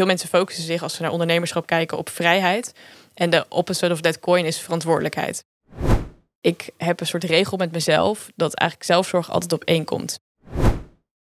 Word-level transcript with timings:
veel 0.00 0.08
mensen 0.08 0.28
focussen 0.28 0.64
zich 0.64 0.82
als 0.82 0.94
ze 0.94 1.02
naar 1.02 1.10
ondernemerschap 1.10 1.66
kijken 1.66 1.98
op 1.98 2.08
vrijheid. 2.08 2.72
En 3.14 3.30
de 3.30 3.44
opposite 3.48 3.92
of 3.92 4.00
that 4.00 4.18
coin 4.18 4.44
is 4.44 4.58
verantwoordelijkheid. 4.60 5.44
Ik 6.40 6.70
heb 6.76 7.00
een 7.00 7.06
soort 7.06 7.24
regel 7.24 7.56
met 7.56 7.72
mezelf 7.72 8.30
dat 8.36 8.54
eigenlijk 8.54 8.90
zelfzorg 8.90 9.30
altijd 9.30 9.52
op 9.52 9.64
één 9.64 9.84
komt. 9.84 10.20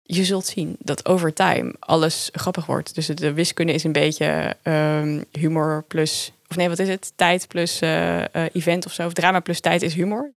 Je 0.02 0.24
zult 0.24 0.46
zien 0.46 0.76
dat 0.80 1.06
over 1.06 1.34
time 1.34 1.74
alles 1.80 2.30
grappig 2.32 2.66
wordt. 2.66 2.96
Dus 2.96 3.08
de 3.08 3.34
wiskunde 3.34 3.74
is 3.74 3.84
een 3.84 3.92
beetje 3.92 4.56
ehm, 4.62 5.24
humor 5.32 5.84
plus, 5.88 6.32
of 6.48 6.56
nee, 6.56 6.70
wat 6.70 6.80
is 6.80 6.88
het? 6.88 7.12
Tijd 7.16 7.48
plus 7.48 7.82
uh, 7.82 8.20
uh, 8.20 8.26
event 8.54 8.86
of 8.86 8.94
zo. 8.94 9.06
Of 9.06 9.14
drama 9.14 9.40
plus 9.40 9.60
tijd 9.60 9.82
is 9.82 9.94
humor. 9.94 10.34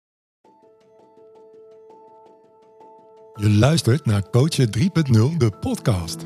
Je 3.35 3.51
luistert 3.51 4.07
naar 4.07 4.31
Coachen 4.31 4.71
3.0, 4.79 5.37
de 5.37 5.51
podcast. 5.61 6.23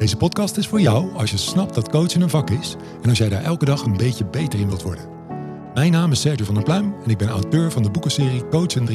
Deze 0.00 0.16
podcast 0.16 0.56
is 0.56 0.68
voor 0.68 0.80
jou 0.80 1.16
als 1.16 1.30
je 1.30 1.36
snapt 1.36 1.74
dat 1.74 1.88
coachen 1.88 2.20
een 2.20 2.30
vak 2.30 2.50
is 2.50 2.76
en 3.02 3.08
als 3.08 3.18
jij 3.18 3.28
daar 3.28 3.42
elke 3.42 3.64
dag 3.64 3.82
een 3.82 3.96
beetje 3.96 4.24
beter 4.24 4.60
in 4.60 4.66
wilt 4.66 4.82
worden. 4.82 5.04
Mijn 5.74 5.92
naam 5.92 6.12
is 6.12 6.20
Sergio 6.20 6.44
van 6.44 6.54
der 6.54 6.62
Pluim 6.62 6.94
en 7.04 7.10
ik 7.10 7.18
ben 7.18 7.28
auteur 7.28 7.72
van 7.72 7.82
de 7.82 7.90
boekenserie 7.90 8.48
Coachen 8.48 8.88
3.0 8.88 8.94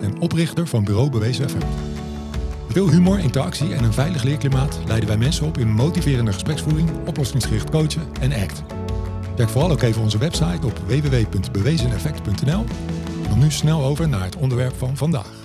en 0.00 0.20
oprichter 0.20 0.66
van 0.66 0.84
Bureau 0.84 1.10
Bewezen 1.10 1.50
FM. 1.50 1.56
Met 1.56 2.72
veel 2.72 2.90
humor, 2.90 3.18
interactie 3.18 3.74
en 3.74 3.84
een 3.84 3.92
veilig 3.92 4.22
leerklimaat 4.22 4.78
leiden 4.86 5.08
wij 5.08 5.18
mensen 5.18 5.46
op 5.46 5.58
in 5.58 5.72
motiverende 5.72 6.32
gespreksvoering, 6.32 6.90
oplossingsgericht 7.06 7.70
coachen 7.70 8.02
en 8.20 8.32
ACT. 8.32 8.62
Check 9.36 9.48
vooral 9.48 9.70
ook 9.70 9.82
even 9.82 10.02
onze 10.02 10.18
website 10.18 10.66
op 10.66 10.78
www.bewezeneffect.nl. 10.86 12.64
Dan 13.28 13.38
nu 13.38 13.50
snel 13.50 13.84
over 13.84 14.08
naar 14.08 14.24
het 14.24 14.36
onderwerp 14.36 14.78
van 14.78 14.96
vandaag. 14.96 15.39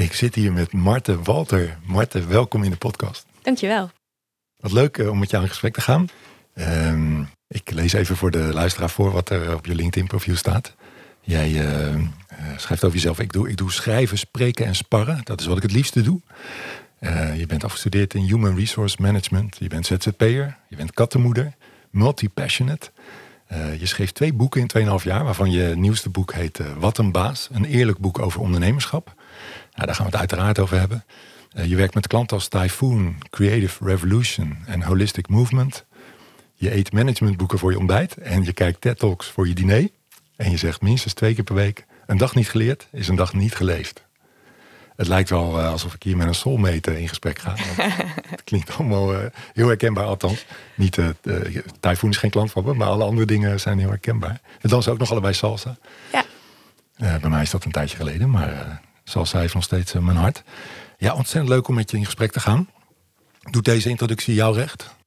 Ik 0.00 0.12
zit 0.12 0.34
hier 0.34 0.52
met 0.52 0.72
Marten 0.72 1.24
Walter. 1.24 1.78
Marten, 1.84 2.28
welkom 2.28 2.62
in 2.62 2.70
de 2.70 2.76
podcast. 2.76 3.26
Dankjewel. 3.42 3.90
Wat 4.56 4.72
leuk 4.72 4.98
eh, 4.98 5.10
om 5.10 5.18
met 5.18 5.30
jou 5.30 5.42
in 5.42 5.48
gesprek 5.48 5.74
te 5.74 5.80
gaan. 5.80 6.08
Um, 6.54 7.28
ik 7.48 7.70
lees 7.70 7.92
even 7.92 8.16
voor 8.16 8.30
de 8.30 8.38
luisteraar 8.38 8.90
voor 8.90 9.10
wat 9.10 9.30
er 9.30 9.54
op 9.54 9.66
je 9.66 9.74
LinkedIn-profiel 9.74 10.36
staat. 10.36 10.74
Jij 11.20 11.50
uh, 11.50 11.94
schrijft 12.56 12.84
over 12.84 12.96
jezelf. 12.96 13.18
Ik 13.20 13.32
doe, 13.32 13.48
ik 13.48 13.56
doe 13.56 13.72
schrijven, 13.72 14.18
spreken 14.18 14.66
en 14.66 14.74
sparren. 14.74 15.20
Dat 15.24 15.40
is 15.40 15.46
wat 15.46 15.56
ik 15.56 15.62
het 15.62 15.72
liefste 15.72 16.02
doe. 16.02 16.20
Uh, 17.00 17.38
je 17.38 17.46
bent 17.46 17.64
afgestudeerd 17.64 18.14
in 18.14 18.22
Human 18.22 18.56
Resource 18.56 18.96
Management. 19.00 19.56
Je 19.58 19.68
bent 19.68 19.86
ZZP'er. 19.86 20.56
Je 20.68 20.76
bent 20.76 20.92
kattenmoeder. 20.92 21.52
Multi-passionate. 21.90 22.90
je 23.78 23.86
schreef 23.86 24.12
twee 24.12 24.32
boeken 24.32 24.60
in 24.60 24.98
2,5 24.98 25.04
jaar, 25.04 25.24
waarvan 25.24 25.50
je 25.50 25.76
nieuwste 25.76 26.08
boek 26.08 26.32
heet 26.32 26.60
Wat 26.78 26.98
een 26.98 27.12
baas. 27.12 27.48
Een 27.52 27.64
eerlijk 27.64 27.98
boek 27.98 28.18
over 28.18 28.40
ondernemerschap. 28.40 29.18
Nou, 29.74 29.86
daar 29.86 29.94
gaan 29.94 30.04
we 30.04 30.10
het 30.10 30.20
uiteraard 30.20 30.58
over 30.58 30.78
hebben. 30.78 31.04
Uh, 31.54 31.64
je 31.64 31.76
werkt 31.76 31.94
met 31.94 32.06
klanten 32.06 32.36
als 32.36 32.48
Typhoon, 32.48 33.16
Creative 33.30 33.84
Revolution 33.84 34.58
en 34.66 34.82
Holistic 34.82 35.28
Movement. 35.28 35.84
Je 36.54 36.74
eet 36.74 36.92
managementboeken 36.92 37.58
voor 37.58 37.70
je 37.70 37.78
ontbijt 37.78 38.16
en 38.16 38.44
je 38.44 38.52
kijkt 38.52 38.80
TED 38.80 38.98
Talks 38.98 39.26
voor 39.30 39.48
je 39.48 39.54
diner. 39.54 39.88
En 40.36 40.50
je 40.50 40.56
zegt 40.56 40.80
minstens 40.80 41.14
twee 41.14 41.34
keer 41.34 41.44
per 41.44 41.54
week: 41.54 41.86
een 42.06 42.18
dag 42.18 42.34
niet 42.34 42.48
geleerd 42.48 42.88
is 42.92 43.08
een 43.08 43.16
dag 43.16 43.32
niet 43.32 43.54
geleefd. 43.54 44.08
Het 44.96 45.08
lijkt 45.08 45.30
wel 45.30 45.58
uh, 45.58 45.70
alsof 45.70 45.94
ik 45.94 46.02
hier 46.02 46.16
met 46.16 46.26
een 46.26 46.34
soulmate 46.34 47.00
in 47.00 47.08
gesprek 47.08 47.38
ga. 47.38 47.54
het 48.30 48.44
klinkt 48.44 48.76
allemaal 48.76 49.14
uh, 49.14 49.18
heel 49.52 49.66
herkenbaar, 49.66 50.04
althans. 50.04 50.44
Niet, 50.74 50.98
Typhoon 51.80 52.10
is 52.10 52.16
geen 52.16 52.30
klant 52.30 52.50
van 52.50 52.64
me, 52.64 52.74
maar 52.74 52.88
alle 52.88 53.04
andere 53.04 53.26
dingen 53.26 53.60
zijn 53.60 53.78
heel 53.78 53.88
herkenbaar. 53.88 54.40
We 54.60 54.68
dansen 54.68 54.92
ook 54.92 54.98
nog 54.98 55.10
allebei 55.10 55.34
salsa. 55.34 55.76
Ja. 56.96 57.18
bij 57.18 57.30
mij 57.30 57.42
is 57.42 57.50
dat 57.50 57.64
een 57.64 57.70
tijdje 57.70 57.96
geleden, 57.96 58.30
maar 58.30 58.80
Zoals 59.10 59.30
zij 59.30 59.50
nog 59.54 59.62
steeds 59.62 59.92
mijn 59.92 60.16
hart. 60.16 60.42
Ja, 60.96 61.14
ontzettend 61.14 61.48
leuk 61.48 61.68
om 61.68 61.74
met 61.74 61.90
je 61.90 61.96
in 61.96 62.04
gesprek 62.04 62.32
te 62.32 62.40
gaan. 62.40 62.68
Doet 63.50 63.64
deze 63.64 63.88
introductie 63.88 64.34
jou 64.34 64.54
recht? 64.54 64.98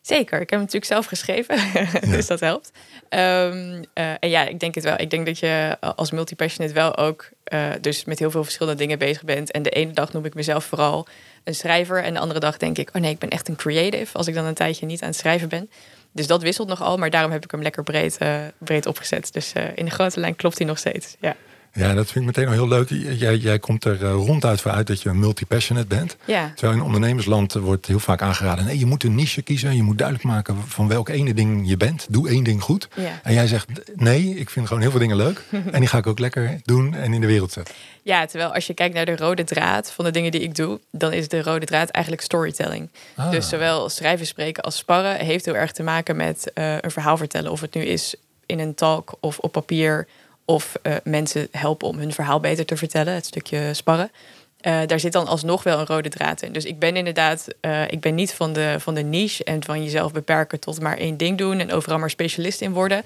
Zeker, 0.00 0.40
ik 0.40 0.50
heb 0.50 0.58
hem 0.58 0.58
natuurlijk 0.58 0.84
zelf 0.84 1.06
geschreven, 1.06 1.58
dus 2.14 2.26
dat 2.26 2.40
helpt. 2.40 2.70
Um, 3.08 3.18
uh, 3.18 3.82
en 3.94 4.28
ja, 4.28 4.46
ik 4.46 4.60
denk 4.60 4.74
het 4.74 4.84
wel. 4.84 5.00
Ik 5.00 5.10
denk 5.10 5.26
dat 5.26 5.38
je 5.38 5.76
als 5.80 6.10
multipassionate 6.10 6.74
wel 6.74 6.96
ook 6.96 7.28
uh, 7.52 7.70
dus 7.80 8.04
met 8.04 8.18
heel 8.18 8.30
veel 8.30 8.44
verschillende 8.44 8.78
dingen 8.78 8.98
bezig 8.98 9.24
bent. 9.24 9.50
En 9.50 9.62
de 9.62 9.70
ene 9.70 9.92
dag 9.92 10.12
noem 10.12 10.24
ik 10.24 10.34
mezelf 10.34 10.64
vooral 10.64 11.06
een 11.44 11.54
schrijver. 11.54 12.02
En 12.02 12.14
de 12.14 12.20
andere 12.20 12.40
dag 12.40 12.56
denk 12.56 12.78
ik, 12.78 12.90
oh 12.92 13.02
nee, 13.02 13.10
ik 13.10 13.18
ben 13.18 13.28
echt 13.28 13.48
een 13.48 13.56
creative. 13.56 14.16
Als 14.16 14.26
ik 14.26 14.34
dan 14.34 14.44
een 14.44 14.54
tijdje 14.54 14.86
niet 14.86 15.02
aan 15.02 15.08
het 15.08 15.16
schrijven 15.16 15.48
ben. 15.48 15.70
Dus 16.12 16.26
dat 16.26 16.42
wisselt 16.42 16.68
nogal, 16.68 16.96
maar 16.96 17.10
daarom 17.10 17.32
heb 17.32 17.44
ik 17.44 17.50
hem 17.50 17.62
lekker 17.62 17.82
breed, 17.82 18.16
uh, 18.22 18.36
breed 18.58 18.86
opgezet. 18.86 19.32
Dus 19.32 19.52
in 19.74 19.84
de 19.84 19.90
grote 19.90 20.20
lijn 20.20 20.36
klopt 20.36 20.58
hij 20.58 20.66
nog 20.66 20.78
steeds, 20.78 21.16
ja. 21.20 21.36
Ja, 21.72 21.94
dat 21.94 22.10
vind 22.10 22.28
ik 22.28 22.36
meteen 22.36 22.46
al 22.46 22.52
heel 22.52 22.68
leuk. 22.68 22.88
Jij, 23.18 23.36
jij 23.36 23.58
komt 23.58 23.84
er 23.84 24.04
eh, 24.04 24.10
ronduit 24.12 24.60
voor 24.60 24.70
uit 24.70 24.86
dat 24.86 25.02
je 25.02 25.08
een 25.08 25.18
multi-passionate 25.18 25.86
bent. 25.86 26.16
Ja. 26.24 26.52
Terwijl 26.54 26.78
in 26.78 26.84
ondernemersland 26.84 27.52
wordt 27.52 27.86
heel 27.86 27.98
vaak 27.98 28.22
aangeraden... 28.22 28.64
nee, 28.64 28.78
je 28.78 28.86
moet 28.86 29.04
een 29.04 29.14
niche 29.14 29.42
kiezen. 29.42 29.76
Je 29.76 29.82
moet 29.82 29.98
duidelijk 29.98 30.28
maken 30.28 30.56
van 30.66 30.88
welk 30.88 31.08
ene 31.08 31.34
ding 31.34 31.68
je 31.68 31.76
bent. 31.76 32.06
Doe 32.08 32.28
één 32.28 32.44
ding 32.44 32.62
goed. 32.62 32.88
Ja. 32.94 33.20
En 33.22 33.34
jij 33.34 33.46
zegt, 33.46 33.68
nee, 33.94 34.34
ik 34.36 34.50
vind 34.50 34.66
gewoon 34.66 34.82
heel 34.82 34.90
veel 34.90 35.00
dingen 35.00 35.16
leuk. 35.16 35.42
en 35.72 35.80
die 35.80 35.88
ga 35.88 35.98
ik 35.98 36.06
ook 36.06 36.18
lekker 36.18 36.60
doen 36.62 36.94
en 36.94 37.12
in 37.12 37.20
de 37.20 37.26
wereld 37.26 37.52
zetten. 37.52 37.74
Ja, 38.02 38.26
terwijl 38.26 38.54
als 38.54 38.66
je 38.66 38.74
kijkt 38.74 38.94
naar 38.94 39.04
de 39.04 39.16
rode 39.16 39.44
draad 39.44 39.92
van 39.92 40.04
de 40.04 40.10
dingen 40.10 40.30
die 40.30 40.40
ik 40.40 40.54
doe... 40.54 40.80
dan 40.90 41.12
is 41.12 41.28
de 41.28 41.42
rode 41.42 41.66
draad 41.66 41.88
eigenlijk 41.88 42.24
storytelling. 42.24 42.88
Ah. 43.16 43.30
Dus 43.30 43.48
zowel 43.48 43.88
schrijven, 43.88 44.26
spreken 44.26 44.62
als 44.62 44.76
sparren... 44.76 45.16
heeft 45.16 45.44
heel 45.44 45.56
erg 45.56 45.72
te 45.72 45.82
maken 45.82 46.16
met 46.16 46.50
uh, 46.54 46.76
een 46.80 46.90
verhaal 46.90 47.16
vertellen. 47.16 47.50
Of 47.50 47.60
het 47.60 47.74
nu 47.74 47.82
is 47.82 48.14
in 48.46 48.58
een 48.58 48.74
talk 48.74 49.14
of 49.20 49.38
op 49.38 49.52
papier 49.52 50.06
of 50.44 50.72
uh, 50.82 50.94
mensen 51.04 51.48
helpen 51.50 51.88
om 51.88 51.98
hun 51.98 52.12
verhaal 52.12 52.40
beter 52.40 52.64
te 52.64 52.76
vertellen, 52.76 53.14
het 53.14 53.26
stukje 53.26 53.74
sparren. 53.74 54.10
Uh, 54.66 54.80
daar 54.86 55.00
zit 55.00 55.12
dan 55.12 55.26
alsnog 55.26 55.62
wel 55.62 55.78
een 55.78 55.86
rode 55.86 56.08
draad 56.08 56.42
in. 56.42 56.52
Dus 56.52 56.64
ik 56.64 56.78
ben 56.78 56.96
inderdaad, 56.96 57.46
uh, 57.60 57.82
ik 57.90 58.00
ben 58.00 58.14
niet 58.14 58.32
van 58.32 58.52
de, 58.52 58.76
van 58.78 58.94
de 58.94 59.02
niche 59.02 59.44
en 59.44 59.64
van 59.64 59.84
jezelf 59.84 60.12
beperken 60.12 60.60
tot 60.60 60.80
maar 60.80 60.96
één 60.96 61.16
ding 61.16 61.38
doen 61.38 61.58
en 61.58 61.72
overal 61.72 61.98
maar 61.98 62.10
specialist 62.10 62.60
in 62.60 62.72
worden. 62.72 63.02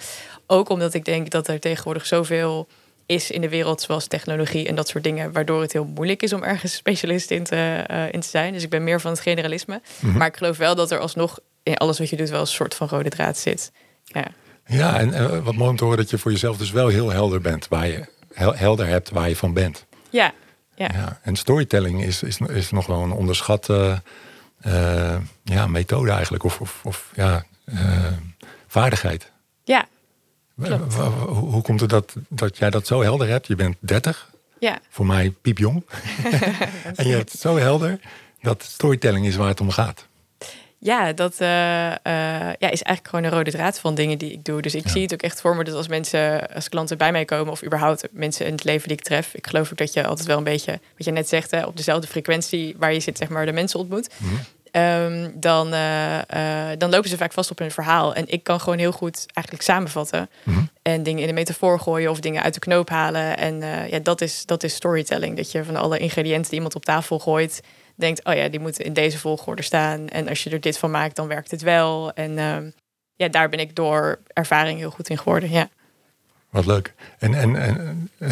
Ook 0.46 0.68
omdat 0.68 0.94
ik 0.94 1.04
denk 1.04 1.30
dat 1.30 1.48
er 1.48 1.60
tegenwoordig 1.60 2.06
zoveel 2.06 2.66
is 3.06 3.30
in 3.30 3.40
de 3.40 3.48
wereld, 3.48 3.80
zoals 3.80 4.06
technologie 4.06 4.68
en 4.68 4.74
dat 4.74 4.88
soort 4.88 5.04
dingen, 5.04 5.32
waardoor 5.32 5.60
het 5.60 5.72
heel 5.72 5.84
moeilijk 5.94 6.22
is 6.22 6.32
om 6.32 6.42
ergens 6.42 6.74
specialist 6.84 7.30
in 7.30 7.44
te, 7.44 7.84
in 8.10 8.20
te 8.20 8.28
zijn. 8.28 8.52
Dus 8.52 8.62
ik 8.62 8.70
ben 8.70 8.84
meer 8.84 9.00
van 9.00 9.10
het 9.10 9.20
generalisme. 9.20 9.74
Mm 9.74 10.08
-hmm. 10.10 10.18
Maar 10.18 10.28
ik 10.28 10.36
geloof 10.36 10.56
wel 10.56 10.74
dat 10.74 10.90
er 10.90 10.98
alsnog 10.98 11.38
in 11.62 11.76
alles 11.76 11.98
wat 11.98 12.10
je 12.10 12.16
doet 12.16 12.30
wel 12.30 12.40
een 12.40 12.46
soort 12.46 12.74
van 12.74 12.88
rode 12.88 13.08
draad 13.08 13.38
zit. 13.38 13.72
Ja. 14.04 14.26
Ja, 14.66 14.98
en 14.98 15.08
uh, 15.08 15.44
wat 15.44 15.54
mooi 15.54 15.70
om 15.70 15.76
te 15.76 15.84
horen 15.84 15.98
dat 15.98 16.10
je 16.10 16.18
voor 16.18 16.30
jezelf 16.30 16.56
dus 16.56 16.70
wel 16.70 16.88
heel 16.88 17.10
helder 17.10 17.40
bent, 17.40 17.68
waar 17.68 17.86
je 17.86 18.06
helder 18.34 18.86
hebt 18.86 19.10
waar 19.10 19.28
je 19.28 19.36
van 19.36 19.52
bent. 19.52 19.86
Ja, 20.10 20.32
ja. 20.74 20.88
ja 20.92 21.20
en 21.22 21.36
storytelling 21.36 22.02
is, 22.02 22.22
is, 22.22 22.38
is 22.38 22.70
nog 22.70 22.86
wel 22.86 23.02
een 23.02 23.12
onderschatte 23.12 24.02
uh, 24.66 25.16
ja, 25.42 25.66
methode 25.66 26.10
eigenlijk, 26.10 26.44
of, 26.44 26.60
of, 26.60 26.80
of 26.84 27.10
ja, 27.14 27.44
uh, 27.64 28.06
vaardigheid. 28.66 29.30
Ja. 29.64 29.86
Klopt. 30.62 30.94
Hoe 31.24 31.62
komt 31.62 31.80
het 31.80 31.90
dat, 31.90 32.14
dat 32.28 32.58
jij 32.58 32.70
dat 32.70 32.86
zo 32.86 33.02
helder 33.02 33.28
hebt? 33.28 33.46
Je 33.46 33.56
bent 33.56 33.76
30, 33.78 34.30
ja. 34.58 34.78
voor 34.88 35.06
mij 35.06 35.30
piepjong. 35.30 35.84
en 36.96 37.06
je 37.08 37.14
hebt 37.14 37.32
het 37.32 37.40
zo 37.40 37.56
helder 37.56 38.00
dat 38.40 38.62
storytelling 38.62 39.26
is 39.26 39.36
waar 39.36 39.48
het 39.48 39.60
om 39.60 39.70
gaat. 39.70 40.06
Ja, 40.84 41.12
dat 41.12 41.32
uh, 41.40 41.48
uh, 41.48 41.94
ja, 42.58 42.70
is 42.70 42.82
eigenlijk 42.82 43.08
gewoon 43.08 43.24
een 43.24 43.30
rode 43.30 43.50
draad 43.50 43.78
van 43.78 43.94
dingen 43.94 44.18
die 44.18 44.32
ik 44.32 44.44
doe. 44.44 44.62
Dus 44.62 44.74
ik 44.74 44.84
ja. 44.84 44.90
zie 44.90 45.02
het 45.02 45.12
ook 45.12 45.22
echt 45.22 45.40
voor 45.40 45.56
me 45.56 45.64
dat 45.64 45.74
als 45.74 45.88
mensen, 45.88 46.54
als 46.54 46.68
klanten 46.68 46.98
bij 46.98 47.12
mij 47.12 47.24
komen, 47.24 47.52
of 47.52 47.64
überhaupt 47.64 48.08
mensen 48.10 48.46
in 48.46 48.52
het 48.52 48.64
leven 48.64 48.88
die 48.88 48.96
ik 48.96 49.02
tref, 49.02 49.34
ik 49.34 49.46
geloof 49.46 49.70
ook 49.70 49.78
dat 49.78 49.92
je 49.92 50.06
altijd 50.06 50.26
wel 50.26 50.38
een 50.38 50.44
beetje, 50.44 50.80
wat 50.96 51.06
je 51.06 51.10
net 51.12 51.28
zegt, 51.28 51.50
hè, 51.50 51.64
op 51.64 51.76
dezelfde 51.76 52.06
frequentie 52.06 52.74
waar 52.78 52.92
je 52.92 53.00
zit, 53.00 53.18
zeg 53.18 53.28
maar, 53.28 53.46
de 53.46 53.52
mensen 53.52 53.78
ontmoet. 53.78 54.08
Mm 54.16 54.28
-hmm. 54.28 54.82
um, 54.82 55.32
dan, 55.40 55.74
uh, 55.74 56.18
dan 56.78 56.90
lopen 56.90 57.08
ze 57.08 57.16
vaak 57.16 57.32
vast 57.32 57.50
op 57.50 57.58
hun 57.58 57.70
verhaal. 57.70 58.14
En 58.14 58.24
ik 58.28 58.42
kan 58.42 58.60
gewoon 58.60 58.78
heel 58.78 58.92
goed 58.92 59.26
eigenlijk 59.32 59.66
samenvatten. 59.66 60.28
Mm 60.42 60.54
-hmm. 60.54 60.68
En 60.82 61.02
dingen 61.02 61.20
in 61.20 61.26
de 61.26 61.32
metafoor 61.32 61.80
gooien 61.80 62.10
of 62.10 62.20
dingen 62.20 62.42
uit 62.42 62.54
de 62.54 62.60
knoop 62.60 62.88
halen. 62.88 63.36
En 63.36 63.60
ja, 63.90 63.98
dat 63.98 64.20
is, 64.20 64.46
dat 64.46 64.62
is 64.62 64.74
storytelling. 64.74 65.36
Dat 65.36 65.52
je 65.52 65.64
van 65.64 65.76
alle 65.76 65.98
ingrediënten 65.98 66.44
die 66.44 66.54
iemand 66.54 66.74
op 66.74 66.84
tafel 66.84 67.18
gooit, 67.18 67.60
denkt, 67.94 68.24
oh 68.24 68.34
ja, 68.34 68.48
die 68.48 68.60
moeten 68.60 68.84
in 68.84 68.92
deze 68.92 69.18
volgorde 69.18 69.62
staan. 69.62 70.08
En 70.08 70.28
als 70.28 70.42
je 70.44 70.50
er 70.50 70.60
dit 70.60 70.78
van 70.78 70.90
maakt, 70.90 71.16
dan 71.16 71.28
werkt 71.28 71.50
het 71.50 71.62
wel. 71.62 72.12
En 72.12 72.38
um, 72.38 72.72
ja, 73.16 73.28
daar 73.28 73.48
ben 73.48 73.58
ik 73.58 73.76
door 73.76 74.18
ervaring 74.26 74.78
heel 74.78 74.90
goed 74.90 75.08
in 75.08 75.18
geworden. 75.18 75.50
Ja. 75.50 75.68
Wat 76.50 76.66
leuk. 76.66 76.94
En, 77.18 77.34
en, 77.34 77.56
en 77.56 78.10
uh, 78.18 78.30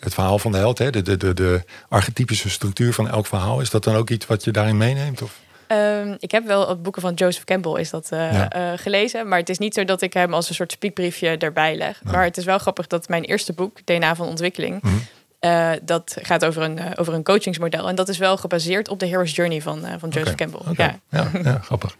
het 0.00 0.14
verhaal 0.14 0.38
van 0.38 0.52
de 0.52 0.58
held, 0.58 0.78
hè? 0.78 0.90
De, 0.90 1.02
de, 1.02 1.16
de, 1.16 1.34
de 1.34 1.62
archetypische 1.88 2.50
structuur 2.50 2.92
van 2.92 3.08
elk 3.08 3.26
verhaal, 3.26 3.60
is 3.60 3.70
dat 3.70 3.84
dan 3.84 3.94
ook 3.94 4.10
iets 4.10 4.26
wat 4.26 4.44
je 4.44 4.50
daarin 4.50 4.76
meeneemt? 4.76 5.22
Of? 5.22 5.40
Um, 5.68 6.16
ik 6.18 6.30
heb 6.30 6.46
wel 6.46 6.68
het 6.68 6.82
boeken 6.82 7.02
van 7.02 7.14
Joseph 7.14 7.44
Campbell 7.44 7.80
is 7.80 7.90
dat 7.90 8.10
uh, 8.12 8.32
Ja. 8.32 8.56
uh, 8.56 8.78
gelezen. 8.78 9.28
Maar 9.28 9.38
het 9.38 9.48
is 9.48 9.58
niet 9.58 9.74
zo 9.74 9.84
dat 9.84 10.02
ik 10.02 10.12
hem 10.12 10.34
als 10.34 10.48
een 10.48 10.54
soort 10.54 10.72
spiekbriefje 10.72 11.36
erbij 11.36 11.76
leg. 11.76 12.00
Maar 12.04 12.24
het 12.24 12.36
is 12.36 12.44
wel 12.44 12.58
grappig 12.58 12.86
dat 12.86 13.08
mijn 13.08 13.24
eerste 13.24 13.52
boek, 13.52 13.78
DNA 13.84 14.14
van 14.14 14.26
Ontwikkeling... 14.28 14.82
Mhm. 14.82 14.94
Uh, 15.44 15.70
dat 15.82 16.16
gaat 16.22 16.44
over 16.44 16.62
een, 16.62 16.78
uh, 16.78 16.84
over 16.94 17.14
een 17.14 17.22
coachingsmodel. 17.22 17.88
En 17.88 17.94
dat 17.94 18.08
is 18.08 18.18
wel 18.18 18.36
gebaseerd 18.36 18.88
op 18.88 18.98
de 18.98 19.06
Hero's 19.06 19.34
Journey 19.34 19.62
van, 19.62 19.84
uh, 19.84 19.92
van 19.98 20.08
Joseph 20.08 20.34
Campbell. 20.34 20.60
Ja. 20.76 20.98
Ja, 21.10 21.30
ja, 21.42 21.58
grappig. 21.64 21.96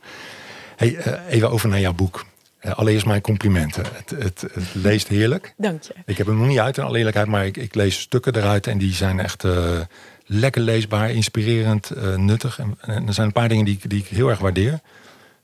Hey, 0.76 0.96
even 1.29 1.50
over 1.50 1.69
naar 1.69 1.81
jouw 1.81 1.93
boek. 1.93 2.25
Allereerst 2.61 3.06
mijn 3.06 3.20
complimenten. 3.20 3.85
Het, 3.94 4.11
het, 4.11 4.41
het, 4.41 4.64
leest 4.73 5.08
heerlijk. 5.08 5.55
Dank 5.56 5.82
je. 5.82 5.94
Ik 6.06 6.19
heb 6.19 6.26
hem 6.26 6.38
nog 6.38 6.46
niet 6.46 6.58
uit 6.58 6.79
in 6.79 6.85
alle 6.85 6.99
eerlijkheid, 6.99 7.29
maar 7.29 7.46
ik, 7.46 7.56
ik 7.56 7.75
lees 7.75 8.00
stukken 8.00 8.37
eruit 8.37 8.67
en 8.67 8.79
die 8.79 8.93
zijn 8.93 9.20
echt 9.20 9.44
lekker 10.26 10.62
leesbaar, 10.62 11.11
inspirerend, 11.11 11.91
nuttig. 12.17 12.58
En, 12.58 12.79
en, 12.81 13.06
er 13.06 13.14
zijn 13.14 13.26
een 13.26 13.32
paar 13.32 13.49
dingen 13.49 13.64
die, 13.64 13.79
die 13.82 13.99
ik 13.99 14.06
heel 14.06 14.29
erg 14.29 14.38
waardeer. 14.38 14.81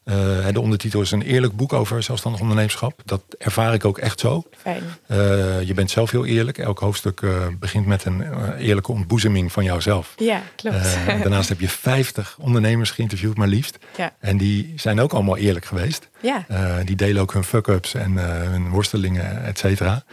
Uh, 0.05 0.14
de 0.52 0.61
ondertitel 0.61 1.00
is 1.00 1.11
een 1.11 1.23
eerlijk 1.23 1.56
boek 1.56 1.73
over 1.73 2.02
zelfstandig 2.02 2.41
ondernemerschap. 2.41 3.00
Dat 3.05 3.23
ervaar 3.38 3.75
ik 3.75 3.85
ook 3.85 3.99
echt 3.99 4.20
zo. 4.20 4.43
Fijn. 4.56 4.82
Uh, 5.06 5.62
je 5.62 5.75
bent 5.75 5.91
zelf 5.91 6.11
heel 6.11 6.26
eerlijk. 6.26 6.58
Elk 6.58 6.79
hoofdstuk 6.79 7.20
uh, 7.20 7.47
begint 7.58 7.87
met 7.87 8.05
een 8.05 8.55
eerlijke 8.56 8.93
ontboezeming 8.93 9.52
van 9.52 9.64
jouzelf. 9.64 10.14
Ja, 10.17 10.43
klopt. 10.56 10.97
daarnaast 11.06 11.49
heb 11.49 11.61
je 11.61 11.69
50 11.69 12.37
ondernemers 12.41 12.91
geïnterviewd, 12.91 13.37
maar 13.37 13.49
liefst. 13.49 13.79
Ja. 13.97 14.12
En 14.19 14.37
die 14.37 14.73
zijn 14.76 15.00
ook 15.00 15.12
allemaal 15.12 15.37
eerlijk 15.37 15.64
geweest. 15.64 16.08
Ja. 16.20 16.47
die 16.85 16.97
delen 16.97 17.23
ook 17.23 17.32
hun 17.32 17.44
fuck-ups 17.44 17.94
en 17.94 18.17
hun 18.50 18.69
worstelingen, 18.69 19.44
et 19.44 19.58
cetera. 19.58 20.05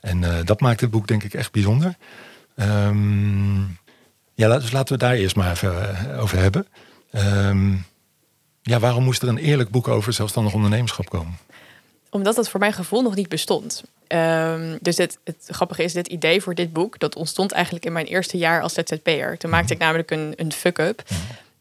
En 0.00 0.44
dat 0.44 0.60
maakt 0.60 0.80
het 0.80 0.90
boek 0.90 1.06
denk 1.06 1.22
ik 1.22 1.34
echt 1.34 1.52
bijzonder. 1.52 1.96
Um, 2.56 3.78
ja, 4.34 4.58
dus 4.58 4.72
laten 4.72 4.92
we 4.92 4.98
daar 4.98 5.14
eerst 5.14 5.36
maar 5.36 5.50
even 5.50 5.96
over 6.18 6.38
hebben. 6.38 6.66
Um, 7.12 7.84
ja, 8.70 8.78
waarom 8.78 9.04
moest 9.04 9.22
er 9.22 9.28
een 9.28 9.38
eerlijk 9.38 9.70
boek 9.70 9.88
over 9.88 10.12
zelfstandig 10.12 10.54
ondernemerschap 10.54 11.08
komen? 11.08 11.38
Omdat 12.10 12.36
dat 12.36 12.48
voor 12.48 12.60
mijn 12.60 12.72
gevoel 12.72 13.02
nog 13.02 13.14
niet 13.14 13.28
bestond. 13.28 13.82
Um, 14.08 14.78
dus 14.80 14.96
het, 14.96 15.18
het, 15.24 15.48
grappige 15.48 15.82
is, 15.82 15.92
dit 15.92 16.06
idee 16.06 16.42
voor 16.42 16.54
dit 16.54 16.72
boek, 16.72 16.98
dat 16.98 17.16
ontstond 17.16 17.52
eigenlijk 17.52 17.84
in 17.84 17.92
mijn 17.92 18.06
eerste 18.06 18.38
jaar 18.38 18.62
als 18.62 18.72
ZZP'er. 18.72 19.38
Toen 19.38 19.50
maakte 19.50 19.72
ik 19.72 19.78
namelijk 19.78 20.10
een, 20.10 20.32
een 20.36 20.52
fuck-up. 20.52 21.02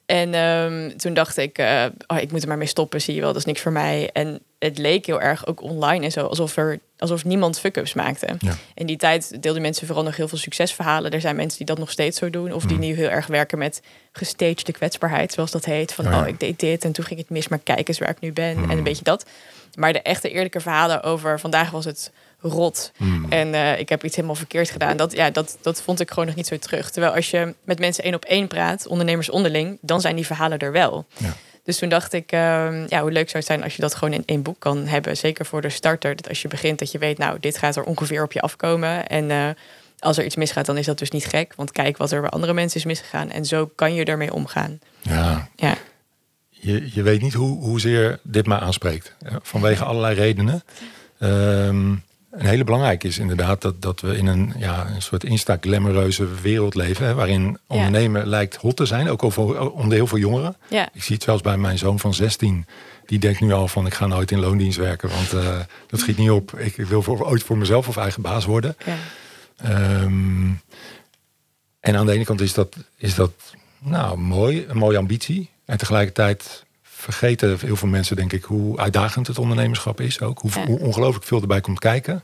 En 0.09 0.33
um, 0.35 0.97
toen 0.97 1.13
dacht 1.13 1.37
ik, 1.37 1.59
uh, 1.59 1.85
oh, 2.07 2.17
ik 2.17 2.31
moet 2.31 2.41
er 2.41 2.47
maar 2.47 2.57
mee 2.57 2.67
stoppen, 2.67 3.01
zie 3.01 3.13
je 3.15 3.19
wel, 3.21 3.29
dat 3.29 3.39
is 3.39 3.45
niks 3.45 3.61
voor 3.61 3.71
mij. 3.71 4.09
En 4.13 4.39
het 4.59 4.77
leek 4.77 5.05
heel 5.05 5.21
erg 5.21 5.47
ook 5.47 5.61
online 5.61 6.05
en 6.05 6.11
zo, 6.11 6.25
alsof, 6.25 6.57
er, 6.57 6.79
alsof 6.97 7.25
niemand 7.25 7.59
fuck-ups 7.59 7.93
maakte. 7.93 8.27
Ja. 8.39 8.55
In 8.73 8.85
die 8.85 8.97
tijd 8.97 9.41
deelden 9.43 9.61
mensen 9.61 9.85
vooral 9.87 10.03
nog 10.03 10.15
heel 10.15 10.27
veel 10.27 10.37
succesverhalen. 10.37 11.11
Er 11.11 11.21
zijn 11.21 11.35
mensen 11.35 11.57
die 11.57 11.67
dat 11.67 11.77
nog 11.77 11.91
steeds 11.91 12.17
zo 12.17 12.29
doen, 12.29 12.53
of 12.53 12.63
die 12.63 12.77
Mhm. 12.77 12.85
nu 12.87 12.95
heel 12.95 13.09
erg 13.09 13.27
werken 13.27 13.57
met 13.57 13.81
gestagede 14.11 14.71
kwetsbaarheid, 14.71 15.33
zoals 15.33 15.51
dat 15.51 15.65
heet. 15.65 15.93
Van, 15.93 16.05
Oh 16.05 16.11
ja. 16.11 16.21
oh, 16.21 16.27
ik 16.27 16.39
deed 16.39 16.59
dit 16.59 16.83
en 16.83 16.91
toen 16.91 17.05
ging 17.05 17.19
het 17.19 17.29
mis, 17.29 17.47
maar 17.47 17.59
kijk 17.59 17.87
eens 17.87 17.99
waar 17.99 18.09
ik 18.09 18.19
nu 18.19 18.31
ben. 18.33 18.57
En 18.69 18.77
een 18.77 18.83
beetje 18.83 19.03
dat. 19.03 19.25
Maar 19.75 19.93
de 19.93 20.01
echte 20.01 20.29
eerlijke 20.29 20.59
verhalen 20.59 21.03
over 21.03 21.39
vandaag 21.39 21.71
was 21.71 21.85
het 21.85 22.11
rot. 22.41 22.91
Hmm. 22.97 23.25
En 23.29 23.53
eh, 23.53 23.79
ik 23.79 23.89
heb 23.89 24.03
iets 24.03 24.15
helemaal 24.15 24.35
verkeerd 24.35 24.69
gedaan. 24.69 24.97
Dat, 24.97 25.11
ja, 25.11 25.29
dat, 25.29 25.57
dat 25.61 25.81
vond 25.81 25.99
ik 25.99 26.09
gewoon 26.09 26.25
nog 26.25 26.35
niet 26.35 26.47
zo 26.47 26.57
terug. 26.57 26.89
Terwijl 26.91 27.13
als 27.13 27.29
je 27.29 27.55
met 27.63 27.79
mensen 27.79 28.03
één 28.03 28.13
op 28.13 28.25
één 28.25 28.47
praat, 28.47 28.87
ondernemers 28.87 29.29
onderling, 29.29 29.77
dan 29.81 30.01
zijn 30.01 30.15
die 30.15 30.25
verhalen 30.25 30.59
er 30.59 30.71
wel. 30.71 31.05
Ja. 31.17 31.35
Dus 31.63 31.77
toen 31.77 31.89
dacht 31.89 32.13
ik, 32.13 32.31
ehm, 32.31 32.85
ja, 32.87 33.01
hoe 33.01 33.11
leuk 33.11 33.29
zou 33.29 33.37
het 33.37 33.45
zijn 33.45 33.63
als 33.63 33.75
je 33.75 33.81
dat 33.81 33.95
gewoon 33.95 34.13
in 34.13 34.23
één 34.25 34.41
boek 34.41 34.59
kan 34.59 34.87
hebben. 34.87 35.17
Zeker 35.17 35.45
voor 35.45 35.61
de 35.61 35.69
starter. 35.69 36.15
Dat 36.15 36.29
als 36.29 36.41
je 36.41 36.47
begint, 36.47 36.79
dat 36.79 36.91
je 36.91 36.97
weet, 36.97 37.17
nou, 37.17 37.39
dit 37.39 37.57
gaat 37.57 37.75
er 37.75 37.83
ongeveer 37.83 38.23
op 38.23 38.31
je 38.31 38.41
afkomen. 38.41 39.07
En 39.07 39.31
eh, 39.31 39.49
als 39.99 40.17
er 40.17 40.25
iets 40.25 40.35
misgaat, 40.35 40.65
dan 40.65 40.77
is 40.77 40.85
dat 40.85 40.99
dus 40.99 41.11
niet 41.11 41.25
gek. 41.25 41.53
Want 41.55 41.71
kijk 41.71 41.97
wat 41.97 42.11
er 42.11 42.21
bij 42.21 42.29
andere 42.29 42.53
mensen 42.53 42.79
is 42.79 42.85
misgegaan. 42.85 43.31
En 43.31 43.45
zo 43.45 43.71
kan 43.75 43.93
je 43.93 44.05
ermee 44.05 44.33
omgaan. 44.33 44.79
Ja, 45.01 45.49
Ja, 45.55 45.77
je, 46.49 46.89
je 46.93 47.01
weet 47.01 47.21
niet 47.21 47.33
hoe, 47.33 47.59
hoezeer 47.63 48.19
dit 48.23 48.45
mij 48.45 48.57
aanspreekt. 48.57 49.15
Eh, 49.19 49.35
Vanwege 49.41 49.83
allerlei 49.83 50.15
redenen. 50.15 50.63
Ehm, 51.19 51.95
een 52.31 52.45
hele 52.45 52.63
belangrijke 52.63 53.07
is 53.07 53.17
inderdaad 53.17 53.61
dat, 53.61 53.81
dat 53.81 54.01
we 54.01 54.17
in 54.17 54.27
een, 54.27 54.53
ja, 54.57 54.87
een 54.95 55.01
soort 55.01 55.23
insta-glamoureuze 55.23 56.41
wereld 56.41 56.75
leven. 56.75 57.05
Hè, 57.05 57.13
waarin 57.13 57.57
ondernemen 57.67 58.27
lijkt 58.27 58.55
hot 58.55 58.75
te 58.75 58.85
zijn, 58.85 59.09
ook 59.09 59.23
over, 59.23 59.71
onder 59.71 59.93
heel 59.93 60.07
veel 60.07 60.17
jongeren. 60.17 60.55
ja, 60.67 60.89
Ik 60.93 61.03
zie 61.03 61.15
het 61.15 61.23
zelfs 61.23 61.41
bij 61.41 61.57
mijn 61.57 61.77
zoon 61.77 61.99
van 61.99 62.13
16. 62.13 62.65
Die 63.05 63.19
denkt 63.19 63.39
nu 63.39 63.51
al 63.51 63.67
van 63.67 63.85
ik 63.85 63.93
ga 63.93 64.07
nooit 64.07 64.31
in 64.31 64.39
loondienst 64.39 64.77
werken, 64.77 65.09
want 65.09 65.33
eh, 65.33 65.59
dat 65.87 65.99
schiet 65.99 66.17
niet 66.17 66.29
op. 66.29 66.59
Ik 66.59 66.75
wil 66.75 67.01
voor, 67.01 67.25
ooit 67.25 67.43
voor 67.43 67.57
mezelf 67.57 67.87
of 67.87 67.97
eigen 67.97 68.21
baas 68.21 68.45
worden. 68.45 68.75
ja. 68.85 68.95
Ehm, 69.57 70.51
en 71.79 71.95
aan 71.95 72.05
de 72.05 72.11
ene 72.11 72.25
kant 72.25 72.41
is 72.41 72.53
dat, 72.53 72.75
is 72.97 73.15
dat 73.15 73.31
nou, 73.79 74.17
mooi, 74.17 74.65
een 74.67 74.77
mooie 74.77 74.97
ambitie. 74.97 75.49
En 75.65 75.77
tegelijkertijd 75.77 76.65
vergeten 76.99 77.57
heel 77.59 77.75
veel 77.75 77.87
mensen, 77.87 78.15
denk 78.15 78.33
ik, 78.33 78.43
hoe 78.43 78.77
uitdagend 78.79 79.27
het 79.27 79.37
ondernemerschap 79.39 80.01
is. 80.01 80.21
Ook 80.21 80.39
hoe, 80.39 80.51
Ja. 80.55 80.65
hoe 80.65 80.79
ongelooflijk 80.79 81.25
veel 81.25 81.41
erbij 81.41 81.61
komt 81.61 81.79
kijken. 81.79 82.23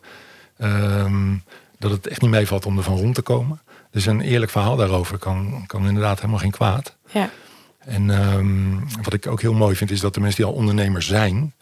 Ehm, 0.58 1.34
dat 1.80 1.92
het 1.92 2.08
echt 2.08 2.22
niet 2.22 2.32
meevalt 2.32 2.66
om 2.66 2.78
ervan 2.78 2.98
rond 2.98 3.16
te 3.16 3.22
komen. 3.22 3.62
Dus 3.92 4.06
een 4.06 4.22
eerlijk 4.22 4.52
verhaal 4.52 4.76
daarover 4.76 5.18
kan, 5.18 5.64
kan 5.68 5.88
inderdaad 5.88 6.18
helemaal 6.20 6.40
geen 6.40 6.52
kwaad. 6.52 6.96
ja. 7.12 7.30
En 7.80 8.10
ehm, 8.10 9.02
wat 9.02 9.14
ik 9.14 9.28
ook 9.28 9.42
heel 9.42 9.54
mooi 9.54 9.76
vind, 9.76 9.92
is 9.92 10.00
dat 10.00 10.14
de 10.14 10.20
mensen 10.20 10.44
die 10.44 10.52
al 10.52 10.58
ondernemers 10.58 11.08
zijn, 11.08 11.54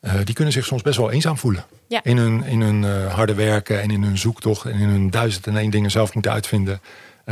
eh, 0.00 0.12
die 0.24 0.34
kunnen 0.34 0.52
zich 0.52 0.64
soms 0.64 0.82
best 0.82 0.96
wel 0.98 1.10
eenzaam 1.10 1.38
voelen. 1.38 1.64
Ja. 1.88 2.00
In 2.04 2.16
hun, 2.16 2.44
in 2.44 2.60
hun 2.60 2.84
eh, 2.84 3.14
harde 3.14 3.34
werken 3.34 3.80
en 3.82 3.90
in 3.90 4.02
hun 4.02 4.18
zoektocht 4.18 4.64
en 4.64 4.78
in 4.78 4.88
hun 4.88 5.10
duizend 5.10 5.46
en 5.46 5.56
één 5.56 5.70
dingen 5.70 5.90
zelf 5.90 6.14
moeten 6.14 6.32
uitvinden. 6.32 6.80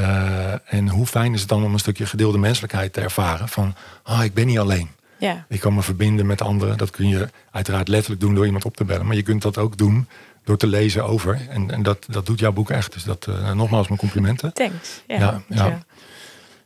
Eh, 0.02 0.52
en 0.74 0.88
hoe 0.88 1.06
fijn 1.06 1.34
is 1.34 1.40
het 1.40 1.48
dan 1.48 1.64
om 1.64 1.72
een 1.72 1.78
stukje 1.78 2.06
gedeelde 2.06 2.38
menselijkheid 2.38 2.92
te 2.92 3.00
ervaren 3.00 3.48
van, 3.48 3.74
ah, 4.02 4.24
ik 4.24 4.34
ben 4.34 4.46
niet 4.46 4.58
alleen. 4.58 4.88
ja. 5.18 5.46
Ik 5.48 5.60
kan 5.60 5.74
me 5.74 5.82
verbinden 5.82 6.26
met 6.26 6.42
anderen. 6.42 6.78
Dat 6.78 6.90
kun 6.90 7.08
je 7.08 7.28
uiteraard 7.50 7.88
letterlijk 7.88 8.20
doen 8.20 8.34
door 8.34 8.46
iemand 8.46 8.64
op 8.64 8.76
te 8.76 8.84
bellen. 8.84 9.06
Maar 9.06 9.16
je 9.16 9.22
kunt 9.22 9.42
dat 9.42 9.58
ook 9.58 9.76
doen 9.76 10.08
door 10.44 10.56
te 10.56 10.66
lezen 10.66 11.04
over. 11.04 11.40
En, 11.48 11.70
en 11.70 11.82
dat, 11.82 12.06
dat 12.08 12.26
doet 12.26 12.38
jouw 12.38 12.52
boek 12.52 12.70
echt. 12.70 12.92
Dus 12.92 13.02
dat, 13.04 13.26
eh, 13.26 13.52
nogmaals 13.52 13.88
mijn 13.88 14.00
complimenten. 14.00 14.52
Thanks. 14.52 15.02
Ja, 15.06 15.42
Ja, 15.48 15.78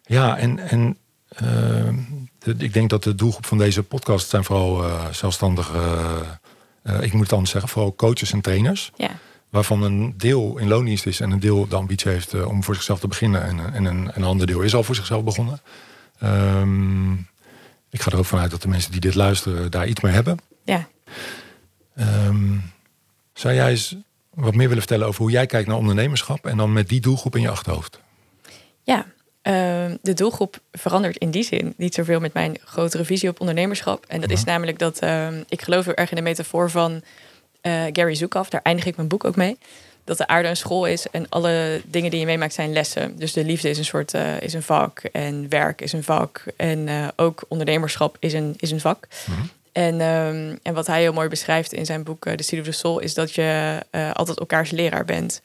ja. 0.04 0.36
en, 0.38 0.58
en 0.58 0.96
eh, 1.28 1.44
de- 2.38 2.54
ik 2.58 2.72
denk 2.72 2.90
dat 2.90 3.02
de 3.04 3.14
doelgroep 3.14 3.46
van 3.46 3.58
deze 3.58 3.82
podcast 3.82 4.28
zijn 4.28 4.44
vooral 4.44 4.84
zelfstandige, 5.10 5.78
ik 7.00 7.12
moet 7.12 7.22
het 7.22 7.32
anders 7.32 7.50
zeggen, 7.50 7.70
vooral 7.70 7.94
coaches 7.94 8.32
en 8.32 8.40
trainers. 8.40 8.90
ja. 8.96 9.10
Waarvan 9.52 9.82
een 9.82 10.14
deel 10.16 10.58
in 10.58 10.68
loondienst 10.68 11.06
is 11.06 11.20
en 11.20 11.30
een 11.30 11.40
deel 11.40 11.68
de 11.68 11.76
ambitie 11.76 12.10
heeft 12.10 12.34
eh, 12.34 12.48
om 12.48 12.64
voor 12.64 12.74
zichzelf 12.74 13.00
te 13.00 13.08
beginnen. 13.08 13.42
En, 13.42 13.74
en 13.74 13.84
een, 13.84 14.10
een 14.14 14.24
ander 14.24 14.46
deel 14.46 14.60
is 14.60 14.74
al 14.74 14.82
voor 14.82 14.94
zichzelf 14.94 15.24
begonnen. 15.24 15.60
Ehm, 16.18 17.12
ik 17.90 18.00
ga 18.00 18.10
er 18.10 18.18
ook 18.18 18.24
vanuit 18.24 18.50
dat 18.50 18.62
de 18.62 18.68
mensen 18.68 18.92
die 18.92 19.00
dit 19.00 19.14
luisteren 19.14 19.70
daar 19.70 19.86
iets 19.86 20.00
mee 20.00 20.12
hebben. 20.12 20.38
ja. 20.64 20.88
Ehm, 21.94 22.56
zou 23.32 23.54
jij 23.54 23.70
eens 23.70 23.96
wat 24.30 24.54
meer 24.54 24.68
willen 24.68 24.82
vertellen 24.82 25.06
over 25.06 25.22
hoe 25.22 25.30
jij 25.30 25.46
kijkt 25.46 25.68
naar 25.68 25.76
ondernemerschap 25.76 26.46
en 26.46 26.56
dan 26.56 26.72
met 26.72 26.88
die 26.88 27.00
doelgroep 27.00 27.36
in 27.36 27.42
je 27.42 27.50
achterhoofd? 27.50 28.00
Ja, 28.82 29.06
ehm, 29.42 29.96
de 30.02 30.14
doelgroep 30.14 30.58
verandert 30.72 31.16
in 31.16 31.30
die 31.30 31.42
zin 31.42 31.74
niet 31.76 31.94
zoveel 31.94 32.20
met 32.20 32.32
mijn 32.32 32.58
grotere 32.64 33.04
visie 33.04 33.28
op 33.28 33.40
ondernemerschap. 33.40 34.04
En 34.08 34.20
dat 34.20 34.30
is 34.30 34.44
namelijk 34.44 34.78
dat 34.78 35.02
ik 35.48 35.62
geloof 35.62 35.84
heel 35.84 35.94
erg 35.94 36.10
in 36.10 36.16
de 36.16 36.22
metafoor 36.22 36.70
van 36.70 37.02
eh, 37.62 37.82
Gary 37.92 38.14
Zukav. 38.14 38.48
Daar 38.48 38.60
eindig 38.62 38.84
ik 38.84 38.96
mijn 38.96 39.08
boek 39.08 39.24
ook 39.24 39.36
mee. 39.36 39.58
Dat 40.04 40.18
de 40.18 40.26
aarde 40.26 40.48
een 40.48 40.56
school 40.56 40.86
is 40.86 41.06
en 41.10 41.28
alle 41.28 41.82
dingen 41.84 42.10
die 42.10 42.20
je 42.20 42.26
meemaakt 42.26 42.54
zijn 42.54 42.72
lessen. 42.72 43.18
Dus 43.18 43.32
de 43.32 43.44
liefde 43.44 43.70
is 43.70 43.78
een 43.78 43.84
soort 43.84 44.14
eh, 44.14 44.40
is 44.40 44.52
een 44.52 44.62
vak 44.62 44.98
en 44.98 45.48
werk 45.48 45.80
is 45.80 45.92
een 45.92 46.02
vak 46.02 46.44
en 46.56 46.88
eh, 46.88 47.08
ook 47.16 47.44
ondernemerschap 47.48 48.16
is 48.18 48.32
een, 48.32 48.54
is 48.56 48.70
een 48.70 48.80
vak. 48.80 49.08
En, 49.72 50.00
ehm, 50.00 50.56
en 50.62 50.74
wat 50.74 50.86
hij 50.86 51.00
heel 51.00 51.12
mooi 51.12 51.28
beschrijft 51.28 51.72
in 51.72 51.86
zijn 51.86 52.02
boek 52.02 52.22
The 52.22 52.42
Seed 52.42 52.60
of 52.60 52.66
the 52.66 52.72
Soul 52.72 52.98
is 52.98 53.14
dat 53.14 53.34
je 53.34 53.80
altijd 54.12 54.38
elkaars 54.38 54.70
leraar 54.70 55.04
bent. 55.04 55.42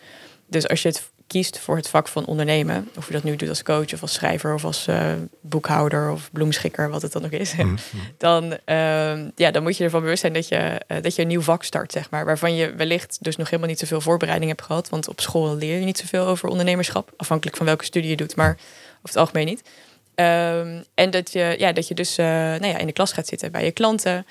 Dus 0.48 0.68
als 0.68 0.82
je 0.82 0.88
het 0.88 1.10
kiest 1.28 1.60
voor 1.60 1.76
het 1.76 1.90
vak 1.90 2.08
van 2.08 2.26
ondernemen, 2.26 2.90
of 2.98 3.08
je 3.08 3.14
dat 3.14 3.24
nu 3.24 3.36
doet 3.36 3.50
als 3.50 3.64
coach 3.64 3.94
of 3.94 4.02
als 4.02 4.14
schrijver 4.14 4.54
of 4.54 4.66
als 4.66 4.88
eh, 4.88 5.12
boekhouder 5.42 6.12
of 6.12 6.30
bloemschikker, 6.32 6.90
wat 6.90 7.02
het 7.02 7.12
dan 7.12 7.26
ook 7.26 7.32
is, 7.32 7.54
dan, 8.18 8.58
ehm, 8.66 9.30
ja, 9.36 9.52
dan 9.52 9.64
moet 9.64 9.78
je 9.78 9.84
ervan 9.84 10.02
bewust 10.02 10.22
zijn 10.22 10.34
dat 10.34 10.48
je, 10.48 10.82
eh, 10.88 11.02
dat 11.02 11.16
je 11.16 11.22
een 11.22 11.28
nieuw 11.28 11.42
vak 11.42 11.64
start, 11.64 11.92
zeg 11.92 12.10
maar, 12.10 12.26
waarvan 12.26 12.56
je 12.56 12.74
wellicht 12.74 13.18
dus 13.22 13.36
nog 13.36 13.48
helemaal 13.50 13.70
niet 13.70 13.80
zoveel 13.80 14.02
voorbereiding 14.02 14.50
hebt 14.50 14.64
gehad, 14.64 14.90
want 14.90 15.08
op 15.08 15.22
school 15.22 15.56
leer 15.56 15.80
je 15.80 15.86
niet 15.86 15.98
zoveel 15.98 16.26
over 16.26 16.50
ondernemerschap, 16.50 17.14
afhankelijk 17.18 17.58
van 17.58 17.66
welke 17.66 17.86
studie 17.86 18.10
je 18.10 18.16
doet, 18.16 18.36
maar 18.36 18.52
over 18.52 19.00
het 19.02 19.16
algemeen 19.16 19.46
niet. 19.46 19.64
Ehm, 20.18 20.82
en 20.94 21.10
dat 21.10 21.32
je, 21.32 21.56
ja, 21.58 21.72
dat 21.72 21.88
je 21.88 21.94
dus 21.94 22.18
eh, 22.18 22.26
nou 22.26 22.68
ja, 22.68 22.78
in 22.78 22.86
de 22.86 22.94
klas 22.94 23.12
gaat 23.12 23.28
zitten 23.28 23.52
bij 23.52 23.64
je 23.64 23.72
klanten. 23.72 24.26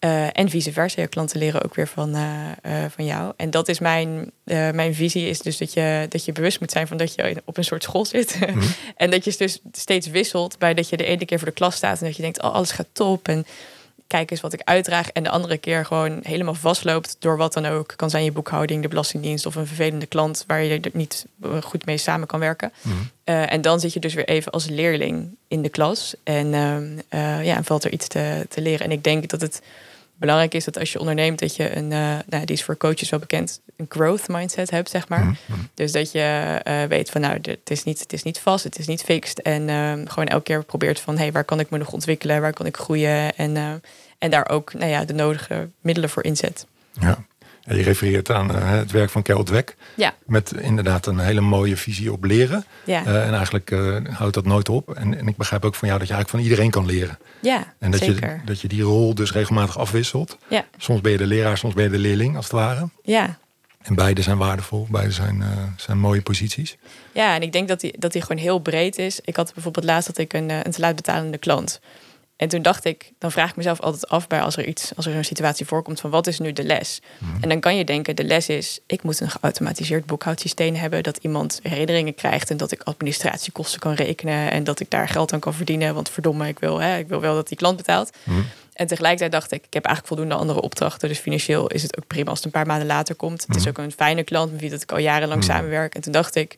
Eh, 0.00 0.38
en 0.38 0.48
vice 0.48 0.72
versa. 0.72 1.00
Je 1.00 1.08
klanten 1.08 1.38
leren 1.38 1.62
ook 1.62 1.74
weer 1.74 1.88
van, 1.88 2.14
eh, 2.14 2.84
eh, 2.84 2.90
van 2.90 3.04
jou. 3.04 3.32
En 3.36 3.50
dat 3.50 3.68
is 3.68 3.78
mijn, 3.78 4.30
mijn 4.44 4.94
visie. 4.94 5.28
Is 5.28 5.40
dus 5.40 5.58
dat 5.58 5.72
je, 5.72 6.06
dat 6.08 6.24
je 6.24 6.32
bewust 6.32 6.60
moet 6.60 6.70
zijn 6.70 6.86
van 6.86 6.96
dat 6.96 7.14
je 7.14 7.42
op 7.44 7.56
een 7.56 7.64
soort 7.64 7.82
school 7.82 8.04
zit. 8.04 8.38
en 8.96 9.10
dat 9.10 9.24
je 9.24 9.34
dus 9.36 9.60
steeds 9.72 10.06
wisselt 10.06 10.58
bij 10.58 10.74
dat 10.74 10.88
je 10.88 10.96
de 10.96 11.04
ene 11.04 11.24
keer 11.24 11.38
voor 11.38 11.48
de 11.48 11.54
klas 11.54 11.76
staat. 11.76 12.00
En 12.00 12.06
dat 12.06 12.16
je 12.16 12.22
denkt, 12.22 12.42
oh, 12.42 12.52
alles 12.52 12.70
gaat 12.70 12.86
top. 12.92 13.28
En 13.28 13.46
kijk 14.06 14.30
eens 14.30 14.40
wat 14.40 14.52
ik 14.52 14.60
uitdraag. 14.64 15.10
En 15.10 15.22
de 15.22 15.30
andere 15.30 15.58
keer 15.58 15.84
gewoon 15.84 16.20
helemaal 16.22 16.54
vastloopt 16.54 17.16
door 17.18 17.36
wat 17.36 17.52
dan 17.52 17.66
ook. 17.66 17.92
Kan 17.96 18.10
zijn 18.10 18.24
je 18.24 18.32
boekhouding, 18.32 18.82
de 18.82 18.88
belastingdienst 18.88 19.46
of 19.46 19.54
een 19.54 19.66
vervelende 19.66 20.06
klant 20.06 20.44
waar 20.46 20.62
je 20.62 20.80
er 20.80 20.90
niet 20.92 21.26
goed 21.62 21.86
mee 21.86 21.98
samen 21.98 22.26
kan 22.26 22.40
werken. 22.40 22.72
Eh, 23.24 23.52
en 23.52 23.60
dan 23.60 23.80
zit 23.80 23.92
je 23.92 24.00
dus 24.00 24.14
weer 24.14 24.28
even 24.28 24.52
als 24.52 24.66
leerling 24.66 25.36
in 25.48 25.62
de 25.62 25.68
klas. 25.68 26.14
En 26.22 26.54
ehm, 26.54 26.98
eh, 27.08 27.44
ja, 27.44 27.56
en 27.56 27.64
valt 27.64 27.84
er 27.84 27.92
iets 27.92 28.08
te, 28.08 28.46
te 28.48 28.60
leren. 28.60 28.84
En 28.84 28.92
ik 28.92 29.04
denk 29.04 29.28
dat 29.28 29.40
het 29.40 29.62
belangrijk 30.20 30.54
is 30.54 30.64
dat 30.64 30.78
als 30.78 30.92
je 30.92 30.98
onderneemt, 30.98 31.38
dat 31.38 31.56
je 31.56 31.76
een, 31.76 31.92
eh, 31.92 32.16
nou, 32.26 32.44
die 32.44 32.56
is 32.56 32.64
voor 32.64 32.76
coaches 32.76 33.10
wel 33.10 33.20
bekend, 33.20 33.60
een 33.76 33.86
growth 33.88 34.28
mindset 34.28 34.70
hebt, 34.70 34.90
zeg 34.90 35.08
maar. 35.08 35.38
Dus 35.74 35.92
dat 35.92 36.12
je 36.12 36.60
eh, 36.62 36.82
weet 36.84 37.10
van 37.10 37.20
nou, 37.20 37.38
het 37.42 37.70
is, 37.70 37.84
niet, 37.84 38.00
het 38.00 38.12
is 38.12 38.22
niet 38.22 38.38
vast, 38.38 38.64
het 38.64 38.78
is 38.78 38.86
niet 38.86 39.02
fixed. 39.02 39.42
En 39.42 39.68
ehm, 39.68 40.06
gewoon 40.06 40.26
elke 40.26 40.42
keer 40.42 40.64
probeert 40.64 41.00
van 41.00 41.18
hey, 41.18 41.32
waar 41.32 41.44
kan 41.44 41.60
ik 41.60 41.70
me 41.70 41.78
nog 41.78 41.92
ontwikkelen, 41.92 42.40
waar 42.40 42.52
kan 42.52 42.66
ik 42.66 42.76
groeien. 42.76 43.36
En, 43.36 43.56
eh, 43.56 43.72
En 44.18 44.30
daar 44.30 44.48
ook 44.48 44.72
nou 44.72 44.90
ja, 44.90 45.04
de 45.04 45.12
nodige 45.12 45.68
middelen 45.80 46.10
voor 46.10 46.24
inzet. 46.24 46.66
Ja. 47.00 47.24
Je 47.64 47.82
refereert 47.82 48.30
aan 48.30 48.50
uh, 48.50 48.70
het 48.70 48.90
werk 48.90 49.10
van 49.10 49.22
Carol 49.22 49.42
Dweck. 49.42 49.76
Ja. 49.94 50.14
Met 50.26 50.52
inderdaad 50.52 51.06
een 51.06 51.18
hele 51.18 51.40
mooie 51.40 51.76
visie 51.76 52.12
op 52.12 52.24
leren. 52.24 52.64
Ja. 52.84 53.06
Uh, 53.06 53.26
en 53.26 53.34
eigenlijk 53.34 53.70
uh, 53.70 53.96
houdt 54.10 54.34
dat 54.34 54.44
nooit 54.44 54.68
op. 54.68 54.94
En, 54.94 55.18
en, 55.18 55.28
ik 55.28 55.36
begrijp 55.36 55.64
ook 55.64 55.74
van 55.74 55.88
jou 55.88 56.00
dat 56.00 56.08
je 56.08 56.14
eigenlijk 56.14 56.44
van 56.44 56.52
iedereen 56.52 56.70
kan 56.70 56.86
leren. 56.86 57.18
Ja, 57.40 57.74
en 57.78 57.90
dat 57.90 58.00
zeker. 58.00 58.30
Je, 58.30 58.44
dat 58.44 58.60
je 58.60 58.68
die 58.68 58.82
rol 58.82 59.14
dus 59.14 59.32
regelmatig 59.32 59.78
afwisselt. 59.78 60.36
Ja. 60.48 60.64
Soms 60.76 61.00
ben 61.00 61.12
je 61.12 61.18
de 61.18 61.26
leraar, 61.26 61.58
soms 61.58 61.74
ben 61.74 61.84
je 61.84 61.90
de 61.90 61.98
leerling, 61.98 62.36
als 62.36 62.44
het 62.44 62.54
ware. 62.54 62.88
Ja. 63.02 63.38
En 63.82 63.94
beide 63.94 64.22
zijn 64.22 64.38
waardevol, 64.38 64.86
beide 64.90 65.12
zijn, 65.12 65.44
zijn 65.76 65.98
mooie 65.98 66.22
posities. 66.22 66.76
Ja, 67.12 67.34
en 67.34 67.42
ik 67.42 67.52
denk 67.52 67.68
dat 67.68 67.80
die, 67.80 67.94
dat 67.98 68.12
die 68.12 68.22
gewoon 68.22 68.42
heel 68.42 68.58
breed 68.58 68.98
is. 68.98 69.20
Ik 69.24 69.36
had 69.36 69.54
bijvoorbeeld 69.54 69.84
laatst 69.84 70.06
dat 70.06 70.18
ik 70.18 70.32
een, 70.32 70.50
een 70.50 70.70
te 70.70 70.80
laat 70.80 70.96
betalende 70.96 71.38
klant. 71.38 71.80
En 72.40 72.48
toen 72.48 72.62
dacht 72.62 72.84
ik, 72.84 73.12
dan 73.18 73.32
vraag 73.32 73.50
ik 73.50 73.56
mezelf 73.56 73.80
altijd 73.80 74.08
af 74.08 74.26
bij 74.26 74.40
als 74.40 74.56
er 74.56 74.66
iets, 74.66 74.92
als 74.96 75.06
er 75.06 75.14
een 75.14 75.24
situatie 75.24 75.66
voorkomt 75.66 76.00
van 76.00 76.10
wat 76.10 76.26
is 76.26 76.38
nu 76.38 76.52
de 76.52 76.64
les? 76.64 77.00
En 77.40 77.48
dan 77.48 77.60
kan 77.60 77.76
je 77.76 77.84
denken, 77.84 78.16
de 78.16 78.24
les 78.24 78.48
is, 78.48 78.80
ik 78.86 79.02
moet 79.02 79.20
een 79.20 79.30
geautomatiseerd 79.30 80.06
boekhoudsysteem 80.06 80.74
hebben, 80.74 81.02
dat 81.02 81.16
iemand 81.16 81.60
herinneringen 81.62 82.14
krijgt 82.14 82.50
en 82.50 82.56
dat 82.56 82.72
ik 82.72 82.82
administratiekosten 82.82 83.80
kan 83.80 83.92
rekenen 83.92 84.50
en 84.50 84.64
dat 84.64 84.80
ik 84.80 84.90
daar 84.90 85.08
geld 85.08 85.32
aan 85.32 85.40
kan 85.40 85.54
verdienen. 85.54 85.94
Want 85.94 86.10
verdomme, 86.10 86.48
ik 86.48 86.58
wil, 86.58 86.78
hè, 86.80 86.98
ik 86.98 87.08
wil 87.08 87.20
wel 87.20 87.34
dat 87.34 87.48
die 87.48 87.56
klant 87.56 87.76
betaalt. 87.76 88.10
En 88.72 88.86
tegelijkertijd 88.86 89.32
dacht 89.32 89.52
ik, 89.52 89.64
ik 89.66 89.74
heb 89.74 89.84
eigenlijk 89.84 90.14
voldoende 90.14 90.40
andere 90.42 90.60
opdrachten. 90.60 91.08
Dus 91.08 91.18
financieel 91.18 91.66
is 91.66 91.82
het 91.82 91.98
ook 91.98 92.06
prima 92.06 92.30
als 92.30 92.38
het 92.38 92.46
een 92.46 92.52
paar 92.52 92.66
maanden 92.66 92.86
later 92.86 93.14
komt. 93.14 93.44
Het 93.46 93.56
is 93.56 93.68
ook 93.68 93.78
een 93.78 93.92
fijne 93.92 94.22
klant 94.22 94.52
met 94.52 94.60
wie 94.60 94.70
dat 94.70 94.82
ik 94.82 94.92
al 94.92 94.98
jarenlang 94.98 95.44
samenwerk. 95.44 95.94
En 95.94 96.00
toen 96.00 96.12
dacht 96.12 96.34
ik, 96.34 96.56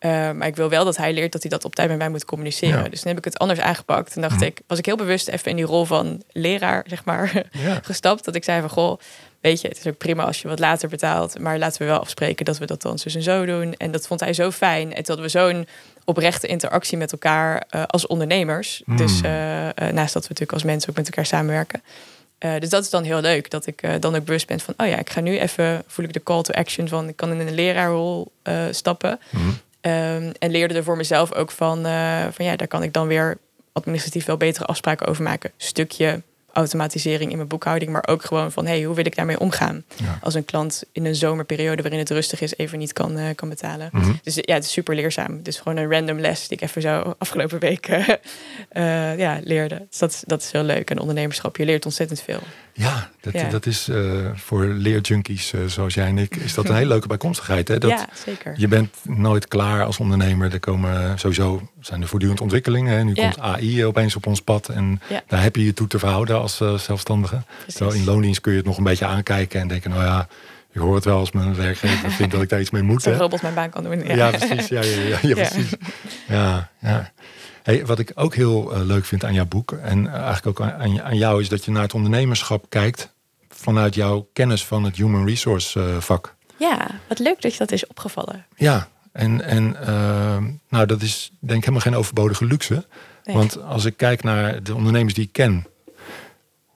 uh, 0.00 0.30
maar 0.32 0.46
ik 0.46 0.56
wil 0.56 0.68
wel 0.68 0.84
dat 0.84 0.96
hij 0.96 1.12
leert 1.12 1.32
dat 1.32 1.40
hij 1.42 1.50
dat 1.50 1.64
op 1.64 1.74
tijd 1.74 1.88
met 1.88 1.98
mij 1.98 2.08
moet 2.08 2.24
communiceren. 2.24 2.82
Ja. 2.82 2.88
Dus 2.88 3.00
toen 3.00 3.08
heb 3.08 3.18
ik 3.18 3.24
het 3.24 3.38
anders 3.38 3.60
aangepakt. 3.60 4.14
En 4.14 4.20
dacht 4.20 4.34
Mhm. 4.34 4.44
ik, 4.44 4.60
was 4.66 4.78
ik 4.78 4.86
heel 4.86 4.96
bewust 4.96 5.28
even 5.28 5.50
in 5.50 5.56
die 5.56 5.64
rol 5.64 5.84
van 5.84 6.22
leraar, 6.32 6.84
zeg 6.88 7.04
maar, 7.04 7.32
Ja. 7.64 7.78
gestapt. 7.82 8.24
Dat 8.24 8.34
ik 8.34 8.44
zei 8.44 8.60
van, 8.60 8.70
goh, 8.70 8.98
weet 9.40 9.60
je, 9.60 9.68
het 9.68 9.78
is 9.78 9.86
ook 9.86 9.98
prima 9.98 10.24
als 10.24 10.42
je 10.42 10.48
wat 10.48 10.58
later 10.58 10.88
betaalt. 10.88 11.38
Maar 11.38 11.58
laten 11.58 11.82
we 11.82 11.88
wel 11.88 11.98
afspreken 12.00 12.44
dat 12.44 12.58
we 12.58 12.66
dat 12.66 12.82
dan 12.82 12.98
zus 12.98 13.14
en 13.14 13.22
zo 13.22 13.44
doen. 13.46 13.74
En 13.76 13.90
dat 13.90 14.06
vond 14.06 14.20
hij 14.20 14.32
zo 14.32 14.50
fijn. 14.50 14.94
En 14.94 15.02
toen 15.04 15.16
hadden 15.16 15.24
we 15.24 15.52
zo'n 15.52 15.66
oprechte 16.04 16.46
interactie 16.46 16.98
met 16.98 17.12
elkaar 17.12 17.64
uh, 17.70 17.82
als 17.86 18.06
ondernemers. 18.06 18.82
Mm. 18.84 18.96
Dus 18.96 19.12
uh, 19.22 19.30
naast 19.74 20.12
dat 20.12 20.22
we 20.22 20.28
natuurlijk 20.28 20.52
als 20.52 20.62
mensen 20.62 20.90
ook 20.90 20.96
met 20.96 21.06
elkaar 21.06 21.26
samenwerken. 21.26 21.82
Uh, 22.44 22.52
dus 22.58 22.68
dat 22.68 22.82
is 22.84 22.90
dan 22.90 23.02
heel 23.04 23.20
leuk, 23.20 23.50
dat 23.50 23.66
ik 23.66 23.82
uh, 23.82 23.92
dan 24.00 24.16
ook 24.16 24.24
bewust 24.24 24.46
ben 24.46 24.60
van, 24.60 24.74
oh 24.76 24.86
ja, 24.86 24.98
ik 24.98 25.10
ga 25.10 25.20
nu 25.20 25.38
even, 25.38 25.82
voel 25.86 26.04
ik 26.04 26.12
de 26.12 26.22
call 26.22 26.42
to 26.42 26.52
action 26.52 26.88
van, 26.88 27.08
ik 27.08 27.16
kan 27.16 27.30
in 27.32 27.46
een 27.46 27.54
leraarrol 27.54 28.32
uh, 28.44 28.62
stappen. 28.70 29.18
Mhm. 29.30 29.48
Um, 29.80 30.32
en 30.38 30.50
leerde 30.50 30.74
er 30.74 30.84
voor 30.84 30.96
mezelf 30.96 31.32
ook 31.32 31.50
van, 31.50 31.86
uh, 31.86 32.26
van 32.30 32.44
ja, 32.44 32.56
daar 32.56 32.68
kan 32.68 32.82
ik 32.82 32.92
dan 32.92 33.06
weer 33.06 33.38
administratief 33.72 34.24
wel 34.24 34.36
betere 34.36 34.64
afspraken 34.64 35.06
over 35.06 35.22
maken. 35.22 35.50
Stukje 35.56 36.22
automatisering 36.52 37.30
in 37.30 37.36
mijn 37.36 37.48
boekhouding, 37.48 37.90
maar 37.90 38.06
ook 38.08 38.24
gewoon 38.24 38.52
van 38.52 38.66
hey, 38.66 38.82
hoe 38.82 38.94
wil 38.94 39.06
ik 39.06 39.16
daarmee 39.16 39.40
omgaan? 39.40 39.84
Ja. 39.96 40.18
Als 40.22 40.34
een 40.34 40.44
klant 40.44 40.84
in 40.92 41.04
een 41.04 41.14
zomerperiode 41.14 41.82
waarin 41.82 42.00
het 42.00 42.10
rustig 42.10 42.40
is, 42.40 42.56
even 42.56 42.78
niet 42.78 42.92
kan, 42.92 43.18
uh, 43.18 43.24
kan 43.34 43.48
betalen. 43.48 43.88
Mhm. 43.92 44.12
Dus 44.22 44.34
ja, 44.34 44.54
het 44.54 44.64
is 44.64 44.72
super 44.72 44.94
leerzaam. 44.94 45.42
Dus 45.42 45.58
gewoon 45.58 45.78
een 45.78 45.90
random 45.90 46.20
les 46.20 46.48
die 46.48 46.56
ik 46.56 46.62
even 46.62 46.82
zo 46.82 47.14
afgelopen 47.18 47.58
week 47.58 47.88
uh, 47.88 49.18
ja, 49.24 49.40
leerde. 49.44 49.86
Dus 49.90 49.98
dat, 49.98 50.22
dat 50.26 50.42
is 50.42 50.52
heel 50.52 50.62
leuk. 50.62 50.90
En 50.90 50.98
ondernemerschap, 50.98 51.56
je 51.56 51.64
leert 51.64 51.84
ontzettend 51.84 52.20
veel. 52.20 52.40
Ja, 52.80 53.10
dat, 53.20 53.32
Ja. 53.32 53.48
dat 53.48 53.66
is 53.66 53.88
uh, 53.88 54.26
voor 54.34 54.64
leerjunkies 54.64 55.52
uh, 55.52 55.60
zoals 55.66 55.94
jij 55.94 56.06
en 56.06 56.18
ik, 56.18 56.36
is 56.36 56.54
dat 56.54 56.68
een 56.68 56.74
hele 56.74 56.88
leuke 56.88 57.06
bijkomstigheid. 57.08 57.68
Hè? 57.68 57.78
Dat 57.78 57.90
ja, 57.90 58.08
zeker. 58.24 58.54
Je 58.56 58.68
bent 58.68 58.94
nooit 59.02 59.48
klaar 59.48 59.84
als 59.84 59.98
ondernemer. 59.98 60.52
Er 60.52 60.60
komen 60.60 61.18
sowieso 61.18 61.68
zijn 61.80 62.02
er 62.02 62.08
voortdurend 62.08 62.40
ontwikkelingen. 62.40 62.96
Hè? 62.96 63.04
Nu 63.04 63.10
Ja. 63.14 63.22
komt 63.22 63.38
AI 63.40 63.84
opeens 63.84 64.16
op 64.16 64.26
ons 64.26 64.40
pad. 64.42 64.68
En 64.68 65.00
daar 65.26 65.42
heb 65.42 65.56
je 65.56 65.64
je 65.64 65.72
toe 65.74 65.86
te 65.86 65.98
verhouden 65.98 66.40
als 66.40 66.60
uh, 66.60 66.78
zelfstandige. 66.78 67.42
Terwijl 67.66 67.96
in 67.96 68.04
loondienst 68.04 68.40
kun 68.40 68.52
je 68.52 68.58
het 68.58 68.66
nog 68.66 68.76
een 68.78 68.84
beetje 68.84 69.06
aankijken 69.06 69.60
en 69.60 69.68
denken, 69.68 69.90
nou 69.90 70.02
ja, 70.02 70.28
ik 70.72 70.80
hoor 70.80 70.94
het 70.94 71.04
wel 71.04 71.18
als 71.18 71.32
mijn 71.32 71.54
werkgever 71.54 72.10
vindt 72.10 72.32
dat 72.32 72.42
ik 72.42 72.48
daar 72.48 72.60
iets 72.60 72.70
mee 72.70 72.82
moet. 72.82 73.04
Hè. 73.04 73.16
robot 73.16 73.42
mijn 73.42 73.54
baan 73.54 73.70
kan 73.70 73.82
doen. 73.84 74.04
Ja, 74.16 74.30
precies. 74.30 74.68
Ja, 74.68 74.82
ja, 74.82 75.00
ja, 75.00 75.08
ja, 75.08 75.18
Ja. 75.22 75.34
precies. 75.34 75.70
Ja, 76.28 76.70
ja. 76.78 77.12
Hey, 77.68 77.86
wat 77.86 77.98
ik 77.98 78.12
ook 78.14 78.34
heel 78.34 78.72
eh, 78.72 78.80
leuk 78.84 79.04
vind 79.04 79.24
aan 79.24 79.34
jouw 79.34 79.46
boek 79.46 79.72
en 79.72 80.06
eh, 80.06 80.22
eigenlijk 80.22 80.46
ook 80.46 80.60
aan, 80.60 81.02
aan, 81.02 81.16
jou 81.16 81.40
is 81.40 81.48
dat 81.48 81.64
je 81.64 81.70
naar 81.70 81.82
het 81.82 81.94
ondernemerschap 81.94 82.66
kijkt 82.68 83.14
vanuit 83.48 83.94
jouw 83.94 84.28
kennis 84.32 84.64
van 84.64 84.84
het 84.84 84.96
human 84.96 85.26
resource 85.26 85.80
eh, 85.80 86.00
vak. 86.00 86.34
Ja, 86.56 86.86
wat 87.08 87.18
leuk 87.18 87.42
dat 87.42 87.52
je 87.52 87.58
dat 87.58 87.72
is 87.72 87.86
opgevallen. 87.86 88.46
Ja, 88.56 88.88
en, 89.12 89.42
en 89.42 89.86
eh, 89.86 90.44
nou, 90.68 90.86
dat 90.86 91.02
is 91.02 91.30
denk 91.38 91.58
ik 91.58 91.60
helemaal 91.60 91.80
geen 91.80 91.96
overbodige 91.96 92.44
luxe. 92.44 92.86
Nee. 93.24 93.36
Want 93.36 93.62
als 93.62 93.84
ik 93.84 93.96
kijk 93.96 94.22
naar 94.22 94.62
de 94.62 94.74
ondernemers 94.74 95.14
die 95.14 95.24
ik 95.24 95.32
ken, 95.32 95.66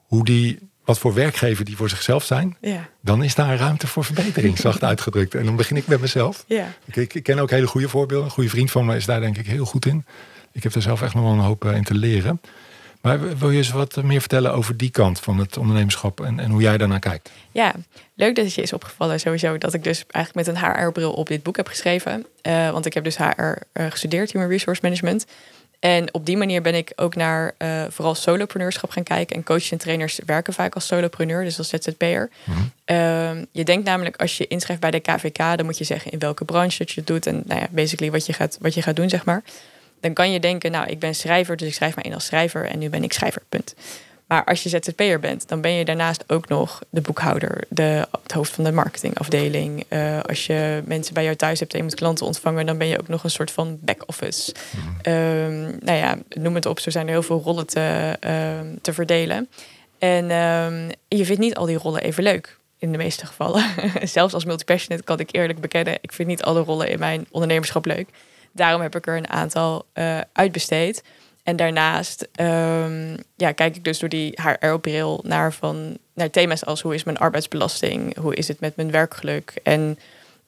hoe 0.06 0.24
die, 0.24 0.58
wat 0.84 0.98
voor 0.98 1.14
werkgever 1.14 1.64
die 1.64 1.76
voor 1.76 1.88
zichzelf 1.88 2.24
zijn, 2.24 2.56
Ja, 2.60 2.88
dan 3.00 3.22
is 3.22 3.34
daar 3.34 3.56
ruimte 3.56 3.86
voor 3.86 4.04
verbetering, 4.04 4.58
zacht 4.58 4.84
uitgedrukt. 4.92 5.34
En 5.34 5.44
dan 5.44 5.56
begin 5.56 5.76
ik 5.76 5.86
met 5.86 6.00
mezelf. 6.00 6.44
ja. 6.46 6.66
Ik, 6.84 7.14
ik 7.14 7.22
ken 7.22 7.38
ook 7.38 7.50
hele 7.50 7.66
goede 7.66 7.88
voorbeelden. 7.88 8.26
Een 8.26 8.32
goede 8.32 8.50
vriend 8.50 8.70
van 8.70 8.84
me 8.84 8.96
is 8.96 9.04
daar 9.04 9.20
denk 9.20 9.38
ik 9.38 9.46
heel 9.46 9.64
goed 9.64 9.86
in. 9.86 10.04
Ik 10.52 10.62
heb 10.62 10.74
er 10.74 10.82
zelf 10.82 11.02
echt 11.02 11.14
nog 11.14 11.22
wel 11.22 11.32
een 11.32 11.38
hoop 11.38 11.64
eh, 11.64 11.76
in 11.76 11.84
te 11.84 11.94
leren. 11.94 12.40
Maar 13.02 13.38
wil 13.38 13.50
je 13.50 13.56
eens 13.56 13.70
wat 13.70 14.02
meer 14.02 14.20
vertellen 14.20 14.52
over 14.52 14.76
die 14.76 14.90
kant 14.90 15.20
van 15.20 15.38
het 15.38 15.56
ondernemerschap 15.56 16.20
en, 16.20 16.40
en 16.40 16.50
hoe 16.50 16.60
jij 16.62 16.78
daarnaar 16.78 16.98
kijkt? 16.98 17.30
Ja, 17.50 17.74
leuk 18.14 18.36
dat 18.36 18.44
het 18.44 18.54
je 18.54 18.62
is 18.62 18.72
opgevallen 18.72 19.20
sowieso 19.20 19.58
dat 19.58 19.74
ik 19.74 19.84
dus 19.84 20.04
eigenlijk 20.10 20.46
met 20.46 20.56
een 20.56 20.70
HR-bril 20.70 21.12
op 21.12 21.26
dit 21.26 21.42
boek 21.42 21.56
heb 21.56 21.66
geschreven. 21.66 22.26
Eh, 22.42 22.70
want 22.70 22.86
ik 22.86 22.94
heb 22.94 23.04
dus 23.04 23.16
HR 23.16 23.42
eh, 23.72 23.86
gestudeerd, 23.90 24.32
Human 24.32 24.48
Resource 24.48 24.80
Management. 24.82 25.26
En 25.78 26.14
op 26.14 26.26
die 26.26 26.36
manier 26.36 26.62
ben 26.62 26.74
ik 26.74 26.92
ook 26.96 27.14
naar 27.14 27.54
eh, 27.58 27.84
vooral 27.88 28.14
solopreneurschap 28.14 28.90
gaan 28.90 29.02
kijken. 29.02 29.36
En 29.36 29.42
coaches 29.42 29.70
en 29.70 29.78
trainers 29.78 30.20
werken 30.26 30.52
vaak 30.52 30.74
als 30.74 30.86
solopreneur, 30.86 31.44
dus 31.44 31.58
als 31.58 31.68
ZZP'er. 31.68 32.30
Ehm, 32.84 33.44
je 33.52 33.64
denkt 33.64 33.84
namelijk 33.84 34.16
als 34.16 34.36
je 34.36 34.46
inschrijft 34.46 34.80
bij 34.80 34.90
de 34.90 35.00
KVK, 35.00 35.36
dan 35.36 35.64
moet 35.64 35.78
je 35.78 35.84
zeggen 35.84 36.10
in 36.10 36.18
welke 36.18 36.44
branche 36.44 36.78
dat 36.78 36.90
je 36.90 37.00
het 37.00 37.06
doet. 37.08 37.26
En 37.26 37.42
nou 37.46 37.60
ja, 37.60 37.66
basically 37.70 38.12
wat 38.12 38.26
je 38.26 38.32
gaat, 38.32 38.58
wat 38.60 38.74
je 38.74 38.82
gaat 38.82 38.96
doen, 38.96 39.08
zeg 39.08 39.24
maar. 39.24 39.42
Dan 40.02 40.12
kan 40.12 40.32
je 40.32 40.40
denken, 40.40 40.70
nou, 40.70 40.88
ik 40.88 40.98
ben 40.98 41.14
schrijver, 41.14 41.56
dus 41.56 41.68
ik 41.68 41.74
schrijf 41.74 41.94
mij 41.94 42.04
in 42.04 42.14
als 42.14 42.26
schrijver 42.26 42.66
en 42.66 42.78
nu 42.78 42.88
ben 42.88 43.02
ik 43.02 43.12
schrijver, 43.12 43.42
punt. 43.48 43.74
Maar 44.32 44.44
als 44.44 44.62
je 44.62 44.68
ZZP'er 44.68 45.20
bent, 45.20 45.48
dan 45.48 45.60
ben 45.60 45.72
je 45.72 45.84
daarnaast 45.84 46.24
ook 46.26 46.48
nog 46.48 46.82
de 46.90 47.00
boekhouder, 47.00 47.64
de, 47.68 48.06
het 48.22 48.32
hoofd 48.32 48.50
van 48.50 48.64
de 48.64 48.72
marketingafdeling. 48.72 49.84
Eh, 49.88 50.20
als 50.20 50.46
je 50.46 50.82
mensen 50.84 51.14
bij 51.14 51.24
jou 51.24 51.36
thuis 51.36 51.60
hebt 51.60 51.72
en 51.72 51.78
je 51.78 51.84
moet 51.84 51.94
klanten 51.94 52.26
ontvangen, 52.26 52.66
dan 52.66 52.78
ben 52.78 52.86
je 52.86 52.98
ook 52.98 53.08
nog 53.08 53.24
een 53.24 53.30
soort 53.30 53.50
van 53.50 53.78
back-office. 53.80 54.54
Ehm, 55.02 55.62
nou 55.62 55.98
ja, 55.98 56.18
noem 56.28 56.54
het 56.54 56.66
op, 56.66 56.78
zo 56.78 56.90
zijn 56.90 57.06
er 57.06 57.12
heel 57.12 57.22
veel 57.22 57.40
rollen 57.44 57.66
te, 57.66 58.16
ehm, 58.20 58.66
te 58.80 58.92
verdelen. 58.92 59.48
En 59.98 60.30
ehm, 60.30 60.90
je 61.08 61.24
vindt 61.24 61.40
niet 61.40 61.54
al 61.54 61.66
die 61.66 61.78
rollen 61.78 62.02
even 62.02 62.22
leuk. 62.22 62.58
In 62.78 62.92
de 62.92 62.98
meeste 62.98 63.26
gevallen. 63.26 63.64
Zelfs 64.02 64.34
als 64.34 64.44
multipassionate 64.44 65.04
kan 65.04 65.18
ik 65.18 65.28
eerlijk 65.32 65.60
bekennen. 65.60 65.98
Ik 66.00 66.12
vind 66.12 66.28
niet 66.28 66.42
alle 66.42 66.60
rollen 66.60 66.88
in 66.88 66.98
mijn 66.98 67.26
ondernemerschap 67.30 67.84
leuk. 67.84 68.08
Daarom 68.52 68.80
heb 68.82 68.96
ik 68.96 69.06
er 69.06 69.16
een 69.16 69.28
aantal 69.30 69.84
eh, 69.92 70.18
uitbesteed. 70.32 71.02
En 71.42 71.56
daarnaast 71.56 72.28
ehm, 72.32 73.16
ja, 73.36 73.52
kijk 73.52 73.76
ik 73.76 73.84
dus 73.84 73.98
door 73.98 74.08
die 74.08 74.38
HR-bril 74.42 75.20
naar, 75.26 75.52
van, 75.52 75.98
naar 76.14 76.30
thema's 76.30 76.64
als 76.64 76.80
hoe 76.82 76.94
is 76.94 77.04
mijn 77.04 77.18
arbeidsbelasting? 77.18 78.16
Hoe 78.18 78.34
is 78.34 78.48
het 78.48 78.60
met 78.60 78.76
mijn 78.76 78.90
werkgeluk? 78.90 79.52
En 79.62 79.98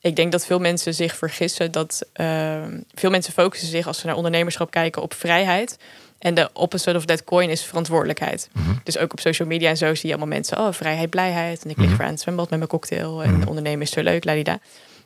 ik 0.00 0.16
denk 0.16 0.32
dat 0.32 0.46
veel 0.46 0.58
mensen 0.58 0.94
zich 0.94 1.16
vergissen 1.16 1.72
dat 1.72 2.06
ehm, 2.12 2.80
veel 2.94 3.10
mensen 3.10 3.32
focussen 3.32 3.68
zich 3.68 3.86
als 3.86 3.98
ze 3.98 4.06
naar 4.06 4.16
ondernemerschap 4.16 4.70
kijken 4.70 5.02
op 5.02 5.14
vrijheid. 5.14 5.78
En 6.18 6.34
de 6.34 6.50
opposite 6.52 6.96
of 6.96 7.04
that 7.04 7.24
coin 7.24 7.50
is 7.50 7.64
verantwoordelijkheid. 7.64 8.48
Dus 8.84 8.98
ook 8.98 9.12
op 9.12 9.20
social 9.20 9.48
media 9.48 9.68
en 9.68 9.76
zo 9.76 9.94
zie 9.94 10.08
je 10.08 10.14
allemaal 10.16 10.34
mensen, 10.34 10.58
oh 10.58 10.72
vrijheid, 10.72 11.10
blijheid. 11.10 11.64
En 11.64 11.70
ik 11.70 11.76
lig 11.76 11.86
Mhm. 11.86 11.96
weer 11.96 12.06
aan 12.06 12.12
het 12.12 12.20
zwembad 12.22 12.50
met 12.50 12.58
mijn 12.58 12.70
cocktail. 12.70 13.22
En 13.22 13.38
Mhm. 13.38 13.48
ondernemen 13.48 13.80
is 13.82 13.90
zo 13.90 14.02
leuk, 14.02 14.24
ladida. 14.24 14.58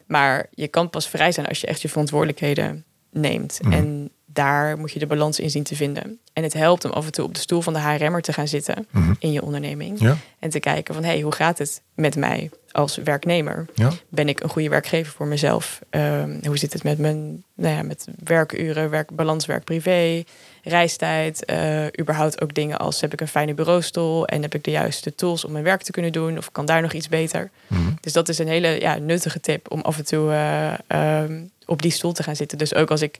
Maar 0.06 0.46
je 0.50 0.68
kan 0.68 0.90
pas 0.90 1.08
vrij 1.08 1.32
zijn 1.32 1.46
als 1.46 1.60
je 1.60 1.66
echt 1.66 1.82
je 1.82 1.88
verantwoordelijkheden 1.88 2.84
neemt. 3.10 3.58
Mhm. 3.62 3.72
En 3.72 4.10
daar 4.42 4.78
moet 4.78 4.92
je 4.92 4.98
de 4.98 5.06
balans 5.06 5.40
in 5.40 5.50
zien 5.50 5.62
te 5.62 5.76
vinden. 5.76 6.18
En 6.32 6.42
het 6.42 6.52
helpt 6.52 6.84
om 6.84 6.90
af 6.90 7.06
en 7.06 7.12
toe 7.12 7.24
op 7.24 7.34
de 7.34 7.40
stoel 7.40 7.60
van 7.62 7.72
de 7.72 7.78
HRM'er 7.78 8.20
te 8.22 8.32
gaan 8.32 8.48
zitten 8.48 8.86
Mhm. 8.90 9.12
in 9.18 9.32
je 9.32 9.42
onderneming. 9.42 10.00
Ja, 10.00 10.16
En 10.38 10.50
te 10.50 10.60
kijken 10.60 10.94
van, 10.94 11.02
hé, 11.04 11.10
hey, 11.10 11.20
hoe 11.20 11.32
gaat 11.34 11.58
het 11.58 11.82
met 11.94 12.16
mij 12.16 12.50
als 12.72 12.96
werknemer? 12.96 13.66
ja. 13.74 13.90
Ben 14.08 14.28
ik 14.28 14.40
een 14.40 14.48
goede 14.48 14.68
werkgever 14.68 15.12
voor 15.12 15.26
mezelf? 15.26 15.80
Ehm, 15.90 16.44
hoe 16.46 16.58
zit 16.58 16.72
het 16.72 16.82
met 16.82 16.98
mijn 16.98 17.44
nou 17.54 17.74
ja, 17.76 17.82
met 17.82 18.06
werkuren, 18.24 18.90
werkbalans, 18.90 19.46
werk-privé, 19.46 20.22
reistijd? 20.62 21.44
eh, 21.44 21.84
überhaupt 22.00 22.40
ook 22.42 22.54
dingen 22.54 22.78
als, 22.78 23.00
heb 23.00 23.12
ik 23.12 23.20
een 23.20 23.28
fijne 23.28 23.54
bureaustoel? 23.54 24.26
En 24.26 24.42
heb 24.42 24.54
ik 24.54 24.64
de 24.64 24.70
juiste 24.70 25.14
tools 25.14 25.44
om 25.44 25.52
mijn 25.52 25.64
werk 25.64 25.82
te 25.82 25.90
kunnen 25.92 26.12
doen? 26.12 26.38
Of 26.38 26.52
kan 26.52 26.66
daar 26.66 26.82
nog 26.82 26.92
iets 26.92 27.08
beter? 27.08 27.50
Mhm. 27.66 27.80
Dus 28.00 28.12
dat 28.12 28.28
is 28.28 28.38
een 28.38 28.48
hele 28.48 28.80
ja, 28.80 28.94
nuttige 28.98 29.40
tip 29.40 29.70
om 29.70 29.80
af 29.80 29.98
en 29.98 30.04
toe 30.04 30.30
eh, 30.30 30.72
ehm, 30.86 31.40
op 31.66 31.82
die 31.82 31.90
stoel 31.90 32.12
te 32.12 32.22
gaan 32.22 32.36
zitten. 32.36 32.58
Dus 32.58 32.74
ook 32.74 32.90
als 32.90 33.02
ik 33.02 33.18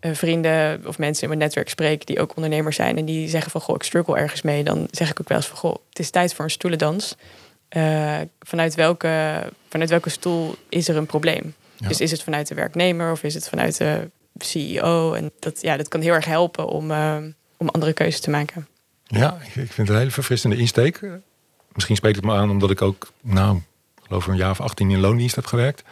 vrienden 0.00 0.82
of 0.86 0.98
mensen 0.98 1.22
in 1.22 1.28
mijn 1.28 1.40
netwerk 1.40 1.68
spreek 1.68 2.06
die 2.06 2.20
ook 2.20 2.36
ondernemers 2.36 2.76
zijn 2.76 2.96
en 2.98 3.04
die 3.04 3.28
zeggen 3.28 3.50
van 3.50 3.60
goh, 3.60 3.74
ik 3.74 3.82
struggle 3.82 4.16
ergens 4.16 4.42
mee, 4.42 4.64
dan 4.64 4.88
zeg 4.90 5.10
ik 5.10 5.20
ook 5.20 5.28
wel 5.28 5.38
eens 5.38 5.46
van 5.46 5.56
goh, 5.56 5.76
het 5.88 5.98
is 5.98 6.10
tijd 6.10 6.34
voor 6.34 6.44
een 6.44 6.50
stoelendans. 6.50 7.16
Eh, 7.68 8.20
vanuit, 8.40 8.74
welke, 8.74 9.42
vanuit 9.68 9.90
welke 9.90 10.10
stoel 10.10 10.54
is 10.68 10.88
er 10.88 10.96
een 10.96 11.06
probleem? 11.06 11.54
Ja. 11.76 11.88
Dus 11.88 12.00
is 12.00 12.10
het 12.10 12.22
vanuit 12.22 12.48
de 12.48 12.54
werknemer 12.54 13.12
of 13.12 13.22
is 13.22 13.34
het 13.34 13.48
vanuit 13.48 13.76
de 13.76 14.10
CEO? 14.38 15.12
En 15.12 15.30
dat, 15.38 15.60
ja, 15.60 15.76
dat 15.76 15.88
kan 15.88 16.00
heel 16.00 16.12
erg 16.14 16.24
helpen 16.24 16.68
om, 16.68 16.90
eh, 16.90 17.16
om 17.56 17.68
andere 17.68 17.92
keuzes 17.92 18.20
te 18.20 18.30
maken. 18.30 18.68
Ja, 19.04 19.38
ik, 19.40 19.46
ik 19.46 19.72
vind 19.72 19.76
het 19.76 19.88
een 19.88 19.96
hele 19.96 20.10
verfrissende 20.10 20.56
insteek. 20.56 21.00
Misschien 21.72 21.96
spreekt 21.96 22.16
het 22.16 22.24
me 22.24 22.32
aan 22.32 22.50
omdat 22.50 22.70
ik 22.70 22.82
ook, 22.82 23.12
nou, 23.20 23.56
ik 23.56 24.02
geloof 24.06 24.26
een 24.26 24.36
jaar 24.36 24.50
of 24.50 24.60
18 24.60 24.90
in 24.90 25.00
loondienst 25.00 25.34
heb 25.34 25.46
gewerkt. 25.46 25.82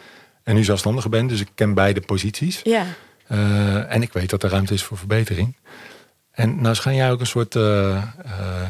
En 0.43 0.55
nu 0.55 0.63
zelfstandige 0.63 1.09
ben, 1.09 1.27
dus 1.27 1.39
ik 1.39 1.49
ken 1.55 1.73
beide 1.73 2.01
posities. 2.01 2.61
Ja, 2.63 2.85
Eh, 3.27 3.93
en 3.93 4.01
ik 4.01 4.13
weet 4.13 4.29
dat 4.29 4.43
er 4.43 4.49
ruimte 4.49 4.73
is 4.73 4.83
voor 4.83 4.97
verbetering. 4.97 5.55
En 6.31 6.61
nou 6.61 6.75
schijn 6.75 6.95
jij 6.95 7.11
ook 7.11 7.19
een 7.19 7.27
soort, 7.27 7.55
eh, 7.55 7.95
eh, 7.95 8.03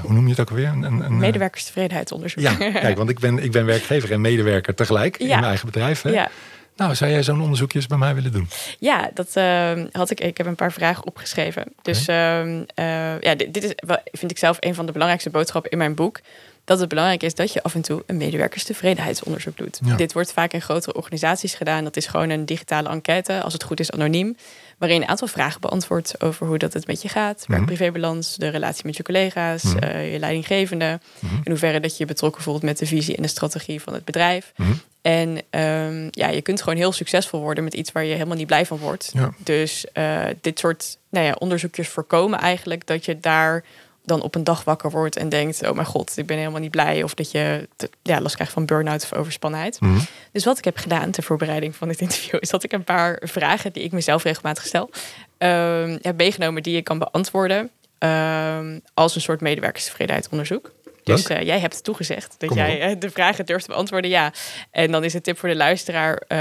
hoe 0.02 0.14
noem 0.14 0.24
je 0.24 0.30
het 0.30 0.40
ook 0.40 0.50
alweer? 0.50 0.68
Een, 0.68 0.84
een, 0.84 1.18
medewerkerstevredenheidsonderzoek. 1.18 2.44
Ja, 2.44 2.54
kijk, 2.86 2.98
want 2.98 3.10
ik 3.10 3.20
ben, 3.20 3.40
ik 3.40 3.52
ben 3.52 3.66
werkgever 3.66 4.12
en 4.12 4.22
medewerker 4.22 4.76
tegelijk 4.76 5.18
in 5.18 5.28
mijn 5.28 5.44
eigen 5.44 5.66
bedrijf. 5.66 6.02
Hè? 6.02 6.10
ja. 6.10 6.30
Nou, 6.76 6.96
zou 6.96 7.12
jij 7.12 7.24
zo'n 7.24 7.42
onderzoekje 7.42 7.78
eens 7.78 7.88
bij 7.88 7.98
mij 7.98 8.16
willen 8.16 8.32
doen? 8.32 8.48
Ja, 8.80 9.10
dat 9.14 9.30
ehm, 9.34 9.88
had 9.92 10.10
ik. 10.10 10.20
Ik 10.20 10.38
heb 10.38 10.48
een 10.48 10.56
paar 10.56 10.72
vragen 10.72 11.06
opgeschreven. 11.06 11.64
Dus 11.82 12.08
ehm, 12.08 12.64
eh, 12.74 13.20
ja, 13.22 13.36
dit, 13.36 13.54
dit 13.54 13.64
is 13.64 13.74
vind 14.12 14.32
ik 14.32 14.38
zelf 14.38 14.58
een 14.60 14.76
van 14.76 14.86
de 14.86 14.92
belangrijkste 14.92 15.30
boodschappen 15.30 15.72
in 15.72 15.78
mijn 15.78 15.96
boek. 15.96 16.20
Dat 16.66 16.80
het 16.80 16.90
belangrijk 16.90 17.24
is 17.24 17.36
dat 17.36 17.54
je 17.54 17.64
af 17.64 17.76
en 17.76 17.82
toe 17.82 18.04
een 18.06 18.18
medewerkerstevredenheidsonderzoek 18.18 19.58
doet. 19.58 19.80
Ja. 19.86 19.96
Dit 19.96 20.14
wordt 20.14 20.34
vaak 20.34 20.54
in 20.54 20.62
grotere 20.62 20.96
organisaties 20.96 21.54
gedaan. 21.54 21.84
Dat 21.84 21.98
is 21.98 22.06
gewoon 22.06 22.30
een 22.30 22.46
digitale 22.46 22.90
enquête, 22.90 23.42
als 23.42 23.54
het 23.54 23.64
goed 23.64 23.80
is 23.80 23.92
anoniem. 23.92 24.36
Waarin 24.78 24.98
je 24.98 25.04
een 25.04 25.10
aantal 25.10 25.28
vragen 25.28 25.62
beantwoordt 25.62 26.22
over 26.22 26.48
hoe 26.48 26.58
dat 26.58 26.74
het 26.74 26.88
met 26.88 27.02
je 27.02 27.10
gaat. 27.10 27.42
Mhm. 27.42 27.52
Werk-privébalans, 27.52 28.36
de 28.36 28.48
relatie 28.48 28.86
met 28.86 28.98
je 28.98 29.04
collega's, 29.04 29.64
Mhm. 29.64 29.78
eh, 29.78 30.14
je 30.14 30.20
leidinggevende. 30.20 31.00
Mhm. 31.20 31.36
In 31.36 31.52
hoeverre 31.52 31.80
dat 31.80 31.92
je 31.92 31.98
je 31.98 32.06
betrokken 32.06 32.42
voelt 32.44 32.62
met 32.64 32.78
de 32.78 32.86
visie 32.86 33.16
en 33.16 33.22
de 33.22 33.28
strategie 33.28 33.82
van 33.82 33.94
het 33.94 34.06
bedrijf. 34.06 34.52
Mhm. 34.56 34.72
En 35.02 35.38
ehm, 35.50 36.08
ja, 36.12 36.28
je 36.28 36.42
kunt 36.42 36.62
gewoon 36.62 36.78
heel 36.78 36.92
succesvol 36.92 37.40
worden 37.40 37.64
met 37.64 37.74
iets 37.74 37.92
waar 37.92 38.04
je 38.04 38.14
helemaal 38.14 38.38
niet 38.38 38.48
blij 38.48 38.66
van 38.66 38.78
wordt. 38.78 39.10
Ja. 39.14 39.34
Dus 39.38 39.86
eh, 39.94 40.24
dit 40.42 40.60
soort 40.60 40.98
nou 41.10 41.26
ja, 41.26 41.36
onderzoekjes 41.40 41.88
voorkomen 41.88 42.40
eigenlijk 42.40 42.88
dat 42.88 43.06
je 43.06 43.20
daar 43.20 43.64
dan 44.06 44.22
op 44.22 44.36
een 44.36 44.44
dag 44.44 44.64
wakker 44.64 44.92
wordt 44.92 45.16
en 45.16 45.30
denkt: 45.30 45.68
Oh 45.68 45.74
mijn 45.76 45.88
god, 45.88 46.18
ik 46.18 46.26
ben 46.26 46.38
helemaal 46.38 46.60
niet 46.60 46.72
blij. 46.72 47.04
Of 47.04 47.14
dat 47.14 47.32
je 47.32 47.70
te- 47.76 47.90
ja, 48.02 48.22
last 48.22 48.36
krijgt 48.36 48.54
van 48.54 48.66
burn-out 48.66 49.04
of 49.04 49.14
overspannenheid. 49.14 49.80
Mhm. 49.80 50.00
Dus 50.32 50.46
wat 50.46 50.58
ik 50.58 50.64
heb 50.66 50.78
gedaan 50.78 51.12
ter 51.12 51.24
voorbereiding 51.24 51.76
van 51.76 51.88
dit 51.88 52.02
interview, 52.02 52.38
is 52.42 52.50
dat 52.50 52.64
ik 52.64 52.72
een 52.72 52.84
paar 52.84 53.22
vragen 53.24 53.74
die 53.74 53.84
ik 53.84 53.92
mezelf 53.92 54.24
regelmatig 54.24 54.66
stel, 54.66 54.90
ehm, 55.38 55.98
heb 56.02 56.18
meegenomen 56.18 56.64
die 56.64 56.76
je 56.76 56.82
kan 56.82 56.98
beantwoorden 57.00 57.70
ehm, 57.98 58.80
als 58.94 59.16
een 59.16 59.22
soort 59.22 59.42
medewerkerstevredenheidsonderzoek. 59.42 60.72
Dus 61.04 61.28
eh, 61.28 61.42
jij 61.42 61.60
hebt 61.60 61.84
toegezegd 61.84 62.36
dat 62.38 62.50
Kom 62.50 62.58
jij 62.58 62.82
eh, 62.82 62.96
de 63.00 63.10
vragen 63.10 63.46
durft 63.46 63.66
te 63.66 63.72
beantwoorden, 63.72 64.10
ja. 64.10 64.34
En 64.72 64.92
dan 64.92 65.04
is 65.04 65.14
het 65.14 65.24
tip 65.24 65.38
voor 65.40 65.50
de 65.50 65.56
luisteraar, 65.56 66.24
eh 66.28 66.38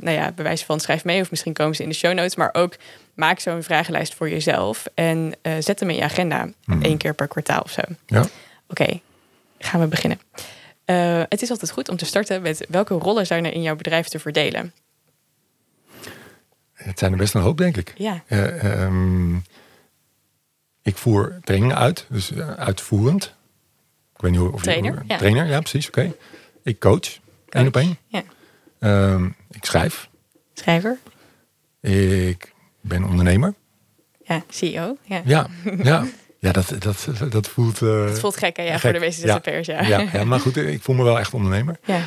nou 0.00 0.10
ja, 0.10 0.32
bewijs 0.32 0.62
van 0.64 0.80
schrijf 0.80 1.04
mee 1.04 1.20
of 1.20 1.30
misschien 1.30 1.52
komen 1.52 1.74
ze 1.74 1.82
in 1.82 1.88
de 1.88 1.94
show 1.94 2.14
notes, 2.14 2.36
maar 2.36 2.50
ook 2.52 2.74
maak 3.14 3.38
zo'n 3.38 3.62
vragenlijst 3.62 4.14
voor 4.14 4.28
jezelf 4.30 4.86
en 4.94 5.32
eh, 5.42 5.52
zet 5.58 5.80
hem 5.80 5.90
in 5.90 5.96
je 5.96 6.02
agenda 6.02 6.48
Mhm. 6.64 6.82
één 6.82 6.96
keer 6.98 7.14
per 7.14 7.28
kwartaal 7.28 7.60
of 7.62 7.70
zo. 7.70 7.82
Ja. 8.06 8.24
Oké, 8.68 9.00
gaan 9.58 9.80
we 9.80 9.86
beginnen. 9.86 10.20
Eh, 10.84 11.22
het 11.28 11.42
is 11.42 11.50
altijd 11.50 11.70
goed 11.70 11.88
om 11.88 11.96
te 11.96 12.04
starten 12.04 12.42
met 12.42 12.66
welke 12.68 12.94
rollen 12.94 13.26
zijn 13.26 13.44
er 13.44 13.52
in 13.52 13.62
jouw 13.62 13.76
bedrijf 13.76 14.08
te 14.08 14.18
verdelen? 14.18 14.72
Het 16.72 16.98
zijn 16.98 17.12
er 17.12 17.18
best 17.18 17.34
een 17.34 17.40
hoop, 17.40 17.58
denk 17.58 17.76
ik. 17.76 17.92
Ja, 17.96 18.22
Eh, 18.26 18.82
ehm, 18.82 19.36
ik 20.82 20.96
voer 20.96 21.38
trainingen 21.44 21.76
uit, 21.76 22.06
dus 22.08 22.34
uitvoerend. 22.56 23.34
Ik 24.14 24.20
weet 24.20 24.30
niet 24.30 24.40
hoe... 24.40 24.52
Of 24.52 24.58
je- 24.58 24.64
Trainer, 24.64 24.94
hoe- 24.94 25.04
ja. 25.06 25.16
Trainer, 25.16 25.46
ja, 25.46 25.58
precies, 25.60 25.86
oké. 25.88 26.14
Ik 26.62 26.80
coach, 26.80 27.18
één 27.48 27.66
op 27.66 27.76
één. 27.76 27.96
Ja. 28.06 28.22
Ehm, 28.78 29.26
ik 29.50 29.64
schrijf. 29.64 30.08
schrijver, 30.54 30.98
Ik 31.80 32.52
ben 32.84 33.04
ondernemer. 33.04 33.54
ja, 34.24 34.42
CEO. 34.48 34.96
Ja. 35.02 35.22
Ja, 35.24 35.46
ja. 35.82 36.04
ja 36.38 36.52
dat, 36.52 36.74
dat, 36.78 37.08
dat 37.30 37.48
voelt... 37.48 37.82
eh, 37.82 38.04
Het 38.04 38.18
voelt 38.20 38.36
gek, 38.36 38.56
hè? 38.56 38.62
Ja, 38.62 38.70
gek. 38.72 38.80
voor 38.80 38.92
de 38.92 38.98
meeste 38.98 39.26
Ja. 39.26 39.34
ZZP'ers, 39.34 39.66
ja. 39.66 39.82
ja, 39.82 40.04
ja, 40.12 40.24
maar 40.24 40.40
goed, 40.40 40.56
ik 40.56 40.82
voel 40.82 40.94
me 40.96 41.02
wel 41.04 41.18
echt 41.18 41.34
ondernemer. 41.34 41.78
ja. 41.84 42.00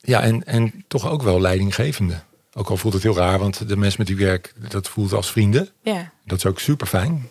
Ja, 0.00 0.22
en, 0.22 0.44
en 0.44 0.84
toch 0.88 1.08
ook 1.10 1.22
wel 1.22 1.40
leidinggevende. 1.40 2.20
Ook 2.52 2.68
al 2.70 2.76
voelt 2.76 2.94
het 2.94 3.02
heel 3.02 3.16
raar, 3.16 3.38
want 3.38 3.68
de 3.68 3.76
mensen 3.76 3.98
met 3.98 4.06
die 4.06 4.26
werk, 4.26 4.52
dat 4.70 4.88
voelt 4.88 5.12
als 5.12 5.30
vrienden. 5.32 5.68
ja. 5.82 6.12
Dat 6.24 6.38
is 6.38 6.46
ook 6.46 6.58
super 6.60 6.86
fijn. 6.86 7.30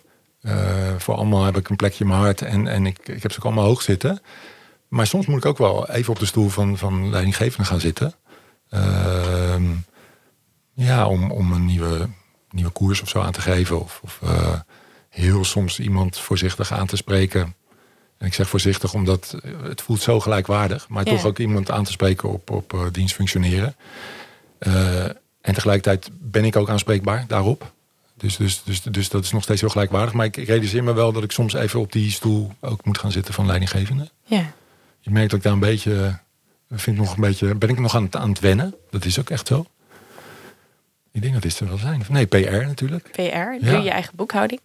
voor 0.98 1.14
allemaal 1.14 1.44
heb 1.44 1.56
ik 1.56 1.68
een 1.68 1.76
plekje 1.76 2.04
in 2.04 2.10
mijn 2.10 2.20
hart 2.20 2.42
en, 2.42 2.66
en 2.66 2.86
ik, 2.86 2.98
ik 3.08 3.22
heb 3.22 3.32
ze 3.32 3.38
ook 3.38 3.44
allemaal 3.44 3.64
hoog 3.64 3.82
zitten. 3.82 4.20
Maar 4.88 5.06
soms 5.06 5.26
moet 5.26 5.38
ik 5.38 5.44
ook 5.46 5.58
wel 5.58 5.88
even 5.90 6.12
op 6.12 6.18
de 6.18 6.26
stoel 6.26 6.48
van, 6.48 6.78
van 6.78 7.10
leidinggevende 7.10 7.66
gaan 7.66 7.80
zitten. 7.80 8.14
Ehm, 8.70 9.64
ja, 10.86 11.06
om, 11.06 11.30
om 11.30 11.52
een 11.52 11.64
nieuwe, 11.64 12.08
nieuwe 12.50 12.70
koers 12.70 13.02
of 13.02 13.08
zo 13.08 13.20
aan 13.20 13.32
te 13.32 13.40
geven. 13.40 13.80
Of, 13.80 14.00
of 14.02 14.18
eh, 14.22 14.60
heel 15.08 15.44
soms 15.44 15.80
iemand 15.80 16.18
voorzichtig 16.18 16.72
aan 16.72 16.86
te 16.86 16.96
spreken. 16.96 17.54
En 18.18 18.26
ik 18.26 18.34
zeg 18.34 18.48
voorzichtig 18.48 18.94
omdat 18.94 19.36
het 19.62 19.82
voelt 19.82 20.00
zo 20.02 20.20
gelijkwaardig. 20.20 20.88
Maar 20.88 21.04
Ja. 21.06 21.10
toch 21.10 21.24
ook 21.24 21.38
iemand 21.38 21.70
aan 21.70 21.84
te 21.84 21.90
spreken 21.92 22.28
op, 22.28 22.50
op 22.50 22.74
eh, 22.74 22.80
dienst 22.92 23.14
functioneren. 23.14 23.76
Eh, 24.58 25.04
en 25.40 25.54
tegelijkertijd 25.54 26.10
ben 26.12 26.44
ik 26.44 26.56
ook 26.56 26.68
aanspreekbaar 26.70 27.24
daarop. 27.28 27.72
Dus, 28.14 28.36
dus, 28.36 28.62
dus, 28.64 28.82
dus 28.82 29.08
dat 29.08 29.24
is 29.24 29.32
nog 29.32 29.42
steeds 29.42 29.60
heel 29.60 29.70
gelijkwaardig. 29.70 30.12
Maar 30.14 30.26
ik, 30.26 30.36
realiseer 30.36 30.84
me 30.84 30.92
wel 30.92 31.12
dat 31.12 31.22
ik 31.22 31.32
soms 31.32 31.52
even 31.54 31.80
op 31.80 31.92
die 31.92 32.10
stoel 32.10 32.52
ook 32.60 32.84
moet 32.84 32.98
gaan 32.98 33.12
zitten 33.12 33.34
van 33.34 33.46
leidinggevende. 33.46 34.10
ja. 34.24 34.52
Je 35.00 35.10
merkt 35.10 35.30
dat 35.30 35.38
ik 35.38 35.44
daar 35.44 35.54
een 35.54 35.58
beetje, 35.58 36.04
eh, 36.68 36.78
vind 36.78 36.96
ik 36.96 37.02
nog 37.02 37.14
een 37.14 37.20
beetje, 37.20 37.54
ben 37.54 37.68
ik 37.68 37.78
nog 37.78 37.94
aan 37.94 38.02
het, 38.02 38.16
aan 38.16 38.28
het 38.28 38.40
wennen. 38.40 38.74
Dat 38.90 39.04
is 39.04 39.18
ook 39.18 39.30
echt 39.30 39.46
zo. 39.46 39.66
Ik 41.12 41.20
denk 41.22 41.32
dat 41.34 41.42
dit 41.42 41.58
er 41.60 41.68
wel 41.68 41.76
zijn. 41.78 42.02
Nee, 42.08 42.26
PR 42.26 42.50
natuurlijk. 42.50 43.10
PR, 43.12 43.64
doe 43.66 43.76
je 43.76 43.82
je 43.82 43.90
eigen 43.90 44.16
boekhouding? 44.16 44.60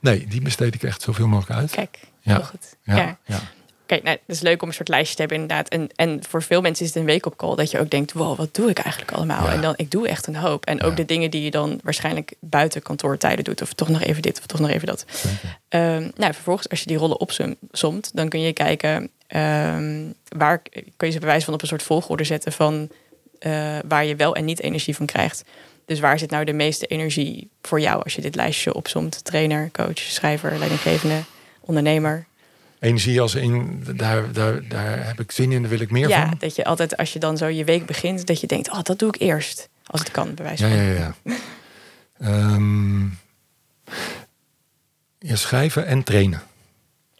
Nee, 0.00 0.26
die 0.26 0.42
besteed 0.42 0.74
ik 0.74 0.82
echt 0.82 1.02
zoveel 1.02 1.26
mogelijk 1.26 1.60
uit. 1.60 1.70
Kijk, 1.70 1.98
Ja. 2.20 2.34
heel 2.34 2.44
goed. 2.44 2.76
Ja, 2.82 2.96
Ja. 2.96 3.18
ja. 3.24 3.38
Kijk, 3.86 4.04
nou, 4.04 4.18
het 4.26 4.36
is 4.36 4.42
leuk 4.42 4.62
om 4.62 4.68
een 4.68 4.74
soort 4.74 4.88
lijstje 4.88 5.14
te 5.14 5.20
hebben 5.20 5.40
inderdaad. 5.40 5.68
En, 5.68 5.88
en 5.96 6.24
voor 6.28 6.42
veel 6.42 6.60
mensen 6.60 6.84
is 6.84 6.90
het 6.90 7.00
een 7.00 7.06
week 7.08 7.26
op 7.26 7.36
call 7.36 7.54
dat 7.56 7.70
je 7.70 7.78
ook 7.78 7.90
denkt, 7.90 8.12
wow, 8.12 8.36
wat 8.36 8.54
doe 8.54 8.70
ik 8.70 8.78
eigenlijk 8.78 9.12
allemaal? 9.12 9.48
En 9.48 9.60
dan, 9.60 9.74
ik 9.76 9.90
doe 9.90 10.08
echt 10.08 10.26
een 10.26 10.36
hoop. 10.36 10.64
En 10.64 10.82
ook 10.82 10.96
de 10.96 11.04
dingen 11.04 11.30
die 11.30 11.42
je 11.42 11.50
dan 11.50 11.80
waarschijnlijk 11.82 12.34
buiten 12.40 12.82
kantoortijden 12.82 13.44
doet. 13.44 13.62
Of 13.62 13.72
toch 13.72 13.88
nog 13.88 14.02
even 14.02 14.22
dit, 14.22 14.38
of 14.38 14.46
toch 14.46 14.60
nog 14.60 14.70
even 14.70 14.86
dat. 14.86 15.04
Ehm, 15.68 16.08
nou, 16.16 16.32
vervolgens, 16.34 16.68
als 16.68 16.80
je 16.80 16.86
die 16.86 16.96
rollen 16.96 17.20
opzomt, 17.20 18.10
dan 18.14 18.28
kun 18.28 18.40
je 18.40 18.52
kijken 18.52 19.10
ehm, 19.26 20.02
waar 20.36 20.62
kun 20.96 21.06
je 21.08 21.10
ze 21.12 21.18
bewijs 21.18 21.44
van 21.44 21.54
op 21.54 21.62
een 21.62 21.68
soort 21.68 21.82
volgorde 21.82 22.24
zetten 22.24 22.52
van 22.52 22.90
eh, 23.38 23.78
waar 23.88 24.04
je 24.04 24.16
wel 24.16 24.34
en 24.34 24.44
niet 24.44 24.60
energie 24.60 24.96
van 24.96 25.06
krijgt. 25.06 25.44
Dus 25.92 26.00
waar 26.00 26.18
zit 26.18 26.30
nou 26.30 26.44
de 26.44 26.52
meeste 26.52 26.86
energie 26.86 27.50
voor 27.62 27.80
jou 27.80 28.02
als 28.02 28.14
je 28.14 28.20
dit 28.20 28.34
lijstje 28.34 28.74
opzomt? 28.74 29.24
Trainer, 29.24 29.70
coach, 29.72 29.98
schrijver, 29.98 30.58
leidinggevende, 30.58 31.22
ondernemer. 31.60 32.26
Energie 32.78 33.20
als 33.20 33.34
in, 33.34 33.84
daar, 33.96 34.32
daar, 34.32 34.68
daar 34.68 35.06
heb 35.06 35.20
ik 35.20 35.32
zin 35.32 35.52
in, 35.52 35.60
daar 35.60 35.70
wil 35.70 35.80
ik 35.80 35.90
meer 35.90 36.08
ja, 36.08 36.28
van. 36.28 36.36
dat 36.38 36.56
je 36.56 36.64
altijd 36.64 36.96
als 36.96 37.12
je 37.12 37.18
dan 37.18 37.36
zo 37.36 37.46
je 37.46 37.64
week 37.64 37.86
begint, 37.86 38.26
dat 38.26 38.40
je 38.40 38.46
denkt, 38.46 38.70
oh, 38.70 38.82
dat 38.82 38.98
doe 38.98 39.08
ik 39.08 39.20
eerst. 39.20 39.68
Als 39.86 40.00
het 40.00 40.10
kan, 40.10 40.34
bewijs 40.34 40.60
Ja, 40.60 40.68
van. 40.68 40.76
ja, 40.76 40.92
ja. 40.92 41.14
Ja, 45.18 45.36
schrijven 45.36 45.86
en 45.86 46.02
trainen. 46.02 46.42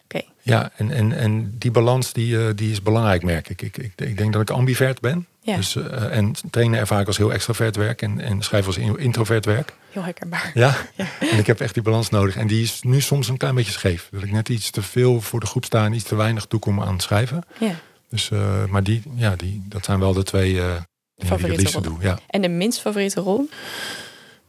Oké, 0.03 0.21
Ja, 0.41 0.71
en, 0.75 0.91
en, 0.91 1.17
en 1.17 1.55
die 1.57 1.71
balans 1.71 2.13
die, 2.13 2.37
eh, 2.47 2.49
die 2.55 2.71
is 2.71 2.81
belangrijk, 2.81 3.23
merk 3.23 3.49
ik. 3.49 3.61
Ik, 3.61 3.77
ik. 3.77 3.93
ik 3.95 4.17
denk 4.17 4.33
dat 4.33 4.41
ik 4.41 4.49
ambivert 4.49 4.99
ben. 4.99 5.27
Ja. 5.45 5.55
Dus, 5.55 5.75
eh, 5.75 6.17
en 6.17 6.33
trainen 6.51 6.79
ervaar 6.79 7.01
ik 7.01 7.07
als 7.07 7.17
heel 7.17 7.33
extravert 7.33 7.75
werk 7.75 8.01
en, 8.01 8.19
en 8.19 8.41
schrijven 8.41 8.67
als 8.67 8.77
in- 8.77 8.97
introvert 8.99 9.45
werk. 9.45 9.73
heel 9.91 10.03
herkenbaar. 10.03 10.51
Ja. 10.63 10.75
en 11.19 11.37
ik 11.37 11.47
heb 11.47 11.59
echt 11.59 11.73
die 11.73 11.83
balans 11.83 12.09
nodig. 12.09 12.35
En 12.35 12.47
die 12.47 12.63
is 12.63 12.81
nu 12.81 13.01
soms 13.01 13.27
een 13.27 13.37
klein 13.37 13.55
beetje 13.55 13.71
scheef. 13.71 14.07
Dat 14.11 14.23
ik 14.23 14.31
net 14.31 14.49
iets 14.49 14.69
te 14.69 14.81
veel 14.81 15.21
voor 15.21 15.39
de 15.39 15.45
groep 15.45 15.65
sta 15.65 15.85
en 15.85 15.93
iets 15.93 16.03
te 16.03 16.15
weinig 16.15 16.45
toekom 16.45 16.81
aan 16.81 16.93
het 16.93 17.01
schrijven. 17.01 17.43
Ja. 17.59 17.75
Dus, 18.09 18.31
eh, 18.31 18.65
maar 18.65 18.83
die, 18.83 19.01
ja, 19.15 19.35
die, 19.35 19.63
dat 19.65 19.85
zijn 19.85 19.99
wel 19.99 20.13
de 20.13 20.23
twee 20.23 20.61
eh 20.61 20.65
dingen 20.65 20.77
die 21.15 21.25
ik 21.25 21.27
Favoriete 21.27 21.81
doe. 21.81 21.97
Ja. 22.01 22.19
En 22.27 22.41
de 22.41 22.49
minst 22.49 22.79
favoriete 22.81 23.19
rol? 23.21 23.49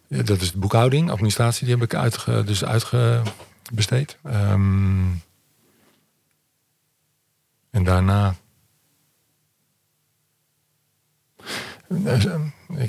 Ja, 0.09 0.23
dat 0.23 0.41
is 0.41 0.53
de 0.53 0.59
boekhouding, 0.59 1.11
administratie, 1.11 1.67
die 1.67 1.75
heb 1.75 1.85
ik 1.85 1.95
uitge, 1.95 2.45
dus 2.45 2.65
uitgebesteed. 2.65 4.17
Ehm, 4.25 5.07
en 7.71 7.85
daarna. 7.85 8.35
Eh, 11.39 11.45
ik- 11.45 11.84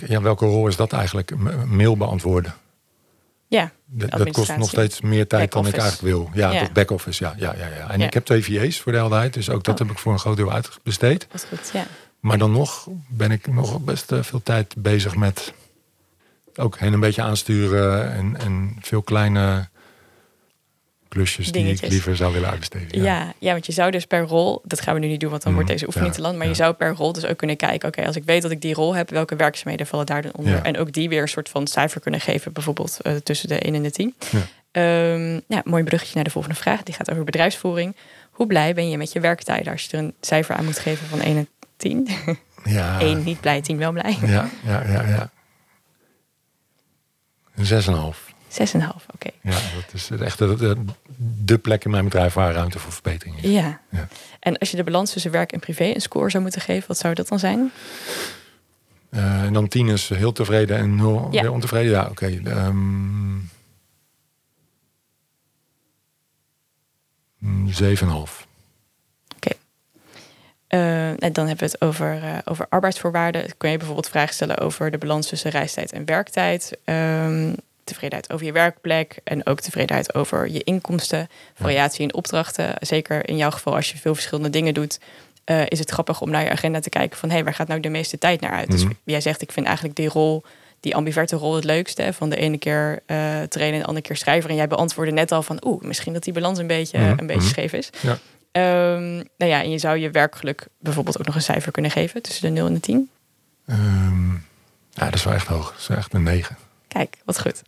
Ja, 0.07 0.21
welke 0.21 0.45
rol 0.45 0.67
is 0.67 0.75
dat 0.75 0.93
eigenlijk? 0.93 1.31
Mail 1.65 1.97
beantwoorden. 1.97 2.53
Ja, 3.47 3.71
Dat, 3.85 4.31
kost 4.31 4.57
nog 4.57 4.69
steeds 4.69 5.01
meer 5.01 5.27
tijd 5.27 5.51
dan 5.51 5.67
ik 5.67 5.77
eigenlijk 5.77 6.01
wil. 6.15 6.29
Ja, 6.33 6.51
Ja. 6.51 6.59
dat 6.59 6.73
back-office. 6.73 7.23
Ja, 7.23 7.33
ja, 7.37 7.55
ja, 7.57 7.67
ja. 7.67 7.89
En 7.89 7.99
Ja. 7.99 8.05
ik 8.05 8.13
heb 8.13 8.25
twee 8.25 8.43
VA's 8.45 8.79
voor 8.79 8.91
de 8.91 8.97
helderheid. 8.97 9.33
Dus 9.33 9.49
ook 9.49 9.63
dat 9.63 9.73
Oh. 9.73 9.87
heb 9.87 9.95
ik 9.95 10.01
voor 10.01 10.13
een 10.13 10.19
groot 10.19 10.37
deel 10.37 10.51
uitbesteed. 10.51 11.27
dat 11.31 11.43
is 11.51 11.57
goed. 11.59 11.69
Ja. 11.73 11.85
Maar 12.19 12.37
dan 12.37 12.51
nog 12.51 12.87
ben 13.07 13.31
ik 13.31 13.47
nog 13.47 13.79
best 13.81 14.11
eh, 14.11 14.21
veel 14.23 14.43
tijd 14.43 14.75
bezig 14.77 15.15
met 15.15 15.53
ook 16.55 16.79
hen 16.79 16.93
een 16.93 16.99
beetje 16.99 17.21
aansturen 17.21 18.13
en, 18.13 18.37
en 18.37 18.75
veel 18.81 19.01
kleine 19.01 19.67
klusjes 21.15 21.51
die 21.51 21.67
ik 21.67 21.87
liever 21.87 22.15
zou 22.15 22.33
willen 22.33 22.49
uitbesteden. 22.49 23.01
Ja. 23.01 23.33
Ja, 23.39 23.51
want 23.51 23.65
je 23.65 23.71
zou 23.71 23.91
dus 23.91 24.05
per 24.05 24.21
rol, 24.21 24.61
dat 24.63 24.81
gaan 24.81 24.93
we 24.93 24.99
nu 24.99 25.07
niet 25.07 25.19
doen, 25.19 25.29
want 25.29 25.41
dan 25.41 25.51
Mm, 25.51 25.57
wordt 25.57 25.71
deze 25.71 25.85
oefening 25.85 26.11
ja, 26.11 26.15
te 26.17 26.21
lang. 26.21 26.35
Maar 26.35 26.43
ja. 26.45 26.51
je 26.51 26.57
zou 26.57 26.73
per 26.73 26.93
rol 26.93 27.13
dus 27.13 27.25
ook 27.25 27.37
kunnen 27.37 27.55
kijken, 27.55 27.87
oké, 27.87 28.05
als 28.05 28.15
ik 28.15 28.23
weet 28.23 28.41
dat 28.41 28.51
ik 28.51 28.61
die 28.61 28.73
rol 28.73 28.95
heb, 28.95 29.09
welke 29.09 29.35
werkzaamheden 29.35 29.87
vallen 29.87 30.05
daar 30.05 30.21
dan 30.21 30.31
onder? 30.35 30.61
En 30.61 30.77
ook 30.77 30.91
die 30.91 31.09
weer 31.09 31.21
een 31.21 31.27
soort 31.27 31.49
van 31.49 31.67
cijfer 31.67 32.01
kunnen 32.01 32.21
geven, 32.21 32.53
bijvoorbeeld 32.53 32.99
eh, 33.01 33.15
tussen 33.15 33.47
de 33.47 33.59
1 33.59 33.75
en 33.75 33.83
de 33.83 33.91
10. 33.91 34.15
Ja. 34.71 35.13
Um, 35.13 35.41
ja, 35.47 35.61
mooi 35.63 35.83
bruggetje 35.83 36.15
naar 36.15 36.23
de 36.23 36.29
volgende 36.29 36.57
vraag. 36.57 36.83
Die 36.83 36.93
gaat 36.93 37.11
over 37.11 37.23
bedrijfsvoering. 37.23 37.95
Hoe 38.31 38.47
blij 38.47 38.73
ben 38.73 38.89
je 38.89 38.97
met 38.97 39.11
je 39.11 39.19
werktijden 39.19 39.71
als 39.71 39.83
je 39.83 39.97
er 39.97 40.03
een 40.03 40.13
cijfer 40.21 40.55
aan 40.55 40.65
moet 40.65 40.79
geven 40.79 41.07
van 41.07 41.21
1 41.21 41.37
en 41.37 41.47
10? 41.77 42.07
Ja. 42.63 42.99
1 43.09 43.23
niet 43.23 43.39
blij, 43.39 43.61
10 43.61 43.77
wel 43.77 43.91
blij. 43.91 44.17
Ja, 44.21 44.49
ja, 44.65 44.83
ja, 44.87 45.07
ja. 45.07 45.29
Een 47.55 48.13
6,5. 48.13 48.34
6,5, 48.59 49.05
oké. 49.13 49.29
Ja, 49.41 49.51
dat 49.51 49.93
is 49.93 50.09
echt 50.09 50.37
de, 50.37 50.75
de, 51.43 51.57
plek 51.57 51.85
in 51.85 51.91
mijn 51.91 52.03
bedrijf 52.03 52.33
waar 52.33 52.53
ruimte 52.53 52.79
voor 52.79 52.91
verbetering 52.91 53.41
is. 53.41 53.49
Ja. 53.49 53.79
ja. 53.91 54.07
En 54.39 54.57
als 54.57 54.71
je 54.71 54.77
de 54.77 54.83
balans 54.83 55.11
tussen 55.11 55.31
werk 55.31 55.51
en 55.51 55.59
privé 55.59 55.83
een 55.83 56.01
score 56.01 56.29
zou 56.29 56.43
moeten 56.43 56.61
geven, 56.61 56.87
wat 56.87 56.97
zou 56.97 57.13
dat 57.13 57.27
dan 57.27 57.39
zijn? 57.39 57.71
Uh, 59.09 59.41
en 59.41 59.53
dan 59.53 59.67
10 59.67 59.87
is 59.87 60.09
heel 60.09 60.31
tevreden 60.31 60.77
en 60.77 60.95
0 60.95 61.27
ja. 61.31 61.41
weer 61.41 61.51
ontevreden. 61.51 61.91
Ja, 61.91 62.07
oké. 62.09 62.39
Okay. 62.41 62.67
Um, 62.67 63.49
7,5. 67.67 68.45
Uh, 70.75 71.09
en 71.09 71.33
dan 71.33 71.47
hebben 71.47 71.65
we 71.65 71.71
het 71.71 71.81
over, 71.81 72.23
uh, 72.23 72.37
over 72.45 72.65
arbeidsvoorwaarden. 72.69 73.57
Kun 73.57 73.69
je 73.69 73.77
bijvoorbeeld 73.77 74.09
vragen 74.09 74.33
stellen 74.33 74.57
over 74.57 74.91
de 74.91 74.97
balans 74.97 75.27
tussen 75.27 75.51
reistijd 75.51 75.91
en 75.91 76.05
werktijd. 76.05 76.77
Um, 76.85 77.55
tevredenheid 77.85 78.33
over 78.33 78.45
je 78.45 78.51
werkplek 78.51 79.19
en 79.23 79.45
ook 79.45 79.59
tevredenheid 79.59 80.13
over 80.15 80.49
je 80.49 80.63
inkomsten. 80.63 81.27
Variatie 81.53 82.01
in 82.01 82.13
opdrachten. 82.13 82.73
Zeker 82.79 83.29
in 83.29 83.37
jouw 83.37 83.51
geval, 83.51 83.75
als 83.75 83.91
je 83.91 83.97
veel 83.97 84.13
verschillende 84.13 84.49
dingen 84.49 84.73
doet, 84.73 84.99
uh, 85.45 85.61
is 85.67 85.79
het 85.79 85.89
grappig 85.89 86.21
om 86.21 86.29
naar 86.29 86.43
je 86.43 86.49
agenda 86.49 86.79
te 86.79 86.89
kijken 86.89 87.17
van 87.17 87.29
hé, 87.29 87.35
hey, 87.35 87.43
waar 87.43 87.53
gaat 87.53 87.67
nou 87.67 87.79
de 87.79 87.89
meeste 87.89 88.17
tijd 88.17 88.41
naar 88.41 88.51
uit? 88.51 88.71
Dus 88.71 88.83
mhm. 88.83 88.93
jij 89.03 89.21
zegt, 89.21 89.41
ik 89.41 89.51
vind 89.51 89.65
eigenlijk 89.65 89.95
die 89.95 90.09
rol, 90.09 90.43
die 90.79 90.95
ambiverte 90.95 91.35
rol 91.35 91.55
het 91.55 91.63
leukste. 91.63 92.13
Van 92.13 92.29
de 92.29 92.35
ene 92.35 92.57
keer 92.57 93.03
trainen 93.49 93.73
en 93.73 93.79
de 93.79 93.85
andere 93.85 94.05
keer 94.05 94.17
schrijver. 94.17 94.49
En 94.49 94.55
jij 94.55 94.67
beantwoordde 94.67 95.13
net 95.13 95.31
al 95.31 95.43
van 95.43 95.61
oeh, 95.65 95.81
misschien 95.81 96.13
dat 96.13 96.23
die 96.23 96.33
balans 96.33 96.59
een 96.59 96.67
beetje, 96.67 96.99
mhm. 96.99 97.09
een 97.09 97.27
beetje 97.27 97.41
mhm. 97.41 97.49
scheef 97.49 97.73
is. 97.73 97.89
Ja. 98.01 98.17
Um, 98.57 99.15
nou 99.37 99.51
ja, 99.51 99.63
en 99.63 99.69
je 99.69 99.77
zou 99.77 99.97
je 99.97 100.11
werkgeluk 100.11 100.67
bijvoorbeeld 100.79 101.19
ook 101.19 101.25
nog 101.25 101.35
een 101.35 101.41
cijfer 101.41 101.71
kunnen 101.71 101.91
geven 101.91 102.21
tussen 102.21 102.43
de 102.43 102.61
0 102.61 102.67
en 102.67 102.73
de 102.73 102.79
10? 102.79 102.95
Um, 102.95 103.75
ehm, 103.75 104.31
ja, 104.89 105.05
dat 105.05 105.13
is 105.13 105.23
wel 105.23 105.33
echt 105.33 105.47
hoog. 105.47 105.71
Dat 105.71 105.79
is 105.79 105.95
echt 105.95 106.13
een 106.13 106.23
9. 106.23 106.57
Kijk, 106.95 107.17
wat 107.25 107.39
goed. 107.39 107.61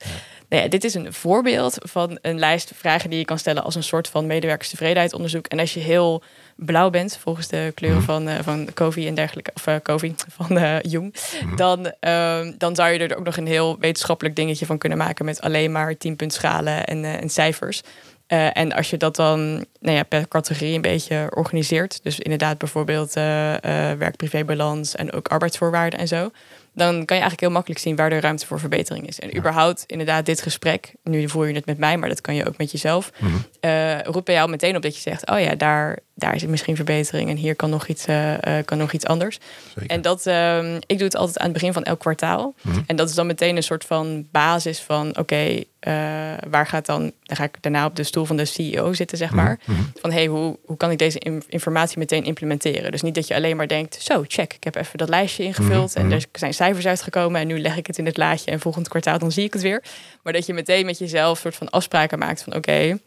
Nou 0.50 0.64
ja, 0.64 0.70
dit 0.70 0.84
is 0.84 0.94
een 0.94 1.14
voorbeeld 1.14 1.78
van 1.80 2.18
een 2.22 2.40
lijst 2.40 2.72
vragen 2.76 3.10
die 3.10 3.20
je 3.20 3.26
kan 3.26 3.40
stellen 3.40 3.64
als 3.64 3.76
een 3.76 3.84
soort 3.84 4.08
van 4.08 4.28
medewerkerstevredenheidsonderzoek. 4.28 5.48
En 5.48 5.60
als 5.60 5.74
je 5.74 5.80
heel 5.80 6.24
blauw 6.56 6.90
bent, 6.90 7.18
volgens 7.22 7.48
de 7.48 7.72
kleuren 7.76 8.02
mhm. 8.02 8.08
van, 8.08 8.28
uh, 8.28 8.36
van 8.42 8.70
Covey 8.74 9.08
en 9.08 9.16
dergelijke, 9.16 9.52
of 9.54 9.68
uh, 9.68 9.76
Covey 9.84 10.16
van 10.38 10.58
uh, 10.58 10.82
Jung, 10.82 11.16
mhm. 11.44 11.56
dan, 11.56 11.94
uh, 12.02 12.52
dan 12.58 12.76
zou 12.76 12.92
je 12.92 13.00
er 13.00 13.18
ook 13.18 13.26
nog 13.26 13.38
een 13.38 13.48
heel 13.48 13.80
wetenschappelijk 13.80 14.36
dingetje 14.36 14.66
van 14.66 14.78
kunnen 14.78 14.98
maken 14.98 15.26
met 15.26 15.42
alleen 15.42 15.72
maar 15.72 15.98
10 15.98 16.16
punt 16.16 16.34
schalen 16.34 16.86
en, 16.86 17.04
en 17.04 17.30
cijfers. 17.30 17.82
Uh, 18.28 18.58
en 18.58 18.74
als 18.74 18.90
je 18.90 18.98
dat 18.98 19.16
dan 19.16 19.66
nou 19.80 19.98
ja, 19.98 20.04
per 20.04 20.28
categorie 20.28 20.76
een 20.76 20.82
beetje 20.82 21.32
organiseert, 21.36 22.00
dus 22.04 22.20
inderdaad 22.20 22.58
bijvoorbeeld 22.58 23.18
uh, 23.18 23.54
uh, 23.54 23.60
werk-privé-balans 23.92 24.96
en 24.96 25.12
ook 25.12 25.28
arbeidsvoorwaarden 25.28 26.00
en 26.00 26.08
zo, 26.08 26.32
dan 26.78 26.94
kan 26.94 27.18
je 27.18 27.22
eigenlijk 27.22 27.42
heel 27.42 27.52
makkelijk 27.52 27.82
zien 27.82 27.96
waar 27.96 28.12
er 28.12 28.22
ruimte 28.22 28.46
voor 28.46 28.60
verbetering 28.60 29.08
is. 29.08 29.20
En 29.20 29.38
überhaupt, 29.38 29.84
inderdaad, 29.88 30.26
dit 30.26 30.42
gesprek, 30.42 30.94
nu 31.04 31.30
voer 31.30 31.48
je 31.48 31.54
het 31.54 31.66
met 31.66 31.78
mij, 31.78 31.98
maar 31.98 32.10
dat 32.10 32.22
kan 32.22 32.36
je 32.36 32.48
ook 32.48 32.58
met 32.58 32.72
jezelf, 32.72 33.12
mm 33.20 33.46
roept 34.04 34.26
bij 34.26 34.36
jou 34.36 34.50
meteen 34.50 34.76
op 34.76 34.82
dat 34.82 34.96
je 34.96 35.02
zegt, 35.02 35.30
oh 35.30 35.40
ja, 35.40 35.56
daar, 35.56 36.00
daar 36.18 36.36
is 36.36 36.46
misschien 36.46 36.76
verbetering 36.76 37.30
en 37.30 37.36
hier 37.36 37.56
kan 37.56 37.70
nog 37.70 37.88
iets, 37.88 38.06
kan 38.66 38.78
nog 38.78 38.92
iets 38.92 39.06
anders. 39.06 39.40
Zeker. 39.76 39.90
En 39.90 40.02
dat, 40.02 40.26
ehm, 40.26 40.76
ik 40.76 40.98
doe 40.98 41.08
het 41.08 41.16
altijd 41.16 41.38
aan 41.38 41.44
het 41.44 41.54
begin 41.54 41.74
van 41.74 41.84
elk 41.84 42.00
kwartaal. 42.00 42.54
Mhm. 42.62 42.80
En 42.88 42.96
dat 42.96 43.10
is 43.10 43.16
dan 43.16 43.28
meteen 43.28 43.56
een 43.56 43.64
soort 43.64 43.86
van 43.86 44.28
basis 44.32 44.80
van, 44.80 45.18
oké, 45.18 45.64
waar 46.50 46.68
gaat 46.68 46.86
dan, 46.86 47.12
dan 47.24 47.38
ga 47.38 47.44
ik 47.44 47.56
daarna 47.62 47.86
op 47.86 47.96
de 47.96 48.04
stoel 48.04 48.26
van 48.26 48.38
de 48.38 48.46
CEO 48.46 48.94
zitten, 48.94 49.18
zeg 49.18 49.30
mhm. 49.30 49.38
maar. 49.38 49.60
Mm 49.66 49.76
-hmm. 49.76 49.92
Van, 50.02 50.12
hey, 50.12 50.26
hoe, 50.26 50.58
hoe 50.66 50.78
kan 50.78 50.92
ik 50.92 50.98
deze 50.98 51.20
informatie 51.48 51.98
meteen 51.98 52.24
implementeren? 52.24 52.92
Dus 52.92 53.02
niet 53.02 53.16
dat 53.16 53.28
je 53.28 53.36
alleen 53.36 53.58
maar 53.58 53.68
denkt, 53.68 53.98
zo, 54.02 54.24
check, 54.28 54.54
ik 54.54 54.64
heb 54.64 54.76
even 54.76 54.98
dat 54.98 55.10
lijstje 55.10 55.44
ingevuld 55.44 55.96
mhm. 55.96 56.06
en 56.06 56.12
er 56.12 56.26
zijn 56.32 56.54
cijfers 56.54 56.86
uitgekomen 56.88 57.42
en 57.42 57.48
nu 57.48 57.60
leg 57.60 57.78
ik 57.78 57.88
het 57.88 57.98
in 57.98 58.06
het 58.06 58.18
laadje 58.18 58.52
en 58.52 58.60
volgend 58.60 58.88
kwartaal 58.88 59.20
dan 59.20 59.32
zie 59.32 59.44
ik 59.44 59.54
het 59.54 59.62
weer. 59.62 59.84
Maar 60.24 60.34
dat 60.34 60.46
je 60.46 60.54
meteen 60.54 60.86
met 60.86 60.98
jezelf 60.98 61.40
soort 61.40 61.56
van 61.56 61.70
afspraken 61.70 62.20
maakt 62.20 62.44
van 62.44 62.56
oké, 62.56 62.98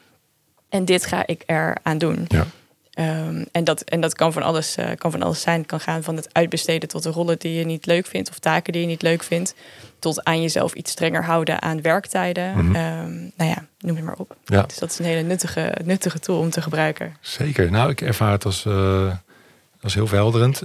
en 0.68 0.84
dit 0.84 1.06
ga 1.06 1.26
ik 1.26 1.42
eraan 1.46 1.98
doen. 1.98 2.24
Ja. 2.28 2.46
Um, 2.98 3.46
en, 3.52 3.64
dat, 3.64 3.80
en 3.80 4.00
dat 4.00 4.14
kan 4.14 4.32
van, 4.32 4.42
alles, 4.42 4.76
uh, 4.78 4.86
kan 4.98 5.10
van 5.10 5.22
alles 5.22 5.40
zijn. 5.40 5.58
Het 5.58 5.66
kan 5.66 5.80
gaan 5.80 6.02
van 6.02 6.16
het 6.16 6.28
uitbesteden 6.32 6.88
tot 6.88 7.02
de 7.02 7.10
rollen 7.10 7.38
die 7.38 7.54
je 7.54 7.64
niet 7.64 7.86
leuk 7.86 8.06
vindt 8.06 8.30
of 8.30 8.38
taken 8.38 8.72
die 8.72 8.82
je 8.82 8.88
niet 8.88 9.02
leuk 9.02 9.22
vindt. 9.22 9.54
Tot 9.98 10.24
aan 10.24 10.42
jezelf 10.42 10.74
iets 10.74 10.90
strenger 10.90 11.24
houden 11.24 11.62
aan 11.62 11.82
werktijden. 11.82 12.50
Mm 12.50 12.58
-hmm. 12.58 12.72
nou 13.36 13.50
ja, 13.50 13.66
noem 13.78 13.96
het 13.96 14.04
maar 14.04 14.14
op. 14.16 14.36
Ja. 14.44 14.62
Dus 14.62 14.78
dat 14.78 14.90
is 14.90 14.98
een 14.98 15.04
hele 15.04 15.22
nuttige, 15.22 15.74
nuttige 15.84 16.18
tool 16.18 16.38
om 16.38 16.50
te 16.50 16.62
gebruiken. 16.62 17.16
Zeker. 17.20 17.70
Nou, 17.70 17.90
ik 17.90 18.00
ervaar 18.00 18.32
het 18.32 18.44
als, 18.44 18.64
uh, 18.64 19.12
als 19.80 19.94
heel 19.94 20.06
verhelderend. 20.06 20.62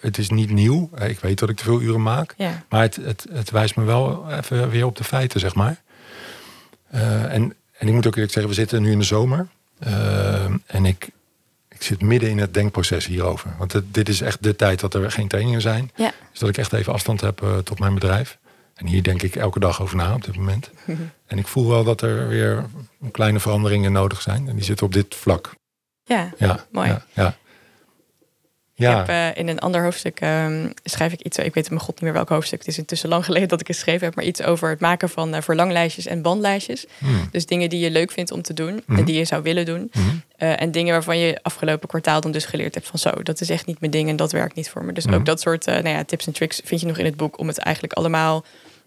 Het 0.00 0.18
is 0.18 0.30
niet 0.30 0.50
nieuw. 0.50 0.90
Ik 1.06 1.20
weet 1.20 1.38
dat 1.38 1.48
ik 1.48 1.56
te 1.56 1.64
veel 1.64 1.80
uren 1.80 2.02
maak. 2.02 2.34
Ja. 2.36 2.62
Maar 2.68 2.82
het, 2.82 2.96
het, 2.96 3.26
het 3.32 3.50
wijst 3.50 3.76
me 3.76 3.84
wel 3.84 4.30
even 4.30 4.70
weer 4.70 4.86
op 4.86 4.96
de 4.96 5.04
feiten, 5.04 5.40
zeg 5.40 5.54
maar. 5.54 5.82
Uh, 6.94 7.34
en, 7.34 7.54
en 7.78 7.86
ik 7.88 7.92
moet 7.92 8.06
ook 8.06 8.14
eerlijk 8.14 8.32
zeggen, 8.32 8.52
we 8.52 8.58
zitten 8.58 8.82
nu 8.82 8.90
in 8.90 8.98
de 8.98 9.04
zomer. 9.04 9.48
en 10.66 10.84
ik 10.84 11.10
ik 11.82 11.88
zit 11.88 12.02
midden 12.02 12.30
in 12.30 12.38
het 12.38 12.54
denkproces 12.54 13.06
hierover. 13.06 13.54
Want 13.58 13.80
dit 13.84 14.08
is 14.08 14.20
echt 14.20 14.42
de 14.42 14.56
tijd 14.56 14.80
dat 14.80 14.94
er 14.94 15.10
geen 15.10 15.28
trainingen 15.28 15.60
zijn. 15.60 15.90
Ja. 15.94 16.12
Dus 16.30 16.38
dat 16.38 16.48
ik 16.48 16.58
echt 16.58 16.72
even 16.72 16.92
afstand 16.92 17.20
heb 17.20 17.42
uh, 17.42 17.58
tot 17.58 17.78
mijn 17.78 17.94
bedrijf. 17.94 18.38
En 18.74 18.86
hier 18.86 19.02
denk 19.02 19.22
ik 19.22 19.36
elke 19.36 19.58
dag 19.58 19.82
over 19.82 19.96
na 19.96 20.14
op 20.14 20.24
dit 20.24 20.36
moment. 20.36 20.70
en 21.26 21.38
ik 21.38 21.46
voel 21.46 21.68
wel 21.68 21.84
dat 21.84 22.02
er 22.02 22.28
weer 22.28 22.64
kleine 23.10 23.40
veranderingen 23.40 23.92
nodig 23.92 24.20
zijn. 24.20 24.48
En 24.48 24.54
die 24.54 24.64
zitten 24.64 24.86
op 24.86 24.92
dit 24.92 25.14
vlak. 25.14 25.50
Ja, 26.04 26.32
ja 26.38 26.66
mooi. 26.70 26.88
Ja, 26.88 27.04
ja. 27.12 27.36
Ja. 28.82 29.00
Ik 29.00 29.06
heb, 29.06 29.08
uh, 29.08 29.42
in 29.42 29.48
een 29.48 29.58
ander 29.58 29.82
hoofdstuk 29.82 30.20
um, 30.20 30.72
schrijf 30.84 31.12
ik 31.12 31.20
iets, 31.20 31.38
ik 31.38 31.54
weet 31.54 31.68
mijn 31.68 31.80
god 31.80 31.94
niet 31.94 32.02
meer 32.02 32.12
welk 32.12 32.28
hoofdstuk. 32.28 32.58
Het 32.58 32.68
is 32.68 32.78
intussen 32.78 33.08
lang 33.08 33.24
geleden 33.24 33.48
dat 33.48 33.60
ik 33.60 33.66
het 33.66 33.76
geschreven 33.76 34.06
heb, 34.06 34.14
maar 34.14 34.24
iets 34.24 34.42
over 34.42 34.70
het 34.70 34.80
maken 34.80 35.08
van 35.08 35.34
uh, 35.34 35.40
verlanglijstjes 35.40 36.06
en 36.06 36.22
bandlijstjes. 36.22 36.86
Hmm. 36.98 37.28
Dus 37.30 37.46
dingen 37.46 37.70
die 37.70 37.80
je 37.80 37.90
leuk 37.90 38.10
vindt 38.10 38.30
om 38.30 38.42
te 38.42 38.54
doen 38.54 38.68
en 38.68 38.82
hmm. 38.86 39.04
die 39.04 39.18
je 39.18 39.24
zou 39.24 39.42
willen 39.42 39.64
doen. 39.64 39.90
Hmm. 39.92 40.22
Uh, 40.38 40.60
en 40.60 40.70
dingen 40.70 40.92
waarvan 40.92 41.18
je 41.18 41.38
afgelopen 41.42 41.88
kwartaal 41.88 42.20
dan 42.20 42.32
dus 42.32 42.44
geleerd 42.44 42.74
hebt 42.74 42.86
van 42.86 42.98
zo, 42.98 43.10
dat 43.22 43.40
is 43.40 43.50
echt 43.50 43.66
niet 43.66 43.80
mijn 43.80 43.92
ding 43.92 44.08
en 44.08 44.16
dat 44.16 44.32
werkt 44.32 44.54
niet 44.54 44.70
voor 44.70 44.84
me. 44.84 44.92
Dus 44.92 45.08
ook 45.08 45.26
dat 45.26 45.40
soort 45.40 45.66
nou 45.66 45.88
ja, 45.88 46.04
tips 46.04 46.26
en 46.26 46.32
tricks 46.32 46.60
vind 46.64 46.80
je 46.80 46.86
nog 46.86 46.98
in 46.98 47.04
het 47.04 47.16
boek 47.16 47.38
om 47.38 47.46
het 47.46 47.58
eigenlijk 47.58 47.94
allemaal 47.94 48.44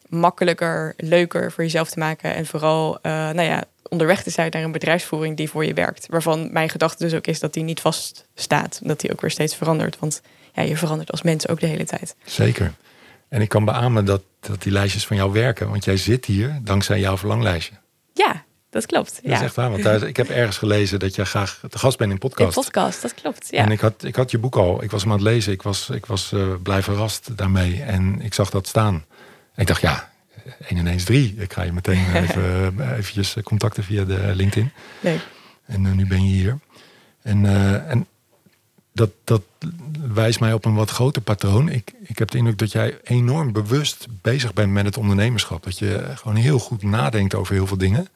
makkelijker, 0.08 0.94
leuker 0.98 1.52
voor 1.52 1.64
jezelf 1.64 1.90
te 1.90 2.00
maken. 2.00 2.36
En 2.36 2.46
vooral, 2.46 3.00
nou 3.02 3.42
ja, 3.42 3.64
onderweg 3.90 4.24
te 4.24 4.30
zijn 4.30 4.50
naar 4.52 4.64
een 4.64 4.72
bedrijfsvoering 4.72 5.38
die 5.38 5.50
voor 5.50 5.66
je 5.66 5.74
werkt. 5.74 6.08
Waarvan 6.10 6.52
mijn 6.52 6.70
gedachte 6.70 7.04
dus 7.04 7.14
ook 7.14 7.28
is 7.28 7.40
dat 7.40 7.54
die 7.54 7.64
niet 7.64 7.82
vaststaat. 7.82 8.80
Dat 8.84 9.00
die 9.00 9.12
ook 9.12 9.22
weer 9.22 9.32
steeds 9.32 9.56
verandert. 9.56 10.00
Want 10.00 10.22
ja, 10.54 10.62
je 10.62 10.78
verandert 10.78 11.12
als 11.12 11.22
mens 11.22 11.48
ook 11.48 11.60
de 11.60 11.68
hele 11.68 11.86
tijd. 11.86 12.16
Zeker. 12.24 12.74
En 13.30 13.42
ik 13.42 13.50
kan 13.50 13.66
beamen 13.66 14.06
dat, 14.06 14.22
dat 14.40 14.62
die 14.62 14.72
lijstjes 14.72 15.08
van 15.08 15.16
jou 15.16 15.32
werken. 15.32 15.70
Want 15.70 15.86
jij 15.86 15.98
zit 15.98 16.26
hier 16.26 16.60
dankzij 16.62 17.00
jouw 17.00 17.18
verlanglijstje. 17.18 17.74
Ja, 18.14 18.44
dat 18.70 18.86
klopt. 18.86 19.20
Dat 19.24 19.32
is 19.32 19.42
echt 19.42 19.56
waar. 19.56 19.70
Want 19.72 20.04
ik 20.04 20.18
heb 20.18 20.30
ergens 20.30 20.58
gelezen 20.58 21.00
dat 21.00 21.16
jij 21.16 21.26
graag 21.26 21.60
te 21.70 21.80
gast 21.80 21.98
bent 21.98 22.12
in 22.12 22.18
podcast. 22.18 22.58
In 22.58 22.64
podcast, 22.64 23.02
dat 23.02 23.14
klopt. 23.14 23.48
Ja. 23.50 23.64
En 23.64 23.72
ik 23.72 23.80
had, 23.80 24.04
ik 24.04 24.16
had 24.16 24.32
je 24.32 24.38
boek 24.38 24.56
al. 24.56 24.84
Ik 24.84 24.92
was 24.92 25.02
hem 25.02 25.12
aan 25.12 25.18
het 25.18 25.28
lezen. 25.28 25.54
Ik 25.54 25.62
was, 25.62 25.90
ik 25.90 26.06
was 26.06 26.32
uh, 26.34 26.54
blij 26.64 26.84
verrast 26.84 27.38
daarmee. 27.38 27.82
En 27.82 28.22
ik 28.22 28.34
zag 28.34 28.50
dat 28.50 28.68
staan. 28.68 29.06
Ik 29.56 29.68
dacht, 29.68 29.82
ja, 29.82 30.10
1 30.68 30.80
en 30.80 30.88
1 30.88 30.96
is 30.96 31.04
3. 31.04 31.36
Ik 31.38 31.54
ga 31.54 31.62
je 31.62 31.72
meteen 31.72 32.14
even 32.24 32.74
eh, 32.80 32.98
eventjes 32.98 33.36
contacten 33.44 33.84
via 33.84 34.04
de 34.04 34.32
LinkedIn. 34.36 34.72
Nee. 35.00 35.20
En 35.66 35.84
uh, 35.84 35.92
nu 35.92 36.08
ben 36.08 36.30
je 36.30 36.36
hier. 36.36 36.58
En, 37.22 37.44
uh, 37.44 37.90
en 37.90 38.08
dat, 38.92 39.10
dat 39.24 39.42
wijst 40.14 40.40
mij 40.40 40.54
op 40.54 40.66
een 40.66 40.76
wat 40.76 40.90
groter 40.90 41.22
patroon. 41.22 41.70
Ik, 41.70 41.94
ik 42.04 42.18
heb 42.18 42.32
de 42.32 42.38
indruk 42.38 42.58
dat 42.58 42.72
jij 42.72 42.98
enorm 43.04 43.52
bewust 43.52 44.08
bezig 44.22 44.54
bent 44.54 44.72
met 44.72 44.86
het 44.86 44.98
ondernemerschap. 44.98 45.64
Dat 45.64 45.80
je 45.80 46.12
gewoon 46.16 46.36
heel 46.36 46.60
goed 46.60 46.84
nadenkt 46.84 47.36
over 47.36 47.54
heel 47.54 47.68
veel 47.68 47.78
dingen. 47.78 48.08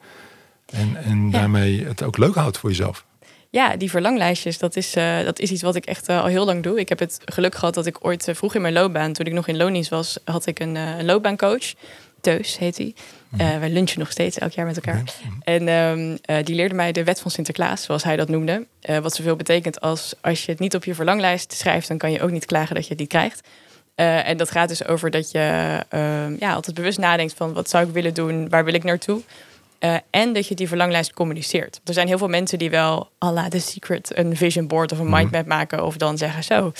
En, 0.66 0.96
en 0.96 1.30
daarmee 1.30 1.84
het 1.84 2.02
ook 2.02 2.16
leuk 2.16 2.34
houdt 2.34 2.58
voor 2.58 2.70
jezelf. 2.70 3.04
Ja, 3.50 3.76
die 3.76 3.90
verlanglijstjes, 3.90 4.58
dat 4.58 4.76
is, 4.76 4.96
uh, 4.96 5.24
dat 5.24 5.38
is 5.38 5.50
iets 5.50 5.62
wat 5.62 5.74
ik 5.74 5.84
echt 5.84 6.08
uh, 6.08 6.20
al 6.20 6.26
heel 6.26 6.44
lang 6.44 6.62
doe. 6.62 6.80
Ik 6.80 6.88
heb 6.88 6.98
het 6.98 7.20
geluk 7.24 7.54
gehad 7.54 7.74
dat 7.74 7.86
ik 7.86 8.04
ooit 8.04 8.28
uh, 8.28 8.34
vroeg 8.34 8.54
in 8.54 8.60
mijn 8.60 8.74
loopbaan, 8.74 9.12
toen 9.12 9.26
ik 9.26 9.32
nog 9.32 9.46
in 9.46 9.56
Lonies 9.56 9.88
was, 9.88 10.18
had 10.24 10.46
ik 10.46 10.58
een, 10.58 10.74
een 10.74 11.04
loopbaancoach. 11.04 11.74
Teus 12.20 12.58
heet 12.58 12.76
hij. 12.76 12.94
Uh, 13.32 13.48
mhm. 13.48 13.60
wij 13.60 13.70
lunchen 13.70 13.98
nog 13.98 14.10
steeds 14.10 14.38
elk 14.38 14.52
jaar 14.52 14.66
met 14.66 14.76
elkaar. 14.76 15.02
En 15.44 15.68
um, 15.68 16.18
uh, 16.30 16.36
die 16.44 16.54
leerde 16.54 16.74
mij 16.74 16.92
de 16.92 17.04
wet 17.04 17.20
van 17.20 17.30
Sinterklaas, 17.30 17.82
zoals 17.82 18.04
hij 18.04 18.16
dat 18.16 18.28
noemde. 18.28 18.66
Uh, 18.90 18.98
wat 18.98 19.14
zoveel 19.14 19.36
betekent 19.36 19.80
als 19.80 20.14
als 20.20 20.44
je 20.44 20.50
het 20.50 20.60
niet 20.60 20.74
op 20.74 20.84
je 20.84 20.94
verlanglijst 20.94 21.52
schrijft, 21.52 21.88
dan 21.88 21.98
kan 21.98 22.12
je 22.12 22.22
ook 22.22 22.30
niet 22.30 22.44
klagen 22.44 22.74
dat 22.74 22.84
je 22.84 22.90
het 22.90 22.98
niet 22.98 23.08
krijgt. 23.08 23.48
en 23.94 24.36
dat 24.36 24.50
gaat 24.50 24.68
dus 24.68 24.84
over 24.84 25.10
dat 25.10 25.30
je 25.30 25.78
ehm, 25.88 26.36
ja, 26.38 26.52
altijd 26.52 26.76
bewust 26.76 26.98
nadenkt 26.98 27.34
van 27.34 27.52
wat 27.52 27.70
zou 27.70 27.86
ik 27.86 27.92
willen 27.92 28.14
doen, 28.14 28.48
waar 28.48 28.64
wil 28.64 28.74
ik 28.74 28.84
naartoe. 28.84 29.22
En 30.10 30.32
dat 30.32 30.46
je 30.46 30.54
die 30.54 30.68
verlanglijst 30.68 31.12
communiceert. 31.12 31.80
Er 31.84 31.94
zijn 31.94 32.06
heel 32.06 32.18
veel 32.18 32.28
mensen 32.28 32.58
die 32.58 32.70
wel, 32.70 33.10
alla 33.18 33.48
The 33.48 33.58
Secret, 33.58 34.16
een 34.16 34.36
vision 34.36 34.66
board 34.66 34.92
of 34.92 34.98
een 34.98 35.06
mhm. 35.06 35.16
mindmap 35.16 35.46
maken. 35.46 35.84
Of 35.84 35.96
dan 35.96 36.18
zeggen 36.18 36.44
zo, 36.44 36.72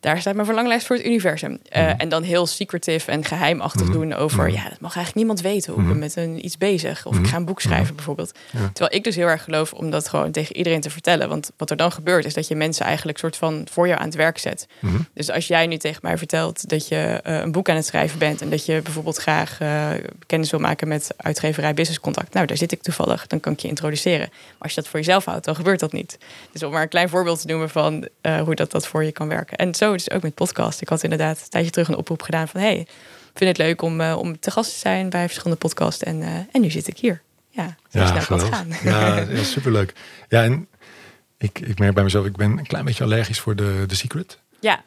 daar 0.00 0.20
staat 0.20 0.34
mijn 0.34 0.46
verlanglijst 0.46 0.86
voor 0.86 0.96
het 0.96 1.04
universum. 1.04 1.58
Eh, 1.68 1.82
Mhm. 1.82 1.94
En 1.98 2.08
dan 2.08 2.22
heel 2.22 2.46
secretive 2.46 3.10
en 3.10 3.24
geheimachtig 3.24 3.82
Mhm. 3.82 3.92
doen 3.92 4.14
over, 4.14 4.44
Mhm. 4.44 4.52
ja, 4.54 4.62
dat 4.68 4.80
mag 4.80 4.96
eigenlijk 4.96 5.14
niemand 5.14 5.40
weten 5.40 5.72
hoe 5.72 5.82
ik 5.82 5.88
ben 5.88 5.98
met 5.98 6.16
een, 6.16 6.44
iets 6.44 6.58
bezig. 6.58 7.06
Of 7.06 7.18
ik 7.18 7.26
ga 7.26 7.36
een 7.36 7.44
boek 7.44 7.60
schrijven 7.60 7.94
bijvoorbeeld. 7.94 8.32
Ja. 8.50 8.70
Terwijl 8.72 8.94
ik 8.98 9.04
dus 9.04 9.16
heel 9.16 9.26
erg 9.26 9.44
geloof 9.44 9.72
om 9.72 9.90
dat 9.90 10.08
gewoon 10.08 10.30
tegen 10.30 10.56
iedereen 10.56 10.80
te 10.80 10.90
vertellen. 10.90 11.28
Want 11.28 11.50
wat 11.56 11.70
er 11.70 11.76
dan 11.76 11.92
gebeurt 11.92 12.24
is 12.24 12.34
dat 12.34 12.48
je 12.48 12.54
mensen 12.54 12.86
eigenlijk 12.86 13.18
soort 13.18 13.36
van 13.36 13.66
voor 13.70 13.86
jou 13.86 13.98
aan 14.00 14.06
het 14.06 14.14
werk 14.14 14.38
zet. 14.38 14.66
Dus 15.14 15.30
als 15.30 15.46
jij 15.46 15.66
nu 15.66 15.76
tegen 15.76 16.00
mij 16.02 16.18
vertelt 16.18 16.68
dat 16.68 16.88
je 16.88 17.20
eh, 17.22 17.38
een 17.40 17.52
boek 17.52 17.68
aan 17.68 17.76
het 17.76 17.86
schrijven 17.86 18.18
bent 18.18 18.40
en 18.40 18.50
dat 18.50 18.66
je 18.66 18.80
bijvoorbeeld 18.82 19.16
graag 19.16 19.60
eh, 19.60 19.88
kennis 20.26 20.50
wil 20.50 20.60
maken 20.60 20.88
met 20.88 21.14
uitgeverij 21.16 21.74
Business 21.74 22.00
Contact, 22.00 22.34
nou 22.34 22.46
daar 22.46 22.56
zit 22.56 22.72
ik 22.72 22.82
toevallig, 22.82 23.26
dan 23.26 23.40
kan 23.40 23.52
ik 23.52 23.58
je 23.60 23.68
introduceren. 23.68 24.28
Maar 24.30 24.56
als 24.58 24.74
je 24.74 24.80
dat 24.80 24.90
voor 24.90 24.98
jezelf 24.98 25.24
houdt, 25.24 25.44
dan 25.44 25.54
gebeurt 25.56 25.80
dat 25.80 25.92
niet. 25.92 26.18
Dus 26.52 26.62
om 26.62 26.72
maar 26.72 26.82
een 26.82 26.88
klein 26.88 27.08
voorbeeld 27.08 27.40
te 27.40 27.46
noemen 27.46 27.70
van 27.70 28.08
hoe 28.44 28.54
dat, 28.54 28.70
dat 28.70 28.86
voor 28.86 29.04
je 29.04 29.12
kan 29.12 29.28
werken. 29.28 29.56
En 29.56 29.74
zo 29.74 29.87
is 29.94 30.10
ook 30.10 30.22
met 30.22 30.34
podcast. 30.34 30.80
Ik 30.80 30.88
had 30.88 31.02
inderdaad 31.02 31.38
een 31.38 31.48
tijdje 31.48 31.70
terug 31.70 31.88
een 31.88 31.96
oproep 31.96 32.22
gedaan 32.22 32.48
van 32.48 32.60
hey, 32.60 32.86
vind 33.34 33.56
het 33.56 33.66
leuk 33.66 33.82
om, 33.82 34.00
eh, 34.00 34.16
om 34.18 34.38
te 34.40 34.50
gast 34.50 34.72
te 34.72 34.78
zijn 34.78 35.10
bij 35.10 35.24
verschillende 35.26 35.58
podcasts 35.58 36.02
en, 36.02 36.22
eh, 36.22 36.28
en 36.52 36.60
nu 36.60 36.70
zit 36.70 36.86
ik 36.88 36.98
hier. 36.98 37.22
Ja, 37.50 37.76
zo 37.92 38.06
snel 38.06 38.24
kan 38.38 38.40
gaan. 38.52 38.68
Ja, 38.82 39.16
ja, 39.18 39.42
superleuk. 39.42 39.92
Ja, 40.28 40.42
en 40.44 40.68
ik, 41.38 41.58
ik 41.58 41.78
merk 41.78 41.94
bij 41.94 42.04
mezelf, 42.04 42.26
ik 42.26 42.36
ben 42.36 42.58
een 42.58 42.66
klein 42.66 42.84
beetje 42.84 43.04
allergisch 43.04 43.40
voor 43.40 43.56
de, 43.56 43.84
de 43.86 43.94
secret. 43.94 44.38
ja. 44.60 44.82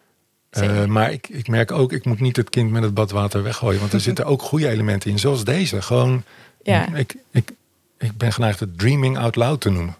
Eh, 0.49 0.85
maar 0.85 1.11
ik, 1.11 1.27
ik 1.29 1.47
merk 1.47 1.71
ook, 1.71 1.91
ik 1.93 2.05
moet 2.05 2.19
niet 2.19 2.35
het 2.35 2.49
kind 2.49 2.71
met 2.71 2.83
het 2.83 2.93
badwater 2.93 3.43
weggooien. 3.43 3.79
Want 3.79 3.93
er 3.93 3.99
zitten 4.09 4.25
ook 4.25 4.41
goede 4.41 4.67
elementen 4.69 5.11
in, 5.11 5.19
zoals 5.19 5.43
deze. 5.43 5.81
Gewoon, 5.81 6.23
Ja. 6.63 6.93
ik, 6.95 7.15
ik, 7.31 7.51
ik 7.97 8.17
ben 8.17 8.33
geneigd 8.33 8.59
het 8.59 8.77
dreaming 8.79 9.17
out 9.17 9.35
loud 9.35 9.61
te 9.61 9.69
noemen. 9.69 9.95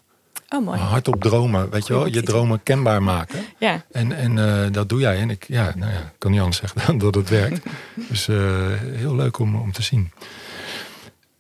Oh, 0.60 0.66
mooi. 0.66 0.80
Hardop 0.80 1.22
dromen, 1.22 1.70
weet 1.70 1.88
je 1.88 1.94
wel. 1.94 2.06
Je 2.06 2.24
dromen 2.24 2.64
kenbaar 2.64 3.04
maken. 3.04 3.46
Ja, 3.58 3.86
En, 3.92 4.12
en 4.12 4.38
eh, 4.38 4.72
dat 4.72 4.90
doe 4.90 5.00
jij. 5.00 5.18
En 5.20 5.30
ik, 5.30 5.46
ja, 5.48 5.74
nou 5.76 5.92
ja, 5.92 6.12
kan 6.18 6.32
niet 6.32 6.40
anders 6.40 6.58
zeggen 6.58 6.82
dan 6.86 6.98
dat 6.98 7.16
het 7.16 7.30
werkt. 7.30 7.66
Dus 8.10 8.28
eh, 8.28 8.36
heel 8.80 9.16
leuk 9.16 9.40
om, 9.40 9.56
om 9.56 9.72
te 9.72 9.82
zien. 9.82 10.12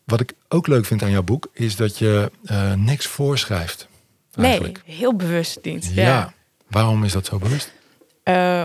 Wat 0.03 0.19
ik 0.19 0.33
ook 0.47 0.67
leuk 0.67 0.85
vind 0.85 1.03
aan 1.03 1.11
jouw 1.11 1.23
boek, 1.23 1.47
is 1.53 1.75
dat 1.75 1.97
je 1.97 2.31
eh, 2.45 2.73
niks 2.73 3.05
voorschrijft. 3.07 3.87
nee, 4.33 4.45
Eigenlijk. 4.45 4.81
heel 4.85 5.15
bewust 5.15 5.59
niet. 5.61 5.91
Ja. 5.93 6.33
Waarom 6.67 7.03
is 7.03 7.11
dat 7.11 7.25
zo 7.25 7.37
bewust? 7.37 7.71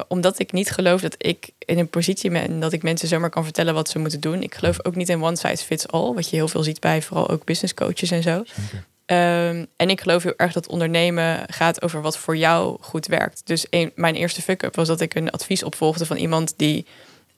Omdat 0.08 0.38
ik 0.38 0.52
niet 0.52 0.70
geloof 0.70 1.00
dat 1.00 1.14
ik 1.18 1.50
in 1.58 1.78
een 1.78 1.88
positie 1.88 2.30
ben 2.30 2.60
dat 2.60 2.72
ik 2.72 2.82
mensen 2.82 3.08
zomaar 3.08 3.30
kan 3.30 3.44
vertellen 3.44 3.74
wat 3.74 3.88
ze 3.88 3.98
moeten 3.98 4.20
doen. 4.20 4.42
Ik 4.42 4.54
geloof 4.54 4.84
ook 4.84 4.94
niet 4.94 5.08
in 5.08 5.22
one 5.22 5.36
size 5.36 5.64
fits 5.64 5.88
all, 5.88 6.14
wat 6.14 6.30
je 6.30 6.36
heel 6.36 6.48
veel 6.48 6.62
ziet 6.62 6.80
bij 6.80 7.02
vooral 7.02 7.28
ook 7.28 7.44
business 7.44 7.74
coaches 7.74 8.10
en 8.10 8.22
zo. 8.22 8.42
Zeker. 8.44 8.84
Ehm, 9.06 9.64
en 9.76 9.90
ik 9.90 10.00
geloof 10.00 10.22
heel 10.22 10.36
erg 10.36 10.52
dat 10.52 10.68
ondernemen 10.68 11.42
gaat 11.46 11.82
over 11.82 12.02
wat 12.02 12.18
voor 12.18 12.36
jou 12.36 12.76
goed 12.80 13.06
werkt. 13.06 13.40
Dus 13.44 13.66
een, 13.70 13.92
mijn 13.94 14.14
eerste 14.14 14.42
fuck-up 14.42 14.76
was 14.76 14.88
dat 14.88 15.00
ik 15.00 15.14
een 15.14 15.30
advies 15.30 15.62
opvolgde 15.62 16.06
van 16.06 16.16
iemand 16.16 16.54
die, 16.56 16.86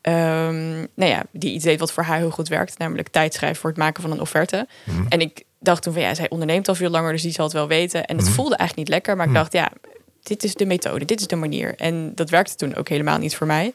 ehm, 0.00 0.76
nou 0.78 1.10
ja, 1.10 1.22
die 1.30 1.52
iets 1.52 1.64
deed 1.64 1.78
wat 1.80 1.92
voor 1.92 2.02
haar 2.02 2.18
heel 2.18 2.30
goed 2.30 2.48
werkt, 2.48 2.78
namelijk 2.78 3.08
tijd 3.08 3.34
schrijven 3.34 3.60
voor 3.60 3.70
het 3.70 3.78
maken 3.78 4.02
van 4.02 4.10
een 4.12 4.20
offerte. 4.20 4.66
Mhm. 4.84 5.02
En 5.08 5.20
ik 5.20 5.42
dacht 5.60 5.82
toen 5.82 5.92
van 5.92 6.02
ja, 6.02 6.14
zij 6.14 6.28
onderneemt 6.30 6.68
al 6.68 6.74
veel 6.74 6.90
langer, 6.90 7.12
dus 7.12 7.22
die 7.22 7.32
zal 7.32 7.44
het 7.44 7.54
wel 7.54 7.68
weten. 7.68 8.04
En 8.04 8.16
het 8.16 8.24
Mhm. 8.26 8.34
voelde 8.34 8.56
eigenlijk 8.56 8.88
niet 8.88 8.96
lekker, 8.96 9.16
maar 9.16 9.24
ik 9.26 9.30
Mhm. 9.32 9.40
dacht 9.40 9.52
ja, 9.52 9.70
dit 10.22 10.44
is 10.44 10.54
de 10.54 10.66
methode, 10.66 11.04
dit 11.04 11.20
is 11.20 11.26
de 11.26 11.36
manier. 11.36 11.74
En 11.76 12.14
dat 12.14 12.30
werkte 12.30 12.54
toen 12.54 12.74
ook 12.74 12.88
helemaal 12.88 13.18
niet 13.18 13.36
voor 13.36 13.46
mij. 13.46 13.72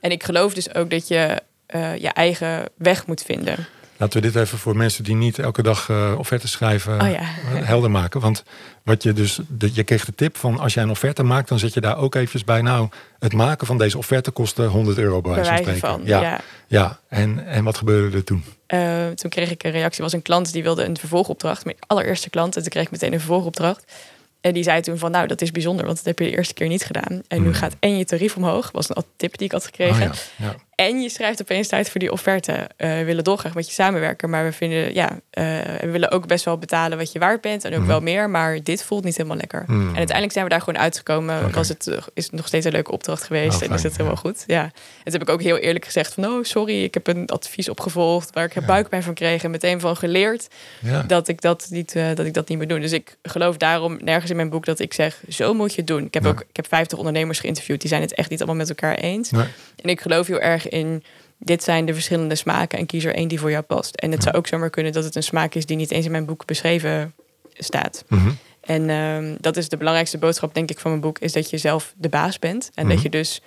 En 0.00 0.10
ik 0.10 0.22
geloof 0.24 0.54
dus 0.54 0.74
ook 0.74 0.90
dat 0.90 1.08
je 1.08 1.42
eh, 1.66 1.96
je 1.96 2.08
eigen 2.08 2.64
weg 2.76 3.06
moet 3.06 3.22
vinden. 3.22 3.66
Laten 3.98 4.20
we 4.22 4.26
dit 4.30 4.36
even 4.42 4.58
voor 4.58 4.76
mensen 4.76 5.04
die 5.04 5.14
niet 5.14 5.38
elke 5.38 5.62
dag 5.62 5.88
eh 5.88 6.14
offertes 6.18 6.50
schrijven 6.50 7.00
Oh 7.00 7.10
ja. 7.10 7.18
eh, 7.18 7.26
helder 7.66 7.90
maken. 7.90 8.20
Want 8.20 8.44
wat 8.82 9.02
je 9.02 9.12
dus, 9.12 9.40
de, 9.48 9.70
je 9.72 9.82
kreeg 9.84 10.04
de 10.04 10.14
tip 10.14 10.36
van 10.36 10.58
als 10.58 10.74
jij 10.74 10.82
een 10.82 10.90
offerte 10.90 11.22
maakt, 11.22 11.48
dan 11.48 11.58
zet 11.58 11.74
je 11.74 11.80
daar 11.80 11.96
ook 11.98 12.14
eventjes 12.14 12.44
bij. 12.44 12.62
Nou, 12.62 12.88
het 13.18 13.32
maken 13.32 13.66
van 13.66 13.78
deze 13.78 13.98
offerte 13.98 14.30
kostte 14.30 14.62
100 14.64 14.98
euro 14.98 15.20
bij 15.20 15.32
wijze 15.34 15.48
van 15.50 15.58
spreken. 15.58 15.80
van. 15.88 16.00
ja, 16.04 16.20
Ja. 16.20 16.40
ja. 16.66 16.98
En, 17.08 17.46
en 17.46 17.64
wat 17.64 17.76
gebeurde 17.78 18.16
er 18.16 18.24
toen? 18.24 18.44
Eh, 18.66 19.06
toen 19.08 19.30
kreeg 19.30 19.50
ik 19.50 19.62
een 19.64 19.70
reactie. 19.70 20.02
was 20.02 20.12
een 20.12 20.22
klant 20.22 20.52
die 20.52 20.62
wilde 20.62 20.84
een 20.84 20.96
vervolgopdracht. 20.96 21.64
Mijn 21.64 21.76
allereerste 21.86 22.30
klant. 22.30 22.56
En 22.56 22.62
toen 22.62 22.70
kreeg 22.70 22.84
ik 22.84 22.90
meteen 22.90 23.12
een 23.12 23.18
vervolgopdracht. 23.18 23.92
En 24.40 24.52
die 24.54 24.62
zei 24.62 24.80
toen 24.80 24.98
van, 24.98 25.10
nou, 25.10 25.26
dat 25.26 25.40
is 25.40 25.50
bijzonder, 25.50 25.84
want 25.84 25.96
dat 25.96 26.06
heb 26.06 26.18
je 26.18 26.24
de 26.24 26.36
eerste 26.36 26.54
keer 26.54 26.68
niet 26.68 26.84
gedaan. 26.84 27.22
En 27.28 27.38
nu 27.38 27.44
Hmm. 27.44 27.54
gaat 27.54 27.76
en 27.80 27.98
je 27.98 28.04
tarief 28.04 28.36
omhoog, 28.36 28.70
was 28.72 28.88
een 28.88 29.02
tip 29.16 29.36
die 29.38 29.46
ik 29.46 29.52
had 29.52 29.64
gekregen. 29.64 30.10
Oh 30.10 30.14
ja, 30.36 30.46
ja. 30.46 30.54
En 30.76 31.00
je 31.02 31.08
schrijft 31.08 31.40
opeens 31.42 31.68
tijd 31.68 31.90
voor 31.90 32.00
die 32.00 32.12
offerte. 32.12 32.52
Eh, 32.76 32.90
we 32.94 33.04
willen 33.04 33.24
dolgraag 33.24 33.54
met 33.54 33.66
je 33.66 33.72
samenwerken, 33.72 34.30
maar 34.30 34.44
we 34.44 34.52
vinden, 34.52 34.94
ja, 34.94 35.20
eh, 35.30 35.44
we 35.80 35.88
willen 35.90 36.10
ook 36.10 36.26
best 36.26 36.44
wel 36.44 36.58
betalen 36.58 36.98
wat 36.98 37.12
je 37.12 37.18
waard 37.18 37.40
bent 37.40 37.64
en 37.64 37.72
ook 37.72 37.78
Mhm. 37.78 37.86
wel 37.88 38.00
meer, 38.00 38.30
maar 38.30 38.62
dit 38.62 38.82
voelt 38.82 39.04
niet 39.04 39.16
helemaal 39.16 39.36
lekker. 39.36 39.62
Hmm. 39.66 39.80
En 39.80 39.86
uiteindelijk 39.96 40.32
zijn 40.32 40.44
we 40.44 40.50
daar 40.50 40.60
gewoon 40.60 40.78
uitgekomen. 40.80 41.44
Oké. 41.44 41.54
Was 41.54 41.68
het, 41.68 41.86
eh, 41.86 41.96
is 42.14 42.24
het 42.24 42.32
nog 42.32 42.46
steeds 42.46 42.64
een 42.66 42.72
leuke 42.72 42.90
opdracht 42.92 43.22
geweest 43.22 43.56
Oh, 43.62 43.68
en 43.68 43.74
is 43.74 43.82
het 43.82 43.96
helemaal 43.96 44.16
goed. 44.16 44.44
Ja. 44.46 44.62
En 44.62 44.70
toen 45.04 45.12
heb 45.12 45.22
ik 45.22 45.28
ook 45.28 45.42
heel 45.42 45.56
eerlijk 45.56 45.84
gezegd 45.84 46.14
van, 46.14 46.24
oh 46.26 46.44
sorry, 46.44 46.82
ik 46.84 46.94
heb 46.94 47.06
een 47.06 47.26
advies 47.28 47.68
opgevolgd 47.68 48.30
waar 48.32 48.44
ik 48.44 48.54
Ja. 48.54 48.60
buikpijn 48.60 49.02
van 49.02 49.14
kreeg 49.14 49.42
en 49.44 49.50
meteen 49.50 49.80
van 49.80 49.96
geleerd 49.96 50.48
Ja. 50.80 51.02
dat 51.02 51.28
ik 51.28 51.40
dat 51.40 51.66
niet, 51.70 51.94
eh, 51.94 52.06
dat 52.14 52.26
ik 52.26 52.34
dat 52.34 52.48
niet 52.48 52.58
moet 52.58 52.68
doen. 52.68 52.80
Dus 52.80 52.92
ik 52.92 53.16
geloof 53.22 53.56
daarom 53.56 53.98
nergens 54.00 54.30
in 54.30 54.36
mijn 54.36 54.50
boek 54.50 54.64
dat 54.64 54.78
ik 54.80 54.94
zeg, 54.94 55.20
zo 55.28 55.54
moet 55.54 55.70
je 55.70 55.76
het 55.76 55.86
doen. 55.86 56.04
Ik 56.04 56.14
heb 56.14 56.26
ook, 56.26 56.40
ik 56.40 56.56
heb 56.56 56.66
50 56.68 56.98
ondernemers 56.98 57.38
geïnterviewd, 57.40 57.80
die 57.80 57.88
zijn 57.88 58.02
het 58.02 58.14
echt 58.14 58.30
niet 58.30 58.38
allemaal 58.38 58.58
met 58.58 58.68
elkaar 58.68 58.94
eens. 58.94 59.30
Nee. 59.30 59.46
En 59.82 59.88
ik 59.90 60.00
geloof 60.00 60.26
heel 60.26 60.40
erg 60.40 60.65
in, 60.68 61.02
dit 61.38 61.62
zijn 61.62 61.86
de 61.86 61.94
verschillende 61.94 62.34
smaken 62.34 62.78
en 62.78 62.86
kies 62.86 63.04
er 63.04 63.14
één 63.14 63.28
die 63.28 63.40
voor 63.40 63.50
jou 63.50 63.62
past. 63.62 63.94
En 63.94 64.10
het 64.10 64.22
zou 64.22 64.36
ook 64.36 64.46
zomaar 64.46 64.70
kunnen 64.70 64.92
dat 64.92 65.04
het 65.04 65.14
een 65.16 65.22
smaak 65.22 65.54
is 65.54 65.66
die 65.66 65.76
niet 65.76 65.90
eens 65.90 66.04
in 66.04 66.10
mijn 66.10 66.24
boek 66.26 66.44
beschreven 66.46 67.14
staat. 67.52 68.04
Mhm. 68.08 68.30
En 68.60 68.90
ehm, 68.90 69.34
dat 69.40 69.56
is 69.56 69.68
de 69.68 69.76
belangrijkste 69.76 70.18
boodschap, 70.18 70.54
denk 70.54 70.70
ik, 70.70 70.78
van 70.78 70.90
mijn 70.90 71.02
boek, 71.02 71.18
is 71.18 71.32
dat 71.32 71.50
je 71.50 71.58
zelf 71.58 71.94
de 71.96 72.08
baas 72.08 72.38
bent. 72.38 72.70
En 72.74 72.86
Mhm. 72.86 72.94
dat 72.94 73.02
je 73.02 73.10
dus 73.10 73.42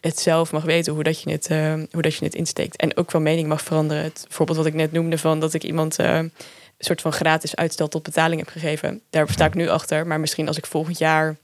het 0.00 0.18
zelf 0.18 0.52
mag 0.52 0.64
weten 0.64 0.92
hoe 0.92 1.02
dat 1.02 1.22
je 1.22 1.30
het, 1.30 1.46
ehm, 1.46 1.86
hoe 1.90 2.02
dat 2.02 2.14
je 2.14 2.24
het 2.24 2.34
insteekt. 2.34 2.76
En 2.76 2.96
ook 2.96 3.10
van 3.10 3.22
mening 3.22 3.48
mag 3.48 3.62
veranderen. 3.62 4.02
Het 4.02 4.26
voorbeeld 4.28 4.58
wat 4.58 4.66
ik 4.66 4.74
net 4.74 4.92
noemde 4.92 5.18
van 5.18 5.40
dat 5.40 5.54
ik 5.54 5.62
iemand 5.64 5.98
eh, 5.98 6.16
een 6.16 6.32
soort 6.78 7.00
van 7.00 7.12
gratis 7.12 7.56
uitstel 7.56 7.88
tot 7.88 8.02
betaling 8.02 8.40
heb 8.40 8.48
gegeven. 8.50 9.00
Daar 9.10 9.28
sta 9.30 9.44
ik 9.44 9.54
nu 9.54 9.68
achter. 9.68 10.06
Maar 10.06 10.20
misschien 10.20 10.46
als 10.48 10.56
ik 10.56 10.66
volgend 10.66 10.98
jaar 10.98 11.36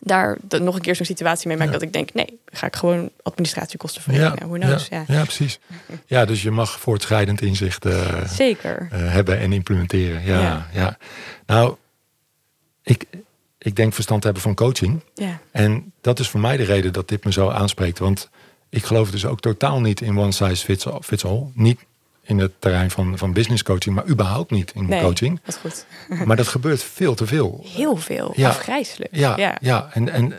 daar 0.00 0.36
de- 0.48 0.60
nog 0.60 0.74
een 0.74 0.80
keer 0.80 0.96
zo'n 0.96 1.06
situatie 1.06 1.48
mee 1.48 1.56
maak 1.56 1.66
Ja. 1.66 1.72
dat 1.72 1.82
ik 1.82 1.92
denk, 1.92 2.14
nee, 2.14 2.38
ga 2.52 2.66
ik 2.66 2.76
gewoon 2.76 3.10
administratiekosten 3.22 4.02
voor 4.02 4.12
Ja, 4.14 4.30
knows? 4.30 4.86
ja, 4.88 5.04
Ja. 5.08 5.14
ja, 5.14 5.22
precies. 5.22 5.58
Ja, 6.06 6.24
dus 6.24 6.42
je 6.42 6.50
mag 6.50 6.80
voortschrijdend 6.80 7.40
inzicht 7.42 7.84
eh, 7.84 8.24
Zeker. 8.28 8.88
eh, 8.90 8.98
hebben 9.12 9.38
en 9.38 9.52
implementeren. 9.52 10.24
Ja, 10.24 10.40
ja. 10.40 10.66
Ja. 10.72 10.98
Nou, 11.46 11.76
ik, 12.82 13.04
ik 13.58 13.76
denk 13.76 13.92
verstand 13.94 14.24
hebben 14.24 14.42
van 14.42 14.54
coaching. 14.54 15.00
Ja. 15.14 15.38
En 15.50 15.92
dat 16.00 16.18
is 16.18 16.28
voor 16.28 16.40
mij 16.40 16.56
de 16.56 16.64
reden 16.64 16.92
dat 16.92 17.08
dit 17.08 17.24
me 17.24 17.32
zo 17.32 17.48
aanspreekt. 17.50 17.98
Want 17.98 18.30
ik 18.68 18.84
geloof 18.84 19.10
dus 19.10 19.24
ook 19.26 19.40
totaal 19.40 19.80
niet 19.80 20.00
in 20.00 20.18
one 20.18 20.32
size 20.32 20.64
fits 20.64 20.86
all. 20.86 21.00
Fits 21.02 21.24
all. 21.24 21.42
Niet 21.54 21.80
in 22.26 22.38
het 22.38 22.52
terrein 22.58 22.90
van, 22.90 23.18
van 23.18 23.32
business 23.32 23.62
coaching, 23.62 23.94
maar 23.94 24.06
überhaupt 24.08 24.50
niet 24.50 24.72
in 24.74 24.86
Nee, 24.86 25.00
coaching. 25.00 25.40
dat 25.44 25.54
is 25.54 25.60
goed. 25.60 25.86
Maar 26.26 26.36
dat 26.36 26.48
gebeurt 26.48 26.82
veel 26.82 27.14
te 27.14 27.26
veel. 27.26 27.64
Heel 27.74 27.96
veel. 27.96 28.32
Ja. 28.36 28.48
Afgrijzelijk. 28.48 29.16
Ja, 29.16 29.36
ja. 29.36 29.56
ja. 29.60 29.88
En, 29.92 30.08
en 30.08 30.34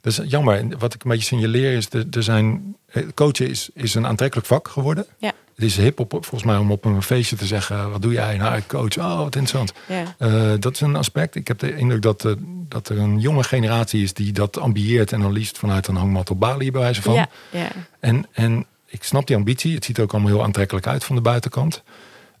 dat 0.00 0.12
is 0.12 0.20
jammer. 0.24 0.56
En 0.56 0.78
Wat 0.78 0.94
ik 0.94 1.04
een 1.04 1.10
beetje 1.10 1.26
signaleer 1.26 1.76
is, 1.76 1.86
er, 1.90 2.06
er 2.10 2.22
zijn, 2.22 2.76
eh, 2.86 3.02
coachen 3.14 3.48
is, 3.48 3.70
is 3.74 3.94
een 3.94 4.06
aantrekkelijk 4.06 4.48
vak 4.48 4.68
geworden. 4.68 5.06
Ja. 5.18 5.32
Het 5.54 5.64
is 5.64 5.76
hip 5.76 6.00
op, 6.00 6.10
volgens 6.10 6.42
mij 6.44 6.56
om 6.56 6.70
op 6.70 6.84
een 6.84 7.02
feestje 7.02 7.36
te 7.36 7.46
zeggen, 7.46 7.90
wat 7.90 8.02
doe 8.02 8.12
jij? 8.12 8.36
Nou, 8.36 8.56
ik 8.56 8.66
coach. 8.66 8.98
Oh, 8.98 9.16
wat 9.16 9.36
interessant. 9.36 9.72
Ja. 9.86 10.14
Eh, 10.18 10.52
dat 10.58 10.74
is 10.74 10.80
een 10.80 10.96
aspect. 10.96 11.34
Ik 11.34 11.48
heb 11.48 11.58
de 11.58 11.76
indruk 11.76 12.02
dat, 12.02 12.24
eh, 12.24 12.32
dat 12.68 12.88
er 12.88 12.98
een 12.98 13.18
jonge 13.20 13.44
generatie 13.44 14.02
is 14.02 14.12
die 14.12 14.32
dat 14.32 14.58
ambieert 14.58 15.12
en 15.12 15.20
dan 15.20 15.32
liefst 15.32 15.58
vanuit 15.58 15.86
een 15.86 15.96
hangmat 15.96 16.30
op 16.30 16.40
Bali 16.40 16.70
bij 16.70 16.80
wijze 16.80 17.02
van. 17.02 17.14
Ja. 17.14 17.28
ja. 17.50 17.68
En, 18.00 18.26
en 18.32 18.66
ik 18.92 19.02
snap 19.04 19.26
die 19.26 19.36
ambitie. 19.36 19.74
Het 19.74 19.84
ziet 19.84 19.96
er 19.96 20.02
ook 20.02 20.12
allemaal 20.12 20.30
heel 20.30 20.42
aantrekkelijk 20.42 20.86
uit 20.86 21.04
van 21.04 21.16
de 21.16 21.22
buitenkant. 21.22 21.82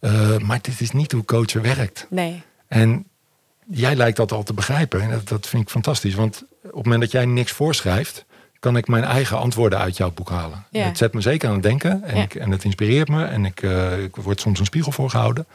Eh, 0.00 0.38
maar 0.38 0.58
dit 0.62 0.80
is 0.80 0.90
niet 0.90 1.12
hoe 1.12 1.24
coachen 1.24 1.62
werkt. 1.62 2.06
Nee. 2.10 2.42
En 2.68 3.06
jij 3.68 3.94
lijkt 3.96 4.16
dat 4.16 4.32
al 4.32 4.42
te 4.42 4.54
begrijpen. 4.54 5.00
En 5.00 5.10
dat, 5.10 5.28
dat 5.28 5.46
vind 5.48 5.62
ik 5.62 5.68
fantastisch. 5.68 6.14
Want 6.14 6.44
op 6.62 6.74
het 6.74 6.84
moment 6.84 7.00
dat 7.00 7.10
jij 7.10 7.24
niks 7.24 7.52
voorschrijft, 7.52 8.24
kan 8.58 8.76
ik 8.76 8.88
mijn 8.88 9.04
eigen 9.04 9.38
antwoorden 9.38 9.78
uit 9.78 9.96
jouw 9.96 10.10
boek 10.10 10.30
halen. 10.30 10.64
Ja. 10.70 10.84
Het 10.84 10.98
zet 10.98 11.14
me 11.14 11.20
zeker 11.20 11.48
aan 11.48 11.54
het 11.54 11.62
denken. 11.62 12.02
En, 12.04 12.16
Ja. 12.16 12.22
ik, 12.22 12.34
en 12.34 12.50
het 12.50 12.64
inspireert 12.64 13.08
me. 13.08 13.24
En 13.24 13.44
ik, 13.44 13.62
eh, 13.62 14.02
ik 14.02 14.16
word 14.16 14.40
soms 14.40 14.58
een 14.58 14.64
spiegel 14.64 14.92
voorgehouden. 14.92 15.46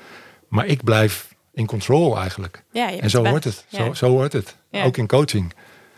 Maar 0.47 0.65
ik 0.65 0.83
blijf 0.83 1.35
in 1.53 1.65
control 1.65 2.19
eigenlijk. 2.19 2.63
Ja, 2.71 2.91
En 2.97 3.09
zo 3.09 3.25
hoort 3.25 3.43
het. 3.43 3.65
Zo, 3.71 3.93
zo 3.93 4.09
hoort 4.09 4.33
het. 4.33 4.55
Ook 4.71 4.97
in 4.97 5.07
coaching. 5.07 5.53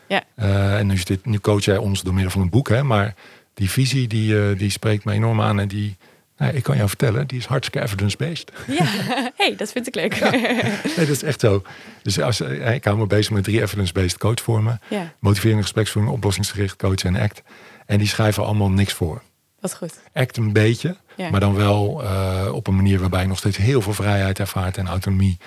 Ja. 0.07 0.23
Eh, 0.35 0.77
en 0.77 0.87
nu, 0.87 0.95
dit, 1.03 1.25
nu 1.25 1.39
coach 1.39 1.63
jij 1.65 1.77
ons 1.77 2.01
door 2.01 2.13
middel 2.13 2.31
van 2.31 2.41
een 2.41 2.49
boek. 2.49 2.69
Hè, 2.69 2.83
maar 2.83 3.15
die 3.59 3.69
visie 3.69 4.07
die, 4.07 4.39
eh, 4.41 4.57
die 4.57 4.69
spreekt 4.69 5.03
me 5.05 5.11
enorm 5.13 5.41
aan. 5.41 5.59
En 5.59 5.67
die, 5.67 5.97
nou, 6.37 6.53
ik 6.53 6.63
kan 6.63 6.75
jou 6.75 6.87
vertellen, 6.87 7.27
die 7.27 7.37
is 7.39 7.45
hartstikke 7.45 7.85
evidence-based. 7.87 8.51
Ja, 8.67 8.85
hey, 9.37 9.55
dat 9.57 9.71
vind 9.71 9.87
ik 9.87 9.95
leuk. 9.95 10.19
Nee, 10.31 11.05
dat 11.05 11.07
is 11.07 11.23
echt 11.23 11.39
zo. 11.39 11.63
Dus 12.03 12.21
als, 12.21 12.41
eh, 12.41 12.73
ik 12.73 12.83
hou 12.83 12.97
me 12.97 13.07
bezig 13.07 13.31
met 13.31 13.43
drie 13.43 13.61
evidence-based 13.61 14.17
coachvormen. 14.17 14.81
Ja. 14.89 15.13
Motiverende 15.19 15.61
gespreksvoering, 15.61 16.13
oplossingsgericht, 16.13 16.75
coach 16.75 17.03
en 17.03 17.15
act. 17.15 17.41
En 17.85 17.97
die 17.97 18.07
schrijven 18.07 18.45
allemaal 18.45 18.69
niks 18.69 18.93
voor. 18.93 19.21
Wat 19.59 19.75
goed. 19.75 19.93
Act 20.13 20.37
een 20.37 20.53
beetje, 20.53 20.95
Ja. 21.15 21.29
maar 21.29 21.39
dan 21.39 21.55
wel 21.55 22.03
eh, 22.03 22.49
op 22.53 22.67
een 22.67 22.75
manier 22.75 22.99
waarbij 22.99 23.21
je 23.21 23.27
nog 23.27 23.37
steeds 23.37 23.57
heel 23.57 23.81
veel 23.81 23.93
vrijheid 23.93 24.39
ervaart 24.39 24.77
en 24.77 24.87
autonomie. 24.87 25.37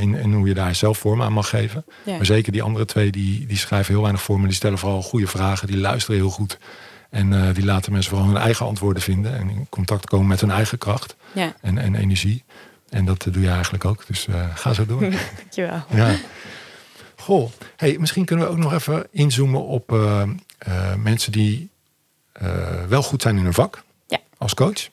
in, 0.00 0.14
in 0.14 0.32
hoe 0.32 0.48
je 0.48 0.54
daar 0.54 0.74
zelf 0.74 0.98
vorm 0.98 1.22
aan 1.22 1.32
mag 1.32 1.48
geven. 1.48 1.84
Maar 2.04 2.26
zeker 2.26 2.52
die 2.52 2.62
andere 2.62 2.84
twee, 2.84 3.10
die, 3.10 3.46
die 3.46 3.56
schrijven 3.56 3.92
heel 3.92 4.02
weinig 4.02 4.22
voor, 4.22 4.38
maar 4.38 4.46
die 4.48 4.56
stellen 4.56 4.78
vooral 4.78 5.02
goede 5.02 5.26
vragen. 5.26 5.66
Die 5.66 5.76
luisteren 5.76 6.16
heel 6.20 6.30
goed. 6.30 6.58
En 7.14 7.32
eh, 7.32 7.54
die 7.54 7.64
laten 7.64 7.92
mensen 7.92 8.10
vooral 8.10 8.28
hun 8.28 8.42
eigen 8.42 8.66
antwoorden 8.66 9.02
vinden. 9.02 9.38
En 9.38 9.50
in 9.50 9.66
contact 9.68 10.06
komen 10.06 10.26
met 10.26 10.40
hun 10.40 10.50
eigen 10.50 10.78
kracht 10.78 11.16
Ja, 11.32 11.54
en, 11.60 11.78
en 11.78 11.94
energie. 11.94 12.44
En 12.88 13.04
dat 13.04 13.26
eh, 13.26 13.32
doe 13.32 13.42
je 13.42 13.50
eigenlijk 13.50 13.84
ook. 13.84 14.06
Dus 14.06 14.26
eh, 14.26 14.56
ga 14.56 14.72
zo 14.72 14.86
door. 14.86 15.00
dankjewel. 15.36 15.84
ja. 15.90 16.16
Goh, 17.16 17.50
hey, 17.76 17.96
misschien 17.98 18.24
kunnen 18.24 18.46
we 18.46 18.50
ook 18.50 18.58
nog 18.58 18.72
even 18.72 19.06
inzoomen 19.10 19.64
op 19.64 19.96
mensen 20.98 21.32
die 21.32 21.70
wel 22.88 23.02
goed 23.02 23.22
zijn 23.22 23.36
in 23.36 23.44
hun 23.44 23.54
vak. 23.54 23.82
Ja. 24.06 24.18
Als 24.38 24.54
coach 24.54 24.88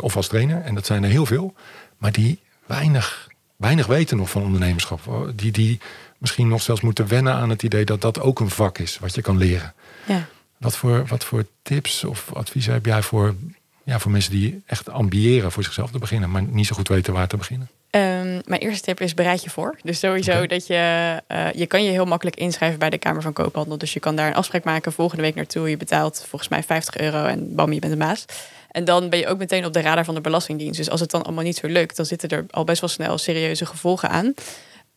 of 0.00 0.16
als 0.16 0.28
trainer. 0.28 0.62
En 0.62 0.74
dat 0.74 0.86
zijn 0.86 1.04
er 1.04 1.10
heel 1.10 1.26
veel. 1.26 1.54
Maar 1.96 2.12
die 2.12 2.38
weinig, 2.66 3.28
weinig 3.56 3.86
weten 3.86 4.16
nog 4.16 4.30
van 4.30 4.42
ondernemerschap. 4.42 5.30
Die, 5.34 5.52
die 5.52 5.80
misschien 6.18 6.48
nog 6.48 6.62
zelfs 6.62 6.80
moeten 6.80 7.08
wennen 7.08 7.34
aan 7.34 7.50
het 7.50 7.62
idee 7.62 7.84
dat 7.84 8.00
dat 8.00 8.20
ook 8.20 8.40
een 8.40 8.50
vak 8.50 8.78
is. 8.78 8.98
Wat 8.98 9.14
je 9.14 9.22
kan 9.22 9.36
leren. 9.36 9.74
Ja. 10.06 10.26
Wat 10.58 10.76
voor, 10.76 11.06
wat 11.06 11.24
voor 11.24 11.46
tips 11.62 12.04
of 12.04 12.34
adviezen 12.34 12.72
heb 12.72 12.86
jij 12.86 13.02
voor, 13.02 13.34
ja, 13.84 13.98
voor 13.98 14.10
mensen 14.10 14.32
die 14.32 14.62
echt 14.66 14.90
ambiëren 14.90 15.52
voor 15.52 15.64
zichzelf 15.64 15.90
te 15.90 15.98
beginnen. 15.98 16.30
Maar 16.30 16.42
niet 16.42 16.66
zo 16.66 16.74
goed 16.74 16.88
weten 16.88 17.12
waar 17.12 17.28
te 17.28 17.36
beginnen? 17.36 17.68
Ehm, 17.90 18.40
mijn 18.44 18.60
eerste 18.60 18.84
tip 18.84 19.00
is 19.00 19.14
bereid 19.14 19.42
je 19.42 19.50
voor. 19.50 19.78
Dus 19.82 19.98
sowieso 19.98 20.46
dat 20.46 20.66
je... 20.66 21.22
eh, 21.26 21.52
je 21.52 21.66
kan 21.66 21.84
je 21.84 21.90
heel 21.90 22.04
makkelijk 22.04 22.36
inschrijven 22.36 22.78
bij 22.78 22.90
de 22.90 22.98
Kamer 22.98 23.22
van 23.22 23.32
Koophandel. 23.32 23.78
Dus 23.78 23.92
je 23.92 24.00
kan 24.00 24.16
daar 24.16 24.26
een 24.26 24.34
afspraak 24.34 24.64
maken 24.64 24.92
volgende 24.92 25.22
week 25.22 25.34
naartoe. 25.34 25.70
Je 25.70 25.76
betaalt 25.76 26.24
volgens 26.28 26.50
mij 26.50 26.62
50 26.62 26.96
euro 26.96 27.24
en 27.24 27.54
bam, 27.54 27.72
je 27.72 27.80
bent 27.80 27.92
een 27.92 27.98
baas. 27.98 28.24
En 28.70 28.84
dan 28.84 29.08
ben 29.08 29.18
je 29.18 29.26
ook 29.26 29.38
meteen 29.38 29.64
op 29.64 29.72
de 29.72 29.80
radar 29.80 30.04
van 30.04 30.14
de 30.14 30.20
Belastingdienst. 30.20 30.76
Dus 30.76 30.90
als 30.90 31.00
het 31.00 31.10
dan 31.10 31.22
allemaal 31.22 31.44
niet 31.44 31.56
zo 31.56 31.66
lukt... 31.66 31.96
dan 31.96 32.06
zitten 32.06 32.28
er 32.28 32.44
al 32.50 32.64
best 32.64 32.80
wel 32.80 32.90
snel 32.90 33.18
serieuze 33.18 33.66
gevolgen 33.66 34.08
aan. 34.08 34.34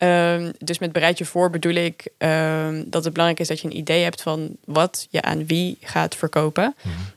Ehm, 0.00 0.52
dus 0.58 0.78
met 0.78 0.92
bereid 0.92 1.18
je 1.18 1.24
voor 1.24 1.50
bedoel 1.50 1.74
ik 1.74 2.08
ehm, 2.18 2.82
dat 2.86 3.04
het 3.04 3.12
belangrijk 3.12 3.40
is 3.40 3.48
dat 3.48 3.60
je 3.60 3.68
een 3.68 3.76
idee 3.76 4.02
hebt 4.02 4.22
van 4.22 4.56
wat 4.64 5.06
je 5.10 5.22
aan 5.22 5.46
wie 5.46 5.78
gaat 5.80 6.14
verkopen. 6.16 6.74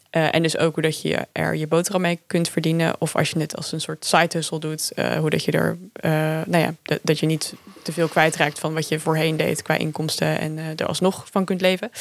Eh, 0.10 0.36
en 0.36 0.42
dus 0.44 0.58
ook 0.58 0.74
hoe 0.74 0.84
dat 0.84 1.02
je 1.02 1.28
er 1.32 1.56
je 1.56 1.68
boterham 1.68 2.02
mee 2.02 2.20
kunt 2.28 2.50
verdienen. 2.50 2.96
Of 3.00 3.16
als 3.16 3.30
je 3.30 3.40
het 3.40 3.56
als 3.56 3.72
een 3.72 3.82
soort 3.82 4.06
side 4.06 4.28
hustle 4.38 4.60
doet. 4.60 4.92
eh, 4.92 5.18
hoe 5.18 5.30
dat 5.30 5.44
je 5.44 5.52
er, 5.52 5.78
eh, 5.94 6.12
nou 6.46 6.58
ja, 6.64 6.74
dat- 6.84 7.00
dat 7.02 7.20
je 7.20 7.26
niet 7.26 7.54
te 7.84 7.92
veel 7.92 8.08
kwijtraakt 8.08 8.60
van 8.60 8.74
wat 8.74 8.88
je 8.88 9.00
voorheen 9.00 9.38
deed 9.38 9.62
qua 9.62 9.78
inkomsten. 9.78 10.40
En 10.40 10.58
er 10.78 10.86
alsnog 10.86 11.28
van 11.32 11.46
kunt 11.46 11.62
leven. 11.62 11.92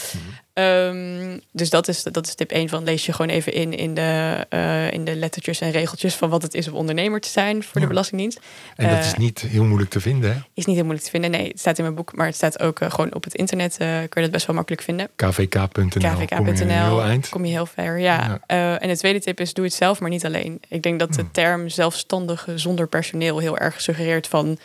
Ehm, 0.55 1.39
dus 1.53 1.71
dat 1.71 1.89
is, 1.89 2.03
dat 2.03 2.27
is 2.27 2.35
tip 2.35 2.51
1 2.51 2.69
van 2.69 2.85
lees 2.85 3.07
je 3.07 3.13
gewoon 3.13 3.31
even 3.31 3.53
in 3.53 3.73
in 3.77 3.95
de, 3.95 4.47
eh, 4.49 4.91
in 4.93 5.05
de 5.05 5.17
lettertjes 5.17 5.61
en 5.61 5.71
regeltjes 5.71 6.15
van 6.15 6.31
wat 6.31 6.43
het 6.43 6.55
is 6.55 6.69
om 6.69 6.75
ondernemer 6.75 7.21
te 7.21 7.29
zijn 7.29 7.63
voor 7.63 7.81
de. 7.81 7.87
Belastingdienst. 7.87 8.41
En 8.77 8.89
dat 8.89 8.99
Eh, 8.99 9.05
is 9.07 9.15
niet 9.15 9.41
heel 9.41 9.65
moeilijk 9.65 9.91
te 9.91 10.01
vinden. 10.01 10.33
Hè? 10.33 10.37
Is 10.55 10.65
niet 10.65 10.75
heel 10.77 10.85
moeilijk 10.85 11.05
te 11.05 11.11
vinden. 11.11 11.31
Nee, 11.31 11.49
het 11.49 11.59
staat 11.61 11.77
in 11.79 11.85
mijn 11.85 11.97
boek, 11.97 12.17
maar 12.17 12.27
het 12.27 12.35
staat 12.35 12.61
ook 12.61 12.81
eh, 12.81 12.91
gewoon 12.91 13.15
op 13.15 13.25
het 13.25 13.35
internet. 13.35 13.77
eh 13.79 13.87
kun 13.89 14.09
je 14.15 14.21
dat 14.21 14.31
best 14.31 14.47
wel 14.47 14.57
makkelijk 14.57 14.83
vinden. 14.83 15.09
kvk.nl. 15.17 15.69
Kom 15.73 15.95
kvk.nl. 16.27 16.69
heel 16.69 17.03
eind. 17.03 17.29
Kom 17.29 17.45
je 17.45 17.51
heel 17.53 17.67
ver, 17.67 17.99
ja. 17.99 18.19
Ja. 18.25 18.41
Eh, 18.47 18.83
en 18.83 18.89
de 18.89 18.97
tweede 18.97 19.21
tip 19.21 19.41
is, 19.41 19.55
doe 19.55 19.65
het 19.65 19.75
zelf, 19.75 20.01
maar 20.01 20.11
niet 20.11 20.25
alleen. 20.25 20.61
Ik 20.69 20.83
denk 20.83 20.99
dat 20.99 21.15
de 21.15 21.21
Hmm. 21.21 21.33
term 21.33 21.69
zelfstandige 21.69 22.59
zonder 22.59 22.87
personeel 22.89 23.39
heel 23.39 23.59
erg 23.59 23.81
suggereert 23.81 24.27
van, 24.29 24.59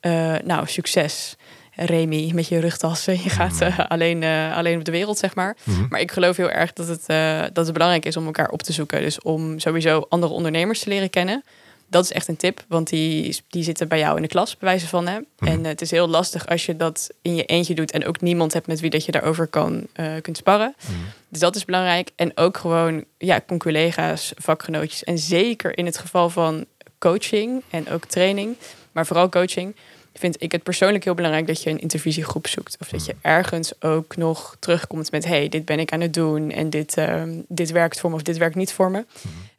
eh, 0.00 0.34
nou, 0.44 0.66
succes. 0.66 1.36
Remy, 1.76 2.30
met 2.34 2.48
je 2.48 2.58
rugtassen. 2.58 3.12
Je 3.22 3.30
gaat 3.30 3.58
Hmm. 3.58 3.68
eh, 3.68 3.78
alleen, 3.88 4.22
eh, 4.22 4.56
alleen 4.56 4.78
op 4.78 4.84
de 4.84 4.90
wereld, 4.90 5.18
zeg 5.18 5.34
maar. 5.34 5.56
Mhm. 5.62 5.86
Maar 5.88 6.00
ik 6.00 6.12
geloof 6.12 6.36
heel 6.36 6.50
erg 6.50 6.72
dat 6.72 6.88
het, 6.88 7.04
eh, 7.06 7.40
dat 7.52 7.64
het 7.64 7.72
belangrijk 7.72 8.04
is 8.04 8.16
om 8.16 8.24
elkaar 8.26 8.48
op 8.48 8.62
te 8.62 8.72
zoeken. 8.72 9.00
Dus 9.00 9.20
om 9.20 9.58
sowieso 9.58 10.06
andere 10.08 10.32
ondernemers 10.32 10.80
te 10.80 10.88
leren 10.88 11.10
kennen. 11.10 11.44
Dat 11.86 12.04
is 12.04 12.12
echt 12.12 12.28
een 12.28 12.36
tip, 12.36 12.64
want 12.68 12.88
die, 12.88 13.38
die 13.48 13.62
zitten 13.62 13.88
bij 13.88 13.98
jou 13.98 14.16
in 14.16 14.22
de 14.22 14.28
klas, 14.28 14.56
bij 14.58 14.68
wijze 14.68 14.88
van. 14.88 15.06
Hè? 15.06 15.18
Mhm. 15.38 15.50
En 15.50 15.64
het 15.64 15.80
is 15.80 15.90
heel 15.90 16.08
lastig 16.08 16.46
als 16.46 16.66
je 16.66 16.76
dat 16.76 17.10
in 17.22 17.34
je 17.34 17.44
eentje 17.44 17.74
doet 17.74 17.90
en 17.90 18.06
ook 18.06 18.20
niemand 18.20 18.52
hebt 18.52 18.66
met 18.66 18.80
wie 18.80 18.90
dat 18.90 19.04
je 19.04 19.12
daarover 19.12 19.46
kan, 19.46 19.86
kunt 20.22 20.36
sparren. 20.36 20.74
Mhm. 20.80 20.92
Dus 21.28 21.40
dat 21.40 21.56
is 21.56 21.64
belangrijk. 21.64 22.10
En 22.16 22.32
ook 22.34 22.56
gewoon, 22.56 23.04
ja, 23.18 23.40
conculega's, 23.46 24.32
vakgenootjes. 24.36 25.04
En 25.04 25.18
zeker 25.18 25.78
in 25.78 25.86
het 25.86 25.98
geval 25.98 26.30
van 26.30 26.64
coaching 26.98 27.62
en 27.70 27.90
ook 27.90 28.04
training, 28.04 28.56
maar 28.92 29.06
vooral 29.06 29.28
coaching, 29.28 29.76
vind 30.14 30.42
ik 30.42 30.52
het 30.52 30.62
persoonlijk 30.62 31.04
heel 31.04 31.14
belangrijk 31.14 31.46
dat 31.46 31.62
je 31.62 31.70
een 31.70 31.80
intervisiegroep 31.80 32.46
zoekt. 32.46 32.76
Of 32.80 32.88
dat 32.88 33.04
je 33.04 33.14
ergens 33.20 33.82
ook 33.82 34.16
nog 34.16 34.56
terugkomt 34.58 35.10
met, 35.10 35.24
hey, 35.24 35.48
dit 35.48 35.64
ben 35.64 35.78
ik 35.78 35.92
aan 35.92 36.00
het 36.00 36.14
doen 36.14 36.50
en 36.50 36.70
dit, 36.70 36.96
ehm, 36.96 37.40
dit 37.48 37.70
werkt 37.70 38.00
voor 38.00 38.10
me 38.10 38.16
of 38.16 38.22
dit 38.22 38.36
werkt 38.36 38.54
niet 38.54 38.72
voor 38.72 38.90
me. 38.90 39.04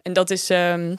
En 0.01 0.13
dat 0.13 0.29
is, 0.29 0.49
ehm, 0.49 0.95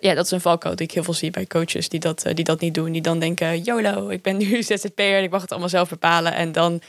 ja, 0.00 0.14
dat 0.14 0.24
is 0.24 0.30
een 0.30 0.40
valkuil 0.40 0.76
die 0.76 0.86
ik 0.86 0.92
heel 0.92 1.04
veel 1.04 1.14
zie 1.14 1.30
bij 1.30 1.46
coaches 1.46 1.88
die 1.88 2.00
dat, 2.00 2.24
eh, 2.24 2.34
die 2.34 2.44
dat 2.44 2.60
niet 2.60 2.74
doen. 2.74 2.92
Die 2.92 3.02
dan 3.02 3.18
denken, 3.18 3.62
YOLO, 3.62 4.08
ik 4.08 4.22
ben 4.22 4.36
nu 4.36 4.62
ZZP'er 4.62 5.16
en 5.16 5.22
ik 5.22 5.30
mag 5.30 5.40
het 5.40 5.50
allemaal 5.50 5.68
zelf 5.68 5.88
bepalen. 5.88 6.34
En 6.34 6.52
dan 6.52 6.80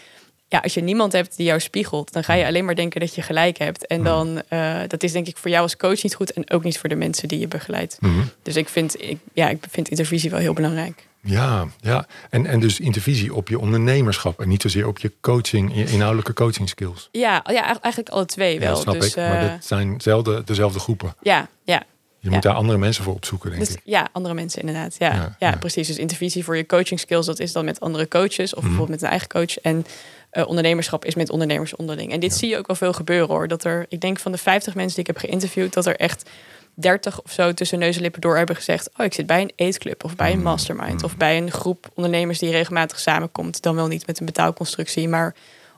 ja, 0.48 0.60
als 0.60 0.74
je 0.74 0.82
niemand 0.82 1.12
hebt 1.12 1.38
die 1.38 1.45
jou 1.45 1.60
spiegelt, 1.60 2.13
dan 2.13 2.24
ga 2.24 2.34
je 2.34 2.45
alleen 2.45 2.65
maar 2.65 2.76
denken 2.76 3.00
dat 3.00 3.15
je 3.15 3.21
gelijk 3.21 3.58
hebt. 3.58 3.88
En 3.88 4.04
dan, 4.04 4.41
eh, 4.48 4.80
dat 4.88 5.04
is 5.04 5.12
denk 5.12 5.28
ik 5.28 5.38
voor 5.38 5.50
jou 5.50 5.63
als 5.63 5.78
coach 5.78 6.04
niet 6.04 6.15
goed 6.15 6.34
en 6.34 6.50
ook 6.50 6.63
niet 6.63 6.80
voor 6.80 6.89
de 6.89 6.95
mensen 6.95 7.28
die 7.28 7.39
je 7.39 7.48
begeleidt. 7.48 7.98
Dus 8.41 8.56
ik 8.56 8.69
vind, 8.69 9.02
ik, 9.02 9.17
ja, 9.34 9.50
ik 9.50 9.63
vind 9.69 9.89
intervisie 9.89 10.30
wel 10.30 10.39
heel 10.39 10.54
belangrijk. 10.54 11.08
Ja, 11.26 11.66
ja. 11.80 12.08
En, 12.30 12.46
en 12.46 12.60
dus 12.60 12.80
intervisie 12.80 13.34
op 13.34 13.48
je 13.50 13.60
ondernemerschap 13.60 14.40
en 14.42 14.48
niet 14.48 14.62
zozeer 14.62 14.88
op 14.88 14.98
je 15.00 15.12
coaching, 15.22 15.76
je 15.76 15.86
inhoudelijke 15.86 16.34
coaching 16.34 16.70
skills. 16.70 17.10
Ja, 17.12 17.44
ja 17.52 17.66
eigenlijk 17.82 18.10
alle 18.14 18.26
twee 18.26 18.60
wel. 18.60 18.76
ja, 18.76 18.82
snap 18.82 18.94
dus, 19.00 19.08
ik. 19.10 19.16
Maar 19.16 19.42
eh, 19.42 19.50
dat 19.52 19.66
zijn 19.66 20.02
zelfde, 20.02 20.42
dezelfde 20.46 20.80
groepen. 20.80 21.16
ja, 21.22 21.48
ja. 21.64 21.84
Je 22.20 22.32
Ja. 22.32 22.38
moet 22.38 22.46
daar 22.46 22.54
andere 22.56 22.78
mensen 22.78 23.04
voor 23.04 23.14
opzoeken, 23.14 23.50
denk 23.50 23.66
Dus, 23.66 23.74
ik. 23.76 23.82
ja, 23.84 24.08
andere 24.12 24.34
mensen 24.34 24.60
inderdaad. 24.60 24.96
Ja, 25.00 25.14
Ja, 25.14 25.36
ja, 25.40 25.50
ja. 25.50 25.58
precies. 25.58 25.88
Dus 25.88 25.98
intervisie 25.98 26.44
voor 26.44 26.58
je 26.58 26.66
coaching 26.66 27.00
skills, 27.00 27.26
dat 27.26 27.40
is 27.40 27.52
dan 27.52 27.66
met 27.66 27.80
andere 27.80 28.08
coaches 28.08 28.54
of 28.54 28.60
Mhm. 28.60 28.68
bijvoorbeeld 28.68 28.90
met 28.90 29.02
een 29.02 29.10
eigen 29.10 29.28
coach. 29.28 29.58
En 29.58 29.86
eh, 30.30 30.48
ondernemerschap 30.48 31.06
is 31.06 31.16
met 31.16 31.30
ondernemers 31.30 31.76
onderling. 31.76 32.12
En 32.12 32.20
dit 32.20 32.34
zie 32.34 32.50
je 32.50 32.58
ook 32.58 32.68
wel 32.68 32.76
veel 32.76 32.94
gebeuren 32.94 33.28
hoor. 33.28 33.48
Dat 33.48 33.64
er, 33.64 33.86
ik 33.90 34.02
denk 34.02 34.20
van 34.20 34.32
de 34.32 34.38
50 34.38 34.76
mensen 34.76 34.96
die 34.96 35.06
ik 35.10 35.20
heb 35.20 35.30
geïnterviewd, 35.30 35.74
dat 35.74 35.86
er 35.86 35.96
echt 35.96 36.30
30 36.76 37.22
of 37.22 37.32
zo 37.32 37.54
tussen 37.54 37.80
neus 37.80 37.96
en 37.96 38.02
lippen 38.02 38.22
door 38.22 38.38
hebben 38.38 38.56
gezegd: 38.56 38.90
Oh, 38.98 39.06
ik 39.06 39.14
zit 39.14 39.26
bij 39.26 39.42
een 39.42 39.52
eetclub 39.56 40.04
of 40.04 40.16
bij 40.16 40.30
een 40.32 40.36
Mhm. 40.36 40.44
mastermind 40.48 41.04
of 41.04 41.18
bij 41.18 41.38
een 41.38 41.52
groep 41.52 41.90
ondernemers 41.94 42.40
die 42.40 42.52
regelmatig 42.52 43.00
samenkomt. 43.00 43.62
Dan 43.62 43.76
wel 43.76 43.88
niet 43.88 44.08
met 44.08 44.20
een 44.20 44.26
betaalconstructie, 44.26 45.08
maar 45.10 45.36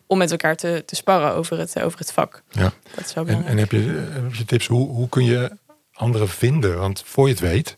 om 0.07 0.17
met 0.17 0.31
elkaar 0.31 0.55
te, 0.55 0.83
te 0.85 0.95
sparren 0.95 1.33
over 1.33 1.57
het, 1.59 1.81
over 1.81 1.99
het 1.99 2.11
vak. 2.11 2.41
Ja. 2.49 2.71
Dat 2.95 3.05
is 3.05 3.13
wel 3.13 3.25
En, 3.25 3.29
belangrijk. 3.41 3.47
en 3.51 3.57
heb, 3.57 3.71
je, 3.71 4.09
heb 4.21 4.33
je 4.33 4.45
tips, 4.45 4.67
hoe, 4.67 4.89
hoe 4.89 5.09
kun 5.09 5.23
je 5.25 5.51
anderen 5.93 6.29
vinden? 6.29 6.77
Want 6.79 7.03
voor 7.05 7.27
je 7.27 7.33
het 7.33 7.41
weet, 7.41 7.77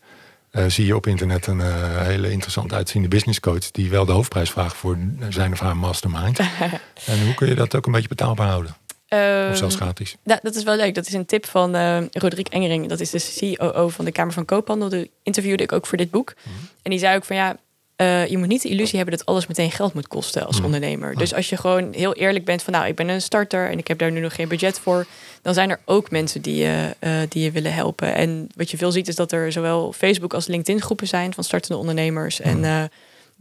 eh, 0.52 0.66
zie 0.68 0.86
je 0.86 0.96
op 0.96 1.08
internet 1.08 1.48
een 1.48 1.62
eh, 1.62 2.02
hele 2.02 2.32
interessant 2.32 2.74
uitziende 2.74 3.08
business 3.08 3.40
coach 3.40 3.72
die 3.72 3.90
wel 3.90 4.06
de 4.06 4.12
hoofdprijs 4.12 4.50
vraagt 4.52 4.76
voor 4.76 4.98
zijn 5.30 5.52
of 5.52 5.60
haar 5.60 5.78
mastermind. 5.78 6.40
en 7.06 7.24
hoe 7.26 7.34
kun 7.36 7.48
je 7.48 7.56
dat 7.56 7.76
ook 7.76 7.86
een 7.86 7.92
beetje 7.92 8.08
betaalbaar 8.08 8.48
houden? 8.48 8.76
Ehm, 9.10 9.50
Of 9.52 9.58
zelfs 9.58 9.76
gratis? 9.76 10.16
Ja, 10.24 10.40
dat 10.44 10.56
is 10.56 10.64
wel 10.64 10.76
leuk. 10.76 10.96
Dat 10.96 11.08
is 11.08 11.14
een 11.14 11.26
tip 11.26 11.46
van 11.46 11.76
Roderick 12.12 12.48
Engering. 12.48 12.88
Dat 12.88 13.00
is 13.00 13.10
de 13.10 13.56
COO 13.58 13.88
van 13.90 14.06
de 14.06 14.12
Kamer 14.12 14.34
van 14.34 14.46
Koophandel. 14.46 14.90
Die 14.90 15.12
interviewde 15.24 15.64
ik 15.64 15.72
ook 15.72 15.86
voor 15.86 15.98
dit 15.98 16.12
boek. 16.12 16.34
Mhm. 16.44 16.56
En 16.82 16.92
die 16.92 17.00
zei 17.00 17.16
ook 17.16 17.26
van 17.26 17.36
ja, 17.36 17.58
eh, 17.96 18.28
je 18.28 18.38
moet 18.38 18.48
niet 18.48 18.62
de 18.62 18.70
illusie 18.70 18.98
hebben 18.98 19.18
dat 19.18 19.26
alles 19.28 19.48
meteen 19.48 19.72
geld 19.72 19.94
moet 19.94 20.08
kosten 20.08 20.46
als 20.46 20.56
Mhm. 20.56 20.66
ondernemer. 20.66 21.16
Dus 21.16 21.34
als 21.34 21.50
je 21.50 21.58
gewoon 21.58 21.94
heel 21.94 22.14
eerlijk 22.14 22.46
bent 22.46 22.64
van 22.64 22.74
nou, 22.74 22.88
ik 22.88 22.96
ben 22.96 23.08
een 23.10 23.22
starter 23.22 23.70
en 23.70 23.78
ik 23.78 23.88
heb 23.88 23.98
daar 23.98 24.12
nu 24.12 24.20
nog 24.20 24.36
geen 24.36 24.48
budget 24.48 24.80
voor. 24.80 25.06
Dan 25.42 25.54
zijn 25.54 25.70
er 25.70 25.80
ook 25.86 26.12
mensen 26.12 26.42
die 26.42 26.56
je, 26.56 26.96
eh, 27.00 27.12
die 27.30 27.44
je 27.44 27.52
willen 27.52 27.74
helpen. 27.74 28.16
En 28.16 28.48
wat 28.56 28.72
je 28.72 28.78
veel 28.78 28.92
ziet 28.92 29.08
is 29.08 29.16
dat 29.16 29.32
er 29.32 29.52
zowel 29.52 29.94
Facebook 29.94 30.34
als 30.34 30.48
LinkedIn 30.48 30.82
groepen 30.82 31.08
zijn 31.08 31.34
van 31.34 31.44
startende 31.44 31.78
ondernemers. 31.78 32.40
En 32.40 32.60
Mhm. 32.60 32.88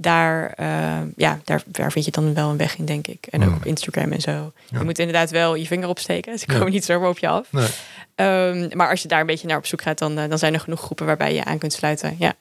Daar, 0.00 0.52
eh, 0.56 0.98
ja, 1.16 1.38
daar, 1.44 1.62
daar 1.66 1.92
vind 1.92 2.04
je 2.04 2.10
dan 2.10 2.34
wel 2.34 2.50
een 2.50 2.56
weg 2.56 2.78
in, 2.78 2.84
denk 2.84 3.06
ik. 3.06 3.26
En 3.30 3.40
ook 3.42 3.48
Mhm. 3.48 3.56
op 3.56 3.64
Instagram 3.64 4.12
en 4.12 4.20
zo. 4.20 4.30
Ja. 4.30 4.78
Je 4.78 4.84
moet 4.84 4.98
inderdaad 4.98 5.30
wel 5.30 5.54
je 5.54 5.66
vinger 5.66 5.88
opsteken. 5.88 6.38
Ze 6.38 6.44
Ja. 6.48 6.58
komen 6.58 6.72
niet 6.72 6.84
zomaar 6.84 7.08
op 7.08 7.18
je 7.18 7.28
af. 7.28 7.52
Nee. 7.52 7.68
Ehm, 8.14 8.76
maar 8.76 8.90
als 8.90 9.02
je 9.02 9.08
daar 9.08 9.20
een 9.20 9.26
beetje 9.26 9.46
naar 9.48 9.56
op 9.56 9.66
zoek 9.66 9.82
gaat, 9.82 9.98
dan, 9.98 10.18
eh, 10.18 10.28
dan 10.28 10.38
zijn 10.38 10.54
er 10.54 10.60
genoeg 10.60 10.80
groepen 10.80 11.06
waarbij 11.06 11.34
je 11.34 11.44
aan 11.44 11.58
kunt 11.58 11.72
sluiten. 11.72 12.16
Ja, 12.18 12.32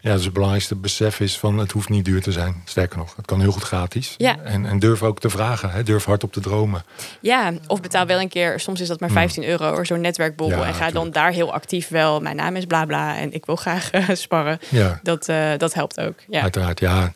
Ja, 0.00 0.14
dus 0.14 0.24
het 0.24 0.32
belangrijkste 0.32 0.74
besef 0.74 1.20
is 1.20 1.38
van 1.38 1.58
het 1.58 1.72
hoeft 1.72 1.88
niet 1.88 2.04
duur 2.04 2.22
te 2.22 2.32
zijn. 2.32 2.62
Sterker 2.64 2.98
nog, 2.98 3.16
het 3.16 3.26
kan 3.26 3.40
heel 3.40 3.52
goed 3.52 3.62
gratis. 3.62 4.14
Ja. 4.16 4.36
En, 4.44 4.66
en 4.66 4.78
durf 4.78 5.02
ook 5.02 5.20
te 5.20 5.30
vragen. 5.30 5.70
Hè? 5.70 5.82
Durf 5.82 6.04
hardop 6.04 6.32
te 6.32 6.40
dromen. 6.40 6.84
ja 7.20 7.52
of 7.66 7.80
betaal 7.80 8.06
wel 8.06 8.20
een 8.20 8.28
keer, 8.28 8.60
soms 8.60 8.80
is 8.80 8.88
dat 8.88 9.00
maar 9.00 9.10
15 9.10 9.44
euro 9.44 9.78
of 9.80 9.86
zo'n 9.86 10.00
netwerkborrel. 10.00 10.60
Ja, 10.60 10.66
en 10.66 10.74
ga 10.74 10.90
dan 10.90 11.10
daar 11.10 11.30
heel 11.30 11.52
actief 11.52 11.88
wel. 11.88 12.20
Mijn 12.20 12.36
naam 12.36 12.56
is 12.56 12.64
bla 12.64 12.84
bla 12.84 13.16
en 13.16 13.32
ik 13.32 13.46
wil 13.46 13.56
graag 13.56 13.90
eh, 13.90 14.08
sparren. 14.12 14.58
Ja, 14.68 15.00
Dat, 15.02 15.28
eh, 15.28 15.50
dat 15.56 15.74
helpt 15.74 16.00
ook. 16.00 16.14
Ja. 16.28 16.42
uiteraard. 16.42 16.80
Ja, 16.80 17.12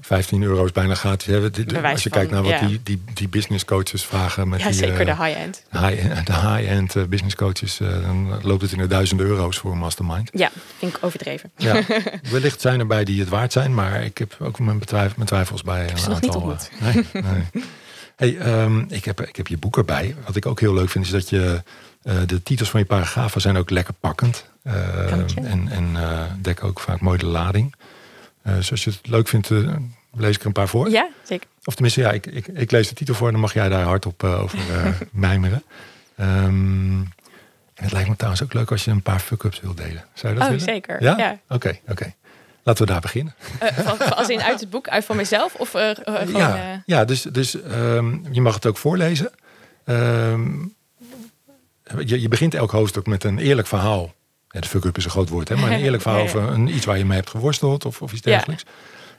15 0.00 0.42
euro 0.42 0.64
is 0.64 0.72
bijna 0.72 0.94
gratis. 0.94 1.26
Hè? 1.26 1.50
Als 1.82 2.02
je 2.02 2.10
kijkt 2.10 2.30
naar 2.30 2.42
wat 2.42 2.50
ja. 2.50 2.66
die, 2.66 2.80
die, 2.82 3.02
die 3.14 3.28
business 3.28 3.64
coaches 3.64 4.04
vragen. 4.04 4.48
Met 4.48 4.60
ja, 4.60 4.66
die, 4.66 4.74
zeker 4.74 5.08
eh, 5.08 5.16
de 5.16 5.24
high-end. 5.24 5.62
high, 5.70 6.24
de 6.24 6.32
high-end 6.32 6.96
eh, 6.96 7.04
business 7.04 7.34
coaches. 7.34 7.80
eh, 7.80 7.88
dan 7.88 8.38
loopt 8.42 8.62
het 8.62 8.72
in 8.72 8.78
de 8.78 8.86
duizenden 8.86 9.26
euro's 9.26 9.58
voor 9.58 9.72
een 9.72 9.78
mastermind. 9.78 10.30
Ja, 10.32 10.50
vind 10.78 10.96
ik 10.96 11.04
overdreven. 11.04 11.50
Ja, 11.56 11.82
wellicht 12.30 12.60
zijn 12.60 12.80
er 12.80 12.86
bij 12.86 13.04
die 13.04 13.20
het 13.20 13.28
waard 13.28 13.52
zijn, 13.52 13.74
maar 13.74 14.04
ik 14.04 14.18
heb 14.18 14.36
ook 14.40 14.58
mijn, 14.58 14.78
betwijf- 14.78 15.16
mijn 15.16 15.28
twijfels 15.28 15.62
bij 15.62 15.90
een 15.90 15.98
ze 15.98 16.08
nog 16.08 16.20
niet 16.20 16.34
aantal. 16.34 16.56
eh, 16.80 16.94
nee, 16.94 17.04
nee. 17.12 17.64
Hey, 18.16 18.36
ehm, 18.38 18.78
ik, 18.88 19.04
heb, 19.04 19.20
ik 19.20 19.36
heb 19.36 19.46
je 19.46 19.58
boek 19.58 19.76
erbij. 19.76 20.14
Wat 20.26 20.36
ik 20.36 20.46
ook 20.46 20.60
heel 20.60 20.74
leuk 20.74 20.88
vind, 20.90 21.04
is 21.04 21.10
dat 21.10 21.28
je 21.28 21.62
eh, 22.02 22.14
de 22.26 22.42
titels 22.42 22.70
van 22.70 22.80
je 22.80 22.86
paragrafen 22.86 23.40
zijn 23.40 23.56
ook 23.56 23.70
lekker 23.70 23.94
pakkend. 24.00 24.50
Uh, 24.66 25.12
en 25.12 25.68
en 25.70 25.90
uh, 25.92 26.22
dekken 26.40 26.66
ook 26.66 26.80
vaak 26.80 27.00
mooi 27.00 27.18
de 27.18 27.26
lading. 27.26 27.74
Dus 28.54 28.70
als 28.70 28.84
je 28.84 28.90
het 28.90 29.06
leuk 29.08 29.28
vindt, 29.28 29.50
lees 30.12 30.34
ik 30.34 30.40
er 30.40 30.46
een 30.46 30.52
paar 30.52 30.68
voor. 30.68 30.90
Ja, 30.90 31.08
zeker. 31.22 31.48
Of 31.64 31.74
tenminste, 31.74 32.00
ja, 32.00 32.10
ik, 32.10 32.26
ik, 32.26 32.46
ik 32.46 32.70
lees 32.70 32.88
de 32.88 32.94
titel 32.94 33.14
voor 33.14 33.26
en 33.26 33.32
dan 33.32 33.42
mag 33.42 33.52
jij 33.52 33.68
daar 33.68 33.84
hardop 33.84 34.24
over 34.24 34.58
mijmeren. 35.12 35.62
Um, 36.20 37.08
en 37.76 37.84
het 37.84 37.92
lijkt 37.92 38.08
me 38.08 38.16
trouwens 38.16 38.42
ook 38.42 38.52
leuk 38.52 38.70
als 38.70 38.84
je 38.84 38.90
een 38.90 39.02
paar 39.02 39.20
fuck-ups 39.20 39.60
wil 39.60 39.74
delen. 39.74 40.04
Zou 40.14 40.32
je 40.32 40.38
dat 40.38 40.48
oh, 40.48 40.54
willen? 40.54 40.64
zeker. 40.64 41.02
Ja? 41.02 41.38
Oké, 41.48 41.78
oké. 41.88 42.14
Laten 42.62 42.86
we 42.86 42.92
daar 42.92 43.00
beginnen. 43.00 43.34
Uh, 43.62 44.10
als 44.10 44.28
in 44.28 44.42
uit 44.42 44.60
het 44.60 44.70
boek, 44.70 44.88
uit 44.88 45.04
van 45.04 45.16
mezelf? 45.16 45.54
Of, 45.54 45.74
uh, 45.74 45.90
gewoon, 45.94 46.30
ja, 46.32 46.82
ja, 46.86 47.04
dus, 47.04 47.22
dus 47.22 47.54
um, 47.54 48.24
je 48.30 48.40
mag 48.40 48.54
het 48.54 48.66
ook 48.66 48.76
voorlezen. 48.76 49.30
Um, 49.84 50.74
je, 52.04 52.20
je 52.20 52.28
begint 52.28 52.54
elk 52.54 52.70
hoofdstuk 52.70 53.06
met 53.06 53.24
een 53.24 53.38
eerlijk 53.38 53.68
verhaal. 53.68 54.14
Ja, 54.56 54.62
de 54.62 54.68
fuck-up 54.68 54.96
is 54.96 55.04
een 55.04 55.10
groot 55.10 55.28
woord, 55.28 55.48
hè? 55.48 55.56
maar 55.56 55.70
een 55.70 55.80
eerlijk 55.84 56.02
verhaal 56.02 56.22
over 56.22 56.42
een, 56.42 56.68
iets 56.68 56.84
waar 56.84 56.98
je 56.98 57.04
mee 57.04 57.16
hebt 57.16 57.30
geworsteld 57.30 57.84
of, 57.84 58.02
of 58.02 58.12
iets 58.12 58.20
dergelijks. 58.20 58.64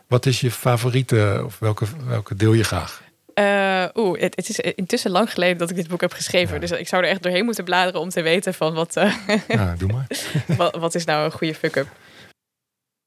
Wat 0.07 0.25
is 0.25 0.41
je 0.41 0.51
favoriete, 0.51 1.41
of 1.45 1.59
welke, 1.59 1.85
welke 2.05 2.35
deel 2.35 2.53
je 2.53 2.63
graag? 2.63 3.01
Uh, 3.39 3.85
Oeh, 3.93 4.19
het, 4.19 4.35
het, 4.35 4.49
is 4.49 4.59
intussen 4.59 5.11
lang 5.11 5.31
geleden 5.31 5.57
dat 5.57 5.69
ik 5.69 5.75
dit 5.75 5.88
boek 5.88 6.01
heb 6.01 6.11
geschreven. 6.11 6.59
Dus 6.59 6.71
ik 6.71 6.88
zou 6.88 7.03
er 7.03 7.09
echt 7.09 7.23
doorheen 7.23 7.45
moeten 7.45 7.63
bladeren 7.63 8.01
om 8.01 8.09
te 8.09 8.21
weten 8.21 8.53
van 8.53 8.73
wat... 8.73 8.97
Uh, 8.97 9.13
ja, 9.47 9.75
doe 9.77 9.91
maar. 9.91 10.07
wat, 10.57 10.75
wat, 10.75 10.95
is 10.95 11.05
nou 11.05 11.25
een 11.25 11.31
goede 11.31 11.55
fuck-up? 11.55 11.88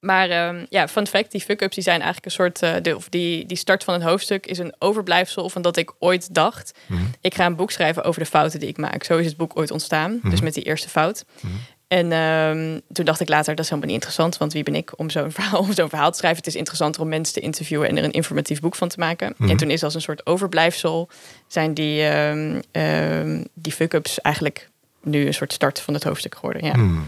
Maar 0.01 0.49
um, 0.49 0.67
ja, 0.69 0.89
fun 0.89 1.07
fact, 1.07 1.31
die 1.31 1.41
fuck-ups 1.41 1.75
die 1.75 1.85
zijn 1.85 2.01
eigenlijk 2.01 2.25
een 2.25 2.33
soort... 2.33 2.63
Uh, 2.63 2.75
de, 2.83 2.97
of 2.97 3.09
die, 3.09 3.47
die 3.47 3.57
start 3.57 3.85
van 3.85 3.95
het 3.95 4.03
hoofdstuk 4.03 4.47
is 4.47 4.59
een 4.59 4.75
overblijfsel 4.79 5.49
van 5.49 5.63
dat 5.63 5.77
ik 5.77 5.93
ooit 5.99 6.35
dacht... 6.35 6.79
Mm 6.87 6.97
-hmm. 6.97 7.11
ik 7.21 7.35
ga 7.35 7.47
een 7.47 7.57
boek 7.57 7.71
schrijven 7.71 8.05
over 8.05 8.21
de 8.21 8.29
fouten 8.29 8.61
die 8.61 8.69
ik 8.69 8.77
maak. 8.77 9.05
Zo 9.05 9.19
is 9.19 9.27
het 9.27 9.37
boek 9.37 9.57
ooit 9.57 9.71
ontstaan. 9.71 10.11
Mm 10.11 10.19
-hmm. 10.21 10.31
Dus 10.31 10.41
met 10.41 10.55
die 10.55 10.65
eerste 10.65 10.89
fout. 10.89 11.25
Mm 11.41 11.51
-hmm. 11.51 11.61
En 11.91 12.13
um, 12.13 12.81
toen 12.93 13.05
dacht 13.05 13.21
ik 13.21 13.29
later, 13.29 13.55
dat 13.55 13.65
is 13.65 13.71
helemaal 13.71 13.91
niet 13.91 14.01
interessant. 14.01 14.37
Want 14.37 14.53
wie 14.53 14.63
ben 14.63 14.75
ik 14.75 14.93
om 14.97 15.11
zo'n 15.11 15.33
verhaal, 15.41 15.61
om 15.61 15.73
zo'n 15.73 15.89
verhaal 15.89 16.11
te 16.11 16.17
schrijven? 16.17 16.39
Het 16.39 16.47
is 16.47 16.55
interessanter 16.55 17.03
om 17.03 17.09
mensen 17.09 17.35
te 17.35 17.41
interviewen 17.41 17.89
en 17.89 17.97
er 17.97 18.05
een 18.05 18.11
informatief 18.11 18.61
boek 18.61 18.75
van 18.75 18.89
te 18.89 18.99
maken. 18.99 19.35
En 19.39 19.57
toen 19.57 19.71
is 19.71 19.83
als 19.83 19.95
een 19.95 20.01
soort 20.01 20.27
overblijfsel, 20.27 21.09
zijn 21.47 21.75
die, 21.75 22.03
um, 22.03 22.61
um, 22.73 23.45
die 23.55 23.73
fuck-ups 23.73 24.21
eigenlijk 24.21 24.69
nu 25.03 25.27
een 25.27 25.35
soort 25.35 25.53
start 25.53 25.81
van 25.81 25.95
het 25.95 26.05
hoofdstuk 26.05 26.35
geworden. 26.35 26.65
Ja. 26.65 27.03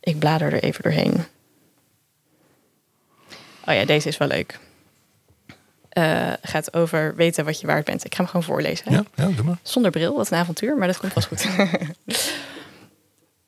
Ik 0.00 0.18
blader 0.18 0.52
er 0.52 0.62
even 0.62 0.82
doorheen. 0.82 1.24
Oh 3.66 3.74
ja, 3.74 3.84
deze 3.84 4.08
is 4.08 4.16
wel 4.16 4.28
leuk. 4.28 4.58
Uh, 5.98 6.32
gaat 6.42 6.74
over 6.74 7.14
weten 7.16 7.44
wat 7.44 7.60
je 7.60 7.66
waard 7.66 7.84
bent. 7.84 8.04
Ik 8.04 8.14
ga 8.14 8.22
hem 8.22 8.26
gewoon 8.26 8.46
voorlezen. 8.46 8.88
Hè? 8.88 8.94
Ja, 8.94 9.04
ja, 9.14 9.34
doe 9.34 9.44
maar. 9.44 9.58
Zonder 9.62 9.90
bril, 9.90 10.16
wat 10.16 10.30
een 10.30 10.38
avontuur, 10.38 10.76
maar 10.76 10.86
dat 10.86 10.98
komt 10.98 11.12
vast 11.12 11.26
goed. 11.26 11.48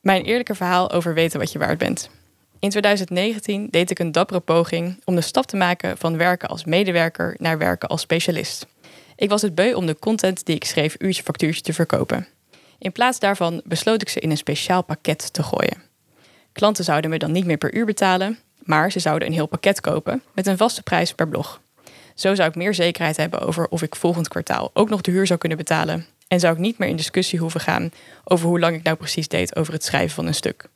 Mijn 0.03 0.25
eerlijke 0.25 0.55
verhaal 0.55 0.91
over 0.91 1.15
weten 1.15 1.39
wat 1.39 1.53
je 1.53 1.59
waard 1.59 1.79
bent. 1.79 2.11
In 2.59 2.71
2019 2.71 3.69
deed 3.71 3.91
ik 3.91 3.99
een 3.99 4.13
dappere 4.13 4.41
poging 4.41 5.01
om 5.05 5.15
de 5.15 5.21
stap 5.21 5.47
te 5.47 5.57
maken 5.57 5.99
van 5.99 6.17
werken 6.17 6.49
als 6.49 6.65
medewerker 6.65 7.37
naar 7.39 7.59
werken 7.59 7.89
als 7.89 8.01
specialist. 8.01 8.67
Ik 9.17 9.29
was 9.29 9.43
het 9.43 9.55
beu 9.55 9.75
om 9.75 9.87
de 9.87 9.99
content 9.99 10.47
die 10.47 10.55
ik 10.55 10.65
schreef 10.65 10.95
uurtje 10.99 11.23
factuurtje 11.23 11.63
te 11.63 11.73
verkopen. 11.73 12.27
In 12.79 12.93
plaats 12.93 13.19
daarvan 13.19 13.63
besloot 13.65 14.03
ik 14.03 14.09
ze 14.09 14.21
in 14.21 14.31
een 14.31 14.37
speciaal 14.37 14.83
pakket 14.83 15.33
te 15.33 15.43
gooien. 15.43 15.83
Klanten 16.53 16.85
zouden 16.85 17.11
me 17.11 17.19
dan 17.19 17.33
niet 17.33 17.47
meer 17.47 17.59
per 17.59 17.75
uur 17.75 17.87
betalen, 17.87 18.39
maar 18.59 18.93
ze 18.93 18.99
zouden 18.99 19.29
een 19.29 19.35
heel 19.35 19.47
pakket 19.47 19.81
kopen 19.81 20.23
met 20.35 20.47
een 20.47 20.57
vaste 20.57 20.83
prijs 20.83 21.15
per 21.15 21.29
blog. 21.29 21.61
Zo 22.15 22.35
zou 22.35 22.49
ik 22.49 22.55
meer 22.55 22.75
zekerheid 22.75 23.17
hebben 23.17 23.41
over 23.41 23.69
of 23.69 23.83
ik 23.83 23.97
volgend 23.97 24.29
kwartaal 24.29 24.71
ook 24.73 24.89
nog 24.89 25.01
de 25.01 25.11
huur 25.11 25.27
zou 25.27 25.39
kunnen 25.39 25.59
betalen 25.59 26.07
en 26.33 26.41
zou 26.41 26.53
ik 26.53 26.59
niet 26.59 26.79
meer 26.79 26.89
in 26.89 26.97
discussie 26.97 27.39
hoeven 27.39 27.61
gaan 27.61 27.93
over 28.25 28.49
hoe 28.49 28.61
lang 28.61 28.77
ik 28.77 28.83
nou 28.83 28.97
precies 28.97 29.29
deed 29.29 29.57
over 29.57 29.73
het 29.73 29.85
schrijven 29.85 30.15
van 30.15 30.27
een 30.27 30.35
stuk. 30.35 30.69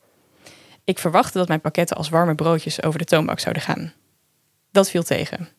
Ik 0.83 0.99
verwachtte 0.99 1.37
dat 1.37 1.47
mijn 1.47 1.61
pakketten 1.61 1.97
als 1.97 2.09
warme 2.09 2.35
broodjes 2.35 2.83
over 2.83 2.99
de 2.99 3.05
toonbank 3.05 3.39
zouden 3.39 3.63
gaan. 3.63 3.93
Dat 4.71 4.89
viel 4.89 5.03
tegen. 5.03 5.49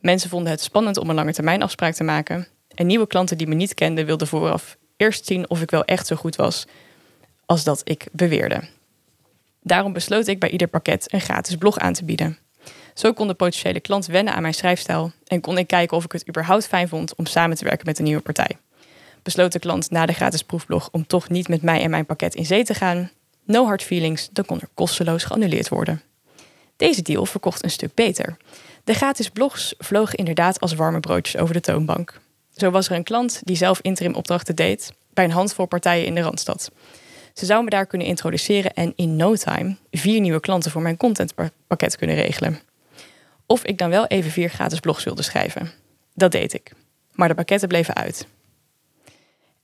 Mensen 0.00 0.30
vonden 0.30 0.50
het 0.50 0.60
spannend 0.60 0.96
om 0.96 1.08
een 1.08 1.14
lange 1.14 1.32
termijn 1.32 1.62
afspraak 1.62 1.94
te 1.94 2.04
maken. 2.04 2.46
En 2.74 2.86
nieuwe 2.86 3.06
klanten 3.06 3.38
die 3.38 3.46
me 3.46 3.54
niet 3.54 3.74
kenden 3.74 4.06
wilden 4.06 4.26
vooraf 4.26 4.76
eerst 4.96 5.26
zien 5.26 5.50
of 5.50 5.62
ik 5.62 5.70
wel 5.70 5.84
echt 5.84 6.06
zo 6.06 6.16
goed 6.16 6.36
was 6.36 6.66
als 7.46 7.64
dat 7.64 7.80
ik 7.84 8.06
beweerde. 8.12 8.60
Daarom 9.62 9.92
besloot 9.92 10.26
ik 10.26 10.38
bij 10.38 10.50
ieder 10.50 10.68
pakket 10.68 11.12
een 11.12 11.20
gratis 11.20 11.56
blog 11.56 11.78
aan 11.78 11.92
te 11.92 12.04
bieden. 12.04 12.38
Zo 12.94 13.12
kon 13.12 13.26
de 13.26 13.34
potentiële 13.34 13.80
klant 13.80 14.06
wennen 14.06 14.34
aan 14.34 14.42
mijn 14.42 14.54
schrijfstijl 14.54 15.12
en 15.26 15.40
kon 15.40 15.58
ik 15.58 15.66
kijken 15.66 15.96
of 15.96 16.04
ik 16.04 16.12
het 16.12 16.28
überhaupt 16.28 16.66
fijn 16.66 16.88
vond 16.88 17.14
om 17.14 17.26
samen 17.26 17.56
te 17.56 17.64
werken 17.64 17.86
met 17.86 17.98
een 17.98 18.04
nieuwe 18.04 18.22
partij 18.22 18.56
besloot 19.24 19.52
de 19.52 19.58
klant 19.58 19.90
na 19.90 20.06
de 20.06 20.12
gratis 20.12 20.42
proefblog 20.42 20.88
om 20.92 21.06
toch 21.06 21.28
niet 21.28 21.48
met 21.48 21.62
mij 21.62 21.82
en 21.82 21.90
mijn 21.90 22.06
pakket 22.06 22.34
in 22.34 22.46
zee 22.46 22.64
te 22.64 22.74
gaan. 22.74 23.10
No 23.44 23.66
hard 23.66 23.82
feelings, 23.82 24.28
dan 24.32 24.44
kon 24.44 24.60
er 24.60 24.68
kosteloos 24.74 25.24
geannuleerd 25.24 25.68
worden. 25.68 26.02
Deze 26.76 27.02
deal 27.02 27.26
verkocht 27.26 27.64
een 27.64 27.70
stuk 27.70 27.94
beter. 27.94 28.36
De 28.84 28.94
gratis 28.94 29.28
blogs 29.28 29.74
vlogen 29.78 30.18
inderdaad 30.18 30.60
als 30.60 30.74
warme 30.74 31.00
broodjes 31.00 31.40
over 31.40 31.54
de 31.54 31.60
toonbank. 31.60 32.20
Zo 32.56 32.70
was 32.70 32.88
er 32.88 32.96
een 32.96 33.04
klant 33.04 33.40
die 33.44 33.56
zelf 33.56 33.80
interim 33.80 34.14
opdrachten 34.14 34.56
deed 34.56 34.92
bij 35.12 35.24
een 35.24 35.30
handvol 35.30 35.66
partijen 35.66 36.06
in 36.06 36.14
de 36.14 36.20
Randstad. 36.20 36.70
Ze 37.34 37.46
zou 37.46 37.64
me 37.64 37.70
daar 37.70 37.86
kunnen 37.86 38.06
introduceren 38.06 38.74
en 38.74 38.92
in 38.96 39.16
no 39.16 39.34
time 39.34 39.76
vier 39.90 40.20
nieuwe 40.20 40.40
klanten 40.40 40.70
voor 40.70 40.82
mijn 40.82 40.96
contentpakket 40.96 41.96
kunnen 41.96 42.16
regelen. 42.16 42.60
Of 43.46 43.64
ik 43.64 43.78
dan 43.78 43.90
wel 43.90 44.06
even 44.06 44.30
vier 44.30 44.48
gratis 44.48 44.80
blogs 44.80 45.04
wilde 45.04 45.22
schrijven. 45.22 45.70
Dat 46.14 46.32
deed 46.32 46.52
ik. 46.52 46.72
Maar 47.12 47.28
de 47.28 47.34
pakketten 47.34 47.68
bleven 47.68 47.94
uit. 47.94 48.26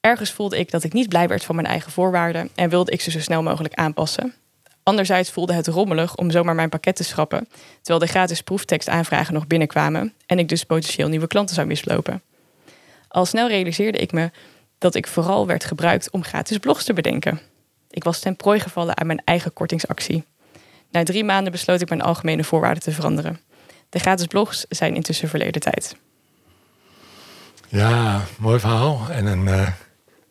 Ergens 0.01 0.33
voelde 0.33 0.59
ik 0.59 0.71
dat 0.71 0.85
ik 0.85 0.93
niet 0.93 1.09
blij 1.09 1.29
werd 1.29 1.45
van 1.45 1.55
mijn 1.55 1.67
eigen 1.67 1.93
voorwaarden 1.93 2.51
en 2.55 2.69
wilde 2.69 2.93
ik 2.93 3.01
ze 3.01 3.11
zo 3.11 3.21
snel 3.21 3.43
mogelijk 3.43 3.75
aanpassen. 3.75 4.35
Anderzijds 4.83 5.31
voelde 5.31 5.53
het 5.53 5.67
rommelig 5.67 6.17
om 6.17 6.31
zomaar 6.31 6.55
mijn 6.55 6.69
pakket 6.69 6.97
te 6.97 7.05
schrappen, 7.05 7.49
terwijl 7.77 7.99
de 7.99 8.13
gratis 8.13 8.41
proeftekstaanvragen 8.41 9.35
nog 9.35 9.47
binnenkwamen 9.47 10.15
en 10.27 10.39
ik 10.39 10.49
dus 10.49 10.65
potentieel 10.65 11.09
nieuwe 11.09 11.27
klanten 11.27 11.55
zou 11.55 11.67
mislopen. 11.67 12.23
Al 13.09 13.27
snel 13.27 13.49
realiseerde 13.49 13.99
ik 13.99 14.13
me 14.13 14.31
dat 14.79 14.95
ik 14.95 15.07
vooral 15.07 15.47
werd 15.47 15.65
gebruikt 15.65 16.11
om 16.11 16.25
gratis 16.25 16.59
blogs 16.59 16.85
te 16.85 16.93
bedenken. 16.93 17.41
Ik 17.91 18.05
was 18.05 18.19
ten 18.19 18.37
prooi 18.37 18.61
gevallen 18.61 18.97
aan 18.97 19.07
mijn 19.07 19.23
eigen 19.25 19.53
kortingsactie. 19.53 20.25
Na 20.91 21.03
drie 21.03 21.25
maanden 21.25 21.53
besloot 21.53 21.81
ik 21.81 21.89
mijn 21.89 22.03
algemene 22.03 22.45
voorwaarden 22.45 22.83
te 22.83 22.93
veranderen. 22.93 23.41
De 23.89 23.99
gratis 23.99 24.27
blogs 24.27 24.65
zijn 24.69 24.95
intussen 24.95 25.29
verleden 25.29 25.61
tijd. 25.61 25.97
Ja, 27.69 28.21
mooi 28.39 28.61
verhaal. 28.61 29.01
En 29.11 29.27
een, 29.27 29.47
uh, 29.47 29.69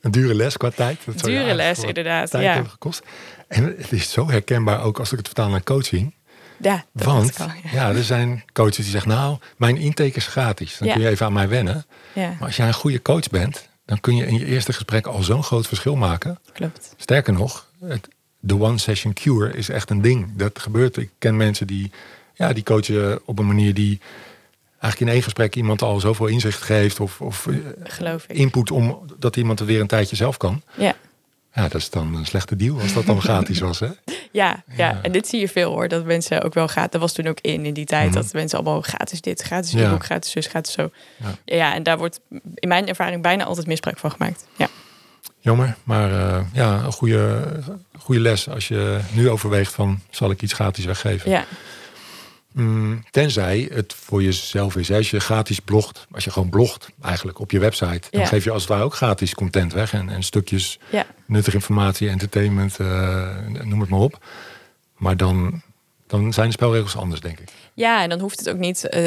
een 0.01 0.11
dure 0.11 0.33
les 0.35 0.57
qua 0.57 0.69
tijd. 0.69 0.99
Dat 1.05 1.19
dure 1.19 1.53
les, 1.53 1.79
inderdaad. 1.83 2.29
Tijd 2.29 2.43
ja. 2.43 2.53
hebben 2.53 2.71
gekost. 2.71 3.01
En 3.47 3.63
het 3.77 3.91
is 3.91 4.11
zo 4.11 4.29
herkenbaar 4.29 4.83
ook 4.83 4.99
als 4.99 5.11
ik 5.11 5.17
het 5.17 5.27
vertaal 5.27 5.49
naar 5.49 5.63
coaching. 5.63 6.15
Ja, 6.61 6.85
dat 6.93 7.05
Want 7.05 7.35
ja. 7.37 7.55
ja. 7.71 7.89
er 7.89 8.03
zijn 8.03 8.43
coaches 8.53 8.75
die 8.75 8.85
zeggen, 8.85 9.09
nou, 9.11 9.37
mijn 9.57 9.77
intake 9.77 10.15
is 10.15 10.27
gratis. 10.27 10.77
Dan 10.77 10.87
Ja. 10.87 10.93
kun 10.93 11.03
je 11.03 11.09
even 11.09 11.25
aan 11.25 11.33
mij 11.33 11.47
wennen. 11.49 11.85
Ja, 12.13 12.27
Maar 12.27 12.47
als 12.47 12.55
jij 12.55 12.67
een 12.67 12.73
goede 12.73 13.01
coach 13.01 13.29
bent, 13.29 13.69
dan 13.85 13.99
kun 13.99 14.15
je 14.15 14.25
in 14.25 14.37
je 14.39 14.45
eerste 14.45 14.73
gesprek 14.73 15.05
al 15.05 15.23
zo'n 15.23 15.43
groot 15.43 15.67
verschil 15.67 15.95
maken. 15.95 16.39
klopt. 16.53 16.93
Sterker 16.97 17.33
nog, 17.33 17.67
de 18.39 18.59
one 18.59 18.77
session 18.77 19.13
cure 19.13 19.53
is 19.53 19.69
echt 19.69 19.89
een 19.89 20.01
ding. 20.01 20.31
Dat 20.35 20.59
gebeurt. 20.59 20.97
Ik 20.97 21.09
ken 21.19 21.37
mensen 21.37 21.67
die, 21.67 21.91
ja, 22.33 22.53
die 22.53 22.63
coachen 22.63 23.19
op 23.25 23.39
een 23.39 23.47
manier 23.47 23.73
die 23.73 23.99
eigenlijk 24.79 24.99
in 24.99 25.07
één 25.17 25.23
gesprek 25.23 25.55
iemand 25.55 25.81
al 25.81 25.99
zoveel 25.99 26.25
inzicht 26.27 26.61
geeft 26.61 26.99
of, 26.99 27.21
of 27.21 27.47
eh, 27.47 27.55
Geloof 27.83 28.23
ik. 28.27 28.35
input 28.37 28.71
om 28.71 28.99
dat 29.19 29.35
iemand 29.35 29.59
er 29.59 29.65
weer 29.65 29.81
een 29.81 29.87
tijdje 29.87 30.15
zelf 30.15 30.37
kan. 30.37 30.61
Ja. 30.77 30.93
Ja, 31.53 31.61
dat 31.67 31.81
is 31.81 31.89
dan 31.89 32.15
een 32.15 32.25
slechte 32.25 32.55
deal 32.55 32.79
als 32.79 32.93
dat 32.93 33.05
dan 33.05 33.21
gratis 33.29 33.59
was. 33.59 33.79
Hè? 33.79 33.85
Ja, 33.85 33.93
ja, 34.31 34.63
Ja. 34.77 34.99
en 35.01 35.11
dit 35.11 35.27
zie 35.27 35.39
je 35.39 35.47
veel 35.49 35.71
hoor. 35.71 35.87
Dat 35.87 36.05
mensen 36.05 36.41
ook 36.43 36.53
wel 36.53 36.67
gaat. 36.67 36.91
Dat 36.91 37.01
was 37.01 37.13
toen 37.13 37.27
ook 37.27 37.39
in 37.41 37.65
in 37.65 37.73
die 37.73 37.85
tijd. 37.85 38.05
Mhm. 38.09 38.15
Dat 38.21 38.33
mensen 38.33 38.59
allemaal 38.59 38.81
gratis 38.81 39.21
dit, 39.21 39.41
gratis 39.41 39.71
Ja. 39.71 39.89
boek, 39.89 40.05
gratis 40.05 40.31
zus, 40.31 40.47
gratis 40.47 40.73
zo. 40.73 40.89
Ja. 41.17 41.55
Ja. 41.55 41.73
en 41.73 41.83
daar 41.83 41.97
wordt 41.97 42.19
in 42.55 42.67
mijn 42.67 42.87
ervaring 42.87 43.21
bijna 43.21 43.43
altijd 43.43 43.67
misbruik 43.67 43.97
van 43.97 44.11
gemaakt. 44.11 44.45
Ja, 44.55 44.67
Jammer, 45.41 45.75
maar 45.83 46.11
eh, 46.11 46.45
ja, 46.53 46.83
een 46.83 46.91
goede, 46.91 47.45
goede 47.99 48.21
les 48.21 48.49
als 48.49 48.67
je 48.67 48.99
nu 49.11 49.29
overweegt 49.29 49.73
van 49.73 49.99
zal 50.09 50.31
ik 50.31 50.41
iets 50.41 50.53
gratis 50.53 50.85
weggeven. 50.85 51.29
ja, 51.31 51.45
Mm, 52.53 53.03
tenzij 53.11 53.69
het 53.73 53.93
voor 53.93 54.23
jezelf 54.23 54.75
is. 54.75 54.91
Als 54.91 55.09
je 55.09 55.19
gratis 55.19 55.59
blogt, 55.59 56.07
als 56.11 56.23
je 56.23 56.31
gewoon 56.31 56.49
blogt 56.49 56.89
eigenlijk 57.01 57.39
op 57.39 57.51
je 57.51 57.59
website, 57.59 58.07
dan 58.11 58.21
Ja. 58.21 58.27
geef 58.27 58.43
je 58.43 58.51
als 58.51 58.61
het 58.61 58.71
ware 58.71 58.83
ook 58.83 58.95
gratis 58.95 59.33
content 59.35 59.73
weg 59.73 59.93
en, 59.93 60.09
en 60.09 60.23
stukjes 60.23 60.79
ja, 60.91 61.05
nuttige 61.25 61.55
informatie, 61.55 62.09
entertainment, 62.09 62.79
eh, 62.79 63.37
noem 63.63 63.79
het 63.79 63.89
maar 63.89 63.99
op. 63.99 64.25
Maar 64.97 65.17
dan 65.17 65.61
dan 66.09 66.33
zijn 66.33 66.47
de 66.47 66.53
spelregels 66.53 66.95
anders, 66.95 67.21
denk 67.21 67.39
ik. 67.39 67.49
Ja, 67.73 68.03
en 68.03 68.09
dan 68.09 68.19
hoeft 68.19 68.39
het 68.39 68.49
ook 68.49 68.57
niet. 68.57 68.83
Uh, 68.83 69.01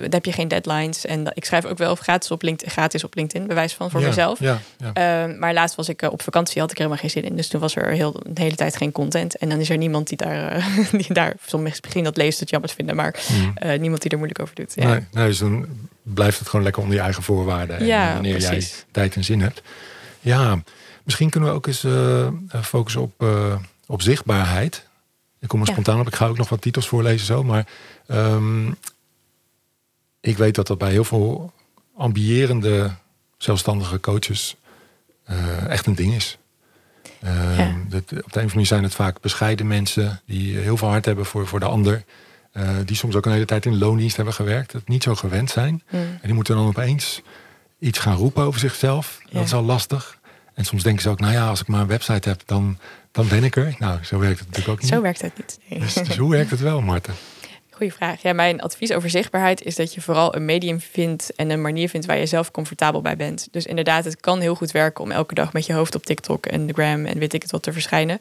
dan 0.00 0.10
heb 0.10 0.24
je 0.24 0.32
geen 0.32 0.48
deadlines. 0.48 1.06
En 1.06 1.30
ik 1.34 1.44
schrijf 1.44 1.64
ook 1.64 1.78
wel 1.78 1.94
gratis 1.94 2.30
op 2.30 2.42
LinkedIn, 2.42 2.72
gratis 2.72 3.04
op 3.04 3.14
LinkedIn, 3.14 3.46
bewijs 3.46 3.74
van 3.74 3.90
voor 3.90 4.00
mezelf. 4.00 4.38
Ja, 4.38 4.60
ja. 4.94 5.26
Uh, 5.28 5.38
maar 5.38 5.52
laatst 5.52 5.76
was 5.76 5.88
ik 5.88 6.02
uh, 6.02 6.12
op 6.12 6.22
vakantie, 6.22 6.60
had 6.60 6.70
ik 6.70 6.78
helemaal 6.78 6.98
geen 6.98 7.10
zin 7.10 7.24
in. 7.24 7.36
Dus 7.36 7.48
toen 7.48 7.60
was 7.60 7.76
er 7.76 7.90
heel, 7.90 8.20
de 8.26 8.42
hele 8.42 8.54
tijd 8.54 8.76
geen 8.76 8.92
content. 8.92 9.36
En 9.36 9.48
dan 9.48 9.58
is 9.60 9.70
er 9.70 9.76
niemand 9.76 10.08
die 10.08 10.16
daar, 10.16 10.66
die 10.92 11.14
daar 11.14 11.34
soms 11.46 11.80
misschien 11.82 12.04
dat 12.04 12.16
leest, 12.16 12.40
het 12.40 12.50
jammer 12.50 12.70
vinden, 12.70 12.96
maar 12.96 13.14
mm. 13.28 13.80
niemand 13.80 14.02
die 14.02 14.10
er 14.10 14.16
moeilijk 14.16 14.40
over 14.40 14.54
doet. 14.54 14.72
Ja. 14.74 14.88
Nee, 14.88 15.00
nee, 15.12 15.26
dus 15.26 15.38
dan 15.38 15.66
blijft 16.02 16.38
het 16.38 16.48
gewoon 16.48 16.64
lekker 16.64 16.82
onder 16.82 16.96
je 16.96 17.02
eigen 17.02 17.22
voorwaarden. 17.22 17.78
En 17.78 17.86
ja, 17.86 18.12
wanneer 18.12 18.36
precies. 18.36 18.68
jij 18.68 18.84
tijd 18.90 19.16
en 19.16 19.24
zin 19.24 19.40
hebt. 19.40 19.62
Ja, 20.20 20.62
misschien 21.02 21.30
kunnen 21.30 21.48
we 21.50 21.54
ook 21.54 21.66
eens 21.66 21.86
focussen 22.62 23.02
op, 23.02 23.26
op 23.86 24.02
zichtbaarheid. 24.02 24.86
Ik 25.44 25.50
kom 25.50 25.60
er 25.60 25.66
spontaan 25.66 26.00
op. 26.00 26.06
Ik 26.06 26.14
ga 26.14 26.26
ook 26.26 26.36
nog 26.36 26.48
wat 26.48 26.60
titels 26.60 26.88
voorlezen 26.88 27.26
zo. 27.26 27.42
Maar 27.42 27.66
um, 28.08 28.76
ik 30.20 30.36
weet 30.36 30.54
dat 30.54 30.66
dat 30.66 30.78
bij 30.78 30.90
heel 30.90 31.04
veel 31.04 31.52
ambiërende 31.96 32.90
zelfstandige 33.36 34.00
coaches 34.00 34.56
uh, 35.30 35.66
echt 35.66 35.86
een 35.86 35.94
ding 35.94 36.14
is. 36.14 36.38
Uh, 37.24 37.58
ja. 37.58 37.74
dat, 37.88 38.02
op 38.02 38.08
de 38.08 38.14
een 38.14 38.24
of 38.24 38.32
andere 38.32 38.48
manier 38.48 38.66
zijn 38.66 38.82
het 38.82 38.94
vaak 38.94 39.20
bescheiden 39.20 39.66
mensen 39.66 40.20
die 40.26 40.56
heel 40.56 40.76
veel 40.76 40.88
hart 40.88 41.04
hebben 41.04 41.26
voor, 41.26 41.46
voor 41.46 41.60
de 41.60 41.66
ander. 41.66 42.04
Uh, 42.52 42.68
die 42.84 42.96
soms 42.96 43.14
ook 43.14 43.26
een 43.26 43.32
hele 43.32 43.44
tijd 43.44 43.66
in 43.66 43.78
loondienst 43.78 44.16
hebben 44.16 44.34
gewerkt. 44.34 44.72
Dat 44.72 44.88
niet 44.88 45.02
zo 45.02 45.14
gewend 45.14 45.50
zijn. 45.50 45.82
Mm. 45.90 46.00
En 46.00 46.20
die 46.22 46.34
moeten 46.34 46.56
dan 46.56 46.66
opeens 46.66 47.22
iets 47.78 47.98
gaan 47.98 48.16
roepen 48.16 48.44
over 48.44 48.60
zichzelf. 48.60 49.20
Dat 49.30 49.44
is 49.44 49.54
al 49.54 49.62
lastig. 49.62 50.18
En 50.54 50.64
soms 50.64 50.82
denken 50.82 51.02
ze 51.02 51.08
ook, 51.08 51.20
nou 51.20 51.32
ja, 51.32 51.48
als 51.48 51.60
ik 51.60 51.66
maar 51.66 51.80
een 51.80 51.86
website 51.86 52.28
heb, 52.28 52.42
dan, 52.46 52.78
dan 53.14 53.28
ben 53.28 53.44
ik 53.44 53.56
er. 53.56 53.74
Nou, 53.78 54.04
zo 54.04 54.18
werkt 54.18 54.38
het 54.38 54.48
natuurlijk 54.48 54.74
ook 54.74 54.82
niet. 54.82 54.92
Zo 54.92 55.00
werkt 55.00 55.22
het 55.22 55.32
niet. 55.36 55.58
Nee. 55.68 55.80
Dus, 55.80 55.94
dus 55.94 56.16
hoe 56.16 56.30
werkt 56.30 56.50
het 56.50 56.60
wel, 56.60 56.80
Marten? 56.80 57.14
Goeie 57.70 57.92
vraag. 57.92 58.22
Ja, 58.22 58.32
mijn 58.32 58.60
advies 58.60 58.92
over 58.92 59.10
zichtbaarheid 59.10 59.62
is 59.62 59.76
dat 59.76 59.94
je 59.94 60.00
vooral 60.00 60.34
een 60.34 60.44
medium 60.44 60.80
vindt 60.80 61.34
en 61.36 61.50
een 61.50 61.60
manier 61.60 61.88
vindt 61.88 62.06
waar 62.06 62.18
je 62.18 62.26
zelf 62.26 62.50
comfortabel 62.50 63.00
bij 63.00 63.16
bent. 63.16 63.48
Dus 63.50 63.66
inderdaad, 63.66 64.04
het 64.04 64.20
kan 64.20 64.40
heel 64.40 64.54
goed 64.54 64.70
werken 64.70 65.04
om 65.04 65.10
elke 65.10 65.34
dag 65.34 65.52
met 65.52 65.66
je 65.66 65.72
hoofd 65.72 65.94
op 65.94 66.06
TikTok 66.06 66.46
en 66.46 66.66
de 66.66 66.72
gram 66.72 67.04
en 67.04 67.18
weet 67.18 67.34
ik 67.34 67.42
het 67.42 67.50
wat 67.50 67.62
te 67.62 67.72
verschijnen. 67.72 68.20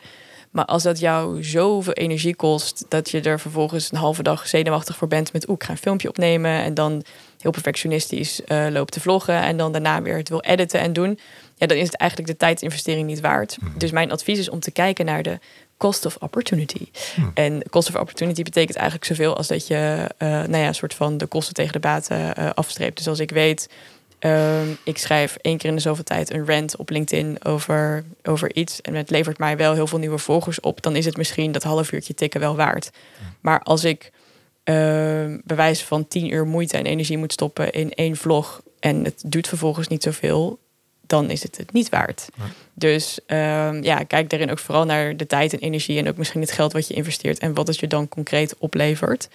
Maar 0.51 0.65
als 0.65 0.83
dat 0.83 0.99
jou 0.99 1.43
zoveel 1.43 1.93
energie 1.93 2.35
kost 2.35 2.85
dat 2.89 3.09
je 3.09 3.21
er 3.21 3.39
vervolgens 3.39 3.91
een 3.91 3.97
halve 3.97 4.23
dag 4.23 4.47
zenuwachtig 4.47 4.95
voor 4.95 5.07
bent 5.07 5.33
met 5.33 5.49
oeh, 5.49 5.57
ik 5.59 5.63
ga 5.63 5.71
een 5.71 5.77
filmpje 5.77 6.09
opnemen 6.09 6.51
en 6.51 6.73
dan 6.73 7.03
heel 7.39 7.51
perfectionistisch 7.51 8.41
uh, 8.47 8.67
loopt 8.69 8.91
te 8.91 8.99
vloggen 8.99 9.41
en 9.41 9.57
dan 9.57 9.71
daarna 9.71 10.01
weer 10.01 10.17
het 10.17 10.29
wil 10.29 10.41
editen 10.41 10.79
en 10.79 10.93
doen, 10.93 11.19
ja, 11.55 11.67
dan 11.67 11.77
is 11.77 11.85
het 11.85 11.95
eigenlijk 11.95 12.31
de 12.31 12.37
tijdsinvestering 12.37 13.07
niet 13.07 13.21
waard. 13.21 13.57
Mhm. 13.61 13.77
Dus 13.77 13.91
mijn 13.91 14.11
advies 14.11 14.39
is 14.39 14.49
om 14.49 14.59
te 14.59 14.71
kijken 14.71 15.05
naar 15.05 15.23
de 15.23 15.39
cost 15.77 16.05
of 16.05 16.17
opportunity. 16.19 16.87
Hmm. 17.15 17.31
En 17.33 17.63
cost 17.69 17.89
of 17.89 17.95
opportunity 17.95 18.43
betekent 18.43 18.75
eigenlijk 18.77 19.05
zoveel 19.05 19.37
als 19.37 19.47
dat 19.47 19.67
je, 19.67 20.09
uh, 20.19 20.29
nou 20.29 20.57
ja, 20.57 20.67
een 20.67 20.75
soort 20.75 20.93
van 20.93 21.17
de 21.17 21.25
kosten 21.25 21.53
tegen 21.53 21.71
de 21.71 21.79
baten 21.79 22.33
uh, 22.39 22.49
afstreept. 22.53 22.97
Dus 22.97 23.07
als 23.07 23.19
ik 23.19 23.31
weet, 23.31 23.69
uh, 24.19 24.61
ik 24.83 24.97
schrijf 24.97 25.37
één 25.41 25.57
keer 25.57 25.69
in 25.69 25.75
de 25.75 25.81
zoveel 25.81 26.03
tijd 26.03 26.33
een 26.33 26.45
rant 26.45 26.75
op 26.75 26.89
LinkedIn 26.89 27.45
over, 27.45 28.03
over 28.23 28.55
iets 28.55 28.81
en 28.81 28.95
het 28.95 29.09
levert 29.09 29.37
mij 29.37 29.57
wel 29.57 29.73
heel 29.73 29.87
veel 29.87 29.99
nieuwe 29.99 30.17
volgers 30.17 30.59
op, 30.59 30.81
dan 30.81 30.95
is 30.95 31.05
het 31.05 31.17
misschien 31.17 31.51
dat 31.51 31.63
half 31.63 31.91
uurtje 31.91 32.13
tikken 32.13 32.39
wel 32.39 32.55
waard. 32.55 32.89
Maar 33.41 33.59
als 33.59 33.83
ik 33.83 34.11
uh, 34.65 34.75
bewijs 35.43 35.83
van 35.83 36.07
tien 36.07 36.33
uur 36.33 36.45
moeite 36.45 36.77
en 36.77 36.85
energie 36.85 37.17
moet 37.17 37.33
stoppen 37.33 37.71
in 37.71 37.93
één 37.93 38.15
vlog 38.15 38.61
en 38.79 39.03
het 39.03 39.23
duurt 39.25 39.47
vervolgens 39.47 39.87
niet 39.87 40.03
zoveel, 40.03 40.59
dan 41.07 41.29
is 41.29 41.43
het 41.43 41.57
het 41.57 41.73
niet 41.73 41.89
waard. 41.89 42.29
Ja. 42.37 42.43
Dus 42.73 43.19
um, 43.27 43.83
ja, 43.83 44.03
kijk 44.03 44.29
daarin 44.29 44.51
ook 44.51 44.59
vooral 44.59 44.85
naar 44.85 45.17
de 45.17 45.25
tijd 45.25 45.53
en 45.53 45.59
energie 45.59 45.97
en 45.99 46.07
ook 46.07 46.17
misschien 46.17 46.41
het 46.41 46.51
geld 46.51 46.73
wat 46.73 46.87
je 46.87 46.93
investeert 46.93 47.39
en 47.39 47.53
wat 47.53 47.67
het 47.67 47.79
je 47.79 47.87
dan 47.87 48.07
concreet 48.07 48.55
oplevert. 48.57 49.29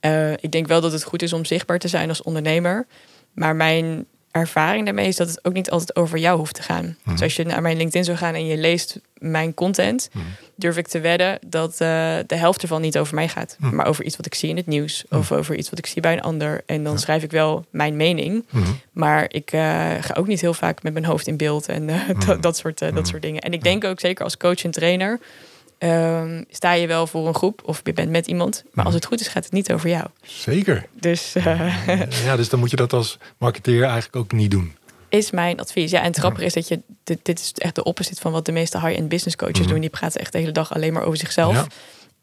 Uh, 0.00 0.32
ik 0.32 0.52
denk 0.52 0.66
wel 0.66 0.80
dat 0.80 0.92
het 0.92 1.04
goed 1.04 1.22
is 1.22 1.32
om 1.32 1.44
zichtbaar 1.44 1.78
te 1.78 1.88
zijn 1.88 2.08
als 2.08 2.22
ondernemer, 2.22 2.86
maar 3.32 3.56
mijn 3.56 4.06
ervaring 4.34 4.84
daarmee 4.84 5.08
is 5.08 5.16
dat 5.16 5.28
het 5.28 5.44
ook 5.44 5.52
niet 5.52 5.70
altijd 5.70 5.96
over 5.96 6.18
jou 6.18 6.38
hoeft 6.38 6.54
te 6.54 6.62
gaan. 6.62 6.96
Mhm. 7.02 7.10
Dus 7.10 7.22
als 7.22 7.36
je 7.36 7.44
naar 7.44 7.62
mijn 7.62 7.76
LinkedIn 7.76 8.04
zou 8.04 8.16
gaan 8.16 8.34
en 8.34 8.46
je 8.46 8.56
leest 8.56 9.00
mijn 9.18 9.54
content, 9.54 10.08
Mhm. 10.12 10.24
durf 10.54 10.76
ik 10.76 10.88
te 10.88 11.00
wedden 11.00 11.38
dat 11.46 11.70
uh, 11.72 11.78
de 12.26 12.36
helft 12.36 12.62
ervan 12.62 12.80
niet 12.80 12.98
over 12.98 13.14
mij 13.14 13.28
gaat, 13.28 13.56
Mhm. 13.58 13.74
maar 13.74 13.86
over 13.86 14.04
iets 14.04 14.16
wat 14.16 14.26
ik 14.26 14.34
zie 14.34 14.48
in 14.48 14.56
het 14.56 14.66
nieuws 14.66 15.04
Mhm. 15.08 15.18
of 15.20 15.32
over 15.32 15.54
iets 15.56 15.70
wat 15.70 15.78
ik 15.78 15.86
zie 15.86 16.02
bij 16.02 16.12
een 16.12 16.22
ander. 16.22 16.62
En 16.66 16.82
dan 16.84 16.92
Ja. 16.92 16.98
schrijf 16.98 17.22
ik 17.22 17.30
wel 17.30 17.64
mijn 17.70 17.96
mening, 17.96 18.44
Mhm. 18.50 18.70
maar 18.92 19.24
ik 19.28 19.52
uh, 19.52 19.60
ga 20.00 20.14
ook 20.14 20.26
niet 20.26 20.40
heel 20.40 20.54
vaak 20.54 20.82
met 20.82 20.92
mijn 20.92 21.04
hoofd 21.04 21.26
in 21.26 21.36
beeld 21.36 21.66
en 21.68 21.88
uh, 21.88 22.08
Mhm. 22.08 22.26
dat, 22.26 22.42
dat, 22.42 22.56
soort, 22.56 22.78
dat 22.78 22.92
Mhm. 22.92 23.04
soort 23.04 23.22
dingen. 23.22 23.40
En 23.40 23.52
ik 23.52 23.62
denk 23.62 23.84
ook 23.84 24.00
zeker 24.00 24.24
als 24.24 24.36
coach 24.36 24.64
en 24.64 24.70
trainer. 24.70 25.20
Um, 25.78 26.44
sta 26.50 26.72
je 26.72 26.86
wel 26.86 27.06
voor 27.06 27.26
een 27.26 27.34
groep 27.34 27.62
of 27.64 27.80
je 27.84 27.92
bent 27.92 28.10
met 28.10 28.26
iemand, 28.26 28.62
maar 28.64 28.70
Mhm. 28.74 28.84
als 28.86 28.94
het 28.94 29.04
goed 29.06 29.20
is, 29.20 29.28
gaat 29.28 29.44
het 29.44 29.52
niet 29.52 29.72
over 29.72 29.88
jou. 29.88 30.06
Zeker. 30.22 30.86
Dus 31.00 31.36
uh, 31.36 32.24
Ja, 32.24 32.36
dus 32.36 32.48
dan 32.48 32.58
moet 32.60 32.70
je 32.70 32.76
dat 32.76 32.92
als 32.92 33.18
marketeer 33.38 33.82
eigenlijk 33.82 34.16
ook 34.16 34.32
niet 34.32 34.50
doen. 34.50 34.74
is 35.08 35.30
mijn 35.30 35.60
advies. 35.60 35.90
Ja, 35.90 36.00
en 36.00 36.06
het 36.06 36.16
grappige 36.16 36.44
is 36.44 36.52
dat 36.52 36.68
je 36.68 36.80
dit, 37.04 37.18
dit 37.22 37.38
is 37.40 37.52
echt 37.52 37.74
de 37.74 37.84
opposite 37.84 38.20
van 38.20 38.32
wat 38.32 38.46
de 38.46 38.52
meeste 38.52 38.80
high-end 38.80 39.08
business 39.08 39.36
coaches 39.36 39.58
Mhm. 39.60 39.68
doen. 39.68 39.80
Die 39.80 39.90
praten 39.90 40.20
echt 40.20 40.32
de 40.32 40.38
hele 40.38 40.52
dag 40.52 40.74
alleen 40.74 40.92
maar 40.92 41.02
over 41.04 41.18
zichzelf. 41.18 41.54
Ja. 41.54 41.66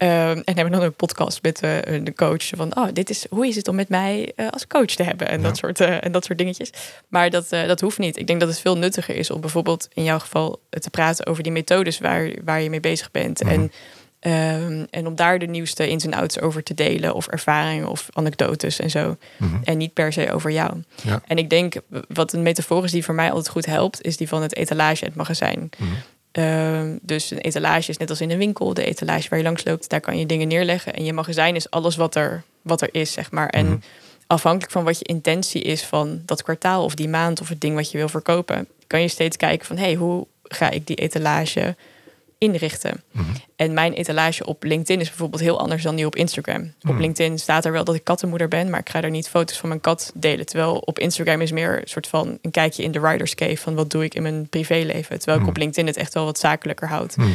Um, 0.03 0.07
en 0.07 0.55
hebben 0.55 0.71
dan 0.71 0.81
een 0.81 0.93
podcast 0.93 1.41
met 1.41 1.63
uh, 1.63 1.77
de 2.03 2.13
coach 2.15 2.43
van, 2.55 2.75
oh, 2.77 2.87
dit 2.93 3.09
is 3.09 3.25
hoe 3.29 3.47
is 3.47 3.55
het 3.55 3.67
om 3.67 3.75
met 3.75 3.89
mij 3.89 4.31
uh, 4.35 4.47
als 4.49 4.67
coach 4.67 4.85
te 4.85 5.03
hebben 5.03 5.27
en 5.29 5.41
Ja. 5.41 5.47
dat 5.47 5.57
soort 5.57 5.79
uh, 5.79 6.05
en 6.05 6.11
dat 6.11 6.25
soort 6.25 6.37
dingetjes. 6.37 6.69
Maar 7.07 7.29
dat, 7.29 7.49
dat 7.49 7.81
hoeft 7.81 7.97
niet. 7.97 8.17
Ik 8.17 8.27
denk 8.27 8.39
dat 8.39 8.49
het 8.49 8.59
veel 8.59 8.77
nuttiger 8.77 9.15
is 9.15 9.31
om 9.31 9.41
bijvoorbeeld 9.41 9.87
in 9.93 10.03
jouw 10.03 10.19
geval 10.19 10.59
te 10.69 10.89
praten 10.89 11.25
over 11.25 11.43
die 11.43 11.51
methodes 11.51 11.99
waar, 11.99 12.31
waar 12.45 12.61
je 12.61 12.69
mee 12.69 12.79
bezig 12.79 13.11
bent 13.11 13.43
Mhm. 13.43 13.51
en 13.53 13.71
Um, 14.27 14.87
en 14.89 15.07
om 15.07 15.15
daar 15.15 15.39
de 15.39 15.45
nieuwste 15.45 15.89
ins 15.89 16.05
en 16.05 16.13
outs 16.13 16.39
over 16.39 16.63
te 16.63 16.73
delen, 16.73 17.13
of 17.13 17.27
ervaringen 17.27 17.87
of 17.89 18.07
anekdotes 18.13 18.79
en 18.79 18.89
zo. 18.89 19.17
Mhm. 19.37 19.55
En 19.63 19.77
niet 19.77 19.93
per 19.93 20.13
se 20.13 20.31
over 20.31 20.51
jou. 20.51 20.83
Ja. 21.03 21.21
En 21.27 21.37
ik 21.37 21.49
denk, 21.49 21.73
wat 22.07 22.33
een 22.33 22.41
metafoor 22.41 22.83
is 22.83 22.91
die 22.91 23.03
voor 23.05 23.15
mij 23.15 23.29
altijd 23.29 23.49
goed 23.49 23.65
helpt, 23.65 24.01
is 24.01 24.17
die 24.17 24.27
van 24.27 24.41
het 24.41 24.55
etalage 24.55 25.01
en 25.01 25.07
het 25.07 25.15
magazijn. 25.15 25.69
Mhm. 25.77 25.89
Um, 26.33 26.99
dus 27.01 27.31
een 27.31 27.37
etalage 27.37 27.89
is 27.89 27.97
net 27.97 28.09
als 28.09 28.21
in 28.21 28.31
een 28.31 28.37
winkel. 28.37 28.73
De 28.73 28.85
etalage 28.85 29.29
waar 29.29 29.39
je 29.39 29.45
langs 29.45 29.63
loopt, 29.65 29.89
daar 29.89 29.99
kan 29.99 30.17
je 30.17 30.25
dingen 30.25 30.47
neerleggen. 30.47 30.93
En 30.93 31.03
je 31.03 31.13
magazijn 31.13 31.55
is 31.55 31.69
alles 31.69 31.95
wat 31.95 32.15
er, 32.15 32.43
wat 32.61 32.81
er 32.81 32.89
is, 32.91 33.11
zeg 33.11 33.31
maar. 33.31 33.49
En 33.49 33.65
Mhm. 33.65 33.77
afhankelijk 34.27 34.71
van 34.71 34.83
wat 34.83 34.99
je 34.99 35.05
intentie 35.05 35.61
is 35.61 35.83
van 35.83 36.21
dat 36.25 36.43
kwartaal 36.43 36.83
of 36.83 36.95
die 36.95 37.07
maand 37.09 37.41
of 37.41 37.49
het 37.49 37.61
ding 37.61 37.75
wat 37.75 37.91
je 37.91 37.97
wil 37.97 38.09
verkopen, 38.09 38.67
kan 38.87 39.01
je 39.01 39.07
steeds 39.07 39.37
kijken 39.37 39.65
van 39.67 39.77
hé, 39.77 39.83
hey, 39.83 39.93
hoe 39.95 40.27
ga 40.43 40.69
ik 40.69 40.87
die 40.87 40.95
etalage 40.95 41.75
inrichten? 42.41 43.03
Mhm. 43.11 43.25
En 43.55 43.73
mijn 43.73 43.93
etalage 43.93 44.45
op 44.45 44.63
LinkedIn 44.63 44.99
is 44.99 45.07
bijvoorbeeld 45.07 45.41
heel 45.41 45.59
anders 45.59 45.83
dan 45.83 45.95
die 45.95 46.05
op 46.05 46.15
Instagram. 46.15 46.61
Op 46.61 46.89
Hmm. 46.89 46.99
LinkedIn 46.99 47.39
staat 47.39 47.65
er 47.65 47.71
wel 47.71 47.83
dat 47.83 47.95
ik 47.95 48.03
kattenmoeder 48.03 48.47
ben, 48.47 48.69
maar 48.69 48.79
ik 48.79 48.89
ga 48.89 49.01
er 49.01 49.09
niet 49.09 49.29
foto's 49.29 49.57
van 49.57 49.69
mijn 49.69 49.81
kat 49.81 50.11
delen. 50.15 50.45
Terwijl 50.45 50.77
op 50.77 50.99
Instagram 50.99 51.41
is 51.41 51.51
meer 51.51 51.81
een 51.81 51.87
soort 51.87 52.07
van 52.07 52.39
een 52.41 52.51
kijkje 52.51 52.83
in 52.83 52.91
de 52.91 52.99
writer's 52.99 53.35
cave 53.35 53.57
van 53.57 53.75
wat 53.75 53.89
doe 53.89 54.03
ik 54.03 54.13
in 54.13 54.21
mijn 54.21 54.49
privéleven. 54.49 55.19
Terwijl 55.19 55.41
ik 55.41 55.47
op 55.47 55.57
LinkedIn 55.57 55.87
het 55.87 55.97
echt 55.97 56.13
wel 56.13 56.25
wat 56.25 56.39
zakelijker 56.39 56.87
houd. 56.87 57.17
Mhm. 57.17 57.29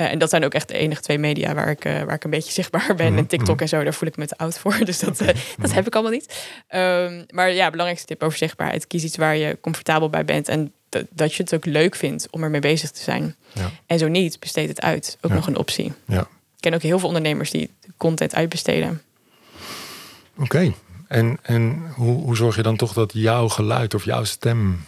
Uh, 0.00 0.12
en 0.12 0.18
dat 0.18 0.30
zijn 0.30 0.44
ook 0.44 0.54
echt 0.54 0.68
de 0.68 0.74
enige 0.74 1.00
twee 1.00 1.18
media 1.18 1.54
waar 1.54 1.70
ik, 1.70 1.84
uh, 1.84 2.02
waar 2.02 2.14
ik 2.14 2.24
een 2.24 2.30
beetje 2.30 2.52
zichtbaar 2.52 2.94
ben. 2.96 3.08
Mhm, 3.08 3.18
En 3.18 3.26
TikTok 3.26 3.54
mhm. 3.54 3.62
en 3.62 3.68
zo, 3.68 3.84
daar 3.84 3.94
voel 3.94 4.08
ik 4.08 4.16
me 4.16 4.26
te 4.26 4.36
oud 4.36 4.58
voor. 4.58 4.76
Dus 4.84 4.98
dat, 4.98 5.20
uh, 5.20 5.28
dat 5.58 5.72
heb 5.72 5.86
ik 5.86 5.94
allemaal 5.94 6.12
niet. 6.12 6.46
Um, 6.74 7.26
maar 7.30 7.52
ja, 7.52 7.70
belangrijkste 7.70 8.06
tip 8.06 8.22
over 8.22 8.38
zichtbaarheid. 8.38 8.86
Kies 8.86 9.04
iets 9.04 9.16
waar 9.16 9.36
je 9.36 9.58
comfortabel 9.60 10.10
bij 10.10 10.24
bent. 10.24 10.48
En 10.48 10.72
dat, 10.88 11.04
dat 11.10 11.34
je 11.34 11.42
het 11.42 11.54
ook 11.54 11.64
leuk 11.64 11.94
vindt 11.94 12.26
om 12.30 12.42
ermee 12.42 12.60
bezig 12.60 12.90
te 12.90 13.02
zijn. 13.02 13.36
Ja. 13.52 13.70
En 13.86 13.98
zo 13.98 14.08
niet, 14.08 14.40
besteed 14.40 14.68
het 14.68 14.80
uit. 14.80 15.18
Ook 15.20 15.30
Ja. 15.30 15.36
nog 15.36 15.46
een 15.46 15.56
optie. 15.58 15.92
Ja. 16.06 16.20
Ik 16.20 16.60
ken 16.60 16.74
ook 16.74 16.82
heel 16.82 16.98
veel 16.98 17.08
ondernemers 17.08 17.50
die 17.50 17.70
content 17.96 18.34
uitbesteden. 18.34 19.02
Oké. 20.38 20.72
En, 21.08 21.38
en 21.42 21.92
hoe, 21.94 22.22
hoe 22.22 22.36
zorg 22.36 22.56
je 22.56 22.62
dan 22.62 22.76
toch 22.76 22.92
dat 22.92 23.10
jouw 23.14 23.48
geluid 23.48 23.94
of 23.94 24.04
jouw 24.04 24.24
stem. 24.24 24.84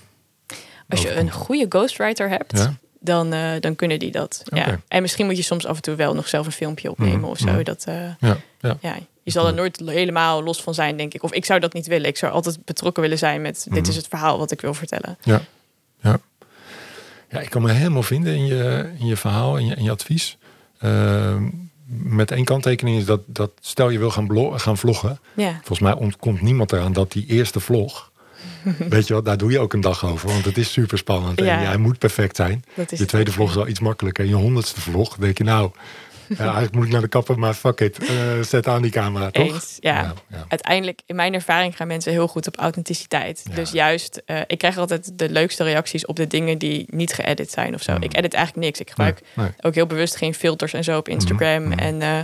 Als 0.88 1.03
je 1.03 1.14
een 1.14 1.30
goede 1.32 1.66
ghostwriter 1.68 2.28
hebt, 2.28 2.59
Ja? 2.59 2.74
dan, 3.01 3.34
uh, 3.34 3.53
dan 3.61 3.76
kunnen 3.76 3.98
die 3.98 4.11
dat. 4.11 4.42
Ja. 4.44 4.80
En 4.88 5.03
misschien 5.03 5.26
moet 5.26 5.36
je 5.36 5.42
soms 5.42 5.66
af 5.66 5.76
en 5.76 5.82
toe 5.82 5.94
wel 5.94 6.14
nog 6.14 6.28
zelf 6.28 6.46
een 6.46 6.53
filmpje 6.53 6.90
opnemen 6.90 7.20
Mhm, 7.20 7.28
of 7.30 7.38
zo. 7.38 7.46
mhm. 7.51 7.62
Dat, 7.64 7.84
uh, 7.88 7.94
Ja, 8.20 8.36
ja. 8.61 8.76
ja, 8.80 8.96
je 9.22 9.30
zal 9.30 9.46
er 9.46 9.55
nooit 9.55 9.82
helemaal 9.86 10.42
los 10.42 10.62
van 10.62 10.74
zijn, 10.74 10.96
denk 10.96 11.14
ik. 11.14 11.22
Of 11.22 11.32
ik 11.32 11.44
zou 11.44 11.61
dat 11.61 11.72
niet 11.72 11.86
willen. 11.86 12.09
Ik 12.09 12.16
zou 12.16 12.32
altijd 12.32 12.64
betrokken 12.64 13.03
willen 13.03 13.18
zijn 13.18 13.40
met 13.42 13.66
dit 13.70 13.80
Mhm. 13.80 13.90
is 13.90 13.96
het 13.96 14.09
verhaal 14.09 14.38
wat 14.38 14.51
ik 14.51 14.61
wil 14.61 14.74
vertellen. 14.74 15.18
Ja. 15.22 15.42
Ja. 16.03 16.18
Ja, 17.30 17.40
ik 17.40 17.51
kan 17.51 17.62
me 17.62 17.72
helemaal 17.72 18.03
vinden 18.03 18.34
in 18.34 18.46
je, 18.46 18.90
in 18.98 19.07
je 19.07 19.16
verhaal, 19.16 19.57
in 19.59 19.66
je, 19.66 19.74
in 19.74 19.84
je 19.84 19.90
advies. 19.90 20.38
Ehm, 20.78 21.48
met 21.86 22.30
één 22.30 22.44
kanttekening 22.44 22.98
is 22.98 23.05
dat, 23.05 23.20
dat 23.26 23.51
stel 23.61 23.90
je 23.90 23.98
wil 23.98 24.11
gaan, 24.11 24.59
gaan 24.61 24.76
vloggen. 24.78 25.18
Ja, 25.34 25.53
Volgens 25.53 25.78
mij 25.80 25.92
ontkomt 25.92 26.40
niemand 26.40 26.72
eraan 26.72 26.92
dat 26.92 27.12
die 27.12 27.26
eerste 27.26 27.61
vlog. 27.61 28.11
weet 28.88 29.07
je 29.07 29.12
wel, 29.12 29.22
daar 29.22 29.36
doe 29.36 29.51
je 29.51 29.59
ook 29.59 29.72
een 29.72 29.80
dag 29.80 30.07
over. 30.07 30.28
Want 30.28 30.44
het 30.44 30.59
is 30.59 30.72
super 30.72 30.98
spannend. 30.98 31.38
En 31.38 31.44
Ja. 31.44 31.62
jij 31.62 31.76
moet 31.76 31.98
perfect 31.98 32.36
zijn. 32.36 32.64
Je 32.88 33.05
tweede 33.05 33.32
vlog 33.32 33.51
is 33.51 33.57
al 33.57 33.68
iets 33.68 33.80
makkelijker. 33.80 34.24
En 34.24 34.30
je 34.30 34.36
honderdste 34.36 34.80
vlog 34.80 35.16
denk 35.16 35.38
je 35.38 35.44
nou... 35.44 35.70
ja, 36.39 36.45
eigenlijk 36.45 36.74
moet 36.74 36.85
ik 36.85 36.93
naar 36.93 37.01
de 37.01 37.09
kapper, 37.09 37.39
maar 37.39 37.55
fuck 37.55 37.81
it. 37.81 37.99
eh, 37.99 38.41
zet 38.41 38.66
aan 38.66 38.83
die 38.83 38.91
camera, 38.91 39.31
toch? 39.31 39.53
Eens, 39.53 39.76
ja. 39.81 40.01
Ja, 40.01 40.14
ja. 40.26 40.45
Uiteindelijk, 40.49 41.01
in 41.07 41.16
mijn 41.16 41.35
ervaring 41.35 41.76
gaan 41.76 41.87
mensen 41.87 42.12
heel 42.12 42.28
goed 42.28 42.47
op 42.47 42.57
authenticiteit. 42.57 43.43
Ja. 43.49 43.55
Dus 43.55 43.70
juist, 43.70 44.22
uh, 44.26 44.41
ik 44.47 44.59
krijg 44.59 44.76
altijd 44.78 45.18
de 45.18 45.31
leukste 45.31 45.64
reacties 45.64 46.07
op 46.07 46.16
de 46.16 46.26
dingen 46.26 46.59
die 46.59 46.85
niet 46.91 47.12
geëdit 47.12 47.51
zijn 47.51 47.74
of 47.74 47.83
zo. 47.83 47.97
Mm. 47.97 48.03
Ik 48.03 48.16
edit 48.16 48.35
eigenlijk 48.35 48.66
niks. 48.66 48.81
Ik 48.81 48.89
gebruik 48.91 49.20
Nee, 49.35 49.47
nee. 49.47 49.55
ook 49.61 49.74
heel 49.74 49.87
bewust 49.87 50.16
geen 50.16 50.35
filters 50.35 50.72
en 50.72 50.85
zo 50.85 50.99
op 50.99 51.09
Instagram. 51.09 51.62
Mhm, 51.62 51.68
mhm. 51.70 51.78
En 51.78 52.01
uh, 52.01 52.18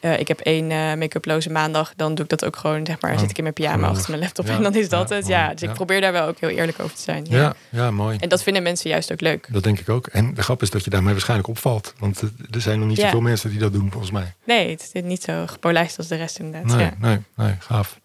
eh, 0.00 0.18
ik 0.18 0.28
heb 0.28 0.40
één 0.40 0.70
uh, 0.70 0.94
make-uploze 0.94 1.50
maandag, 1.50 1.92
dan 1.96 2.14
doe 2.14 2.24
ik 2.24 2.30
dat 2.30 2.44
ook 2.44 2.56
gewoon, 2.56 2.86
zeg 2.86 3.00
maar, 3.00 3.12
Oh, 3.12 3.18
zit 3.18 3.30
ik 3.30 3.36
in 3.36 3.42
mijn 3.42 3.54
pyjama 3.54 3.88
achter 3.88 4.10
mijn 4.10 4.22
laptop 4.22 4.46
Ja, 4.46 4.56
en 4.56 4.62
dan 4.62 4.74
is 4.74 4.88
dat 4.88 5.08
ja, 5.08 5.14
het. 5.16 5.26
Ja, 5.26 5.50
dus 5.52 5.62
ik 5.62 5.72
probeer 5.72 6.00
daar 6.00 6.12
wel 6.12 6.26
ook 6.26 6.38
heel 6.40 6.48
eerlijk 6.48 6.80
over 6.80 6.96
te 6.96 7.02
zijn. 7.02 7.26
Ja. 7.28 7.54
Ja, 7.70 7.90
mooi. 7.90 8.16
En 8.20 8.28
dat 8.28 8.42
vinden 8.42 8.62
mensen 8.62 8.90
juist 8.90 9.12
ook 9.12 9.20
leuk. 9.20 9.48
Dat 9.50 9.62
denk 9.62 9.78
ik 9.78 9.88
ook. 9.88 10.06
En 10.06 10.34
de 10.34 10.42
grap 10.42 10.62
is 10.62 10.70
dat 10.70 10.84
je 10.84 10.90
daarmee 10.90 11.12
waarschijnlijk 11.12 11.48
opvalt. 11.48 11.94
Want 11.98 12.22
eh, 12.22 12.28
er 12.50 12.60
zijn 12.60 12.78
nog 12.78 12.88
niet 12.88 12.98
zoveel 12.98 13.20
mensen 13.20 13.50
die 13.50 13.58
dat 13.58 13.72
doen, 13.72 13.90
volgens 13.90 14.12
mij. 14.12 14.34
Nee, 14.44 14.70
het 14.70 14.90
is 14.92 15.02
niet 15.02 15.22
zo 15.22 15.46
gepolijst 15.46 15.98
als 15.98 16.06
de 16.08 16.16
rest 16.16 16.38
inderdaad. 16.38 16.76
Nee, 16.76 16.84
Ja. 16.84 16.94
nee, 16.98 17.18
nee, 17.36 17.54
gaaf. 17.58 18.00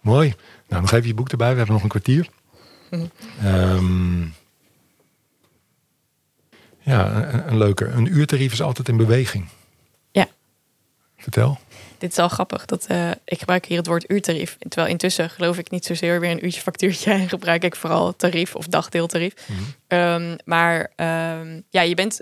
Mooi. 0.00 0.34
Nou, 0.68 0.82
nog 0.82 0.92
even 0.92 1.06
je 1.06 1.14
boek 1.14 1.28
erbij. 1.28 1.50
We 1.50 1.56
hebben 1.56 1.74
nog 1.74 1.82
een 1.82 1.88
kwartier. 1.88 2.28
Mhm. 2.90 3.04
Ehm, 3.44 4.22
ja, 6.80 7.12
een, 7.32 7.48
een 7.48 7.58
leuke. 7.58 7.84
Een 7.86 8.06
uurtarief 8.16 8.52
is 8.52 8.62
altijd 8.62 8.88
in 8.88 8.96
beweging. 8.96 9.48
Vertel. 11.20 11.58
Dit 11.98 12.10
is 12.10 12.18
al 12.18 12.28
grappig. 12.28 12.64
Dat, 12.64 12.86
eh, 12.86 13.10
ik 13.24 13.38
gebruik 13.38 13.64
hier 13.66 13.76
het 13.78 13.86
woord 13.86 14.10
uurtarief. 14.10 14.56
Terwijl 14.68 14.92
intussen 14.92 15.30
geloof 15.30 15.58
ik 15.58 15.70
niet 15.70 15.84
zozeer 15.84 16.20
weer 16.20 16.30
een 16.30 16.44
uurtje 16.44 16.60
factuurtje. 16.60 17.10
En 17.20 17.28
gebruik 17.28 17.64
ik 17.64 17.76
vooral 17.76 18.16
tarief 18.16 18.54
of 18.54 18.66
dagdeeltarief. 18.66 19.34
Mhm. 19.46 19.60
Ehm, 19.86 20.36
maar 20.44 20.92
ehm, 20.96 21.60
ja, 21.70 21.80
je 21.82 21.94
bent 21.94 22.20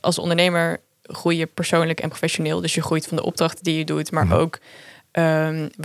als 0.00 0.18
ondernemer 0.18 0.80
groei 1.02 1.36
je 1.36 1.46
persoonlijk 1.46 2.00
en 2.00 2.08
professioneel. 2.08 2.60
Dus 2.60 2.74
je 2.74 2.82
groeit 2.82 3.06
van 3.06 3.16
de 3.16 3.22
opdrachten 3.24 3.64
die 3.64 3.78
je 3.78 3.84
doet. 3.84 4.10
Maar 4.10 4.24
Mhm. 4.26 4.34
ook, 4.34 4.58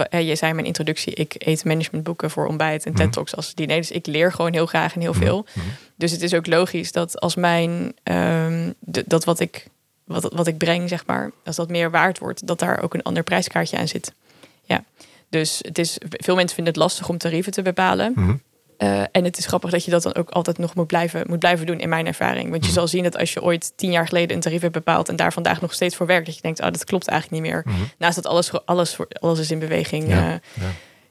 hè, 0.10 0.18
je 0.18 0.36
zei 0.36 0.50
in 0.50 0.56
mijn 0.56 0.68
introductie, 0.68 1.14
ik 1.14 1.36
eet 1.38 1.66
managementboeken 1.66 2.30
voor 2.32 2.48
ontbijt 2.48 2.86
en 2.86 2.92
Mhm. 2.92 3.02
TED 3.02 3.14
Talks 3.14 3.36
als 3.36 3.54
diner. 3.54 3.78
Dus 3.78 3.92
ik 3.92 4.06
leer 4.06 4.32
gewoon 4.32 4.54
heel 4.54 4.66
graag 4.66 4.96
en 4.96 5.02
heel 5.02 5.14
Mhm. 5.14 5.22
veel. 5.22 5.46
Dus 5.96 6.12
het 6.12 6.22
is 6.22 6.34
ook 6.34 6.48
logisch 6.48 6.92
dat 6.92 7.20
als 7.20 7.36
mijn, 7.36 7.94
dat 8.84 9.24
wat 9.26 9.40
ik, 9.40 9.68
wat, 10.12 10.34
wat 10.34 10.48
ik 10.48 10.58
breng, 10.58 10.90
zeg 10.90 11.06
maar, 11.06 11.32
als 11.46 11.56
dat 11.56 11.70
meer 11.70 11.92
waard 11.92 12.20
wordt, 12.20 12.48
dat 12.48 12.60
daar 12.60 12.82
ook 12.84 12.94
een 12.94 13.04
ander 13.04 13.24
prijskaartje 13.24 13.78
aan 13.78 13.88
zit. 13.88 14.14
Ja. 14.64 14.84
Dus 15.30 15.60
het 15.62 15.78
is, 15.78 15.98
veel 16.10 16.36
mensen 16.36 16.56
vinden 16.56 16.74
het 16.74 16.82
lastig 16.84 17.10
om 17.10 17.18
tarieven 17.18 17.52
te 17.52 17.62
bepalen. 17.62 18.12
Mhm. 18.16 18.36
Eh, 18.78 19.02
en 19.12 19.24
het 19.24 19.38
is 19.38 19.46
grappig 19.46 19.70
dat 19.72 19.86
je 19.86 19.92
dat 19.92 20.04
dan 20.04 20.16
ook 20.16 20.30
altijd 20.30 20.58
nog 20.58 20.76
moet 20.76 20.88
blijven, 20.88 21.24
moet 21.28 21.40
blijven 21.40 21.66
doen 21.66 21.80
in 21.80 21.90
mijn 21.90 22.08
ervaring. 22.08 22.50
Want 22.50 22.62
je 22.64 22.70
Mhm. 22.70 22.80
zal 22.80 22.88
zien 22.88 23.04
dat 23.04 23.18
als 23.18 23.34
je 23.34 23.42
ooit 23.44 23.74
tien 23.76 23.92
jaar 23.92 24.08
geleden 24.08 24.36
een 24.36 24.42
tarief 24.42 24.62
hebt 24.62 24.74
bepaald 24.74 25.10
en 25.10 25.16
daar 25.16 25.34
vandaag 25.34 25.62
nog 25.62 25.74
steeds 25.74 25.96
voor 25.96 26.06
werkt, 26.06 26.26
dat 26.26 26.36
je 26.36 26.42
denkt, 26.42 26.60
oh, 26.60 26.66
dat 26.66 26.84
klopt 26.84 27.08
eigenlijk 27.08 27.42
niet 27.44 27.52
meer. 27.52 27.64
Mhm. 27.66 27.78
Naast 27.98 28.16
dat 28.16 28.26
alles, 28.26 28.66
alles, 28.66 28.98
alles 29.20 29.40
is 29.40 29.52
in 29.52 29.60
beweging. 29.60 30.08
Ja, 30.08 30.30
ja. 30.30 30.40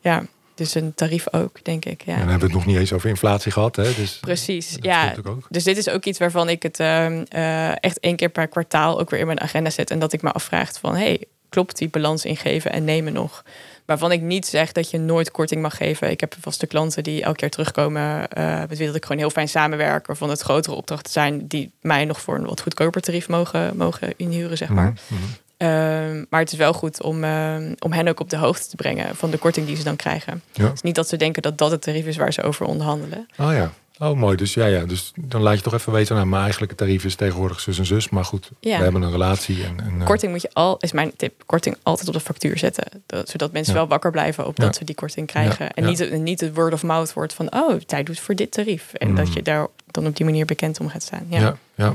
ja, 0.01 0.25
dus 0.61 0.75
een 0.75 0.95
tarief 0.95 1.33
ook, 1.33 1.65
denk 1.65 1.85
ik. 1.85 2.03
Ja. 2.05 2.13
En 2.13 2.19
dan 2.19 2.29
hebben 2.29 2.49
we 2.49 2.55
het 2.55 2.65
nog 2.65 2.67
niet 2.67 2.77
eens 2.77 2.93
over 2.93 3.09
inflatie 3.09 3.53
gehad. 3.53 3.77
Hè? 3.77 3.95
Dus 3.95 4.19
Precies, 4.21 4.77
ja. 4.81 5.15
Dus 5.49 5.65
dit 5.65 5.77
is 5.77 5.89
ook 5.89 6.05
iets 6.05 6.19
waarvan 6.19 6.49
ik 6.49 6.63
het 6.63 6.81
ehm, 6.81 7.25
eh, 7.29 7.85
echt 7.85 8.01
één 8.01 8.17
keer 8.17 8.29
per 8.29 8.49
kwartaal 8.49 9.01
ook 9.01 9.11
weer 9.11 9.21
in 9.21 9.27
mijn 9.27 9.41
agenda 9.41 9.71
zet. 9.71 9.91
En 9.91 9.99
dat 9.99 10.13
ik 10.13 10.23
me 10.23 10.33
afvraag 10.33 10.73
van, 10.81 10.97
hey, 10.97 11.25
klopt 11.49 11.79
die 11.79 11.89
balans 11.89 12.25
ingeven 12.25 12.73
en 12.73 12.85
nemen 12.85 13.13
nog? 13.13 13.45
Waarvan 13.85 14.13
ik 14.13 14.21
niet 14.21 14.47
zeg 14.47 14.73
dat 14.73 14.91
je 14.91 14.99
nooit 14.99 15.31
korting 15.31 15.63
mag 15.63 15.77
geven. 15.77 16.11
Ik 16.11 16.21
heb 16.21 16.35
vaste 16.41 16.67
klanten 16.67 17.03
die 17.03 17.23
elke 17.23 17.37
keer 17.37 17.51
terugkomen. 17.51 18.29
eh 18.29 18.59
met 18.69 18.79
wie 18.79 18.87
dat 18.87 18.97
ik 18.97 19.03
gewoon 19.05 19.21
heel 19.21 19.31
fijn 19.31 19.49
samenwerk. 19.49 20.07
Waarvan 20.07 20.31
het 20.31 20.41
grotere 20.41 20.75
opdrachten 20.77 21.13
zijn 21.13 21.47
die 21.47 21.71
mij 21.81 22.05
nog 22.05 22.21
voor 22.21 22.35
een 22.35 22.47
wat 22.47 22.61
goedkoper 22.61 23.01
tarief 23.01 23.29
mogen, 23.29 23.77
mogen 23.77 24.15
inhuren, 24.17 24.57
zeg 24.57 24.69
maar. 24.69 24.93
Mhm. 25.09 25.21
Mhm. 25.21 25.31
Ehm, 25.61 26.25
maar 26.31 26.41
het 26.41 26.53
is 26.53 26.59
wel 26.59 26.73
goed 26.73 27.03
om, 27.03 27.25
ehm, 27.25 27.73
om 27.79 27.93
hen 27.93 28.09
ook 28.09 28.21
op 28.21 28.31
de 28.31 28.37
hoogte 28.37 28.69
te 28.69 28.77
brengen 28.77 29.17
van 29.17 29.31
de 29.31 29.39
korting 29.39 29.67
die 29.67 29.77
ze 29.77 29.85
dan 29.85 29.97
krijgen. 29.97 30.43
Ja. 30.53 30.65
Het 30.65 30.73
is 30.75 30.83
niet 30.83 30.95
dat 30.95 31.09
ze 31.09 31.17
denken 31.17 31.43
dat 31.43 31.59
dat 31.59 31.71
het 31.71 31.83
tarief 31.83 32.07
is 32.07 32.17
waar 32.17 32.33
ze 32.33 32.43
over 32.43 32.67
onderhandelen. 32.67 33.29
Oh 33.39 33.53
ja. 33.53 33.73
Oh, 33.99 34.17
mooi. 34.17 34.37
Dus 34.37 34.55
ja, 34.55 34.67
ja. 34.67 34.85
Dus 34.85 35.13
dan 35.17 35.41
laat 35.43 35.57
je 35.57 35.63
toch 35.63 35.73
even 35.75 35.93
weten, 35.93 36.15
nou, 36.15 36.27
mijn 36.27 36.43
eigenlijke 36.43 36.75
tarief 36.75 37.05
is 37.05 37.15
tegenwoordig 37.15 37.61
zus 37.61 37.79
en 37.79 37.87
zus. 37.87 38.09
Maar 38.09 38.25
goed, 38.25 38.51
Ja. 38.61 38.77
we 38.77 38.83
hebben 38.83 39.03
een 39.03 39.11
relatie. 39.11 39.65
En, 39.65 39.81
en, 39.81 40.01
eh, 40.01 40.07
Korting 40.07 40.33
moet 40.33 40.43
je 40.43 40.51
al, 40.53 40.77
is 40.79 40.93
mijn 40.93 41.13
tip, 41.17 41.43
korting 41.47 41.77
altijd 41.83 42.09
op 42.09 42.15
de 42.15 42.21
factuur 42.21 42.59
zetten. 42.59 42.85
Dat, 43.07 43.29
zodat 43.29 43.53
mensen 43.53 43.73
Ja. 43.73 43.79
wel 43.79 43.89
wakker 43.89 44.11
blijven 44.11 44.47
op 44.47 44.57
dat 44.57 44.77
ze 44.77 44.85
die 44.85 44.95
korting 44.95 45.27
krijgen. 45.27 45.71
En 45.73 45.85
niet, 45.85 45.99
het- 45.99 46.13
niet 46.21 46.41
het 46.41 46.55
word 46.55 46.73
of 46.73 46.83
mouth 46.83 47.13
wordt 47.13 47.33
van, 47.35 47.53
oh, 47.55 47.81
zij 47.87 48.03
doet 48.03 48.21
voor 48.21 48.35
dit 48.35 48.51
tarief. 48.53 48.93
En 48.95 49.09
Mm. 49.09 49.15
dat 49.17 49.33
je 49.33 49.43
daar 49.43 49.67
dan 49.87 50.07
op 50.07 50.17
die 50.17 50.25
manier 50.27 50.45
bekend 50.47 50.81
om 50.81 50.89
gaat 50.89 51.03
staan. 51.03 51.27
Ja, 51.29 51.57
ja. 51.75 51.95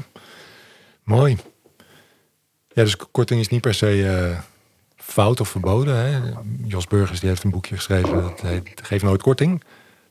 Mooi. 1.03 1.37
Ja, 2.75 2.83
dus 2.83 2.97
korting 3.11 3.39
is 3.39 3.47
niet 3.47 3.61
per 3.61 3.73
se 3.73 4.07
eh, 4.07 4.39
fout 4.95 5.39
of 5.39 5.49
verboden. 5.49 5.95
Hè? 5.95 6.19
Jos 6.63 6.87
Burgers 6.87 7.19
die 7.19 7.29
heeft 7.29 7.43
een 7.43 7.49
boekje 7.49 7.75
geschreven 7.75 8.21
dat 8.21 8.41
heet 8.41 8.81
Geef 8.83 9.01
nooit 9.01 9.21
korting. 9.21 9.63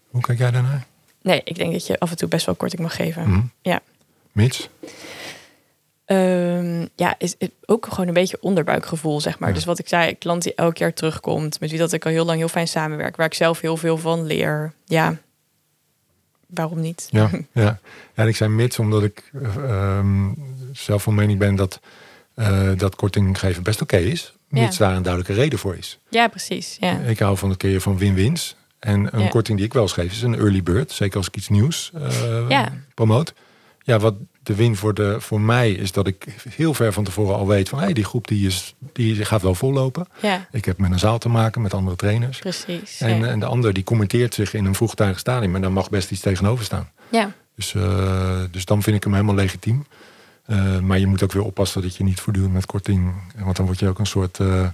Hoe 0.08 0.20
kijk 0.20 0.38
jij 0.38 0.50
daarnaar? 0.50 0.86
Nee, 1.22 1.40
ik 1.44 1.56
denk 1.56 1.72
dat 1.72 1.86
je 1.86 1.98
af 1.98 2.10
en 2.10 2.16
toe 2.16 2.28
best 2.28 2.46
wel 2.46 2.54
korting 2.54 2.82
mag 2.82 2.96
geven. 2.96 3.30
Mhm. 3.30 3.40
Ja. 3.62 3.80
Mits? 4.32 4.68
Ehm, 6.04 6.86
ja, 6.94 7.14
is 7.18 7.34
is 7.38 7.48
ook 7.66 7.86
gewoon 7.86 8.08
een 8.08 8.14
beetje 8.14 8.40
onderbuikgevoel, 8.40 9.20
zeg 9.20 9.38
maar. 9.38 9.48
Ja. 9.48 9.54
Dus 9.54 9.64
wat 9.64 9.78
ik 9.78 9.88
zei, 9.88 10.18
klant 10.18 10.42
die 10.42 10.54
elk 10.54 10.76
jaar 10.76 10.92
terugkomt, 10.92 11.60
met 11.60 11.70
wie 11.70 11.78
dat 11.78 11.92
ik 11.92 12.04
al 12.04 12.10
heel 12.10 12.24
lang 12.24 12.38
heel 12.38 12.48
fijn 12.48 12.68
samenwerk, 12.68 13.16
waar 13.16 13.26
ik 13.26 13.34
zelf 13.34 13.60
heel 13.60 13.76
veel 13.76 13.96
van 13.98 14.24
leer. 14.24 14.72
Ja, 14.84 15.16
waarom 16.46 16.80
niet? 16.80 17.08
Ja, 17.10 17.30
ja. 17.52 17.62
ja 17.62 17.78
en 18.14 18.28
ik 18.28 18.36
zei 18.36 18.50
mits 18.50 18.78
omdat 18.78 19.02
ik 19.02 19.30
eh, 19.42 19.70
ehm, 19.70 20.32
zelf 20.72 21.02
van 21.02 21.14
mening 21.14 21.38
ben 21.38 21.54
dat, 21.54 21.80
eh, 22.34 22.68
dat 22.76 22.96
korting 22.96 23.38
geven 23.38 23.62
best 23.62 23.82
oké 23.82 23.96
is. 23.96 24.32
Mits 24.48 24.76
daar 24.76 24.96
een 24.96 25.02
duidelijke 25.02 25.40
reden 25.40 25.58
voor 25.58 25.76
is. 25.76 25.98
Ja, 26.10 26.28
precies. 26.28 26.76
Ja. 26.80 26.98
Ik 26.98 27.18
hou 27.18 27.36
van 27.36 27.48
het 27.48 27.58
keer 27.58 27.80
van 27.80 27.98
win-wins. 27.98 28.56
En 28.78 29.08
een 29.16 29.22
Ja. 29.22 29.28
korting 29.28 29.56
die 29.56 29.66
ik 29.66 29.72
wel 29.72 29.82
eens 29.82 29.92
geef 29.92 30.12
is 30.12 30.22
een 30.22 30.34
early 30.38 30.62
bird. 30.62 30.92
Zeker 30.92 31.16
als 31.16 31.26
ik 31.26 31.36
iets 31.36 31.48
nieuws 31.48 31.90
eh 31.94 32.44
Ja. 32.48 32.72
promoot. 32.94 33.34
Ja, 33.82 33.98
wat 33.98 34.14
de 34.42 34.54
win 34.54 34.76
voor, 34.76 34.94
de, 34.94 35.16
voor 35.20 35.40
mij 35.40 35.72
is 35.72 35.92
dat 35.92 36.06
ik 36.06 36.26
heel 36.48 36.74
ver 36.74 36.92
van 36.92 37.04
tevoren 37.04 37.34
al 37.36 37.46
weet 37.46 37.68
van... 37.68 37.78
Hey, 37.78 37.92
die 37.92 38.04
groep 38.04 38.28
die 38.28 38.46
is, 38.46 38.74
die 38.92 39.24
gaat 39.24 39.42
wel 39.42 39.54
vollopen. 39.54 40.06
ja, 40.22 40.46
Ik 40.52 40.64
heb 40.64 40.78
met 40.78 40.90
een 40.90 40.98
zaal 40.98 41.18
te 41.18 41.28
maken, 41.28 41.62
met 41.62 41.74
andere 41.74 41.96
trainers. 41.96 42.38
precies. 42.38 43.00
En, 43.00 43.18
ja. 43.18 43.26
en 43.26 43.40
de 43.40 43.46
ander 43.46 43.72
die 43.72 43.84
commenteert 43.84 44.34
zich 44.34 44.54
in 44.54 44.64
een 44.64 44.74
vroegtijdig 44.74 45.18
stadium. 45.18 45.50
Maar 45.50 45.60
daar 45.60 45.72
mag 45.72 45.90
best 45.90 46.10
iets 46.10 46.20
tegenover 46.20 46.64
staan. 46.64 46.90
ja. 47.08 47.32
Dus, 47.56 47.74
eh, 47.74 48.40
dus 48.50 48.64
dan 48.64 48.82
vind 48.82 48.96
ik 48.96 49.04
hem 49.04 49.12
helemaal 49.12 49.34
legitiem. 49.34 49.86
Eh, 50.44 50.78
maar 50.78 50.98
je 50.98 51.06
moet 51.06 51.22
ook 51.22 51.32
weer 51.32 51.42
oppassen 51.44 51.82
dat 51.82 51.96
je 51.96 52.04
niet 52.04 52.20
voortdurend 52.20 52.52
met 52.52 52.66
korting... 52.66 53.12
Want 53.36 53.56
dan 53.56 53.66
word 53.66 53.78
je 53.78 53.88
ook 53.88 53.98
een 53.98 54.06
soort... 54.06 54.40
eh, 54.40 54.66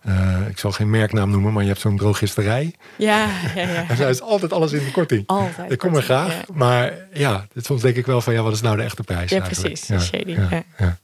eh, 0.00 0.48
ik 0.48 0.58
zal 0.58 0.72
geen 0.72 0.90
merknaam 0.90 1.30
noemen, 1.30 1.52
maar 1.52 1.62
je 1.62 1.68
hebt 1.68 1.80
zo'n 1.80 1.96
drogisterij. 1.96 2.74
Ja, 2.98 3.26
ja, 3.54 3.62
ja. 3.68 3.84
En 3.88 3.96
daar 3.96 4.10
is 4.10 4.20
altijd 4.20 4.52
alles 4.52 4.72
in 4.72 4.84
de 4.84 4.90
korting. 4.90 5.26
Altijd. 5.26 5.72
Ik 5.72 5.78
kom 5.78 5.94
er 5.96 6.02
graag, 6.02 6.32
Ja. 6.34 6.42
maar 6.52 6.92
ja, 7.12 7.46
soms 7.56 7.82
denk 7.82 7.96
ik 7.96 8.06
wel 8.06 8.20
van 8.20 8.32
ja, 8.32 8.42
wat 8.42 8.52
is 8.52 8.60
nou 8.60 8.76
de 8.76 8.82
echte 8.82 9.02
prijs? 9.02 9.30
Ja, 9.30 9.40
eigenlijk? 9.40 9.74
precies, 9.74 10.06
shady, 10.06 10.30
ja. 10.30 10.62
ja. 10.78 10.98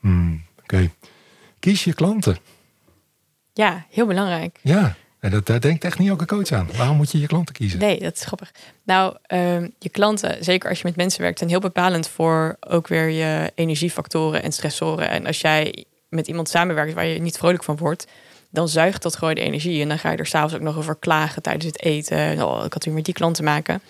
Hmm, 0.00 0.42
Oké. 0.62 0.90
Kies 1.60 1.84
je 1.84 1.92
klanten. 1.94 2.36
ja, 3.52 3.86
heel 3.90 4.06
belangrijk. 4.06 4.58
Ja, 4.62 4.94
en 5.24 5.42
dat, 5.44 5.62
denkt 5.62 5.84
echt 5.84 5.98
niet 5.98 6.08
elke 6.08 6.26
coach 6.26 6.50
aan. 6.50 6.68
Waarom 6.76 6.96
moet 6.96 7.10
je 7.10 7.20
je 7.20 7.26
klanten 7.26 7.54
kiezen? 7.54 7.78
Nee, 7.78 7.98
dat 7.98 8.14
is 8.14 8.24
grappig. 8.24 8.52
Nou, 8.82 9.16
ehm, 9.26 9.68
je 9.78 9.88
klanten, 9.88 10.44
zeker 10.44 10.68
als 10.68 10.78
je 10.78 10.84
met 10.86 10.96
mensen 10.96 11.20
werkt, 11.20 11.38
zijn 11.38 11.50
heel 11.50 11.60
bepalend 11.60 12.08
voor 12.08 12.56
ook 12.60 12.88
weer 12.88 13.08
je 13.08 13.52
energiefactoren 13.54 14.42
en 14.42 14.52
stressoren. 14.52 15.08
En 15.08 15.26
als 15.26 15.40
jij 15.40 15.84
met 16.08 16.28
iemand 16.28 16.48
samenwerkt 16.48 16.94
waar 16.94 17.06
je 17.06 17.20
niet 17.20 17.38
vrolijk 17.38 17.64
van 17.64 17.76
wordt, 17.76 18.06
dan 18.50 18.68
zuigt 18.68 19.02
dat 19.02 19.16
gewoon 19.16 19.34
de 19.34 19.40
energie. 19.40 19.82
En 19.82 19.88
dan 19.88 19.98
ga 19.98 20.10
je 20.10 20.16
er 20.16 20.26
s'avonds 20.26 20.54
ook 20.54 20.60
nog 20.60 20.76
over 20.76 20.96
klagen 20.96 21.42
tijdens 21.42 21.64
het 21.64 21.82
eten. 21.82 22.46
Oh, 22.46 22.64
ik 22.64 22.72
had 22.72 22.84
weer 22.84 22.94
met 22.94 23.04
die 23.04 23.14
klant 23.14 23.34
te 23.34 23.42
maken. 23.42 23.80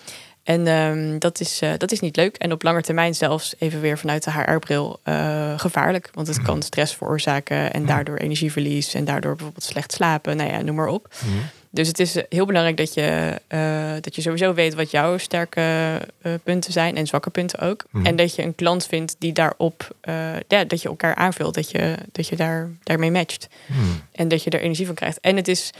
En 0.45 0.67
ehm, 0.67 1.19
dat, 1.19 1.39
is, 1.39 1.61
eh, 1.61 1.71
dat 1.77 1.91
is 1.91 1.99
niet 1.99 2.15
leuk. 2.15 2.35
En 2.35 2.51
op 2.51 2.63
lange 2.63 2.81
termijn 2.81 3.15
zelfs 3.15 3.55
even 3.59 3.81
weer 3.81 3.97
vanuit 3.97 4.23
de 4.23 4.31
HR-bril 4.31 4.99
eh, 5.03 5.59
gevaarlijk. 5.59 6.09
Want 6.13 6.27
het 6.27 6.41
kan 6.41 6.61
stress 6.61 6.95
veroorzaken 6.95 7.73
en 7.73 7.85
daardoor 7.85 8.17
energieverlies 8.17 8.93
en 8.93 9.05
daardoor 9.05 9.35
bijvoorbeeld 9.35 9.63
slecht 9.63 9.91
slapen. 9.91 10.37
Nou 10.37 10.49
ja, 10.49 10.61
noem 10.61 10.75
maar 10.75 10.87
op. 10.87 11.13
Mhm. 11.25 11.37
Dus 11.69 11.87
het 11.87 11.99
is 11.99 12.15
eh, 12.15 12.23
heel 12.29 12.45
belangrijk 12.45 12.77
dat 12.77 12.93
je, 12.93 13.39
dat 14.01 14.15
je 14.15 14.21
sowieso 14.21 14.53
weet 14.53 14.73
wat 14.73 14.91
jouw 14.91 15.17
sterke 15.17 15.99
punten 16.43 16.71
zijn 16.71 16.95
en 16.95 17.07
zwakke 17.07 17.29
punten 17.29 17.59
ook. 17.59 17.85
Mhm. 17.89 18.05
En 18.05 18.15
dat 18.15 18.35
je 18.35 18.43
een 18.43 18.55
klant 18.55 18.85
vindt 18.85 19.15
die 19.19 19.33
daarop, 19.33 19.95
ja, 20.47 20.63
dat 20.63 20.81
je 20.81 20.87
elkaar 20.87 21.15
aanvult, 21.15 21.53
dat 21.53 21.71
je, 21.71 21.95
dat 22.11 22.27
je 22.27 22.35
daar, 22.35 22.69
daarmee 22.83 23.11
matcht. 23.11 23.47
Hmm. 23.65 24.01
En 24.11 24.27
dat 24.27 24.43
je 24.43 24.49
er 24.49 24.61
energie 24.61 24.85
van 24.85 24.95
krijgt. 24.95 25.19
En 25.19 25.35
het 25.35 25.47
is, 25.47 25.71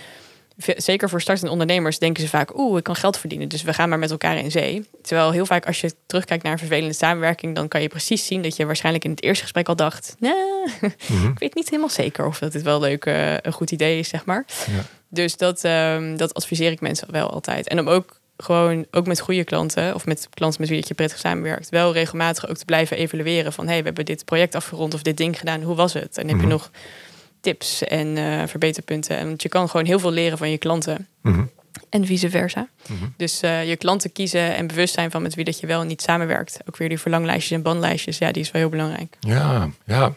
zeker 0.58 1.10
voor 1.10 1.22
startende 1.22 1.52
ondernemers, 1.52 2.00
denken 2.00 2.24
ze 2.24 2.30
vaak, 2.30 2.58
oeh, 2.58 2.78
ik 2.78 2.84
kan 2.84 2.96
geld 2.96 3.18
verdienen, 3.18 3.48
dus 3.50 3.62
we 3.64 3.74
gaan 3.74 3.90
maar 3.90 4.00
met 4.00 4.12
elkaar 4.12 4.38
in 4.38 4.52
zee. 4.52 4.86
Terwijl 5.02 5.32
heel 5.32 5.46
vaak 5.46 5.66
als 5.66 5.82
je 5.82 5.94
terugkijkt 6.06 6.44
naar 6.44 6.52
een 6.52 6.58
vervelende 6.58 6.94
samenwerking, 6.94 7.56
dan 7.56 7.68
kan 7.68 7.82
je 7.82 7.88
precies 7.88 8.26
zien 8.26 8.42
dat 8.42 8.56
je 8.56 8.66
waarschijnlijk 8.66 9.04
in 9.04 9.12
het 9.12 9.24
eerste 9.24 9.44
gesprek 9.44 9.68
al 9.68 9.76
dacht, 9.76 10.16
nee, 10.20 10.34
Mhm. 11.08 11.28
ik 11.32 11.40
weet 11.40 11.56
niet 11.56 11.70
helemaal 11.70 11.90
zeker 11.90 12.26
of 12.26 12.40
dat 12.40 12.52
dit 12.52 12.62
wel 12.62 12.80
leuk, 12.80 13.06
eh, 13.06 13.34
een 13.38 13.52
goed 13.54 13.72
idee 13.72 14.00
is, 14.00 14.10
zeg 14.10 14.26
maar. 14.26 14.46
Ja. 14.68 14.82
Dus 15.10 15.38
dat, 15.38 15.64
ehm, 15.64 16.16
dat 16.18 16.34
adviseer 16.34 16.72
ik 16.72 16.82
mensen 16.82 17.12
wel 17.12 17.30
altijd. 17.30 17.68
En 17.68 17.80
om 17.80 17.90
ook 17.90 18.20
gewoon, 18.38 18.86
ook 18.92 19.08
met 19.08 19.20
goede 19.20 19.44
klanten 19.44 19.94
of 19.96 20.06
met 20.06 20.28
klanten 20.34 20.62
met 20.62 20.70
wie 20.70 20.84
je 20.88 20.94
prettig 20.94 21.20
samenwerkt, 21.20 21.70
wel 21.70 21.94
regelmatig 21.94 22.50
ook 22.50 22.58
te 22.58 22.66
blijven 22.66 22.98
evalueren 22.98 23.54
van 23.54 23.68
hey, 23.68 23.78
we 23.80 23.86
hebben 23.86 24.06
dit 24.06 24.26
project 24.26 24.56
afgerond 24.56 24.94
of 24.94 25.02
dit 25.02 25.18
ding 25.18 25.40
gedaan, 25.40 25.62
hoe 25.62 25.76
was 25.76 25.94
het? 25.94 26.18
En 26.18 26.28
heb 26.28 26.36
Mhm. 26.38 26.46
je 26.46 26.52
nog 26.52 26.72
tips 27.46 27.84
en 27.84 28.18
eh, 28.18 28.48
verbeterpunten? 28.48 29.18
En 29.18 29.28
want 29.28 29.42
je 29.42 29.50
kan 29.50 29.70
gewoon 29.70 29.86
heel 29.86 30.00
veel 30.00 30.12
leren 30.12 30.38
van 30.38 30.50
je 30.50 30.58
klanten 30.58 31.08
Mhm. 31.22 31.44
en 31.90 32.06
vice 32.06 32.30
versa. 32.30 32.68
Mhm. 32.88 33.06
Dus 33.18 33.42
eh, 33.42 33.70
je 33.70 33.76
klanten 33.76 34.12
kiezen 34.12 34.56
en 34.56 34.68
bewust 34.68 34.94
zijn 34.94 35.12
van 35.12 35.22
met 35.22 35.36
wie 35.36 35.46
dat 35.46 35.60
je 35.60 35.68
wel 35.68 35.82
en 35.82 35.88
niet 35.88 36.02
samenwerkt. 36.02 36.60
Ook 36.68 36.78
weer 36.78 36.90
die 36.90 37.00
verlanglijstjes 37.00 37.52
en 37.58 37.64
bandlijstjes, 37.64 38.18
ja, 38.18 38.32
die 38.32 38.42
is 38.42 38.52
wel 38.52 38.62
heel 38.62 38.72
belangrijk. 38.72 39.18
Ja, 39.20 39.70
ja. 39.86 40.14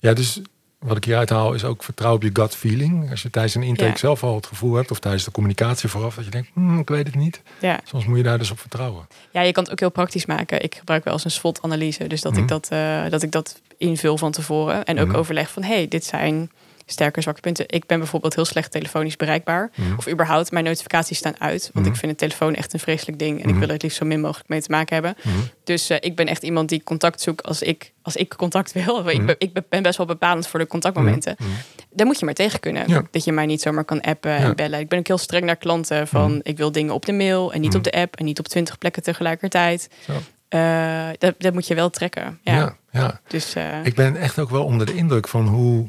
Ja, 0.00 0.12
dus 0.12 0.40
wat 0.78 0.96
ik 0.96 1.04
hieruit 1.04 1.30
haal 1.30 1.52
is 1.54 1.64
ook 1.64 1.82
vertrouw 1.82 2.14
op 2.14 2.22
je 2.22 2.30
gut 2.32 2.56
feeling. 2.56 3.10
Als 3.10 3.22
je 3.22 3.30
tijdens 3.30 3.54
een 3.54 3.62
intake 3.62 3.90
Ja. 3.90 3.96
zelf 3.96 4.22
al 4.22 4.34
het 4.34 4.46
gevoel 4.46 4.74
hebt, 4.74 4.90
of 4.90 4.98
tijdens 4.98 5.24
de 5.24 5.30
communicatie 5.30 5.88
vooraf, 5.88 6.14
dat 6.14 6.24
je 6.24 6.30
denkt, 6.30 6.48
"Hmm, 6.54 6.78
ik 6.78 6.88
weet 6.88 7.06
het 7.06 7.14
niet. 7.16 7.42
Ja. 7.60 7.80
Soms 7.84 8.06
moet 8.06 8.16
je 8.16 8.22
daar 8.22 8.38
dus 8.38 8.50
op 8.50 8.58
vertrouwen. 8.60 9.06
ja, 9.32 9.40
je 9.40 9.52
kan 9.52 9.62
het 9.62 9.72
ook 9.72 9.80
heel 9.80 9.90
praktisch 9.90 10.26
maken. 10.26 10.62
Ik 10.62 10.74
gebruik 10.74 11.04
wel 11.04 11.12
eens 11.12 11.24
een 11.24 11.30
SWOT-analyse. 11.30 12.06
Dus 12.06 12.20
dat, 12.20 12.32
Mhm. 12.32 12.40
ik 12.42 12.48
dat, 12.48 12.68
eh, 12.70 13.02
dat 13.08 13.22
ik 13.22 13.30
dat 13.30 13.60
invul 13.80 14.18
van 14.18 14.32
tevoren. 14.32 14.84
En 14.84 15.00
ook 15.00 15.06
Mhm. 15.08 15.16
overleg 15.16 15.50
van, 15.50 15.62
hey, 15.62 15.88
dit 15.88 16.04
zijn 16.04 16.50
sterke 16.86 17.20
zwakke 17.20 17.40
punten. 17.40 17.64
Ik 17.68 17.86
ben 17.86 17.98
bijvoorbeeld 17.98 18.34
heel 18.34 18.44
slecht 18.44 18.70
telefonisch 18.70 19.16
bereikbaar. 19.16 19.70
Mhm. 19.74 19.96
Of 19.96 20.08
überhaupt, 20.08 20.50
mijn 20.50 20.64
notificaties 20.64 21.18
staan 21.18 21.34
uit. 21.40 21.70
Want 21.72 21.84
Mhm. 21.86 21.94
ik 21.94 22.00
vind 22.00 22.12
een 22.12 22.18
telefoon 22.18 22.54
echt 22.54 22.72
een 22.72 22.78
vreselijk 22.80 23.18
ding. 23.18 23.32
En 23.36 23.40
Mhm. 23.40 23.48
ik 23.48 23.54
wil 23.54 23.66
er 23.66 23.72
het 23.72 23.82
liefst 23.82 23.98
zo 23.98 24.04
min 24.06 24.20
mogelijk 24.20 24.48
mee 24.48 24.60
te 24.62 24.70
maken 24.70 24.94
hebben. 24.94 25.14
Mhm. 25.22 25.36
Dus 25.64 25.90
eh, 25.90 25.96
ik 26.00 26.16
ben 26.16 26.26
echt 26.26 26.42
iemand 26.42 26.68
die 26.68 26.82
contact 26.82 27.20
zoekt 27.20 27.42
als 27.46 27.62
ik, 27.62 27.92
als 28.02 28.16
ik 28.16 28.34
contact 28.36 28.72
wil. 28.72 28.98
Ik, 29.08 29.16
Mhm. 29.16 29.26
ben, 29.26 29.34
ik 29.38 29.68
ben 29.68 29.82
best 29.82 29.96
wel 29.96 30.06
bepalend 30.06 30.46
voor 30.46 30.58
de 30.60 30.66
contactmomenten. 30.66 31.34
Mhm. 31.38 31.48
Daar 31.90 32.06
moet 32.06 32.18
je 32.18 32.24
maar 32.24 32.34
tegen 32.34 32.60
kunnen. 32.60 32.88
Ja. 32.88 33.02
Dat 33.10 33.24
je 33.24 33.32
mij 33.32 33.46
niet 33.46 33.60
zomaar 33.60 33.84
kan 33.84 34.00
appen 34.00 34.30
Ja. 34.30 34.36
en 34.38 34.56
bellen. 34.56 34.80
Ik 34.80 34.88
ben 34.88 34.98
ook 34.98 35.06
heel 35.06 35.18
streng 35.18 35.44
naar 35.44 35.56
klanten 35.56 36.08
van 36.08 36.30
Mhm. 36.30 36.40
ik 36.42 36.56
wil 36.56 36.72
dingen 36.72 36.94
op 36.94 37.06
de 37.06 37.12
mail 37.12 37.52
en 37.52 37.60
niet 37.60 37.68
Mhm. 37.68 37.78
op 37.78 37.84
de 37.84 37.92
app 37.92 38.16
en 38.16 38.24
niet 38.24 38.38
op 38.38 38.48
twintig 38.48 38.78
plekken 38.78 39.02
tegelijkertijd. 39.02 39.88
Zo. 40.06 40.12
Eh, 40.48 41.08
dat, 41.18 41.34
dat 41.38 41.52
moet 41.52 41.66
je 41.66 41.74
wel 41.74 41.90
trekken. 41.90 42.38
Ja. 42.42 42.54
Ja, 42.56 42.76
ja. 42.90 43.20
Dus 43.28 43.54
eh, 43.54 43.84
Ik 43.84 43.94
ben 43.94 44.16
echt 44.16 44.38
ook 44.38 44.50
wel 44.50 44.64
onder 44.64 44.86
de 44.86 44.94
indruk 44.94 45.28
van 45.28 45.46
hoe, 45.46 45.88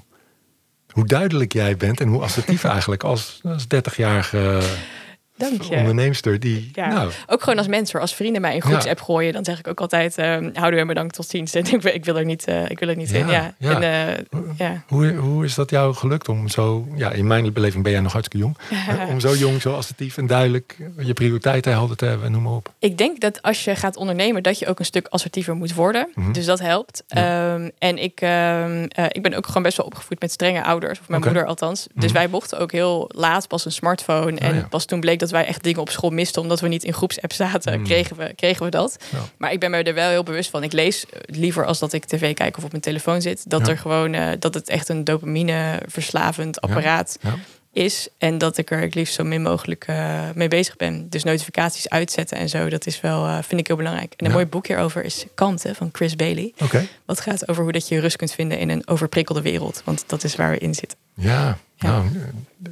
hoe 0.91 1.05
duidelijk 1.05 1.53
jij 1.53 1.77
bent 1.77 1.99
en 1.99 2.07
hoe 2.07 2.21
assertief 2.21 2.63
eigenlijk 2.75 3.03
als, 3.03 3.39
als 3.43 3.63
30-jarige 3.63 4.61
dank 5.49 5.61
je. 5.61 5.75
onderneemster 5.75 6.39
die, 6.39 6.69
Ja. 6.73 6.87
nou, 6.87 7.11
Ook 7.27 7.41
gewoon 7.43 7.57
als 7.57 7.67
mens 7.67 7.91
hoor. 7.91 8.01
Als 8.01 8.15
vrienden 8.15 8.41
mij 8.41 8.55
in 8.55 8.61
groepsapp 8.61 9.01
gooien, 9.01 9.33
dan 9.33 9.43
zeg 9.45 9.59
ik 9.59 9.67
ook 9.67 9.79
altijd: 9.81 10.17
eh, 10.17 10.37
houden 10.53 10.79
we 10.79 10.85
bedankt 10.85 11.15
tot 11.15 11.27
ziens. 11.27 11.53
En 11.53 11.65
ik, 11.73 11.83
ik 11.83 12.05
wil 12.05 12.17
er 12.17 12.25
niet, 12.25 12.45
eh, 12.45 12.69
ik 12.69 12.79
wil 12.79 12.89
er 12.89 12.95
niet 12.95 13.09
Ja, 13.09 13.17
in. 13.19 13.27
Ja. 13.27 13.53
ja. 13.57 13.81
En, 13.81 13.81
eh, 14.09 14.39
ja. 14.57 14.83
hoe, 14.87 15.13
hoe 15.13 15.45
is 15.45 15.55
dat 15.55 15.69
jou 15.69 15.93
gelukt 15.93 16.29
om 16.29 16.47
zo, 16.49 16.87
ja, 16.95 17.11
in 17.11 17.27
mijn 17.27 17.53
beleving 17.53 17.83
ben 17.83 17.91
jij 17.91 18.01
nog 18.01 18.11
hartstikke 18.11 18.45
jong, 18.45 18.57
eh, 18.89 19.09
om 19.09 19.19
zo 19.19 19.35
jong, 19.35 19.61
zo 19.61 19.75
assertief 19.75 20.17
en 20.17 20.27
duidelijk 20.27 20.77
je 20.97 21.13
prioriteiten 21.13 21.71
helder 21.71 21.97
te 21.97 22.05
hebben, 22.05 22.31
noem 22.31 22.43
maar 22.43 22.53
op. 22.53 22.73
Ik 22.79 22.97
denk 22.97 23.19
dat 23.19 23.41
als 23.41 23.63
je 23.63 23.75
gaat 23.75 23.95
ondernemen, 23.97 24.43
dat 24.43 24.59
je 24.59 24.67
ook 24.67 24.79
een 24.79 24.85
stuk 24.85 25.07
assertiever 25.07 25.55
moet 25.55 25.73
worden. 25.73 26.09
Mhm. 26.15 26.31
Dus 26.31 26.45
dat 26.45 26.59
helpt. 26.59 27.03
Ja. 27.07 27.53
Ehm, 27.53 27.69
en 27.79 27.97
ik, 27.97 28.21
ehm, 28.21 28.85
eh, 28.87 29.05
ik 29.09 29.21
ben 29.21 29.33
ook 29.33 29.47
gewoon 29.47 29.63
best 29.63 29.77
wel 29.77 29.85
opgevoed 29.85 30.19
met 30.21 30.31
strenge 30.31 30.63
ouders. 30.63 30.99
Of 30.99 31.09
mijn 31.09 31.21
moeder 31.21 31.45
althans. 31.45 31.87
Dus 31.93 32.05
Mhm. 32.05 32.13
wij 32.13 32.27
mochten 32.27 32.59
ook 32.59 32.71
heel 32.71 33.09
laat 33.15 33.47
pas 33.47 33.65
een 33.65 33.71
smartphone. 33.71 34.37
En 34.39 34.49
Oh 34.49 34.55
ja. 34.55 34.67
pas 34.69 34.85
toen 34.85 34.99
bleek 34.99 35.19
dat 35.19 35.30
wij 35.31 35.45
echt 35.45 35.63
dingen 35.63 35.81
op 35.81 35.89
school 35.89 36.09
misten. 36.09 36.41
Omdat 36.41 36.59
we 36.59 36.67
niet 36.67 36.83
in 36.83 36.93
groepsapp 36.93 37.33
zaten, 37.33 37.73
Mhm. 37.73 37.83
kregen, 37.83 38.17
we, 38.17 38.33
kregen 38.35 38.65
we 38.65 38.71
dat. 38.71 38.97
Ja. 39.11 39.17
Maar 39.37 39.51
ik 39.51 39.59
ben 39.59 39.71
me 39.71 39.83
er 39.83 39.93
wel 39.93 40.09
heel 40.09 40.23
bewust 40.23 40.49
van. 40.49 40.63
Ik 40.63 40.71
lees 40.73 41.05
liever 41.25 41.65
als 41.65 41.79
dat 41.79 41.93
ik 41.93 42.05
tv 42.05 42.33
kijk 42.33 42.57
of 42.57 42.63
op 42.63 42.69
mijn 42.71 42.83
telefoon 42.83 43.21
zit. 43.21 43.49
Dat, 43.49 43.65
Ja. 43.65 43.71
er 43.71 43.77
gewoon, 43.77 44.13
eh, 44.13 44.29
dat 44.39 44.53
het 44.53 44.69
echt 44.69 44.89
een 44.89 45.03
dopamine 45.03 45.79
verslavend 45.87 46.61
apparaat 46.61 47.17
Ja. 47.21 47.35
Is. 47.73 48.07
En 48.17 48.37
dat 48.37 48.57
ik 48.57 48.71
er 48.71 48.79
het 48.81 48.95
liefst 48.95 49.13
zo 49.13 49.23
min 49.23 49.41
mogelijk 49.41 49.83
eh, 49.87 50.29
mee 50.35 50.47
bezig 50.47 50.75
ben. 50.75 51.09
Dus 51.09 51.23
notificaties 51.23 51.89
uitzetten 51.89 52.37
en 52.37 52.49
zo, 52.49 52.69
dat 52.69 52.85
is 52.85 53.01
wel, 53.01 53.25
eh, 53.25 53.37
vind 53.43 53.59
ik 53.61 53.67
heel 53.67 53.75
belangrijk. 53.75 54.13
En 54.17 54.25
een 54.25 54.31
Ja. 54.31 54.37
mooi 54.37 54.45
boek 54.45 54.67
hierover 54.67 55.03
is 55.03 55.25
Kanten 55.35 55.75
van 55.75 55.89
Chris 55.91 56.15
Bailey. 56.15 56.53
Oké, 56.63 56.87
Wat 57.05 57.19
gaat 57.21 57.47
over 57.49 57.63
hoe 57.63 57.71
dat 57.71 57.87
je 57.87 57.99
rust 57.99 58.15
kunt 58.17 58.31
vinden 58.33 58.59
in 58.59 58.69
een 58.69 58.87
overprikkelde 58.87 59.41
wereld. 59.41 59.81
Want 59.85 60.03
dat 60.07 60.23
is 60.23 60.35
waar 60.35 60.51
we 60.51 60.57
in 60.57 60.73
zitten. 60.75 60.97
ja, 61.13 61.57
Ja. 61.75 61.87
nou, 61.87 62.05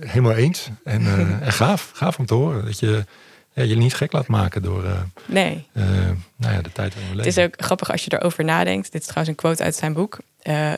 helemaal 0.05 0.35
eens. 0.35 0.69
En, 0.83 1.01
eh, 1.05 1.19
en 1.47 1.51
gaaf, 1.53 1.91
gaaf 1.93 2.19
om 2.19 2.25
te 2.25 2.33
horen 2.33 2.65
dat 2.65 2.79
je 2.79 3.05
ja, 3.53 3.63
je 3.63 3.75
niet 3.75 3.93
gek 3.95 4.11
laat 4.11 4.27
maken 4.27 4.61
door 4.61 4.83
Nee, 5.25 5.67
nou 5.73 6.53
ja, 6.53 6.61
de 6.61 6.71
tijd 6.71 6.93
we 6.93 6.99
het 6.99 7.09
leven. 7.15 7.25
is 7.25 7.37
ook 7.37 7.53
grappig 7.63 7.91
als 7.91 8.03
je 8.05 8.13
erover 8.17 8.43
nadenkt. 8.43 8.91
Dit 8.91 9.01
is 9.01 9.07
trouwens 9.07 9.29
een 9.29 9.41
quote 9.43 9.63
uit 9.63 9.75
zijn 9.75 9.93
boek. 9.93 10.17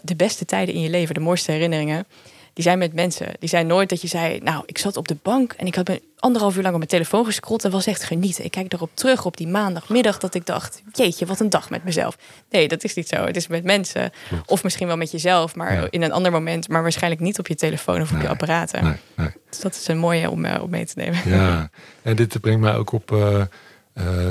De 0.02 0.16
beste 0.16 0.46
tijden 0.46 0.76
in 0.76 0.82
je 0.82 0.90
leven, 0.90 1.14
de 1.14 1.20
mooiste 1.20 1.52
herinneringen... 1.52 2.06
die 2.54 2.64
zijn 2.64 2.78
met 2.78 2.94
mensen. 2.94 3.28
Die 3.40 3.50
zijn 3.50 3.68
nooit 3.68 3.90
dat 3.90 4.02
je 4.02 4.08
zei... 4.08 4.40
nou, 4.40 4.64
ik 4.66 4.78
zat 4.78 4.98
op 4.98 5.08
de 5.08 5.18
bank 5.22 5.54
en 5.54 5.66
ik 5.66 5.76
had 5.76 5.88
me 5.88 6.02
anderhalf 6.20 6.54
uur 6.56 6.62
lang 6.62 6.74
op 6.74 6.78
mijn 6.80 6.90
telefoon 6.92 7.26
gescrollt... 7.26 7.64
en 7.66 7.72
was 7.72 7.86
echt 7.86 8.04
genieten. 8.04 8.44
Ik 8.46 8.52
kijk 8.52 8.74
erop 8.74 8.90
terug 8.94 9.26
op 9.26 9.38
die 9.38 9.48
maandagmiddag 9.48 10.18
dat 10.18 10.36
ik 10.36 10.46
dacht... 10.46 10.82
jeetje, 10.94 11.26
wat 11.26 11.40
een 11.40 11.50
dag 11.50 11.70
met 11.70 11.84
mezelf. 11.84 12.18
Nee, 12.50 12.68
dat 12.68 12.84
is 12.84 12.94
niet 12.94 13.08
zo. 13.08 13.16
Het 13.16 13.36
is 13.36 13.48
met 13.48 13.64
mensen. 13.64 14.12
Of 14.46 14.64
misschien 14.64 14.88
wel 14.88 14.98
met 14.98 15.12
jezelf, 15.12 15.56
maar 15.56 15.74
Ja. 15.74 15.88
in 15.90 16.02
een 16.02 16.12
ander 16.12 16.32
moment... 16.32 16.70
maar 16.70 16.82
waarschijnlijk 16.82 17.22
niet 17.22 17.40
op 17.40 17.48
je 17.48 17.56
telefoon 17.56 18.02
of 18.02 18.08
op 18.08 18.14
Nee, 18.14 18.22
je 18.22 18.30
apparaten. 18.30 18.84
Nee, 18.84 18.94
nee. 19.16 19.30
Dus 19.50 19.60
dat 19.60 19.76
is 19.76 19.88
een 19.88 19.98
mooie 19.98 20.30
om, 20.30 20.46
eh, 20.46 20.64
om 20.64 20.70
mee 20.70 20.86
te 20.86 20.94
nemen. 20.96 21.20
Ja, 21.26 21.70
en 22.02 22.16
dit 22.16 22.42
brengt 22.42 22.62
mij 22.62 22.76
ook 22.76 22.92
op 22.92 23.12
eh, 23.12 23.42
eh, 23.42 23.48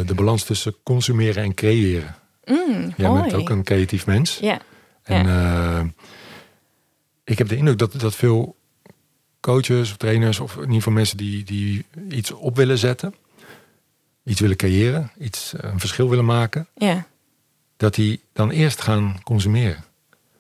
de 0.07 0.14
balans 0.14 0.45
tussen 0.45 0.75
consumeren 0.83 1.43
en 1.45 1.55
creëren. 1.55 2.14
Mm, 2.45 2.93
Jij 2.97 3.11
bent 3.12 3.35
ook 3.35 3.49
een 3.51 3.64
creatief 3.64 4.07
mens. 4.07 4.39
Ja, 4.41 4.59
En 5.03 5.27
eh, 5.27 5.81
ik 7.31 7.39
heb 7.39 7.49
de 7.49 7.57
indruk 7.57 7.78
dat, 7.78 8.01
dat 8.01 8.14
veel 8.14 8.57
coaches 9.41 9.91
of 9.91 9.97
trainers, 9.97 10.41
of 10.41 10.55
in 10.55 10.61
ieder 10.61 10.74
geval 10.74 10.93
mensen 10.93 11.16
die, 11.16 11.45
die 11.45 11.85
iets 12.09 12.31
op 12.33 12.57
willen 12.57 12.78
zetten, 12.78 13.14
iets 14.24 14.41
willen 14.41 14.57
creëren, 14.57 15.11
iets, 15.18 15.53
een 15.57 15.81
verschil 15.81 16.09
willen 16.09 16.24
maken, 16.24 16.68
ja, 16.74 17.07
dat 17.76 17.95
die 17.95 18.20
dan 18.33 18.51
eerst 18.51 18.81
gaan 18.81 19.20
consumeren. 19.24 19.85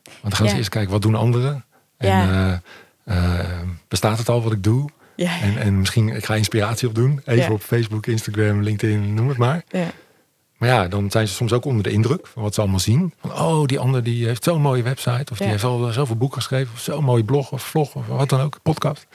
Want 0.04 0.22
dan 0.22 0.32
gaan 0.32 0.48
ze 0.48 0.56
eerst 0.56 0.68
kijken, 0.70 0.90
wat 0.92 1.02
doen 1.02 1.14
anderen? 1.14 1.64
En 1.96 2.08
Ja. 2.08 2.62
eh, 3.04 3.40
eh, 3.40 3.60
bestaat 3.88 4.18
het 4.18 4.28
al 4.28 4.42
wat 4.42 4.52
ik 4.52 4.62
doe? 4.62 4.88
En, 5.42 5.56
en 5.58 5.78
misschien, 5.78 6.08
ik 6.08 6.24
ga 6.24 6.34
inspiratie 6.34 6.88
opdoen. 6.88 7.20
Even 7.24 7.52
op 7.52 7.62
Facebook, 7.62 8.06
Instagram, 8.06 8.62
LinkedIn, 8.62 9.14
noem 9.14 9.28
het 9.28 9.36
maar. 9.38 9.64
Maar 10.60 10.68
ja, 10.68 10.88
dan 10.88 11.10
zijn 11.10 11.28
ze 11.28 11.34
soms 11.34 11.52
ook 11.52 11.64
onder 11.64 11.82
de 11.82 11.90
indruk 11.90 12.26
van 12.26 12.42
wat 12.42 12.54
ze 12.54 12.60
allemaal 12.60 12.78
zien. 12.78 13.14
Van, 13.20 13.32
oh, 13.32 13.66
die 13.66 13.78
ander 13.78 14.02
die 14.02 14.26
heeft 14.26 14.44
zo'n 14.44 14.60
mooie 14.60 14.82
website. 14.82 15.32
Of 15.32 15.38
die 15.38 15.46
heeft 15.46 15.64
al 15.64 15.92
zoveel 15.92 16.16
boeken 16.16 16.38
geschreven. 16.38 16.72
Of 16.74 16.80
zo'n 16.80 17.04
mooie 17.04 17.24
blog 17.24 17.52
of 17.52 17.62
vlog 17.62 17.94
of 17.94 18.06
wat 18.06 18.28
dan 18.28 18.40
ook, 18.40 18.58
podcast. 18.62 19.06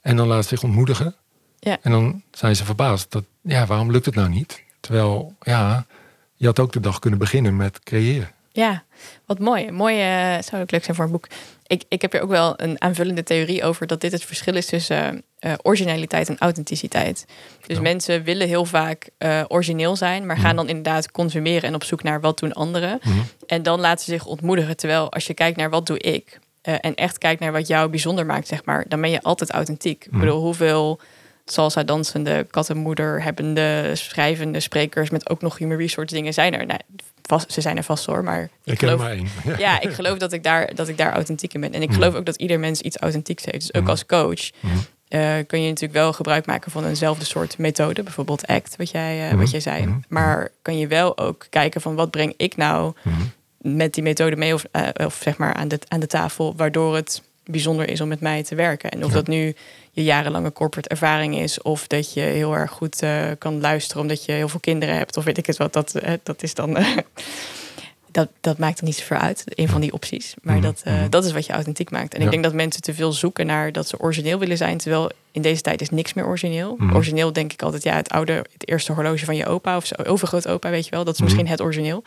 En 0.00 0.16
dan 0.16 0.26
laat 0.26 0.42
ze 0.42 0.48
zich 0.48 0.62
ontmoedigen. 0.62 1.14
Ja. 1.58 1.78
En 1.82 1.90
dan 1.90 2.22
zijn 2.30 2.56
ze 2.56 2.64
verbaasd. 2.64 3.10
Dat, 3.10 3.24
ja, 3.40 3.66
waarom 3.66 3.90
lukt 3.90 4.06
het 4.06 4.14
nou 4.14 4.28
niet? 4.28 4.62
Terwijl, 4.80 5.34
ja, 5.40 5.86
je 6.34 6.46
had 6.46 6.58
ook 6.58 6.72
de 6.72 6.80
dag 6.80 6.98
kunnen 6.98 7.18
beginnen 7.18 7.56
met 7.56 7.80
creëren. 7.82 8.30
Ja, 8.56 8.84
wat 9.26 9.38
mooi. 9.38 9.70
Mooi 9.70 10.00
eh, 10.00 10.42
zou 10.42 10.62
ook 10.62 10.70
leuk 10.70 10.84
zijn 10.84 10.96
voor 10.96 11.04
een 11.04 11.10
boek. 11.10 11.26
Ik, 11.66 11.84
ik 11.88 12.02
heb 12.02 12.14
er 12.14 12.20
ook 12.22 12.28
wel 12.30 12.54
een 12.56 12.80
aanvullende 12.82 13.22
theorie 13.22 13.64
over 13.64 13.86
dat 13.86 14.00
dit 14.00 14.12
het 14.12 14.24
verschil 14.24 14.54
is 14.54 14.66
tussen 14.66 15.22
eh, 15.38 15.52
originaliteit 15.62 16.28
en 16.28 16.38
authenticiteit. 16.38 17.26
Dus 17.66 17.76
Ja. 17.76 17.82
mensen 17.82 18.22
willen 18.22 18.48
heel 18.48 18.64
vaak 18.64 19.08
eh, 19.18 19.44
origineel 19.48 19.96
zijn, 19.96 20.26
maar 20.26 20.36
gaan 20.36 20.46
Mhm. 20.46 20.56
dan 20.56 20.68
inderdaad 20.68 21.10
consumeren 21.10 21.62
en 21.62 21.74
op 21.74 21.84
zoek 21.84 22.02
naar 22.02 22.20
wat 22.20 22.38
doen 22.38 22.52
anderen. 22.52 22.98
Mhm. 23.02 23.18
En 23.46 23.62
dan 23.62 23.80
laten 23.80 24.04
ze 24.04 24.10
zich 24.10 24.26
ontmoedigen. 24.26 24.76
Terwijl 24.76 25.12
als 25.12 25.26
je 25.26 25.34
kijkt 25.34 25.56
naar 25.56 25.70
wat 25.70 25.86
doe 25.86 25.98
ik 25.98 26.38
en 26.62 26.94
echt 26.94 27.18
kijkt 27.18 27.40
naar 27.40 27.52
wat 27.52 27.66
jou 27.66 27.88
bijzonder 27.90 28.26
maakt, 28.26 28.46
zeg 28.48 28.64
maar, 28.64 28.84
dan 28.88 29.00
ben 29.00 29.10
je 29.10 29.22
altijd 29.22 29.50
authentiek. 29.50 30.06
Mhm. 30.06 30.14
Ik 30.14 30.20
bedoel, 30.20 30.40
hoeveel 30.42 31.00
salsa 31.44 31.82
dansende, 31.82 32.46
kattenmoeder 32.50 33.22
hebbende, 33.22 33.90
schrijvende 33.94 34.60
sprekers 34.60 35.10
met 35.10 35.30
ook 35.30 35.40
nog 35.40 35.58
human 35.58 35.76
resource 35.78 36.14
dingen 36.14 36.32
zijn 36.32 36.54
er. 36.54 36.66
Nou, 36.66 36.80
vast, 37.28 37.52
ze 37.52 37.60
zijn 37.60 37.76
er 37.76 37.82
vast 37.82 38.06
hoor, 38.06 38.24
maar 38.24 38.42
ik, 38.42 38.72
Ik 38.72 38.78
geloof, 38.78 38.98
maar 39.00 39.10
één. 39.10 39.28
Ja. 39.44 39.58
ja, 39.58 39.80
ik 39.80 39.90
geloof 39.92 40.18
dat 40.18 40.32
ik 40.32 40.42
daar, 40.42 40.74
dat 40.74 40.88
ik 40.88 40.96
daar 40.96 41.12
authentiek 41.12 41.54
in 41.54 41.60
ben. 41.60 41.72
En 41.72 41.82
ik 41.82 41.88
Mhm. 41.88 41.98
geloof 41.98 42.14
ook 42.14 42.26
dat 42.26 42.36
ieder 42.36 42.60
mens 42.60 42.80
iets 42.80 42.96
authentieks 42.96 43.44
heeft. 43.44 43.58
Dus 43.58 43.74
ook 43.74 43.80
Mhm. 43.82 43.90
als 43.90 44.06
coach 44.06 44.50
Mhm. 44.60 44.74
eh, 45.08 45.32
kun 45.46 45.60
je 45.62 45.66
natuurlijk 45.68 45.92
wel 45.98 46.12
gebruik 46.12 46.46
maken 46.46 46.70
van 46.70 46.86
eenzelfde 46.86 47.24
soort 47.24 47.58
methode. 47.58 48.02
Bijvoorbeeld 48.02 48.46
ACT, 48.46 48.76
wat 48.76 48.90
jij, 48.90 49.30
eh, 49.30 49.36
wat 49.36 49.50
jij 49.50 49.60
zei. 49.60 49.94
Maar 50.08 50.48
kan 50.62 50.78
je 50.78 50.86
wel 50.86 51.18
ook 51.18 51.46
kijken 51.50 51.80
van 51.80 51.94
wat 51.94 52.10
breng 52.10 52.34
ik 52.36 52.56
nou 52.56 52.92
met 53.58 53.94
die 53.94 54.02
methode 54.02 54.36
mee 54.36 54.54
of, 54.54 54.64
eh, 54.70 54.88
of 55.06 55.20
zeg 55.22 55.36
maar 55.36 55.54
aan 55.54 55.68
de, 55.68 55.78
aan 55.88 56.00
de 56.00 56.06
tafel, 56.06 56.54
waardoor 56.56 56.94
het 56.94 57.22
bijzonder 57.44 57.88
is 57.88 58.00
om 58.00 58.08
met 58.08 58.20
mij 58.20 58.42
te 58.42 58.54
werken. 58.54 58.90
En 58.90 59.02
of 59.04 59.08
Ja. 59.08 59.14
dat 59.14 59.26
nu 59.26 59.54
je 59.94 60.02
jarenlange 60.04 60.52
corporate 60.52 60.88
ervaring 60.88 61.38
is, 61.38 61.62
of 61.62 61.86
dat 61.86 62.12
je 62.14 62.20
heel 62.20 62.54
erg 62.54 62.70
goed 62.70 63.02
eh, 63.02 63.30
kan 63.38 63.60
luisteren 63.60 64.02
omdat 64.02 64.24
je 64.24 64.32
heel 64.32 64.48
veel 64.48 64.60
kinderen 64.60 64.96
hebt, 64.96 65.16
of 65.16 65.24
weet 65.24 65.38
ik 65.38 65.46
het 65.46 65.56
wat, 65.56 65.72
dat, 65.72 65.94
eh, 65.94 66.12
dat 66.22 66.42
is 66.42 66.54
dan. 66.54 66.76
eh, 66.76 66.86
dat, 68.10 68.28
dat 68.40 68.58
maakt 68.58 68.78
er 68.78 68.84
niet 68.84 68.96
zoveel 68.96 69.16
uit, 69.16 69.44
een 69.46 69.68
van 69.68 69.80
die 69.80 69.92
opties. 69.92 70.34
Maar 70.42 70.54
Mhm, 70.54 70.64
dat, 70.64 70.82
mhm. 70.84 71.08
dat 71.10 71.24
is 71.24 71.32
wat 71.32 71.46
je 71.46 71.52
authentiek 71.52 71.90
maakt. 71.90 72.12
En 72.14 72.18
Ja. 72.18 72.24
ik 72.24 72.30
denk 72.30 72.42
dat 72.44 72.52
mensen 72.54 72.82
te 72.82 72.94
veel 72.94 73.12
zoeken 73.12 73.46
naar 73.46 73.72
dat 73.72 73.88
ze 73.88 73.98
origineel 74.00 74.38
willen 74.38 74.56
zijn. 74.56 74.78
Terwijl 74.78 75.10
in 75.32 75.42
deze 75.42 75.62
tijd 75.62 75.80
is 75.80 75.90
niks 75.90 76.14
meer 76.14 76.26
origineel. 76.26 76.74
Mhm. 76.78 76.94
Origineel 76.94 77.32
denk 77.32 77.52
ik 77.52 77.62
altijd, 77.62 77.82
ja, 77.82 77.94
het 77.96 78.08
oude, 78.08 78.32
het 78.32 78.68
eerste 78.68 78.92
horloge 78.92 79.24
van 79.24 79.36
je 79.36 79.46
opa 79.46 79.76
of 79.76 79.86
zo, 79.86 79.94
overgrootopa, 80.06 80.70
weet 80.70 80.84
je 80.84 80.90
wel. 80.90 81.04
Dat 81.04 81.14
is 81.14 81.20
misschien 81.20 81.48
het 81.48 81.60
origineel. 81.60 82.02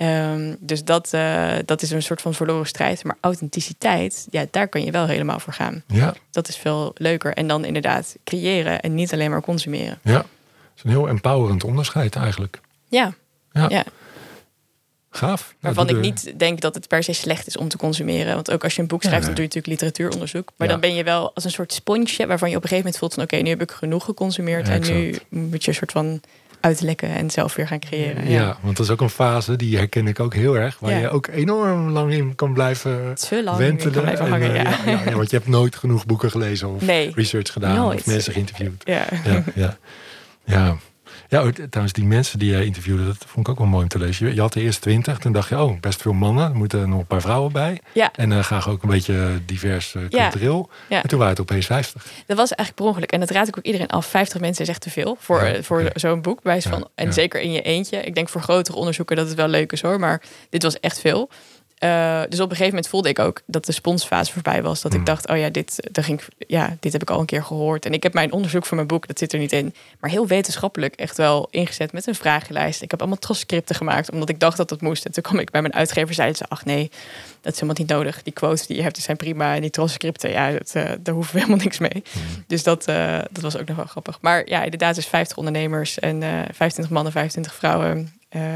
Ehm, 0.00 0.54
dus 0.60 0.84
dat, 0.84 1.12
eh, 1.12 1.52
dat 1.64 1.82
is 1.82 1.90
een 1.90 2.02
soort 2.02 2.20
van 2.20 2.34
verloren 2.34 2.66
strijd. 2.66 3.04
Maar 3.04 3.16
authenticiteit, 3.20 4.26
ja, 4.30 4.46
daar 4.50 4.68
kan 4.68 4.84
je 4.84 4.90
wel 4.90 5.06
helemaal 5.06 5.38
voor 5.38 5.52
gaan. 5.52 5.82
Ja, 5.86 6.14
Dat 6.30 6.48
is 6.48 6.56
veel 6.56 6.90
leuker. 6.94 7.34
En 7.34 7.46
dan 7.46 7.64
inderdaad 7.64 8.16
creëren 8.24 8.80
en 8.80 8.94
niet 8.94 9.12
alleen 9.12 9.30
maar 9.30 9.40
consumeren. 9.42 9.98
ja. 10.02 10.16
Het 10.16 10.76
is 10.76 10.82
een 10.84 10.90
heel 10.90 11.08
empowerend 11.08 11.64
onderscheid 11.64 12.16
eigenlijk. 12.16 12.60
Ja, 12.88 13.14
Ja. 13.52 13.66
ja. 13.68 13.84
Gaaf. 15.10 15.54
waarvan 15.60 15.86
Dat 15.86 15.96
ik 15.96 16.02
niet 16.02 16.32
denk 16.38 16.60
dat 16.60 16.74
het 16.74 16.88
per 16.88 17.02
se 17.02 17.12
slecht 17.12 17.46
is 17.46 17.56
om 17.56 17.68
te 17.68 17.76
consumeren. 17.76 18.34
Want 18.34 18.50
ook 18.50 18.64
als 18.64 18.74
je 18.74 18.80
een 18.82 18.88
boek 18.88 19.02
Ja, 19.02 19.08
schrijft, 19.08 19.26
dan 19.26 19.34
doe 19.34 19.44
je 19.44 19.48
natuurlijk 19.54 19.80
literatuuronderzoek. 19.80 20.52
Maar 20.56 20.66
Ja. 20.66 20.72
dan 20.72 20.82
ben 20.82 20.94
je 20.94 21.04
wel 21.04 21.34
als 21.34 21.44
een 21.44 21.50
soort 21.50 21.72
sponsje 21.72 22.26
waarvan 22.26 22.50
je 22.50 22.56
op 22.56 22.62
een 22.62 22.68
gegeven 22.68 22.90
moment 22.92 22.98
voelt 22.98 23.14
van 23.14 23.22
oké, 23.22 23.36
nu 23.36 23.48
heb 23.48 23.62
ik 23.62 23.70
genoeg 23.70 24.04
geconsumeerd. 24.04 24.68
En 24.68 24.80
nu 24.80 25.18
moet 25.28 25.62
je 25.64 25.68
een 25.70 25.74
soort 25.76 25.92
van 25.92 26.20
uit 26.60 26.76
te 26.78 26.84
lekken 26.84 27.08
en 27.08 27.30
zelf 27.30 27.54
weer 27.54 27.66
gaan 27.66 27.78
creëren. 27.78 28.28
Ja, 28.30 28.40
Ja, 28.40 28.56
want 28.60 28.76
dat 28.76 28.86
is 28.86 28.92
ook 28.92 29.00
een 29.00 29.10
fase, 29.10 29.56
die 29.56 29.76
herken 29.76 30.06
ik 30.06 30.20
ook 30.20 30.34
heel 30.34 30.56
erg. 30.56 30.78
Waar 30.78 30.90
Ja. 30.90 30.98
je 30.98 31.08
ook 31.10 31.26
enorm 31.26 31.88
lang 31.90 32.12
in 32.12 32.34
kan 32.34 32.52
blijven 32.52 33.14
Te 33.14 33.42
lang 33.42 33.56
wentelen. 33.58 33.92
kan 33.92 34.02
blijven 34.02 34.24
En, 34.24 34.30
hangen, 34.30 34.54
eh, 34.54 34.62
ja. 34.62 34.90
ja, 34.92 35.00
ja, 35.04 35.14
want 35.16 35.30
je 35.30 35.36
hebt 35.36 35.48
nooit 35.48 35.76
genoeg 35.76 36.06
boeken 36.06 36.30
gelezen 36.30 36.68
of 36.74 36.82
Nee, 36.82 37.12
research 37.14 37.52
gedaan 37.52 37.74
nooit. 37.76 37.98
of 38.00 38.06
mensen 38.06 38.32
geïnterviewd. 38.32 38.82
ja. 38.84 39.06
Ja, 39.54 39.76
ja. 40.44 40.76
Ja. 41.28 41.50
Trouwens, 41.52 41.92
die 41.92 42.04
mensen 42.04 42.38
die 42.38 42.50
jij 42.50 42.64
interviewde, 42.64 43.04
dat 43.06 43.24
vond 43.26 43.46
ik 43.46 43.52
ook 43.52 43.58
wel 43.58 43.66
mooi 43.66 43.82
om 43.82 43.88
te 43.88 43.98
lezen. 43.98 44.34
Je, 44.34 44.40
had 44.40 44.52
de 44.52 44.60
eerste 44.60 44.80
twintig, 44.80 45.18
toen 45.18 45.32
dacht 45.32 45.48
je, 45.48 45.62
oh, 45.62 45.80
best 45.80 46.02
veel 46.02 46.12
mannen. 46.12 46.48
Er 46.48 46.56
moeten 46.56 46.88
nog 46.88 46.98
een 46.98 47.06
paar 47.06 47.20
vrouwen 47.20 47.52
bij. 47.52 47.80
Ja. 47.92 48.10
En 48.14 48.32
eh, 48.32 48.38
graag 48.38 48.68
ook 48.68 48.82
een 48.82 48.88
beetje 48.88 49.40
divers 49.46 49.94
uh, 49.94 50.08
cultureel. 50.08 50.70
Ja. 50.88 51.02
En 51.02 51.08
toen 51.08 51.18
waren 51.18 51.34
het 51.34 51.42
opeens 51.42 51.66
50. 51.66 52.02
Dat 52.26 52.36
was 52.36 52.48
eigenlijk 52.54 52.74
per 52.74 52.84
ongeluk. 52.84 53.12
En 53.12 53.20
dat 53.20 53.30
raad 53.30 53.48
ik 53.48 53.58
ook 53.58 53.64
iedereen 53.64 53.88
af. 53.88 54.06
50 54.06 54.40
mensen 54.40 54.62
is 54.62 54.70
echt 54.70 54.80
te 54.80 54.90
veel 54.90 55.16
voor, 55.20 55.40
eh, 55.40 55.62
voor 55.62 55.90
zo'n 55.94 56.22
boek. 56.22 56.42
Bij 56.42 56.62
van, 56.62 56.88
en 56.94 57.12
zeker 57.12 57.40
in 57.40 57.52
je 57.52 57.62
eentje. 57.62 57.96
Ik 57.96 58.14
denk 58.14 58.28
voor 58.28 58.42
grotere 58.42 58.76
onderzoeken 58.76 59.16
dat 59.16 59.26
het 59.26 59.36
wel 59.36 59.48
leuk 59.48 59.72
is 59.72 59.82
hoor. 59.82 59.98
Maar 59.98 60.22
dit 60.50 60.62
was 60.62 60.80
echt 60.80 61.00
veel. 61.00 61.30
Eh, 61.80 62.20
dus 62.28 62.40
op 62.40 62.50
een 62.50 62.56
gegeven 62.56 62.66
moment 62.66 62.88
voelde 62.88 63.08
ik 63.08 63.18
ook 63.18 63.40
dat 63.46 63.64
de 63.64 63.72
sponsfase 63.72 64.32
voorbij 64.32 64.62
was. 64.62 64.80
Dat 64.80 64.94
ik 64.94 65.06
dacht, 65.06 65.28
oh 65.28 65.36
ja 65.38 65.50
dit, 65.50 65.88
ging, 65.92 66.20
ja, 66.46 66.76
dit 66.80 66.92
heb 66.92 67.02
ik 67.02 67.10
al 67.10 67.20
een 67.20 67.26
keer 67.26 67.44
gehoord. 67.44 67.86
En 67.86 67.92
ik 67.92 68.02
heb 68.02 68.12
mijn 68.12 68.32
onderzoek 68.32 68.66
voor 68.66 68.76
mijn 68.76 68.88
boek, 68.88 69.06
dat 69.06 69.18
zit 69.18 69.32
er 69.32 69.38
niet 69.38 69.52
in. 69.52 69.74
Maar 70.00 70.10
heel 70.10 70.26
wetenschappelijk 70.26 70.94
echt 70.94 71.16
wel 71.16 71.48
ingezet 71.50 71.92
met 71.92 72.06
een 72.06 72.14
vragenlijst. 72.14 72.82
Ik 72.82 72.90
heb 72.90 73.00
allemaal 73.00 73.18
transcripten 73.18 73.74
gemaakt, 73.74 74.10
omdat 74.10 74.28
ik 74.28 74.40
dacht 74.40 74.56
dat 74.56 74.70
het 74.70 74.80
moest. 74.80 75.04
En 75.04 75.12
toen 75.12 75.22
kwam 75.22 75.38
ik 75.38 75.50
bij 75.50 75.60
mijn 75.60 75.74
uitgever, 75.74 76.14
zeiden 76.14 76.36
ze, 76.36 76.44
ach 76.48 76.64
nee, 76.64 76.90
dat 77.40 77.52
is 77.52 77.60
helemaal 77.60 77.82
niet 77.84 77.88
nodig. 77.88 78.22
Die 78.22 78.32
quotes 78.32 78.66
die 78.66 78.76
je 78.76 78.82
hebt, 78.82 78.94
die 78.94 79.04
zijn 79.04 79.16
prima. 79.16 79.54
En 79.54 79.60
die 79.60 79.70
transcripten, 79.70 80.30
ja, 80.30 80.50
dat, 80.50 80.70
eh, 80.74 80.84
daar 81.00 81.14
hoeven 81.14 81.34
we 81.34 81.40
helemaal 81.40 81.62
niks 81.64 81.78
mee. 81.78 82.02
Dus 82.46 82.62
dat, 82.62 82.86
eh, 82.86 83.18
dat 83.30 83.42
was 83.42 83.56
ook 83.56 83.66
nog 83.68 83.76
wel 83.76 83.86
grappig. 83.86 84.18
Maar 84.20 84.48
ja, 84.48 84.62
inderdaad, 84.62 84.94
dus 84.94 85.06
50 85.06 85.36
ondernemers 85.36 85.98
en 85.98 86.22
eh 86.22 86.28
25 86.52 86.90
mannen, 86.90 87.12
25 87.12 87.54
vrouwen 87.54 88.12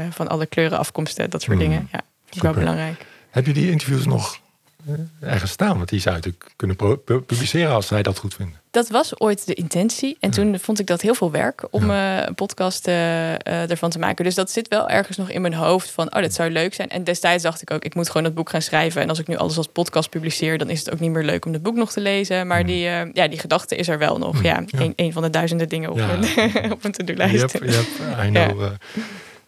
van 0.09 0.27
alle 0.27 0.45
kleuren, 0.45 0.77
afkomsten, 0.77 1.29
dat 1.29 1.41
soort 1.41 1.57
Hmm. 1.57 1.67
dingen. 1.67 1.87
Ja, 1.91 2.01
vind 2.25 2.35
ik 2.35 2.41
wel 2.41 2.53
belangrijk. 2.53 3.05
Heb 3.35 3.45
je 3.45 3.53
die 3.53 3.71
interviews 3.71 4.05
nog 4.05 4.39
eh, 4.85 4.93
ergens 5.19 5.51
staan? 5.51 5.77
Want 5.77 5.89
die 5.89 5.99
zou 5.99 6.15
je 6.15 6.21
natuurlijk 6.21 6.53
kunnen 6.55 7.03
publiceren 7.03 7.73
als 7.73 7.87
zij 7.87 8.03
dat 8.03 8.17
goed 8.17 8.33
vinden. 8.33 8.59
Dat 8.71 8.89
was 8.89 9.19
ooit 9.19 9.45
de 9.45 9.53
intentie. 9.53 10.17
En 10.19 10.31
toen 10.31 10.59
vond 10.59 10.79
ik 10.79 10.87
dat 10.87 11.01
heel 11.01 11.15
veel 11.15 11.31
werk 11.31 11.67
om 11.69 11.91
eh, 11.91 12.17
een 12.25 12.35
podcast 12.35 12.87
eh, 12.87 13.33
eh, 13.33 13.69
ervan 13.69 13.89
te 13.89 13.99
maken. 13.99 14.25
Dus 14.25 14.35
dat 14.35 14.51
zit 14.51 14.67
wel 14.67 14.89
ergens 14.89 15.17
nog 15.17 15.29
in 15.29 15.41
mijn 15.41 15.53
hoofd 15.53 15.89
van, 15.89 16.15
oh, 16.15 16.21
dat 16.21 16.33
zou 16.33 16.49
leuk 16.49 16.73
zijn. 16.73 16.89
En 16.89 17.03
destijds 17.03 17.43
dacht 17.43 17.61
ik 17.61 17.71
ook, 17.71 17.83
ik 17.83 17.95
moet 17.95 18.07
gewoon 18.07 18.23
dat 18.23 18.33
boek 18.33 18.49
gaan 18.49 18.61
schrijven. 18.61 19.01
En 19.01 19.09
als 19.09 19.19
ik 19.19 19.27
nu 19.27 19.35
alles 19.35 19.57
als 19.57 19.67
podcast 19.67 20.09
publiceer, 20.09 20.57
dan 20.57 20.69
is 20.69 20.79
het 20.79 20.93
ook 20.93 20.99
niet 20.99 21.11
meer 21.11 21.23
leuk 21.23 21.45
om 21.45 21.53
het 21.53 21.63
boek 21.63 21.75
nog 21.75 21.91
te 21.91 22.01
lezen. 22.01 22.47
Maar 22.47 22.65
die, 22.65 22.87
eh, 22.87 23.13
ja, 23.13 23.27
die 23.27 23.39
gedachte 23.39 23.75
is 23.75 23.87
er 23.87 23.97
wel 23.97 24.17
nog. 24.17 24.43
Ja, 24.43 24.63
ja. 24.65 24.79
Een, 24.79 24.93
een 24.95 25.13
van 25.13 25.21
de 25.21 25.29
duizenden 25.29 25.69
dingen 25.69 25.89
op 25.89 25.97
mijn 26.81 26.91
to-do-lijst. 26.91 27.51
Yep, 27.53 27.63
yep, 27.63 27.85
I 28.25 28.29
know, 28.29 28.63
eh, 28.63 28.71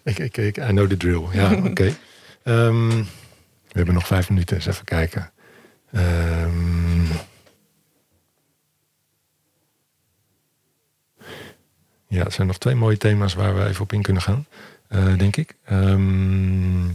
ik, 0.04 0.20
ik, 0.20 0.38
ik, 0.38 0.58
I 0.58 0.70
know 0.70 0.90
the 0.90 0.98
drill. 0.98 1.24
Ja, 1.32 1.54
oké. 1.70 1.96
Ehm, 2.44 2.90
we 2.90 3.04
hebben 3.78 3.96
nog 3.96 4.08
vijf 4.08 4.30
minuten, 4.30 4.56
eens 4.56 4.66
even 4.66 4.86
kijken. 4.86 5.32
Ehm, 5.92 7.04
ja, 12.08 12.26
er 12.26 12.32
zijn 12.32 12.48
nog 12.48 12.58
twee 12.58 12.76
mooie 12.76 12.98
thema's 12.98 13.34
waar 13.34 13.56
we 13.56 13.66
even 13.66 13.82
op 13.82 13.94
in 13.94 14.02
kunnen 14.02 14.22
gaan, 14.22 14.46
eh, 14.88 15.18
denk 15.18 15.36
ik. 15.36 15.56
Ehm, 15.66 16.88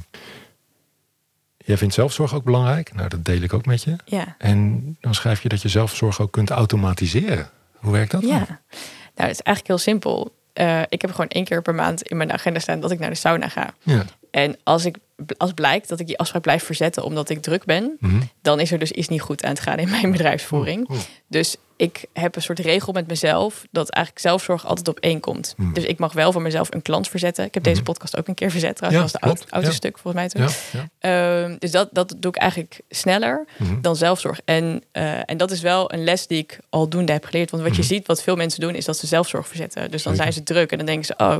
jij 1.57 1.76
vindt 1.76 1.95
zelfzorg 1.95 2.35
ook 2.35 2.45
belangrijk. 2.45 2.95
Nou, 2.95 3.09
dat 3.09 3.24
deel 3.24 3.41
ik 3.43 3.53
ook 3.53 3.66
met 3.66 3.83
je. 3.83 3.97
Ja. 4.05 4.35
En 4.39 4.97
dan 5.01 5.14
schrijf 5.14 5.43
je 5.43 5.49
dat 5.49 5.62
je 5.62 5.68
zelfzorg 5.68 6.20
ook 6.20 6.33
kunt 6.33 6.51
automatiseren. 6.51 7.51
Hoe 7.76 7.93
werkt 7.93 8.11
dat? 8.11 8.20
dan? 8.20 8.30
Ja, 8.30 8.61
nou, 9.14 9.28
het 9.28 9.30
is 9.30 9.41
eigenlijk 9.41 9.66
heel 9.66 9.78
simpel. 9.78 10.35
Eh, 10.53 10.83
ik 10.89 11.01
heb 11.01 11.11
gewoon 11.11 11.28
één 11.28 11.45
keer 11.45 11.62
per 11.62 11.74
maand 11.74 12.03
in 12.03 12.16
mijn 12.16 12.33
agenda 12.33 12.59
staan 12.59 12.80
dat 12.80 12.91
ik 12.91 12.99
naar 12.99 13.11
de 13.11 13.16
sauna 13.16 13.49
ga. 13.49 13.74
ja. 13.83 14.05
En 14.30 14.57
als, 14.62 14.85
ik, 14.85 14.97
als 15.37 15.53
blijkt 15.53 15.89
dat 15.89 16.01
ik 16.01 16.07
die 16.07 16.18
afspraak 16.18 16.43
blijf 16.43 16.64
verzetten 16.64 17.03
omdat 17.05 17.29
ik 17.31 17.43
druk 17.43 17.64
ben, 17.64 17.97
Mhm. 18.01 18.20
dan 18.43 18.61
is 18.61 18.73
er 18.73 18.79
dus 18.79 18.93
iets 18.93 19.09
niet 19.09 19.20
goed 19.20 19.45
aan 19.45 19.51
het 19.51 19.61
gaan 19.61 19.79
in 19.79 19.91
mijn 19.91 20.11
bedrijfsvoering. 20.12 20.81
Oeh, 20.91 20.99
oeh. 20.99 21.07
Dus 21.29 21.57
ik 21.77 22.05
heb 22.12 22.37
een 22.37 22.43
soort 22.43 22.59
regel 22.59 22.93
met 22.93 23.07
mezelf 23.09 23.64
dat 23.70 23.89
eigenlijk 23.91 24.27
zelfzorg 24.27 24.66
altijd 24.66 24.89
op 24.89 24.99
één 24.99 25.20
komt. 25.20 25.55
Hmm. 25.57 25.73
Dus 25.73 25.85
ik 25.85 25.99
mag 25.99 26.12
wel 26.12 26.33
voor 26.33 26.43
mezelf 26.43 26.75
een 26.75 26.83
klant 26.83 27.09
verzetten. 27.09 27.45
Ik 27.45 27.55
heb 27.55 27.62
deze 27.62 27.77
Mhm. 27.77 27.85
podcast 27.85 28.16
ook 28.18 28.29
een 28.29 28.35
keer 28.35 28.51
verzet 28.51 28.77
trouwens. 28.77 29.12
Ja, 29.12 29.18
dat 29.18 29.20
was 29.20 29.31
de 29.33 29.39
klopt. 29.41 29.53
auto, 29.53 29.68
Ja. 29.68 29.75
stuk 29.75 29.99
volgens 29.99 30.35
mij 30.35 30.47
toen. 30.47 30.55
Ja. 30.73 31.43
Ehm, 31.45 31.57
dus 31.59 31.70
dat, 31.70 31.89
dat 31.93 32.14
doe 32.18 32.31
ik 32.31 32.37
eigenlijk 32.37 32.81
sneller 32.89 33.45
Mhm. 33.59 33.81
dan 33.81 33.97
zelfzorg. 33.97 34.41
En, 34.45 34.83
eh, 34.93 35.31
en 35.31 35.37
dat 35.37 35.51
is 35.51 35.61
wel 35.61 35.93
een 35.93 36.05
les 36.05 36.27
die 36.27 36.39
ik 36.39 36.59
aldoende 36.70 37.12
heb 37.12 37.25
geleerd. 37.25 37.51
Want 37.51 37.62
wat 37.62 37.75
je 37.77 37.83
Mhm. 37.83 37.91
ziet, 37.91 38.07
wat 38.07 38.23
veel 38.23 38.37
mensen 38.37 38.61
doen, 38.61 38.75
is 38.75 38.85
dat 38.85 38.97
ze 38.97 39.07
zelfzorg 39.07 39.49
verzetten. 39.49 39.91
Dus 39.91 40.03
dan 40.03 40.14
zijn 40.16 40.33
ze 40.33 40.43
druk 40.43 40.70
en 40.70 40.77
dan 40.77 40.87
denken 40.87 41.05
ze, 41.05 41.14
oh, 41.16 41.39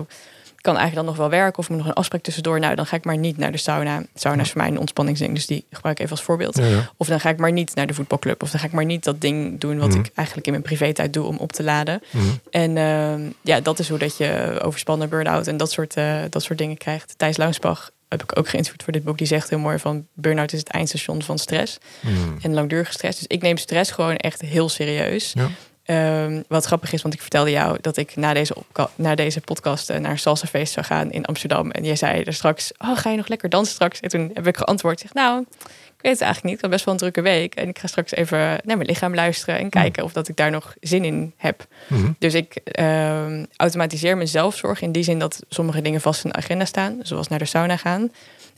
kan 0.63 0.77
eigenlijk 0.77 1.07
dan 1.07 1.17
nog 1.17 1.29
wel 1.31 1.41
werken 1.41 1.59
of 1.59 1.69
moet 1.69 1.79
nog 1.79 1.87
een 1.87 1.93
afspraak 1.93 2.23
tussendoor. 2.23 2.61
Nou, 2.61 2.75
dan 2.75 2.87
ga 2.87 2.97
ik 2.97 3.05
maar 3.05 3.17
niet 3.17 3.37
naar 3.37 3.53
de 3.53 3.59
sauna. 3.59 4.03
Sauna 4.15 4.43
is 4.43 4.51
voor 4.51 4.61
mij 4.61 4.71
een 4.71 4.79
ontspanningsding, 4.79 5.35
dus 5.35 5.47
die 5.47 5.65
gebruik 5.71 5.97
ik 5.99 6.05
even 6.05 6.17
als 6.17 6.25
voorbeeld. 6.25 6.57
Ja, 6.57 6.65
ja. 6.67 6.91
Of 6.97 7.07
dan 7.07 7.21
ga 7.21 7.29
ik 7.29 7.37
maar 7.39 7.53
niet 7.53 7.75
naar 7.75 7.87
de 7.87 7.95
voetbalclub. 7.95 8.43
Of 8.43 8.51
dan 8.51 8.61
ga 8.61 8.67
ik 8.67 8.73
maar 8.73 8.85
niet 8.85 9.05
dat 9.05 9.21
ding 9.21 9.61
doen 9.61 9.79
wat 9.79 9.89
Mhm. 9.89 9.99
ik 9.99 10.11
eigenlijk 10.15 10.47
in 10.47 10.53
mijn 10.53 10.65
privé-tijd 10.65 11.13
doe 11.13 11.27
om 11.27 11.37
op 11.37 11.53
te 11.53 11.63
laden. 11.63 12.03
Mhm. 12.11 12.25
En 12.51 12.77
ehm, 12.77 13.21
ja, 13.41 13.61
dat 13.61 13.79
is 13.79 13.89
hoe 13.89 13.99
dat 13.99 14.17
je 14.17 14.59
overspannen, 14.63 15.09
burn-out 15.09 15.47
en 15.47 15.57
dat 15.57 15.71
soort, 15.71 15.95
eh, 15.95 16.17
dat 16.31 16.43
soort 16.43 16.59
dingen 16.59 16.77
krijgt. 16.77 17.15
Thijs 17.17 17.37
Launsbach 17.37 17.91
heb 18.09 18.23
ik 18.23 18.39
ook 18.39 18.49
geïnterviewd 18.49 18.83
voor 18.83 18.93
dit 18.93 19.05
boek. 19.05 19.19
Die 19.19 19.27
zegt 19.27 19.49
heel 19.51 19.59
mooi 19.59 19.79
van 19.79 20.07
burn-out 20.15 20.53
is 20.53 20.59
het 20.59 20.69
eindstation 20.69 21.23
van 21.23 21.39
stress 21.39 21.79
Mhm. 22.01 22.13
en 22.43 22.55
langdurige 22.55 22.93
stress. 22.93 23.19
Dus 23.19 23.27
ik 23.29 23.43
neem 23.43 23.57
stress 23.57 23.91
gewoon 23.91 24.17
echt 24.17 24.41
heel 24.41 24.69
serieus. 24.69 25.31
Ja. 25.35 25.49
Ehm, 25.93 26.43
wat 26.49 26.65
grappig 26.65 26.93
is, 26.93 27.03
want 27.03 27.15
ik 27.15 27.21
vertelde 27.21 27.51
jou 27.51 27.79
dat 27.81 27.97
ik 27.97 28.17
na 28.17 28.33
deze, 28.33 28.55
na 28.95 29.15
deze 29.15 29.41
podcast 29.41 29.91
eh, 29.91 29.99
naar 29.99 30.11
een 30.11 30.19
salsafeest 30.19 30.73
zou 30.73 30.87
gaan 30.87 31.11
in 31.11 31.25
Amsterdam. 31.25 31.71
En 31.71 31.85
jij 31.85 31.97
zei 31.97 32.23
er 32.23 32.35
straks, 32.35 32.73
oh, 32.79 32.97
ga 32.99 33.11
je 33.11 33.17
nog 33.17 33.29
lekker 33.29 33.49
dansen 33.49 33.75
straks? 33.75 34.01
En 34.01 34.09
toen 34.09 34.31
heb 34.35 34.47
ik 34.47 34.57
geantwoord, 34.57 35.01
zeg, 35.01 35.15
nou, 35.15 35.41
ik 35.97 36.03
weet 36.03 36.13
het 36.13 36.21
eigenlijk 36.21 36.43
niet. 36.43 36.55
Ik 36.55 36.61
had 36.61 36.71
best 36.71 36.85
wel 36.85 36.95
een 36.95 37.01
drukke 37.01 37.21
week. 37.21 37.55
En 37.55 37.69
ik 37.69 37.79
ga 37.79 37.87
straks 37.87 38.13
even 38.13 38.39
naar 38.39 38.77
mijn 38.77 38.87
lichaam 38.87 39.15
luisteren 39.15 39.59
en 39.59 39.69
kijken 39.69 40.05
of 40.05 40.13
dat 40.13 40.29
ik 40.29 40.37
daar 40.37 40.51
nog 40.51 40.75
zin 40.81 41.05
in 41.05 41.33
heb. 41.37 41.67
Mhm. 41.87 42.11
Dus 42.19 42.35
ik 42.35 42.55
ehm, 42.55 43.45
automatiseer 43.57 44.17
mijn 44.17 44.29
zelfzorg 44.29 44.81
in 44.81 44.93
die 44.93 45.03
zin 45.03 45.19
dat 45.19 45.43
sommige 45.49 45.83
dingen 45.83 46.01
vast 46.01 46.25
in 46.25 46.31
de 46.31 46.37
agenda 46.37 46.65
staan, 46.65 46.99
zoals 47.03 47.29
naar 47.29 47.39
de 47.39 47.45
sauna 47.45 47.77
gaan. 47.77 48.11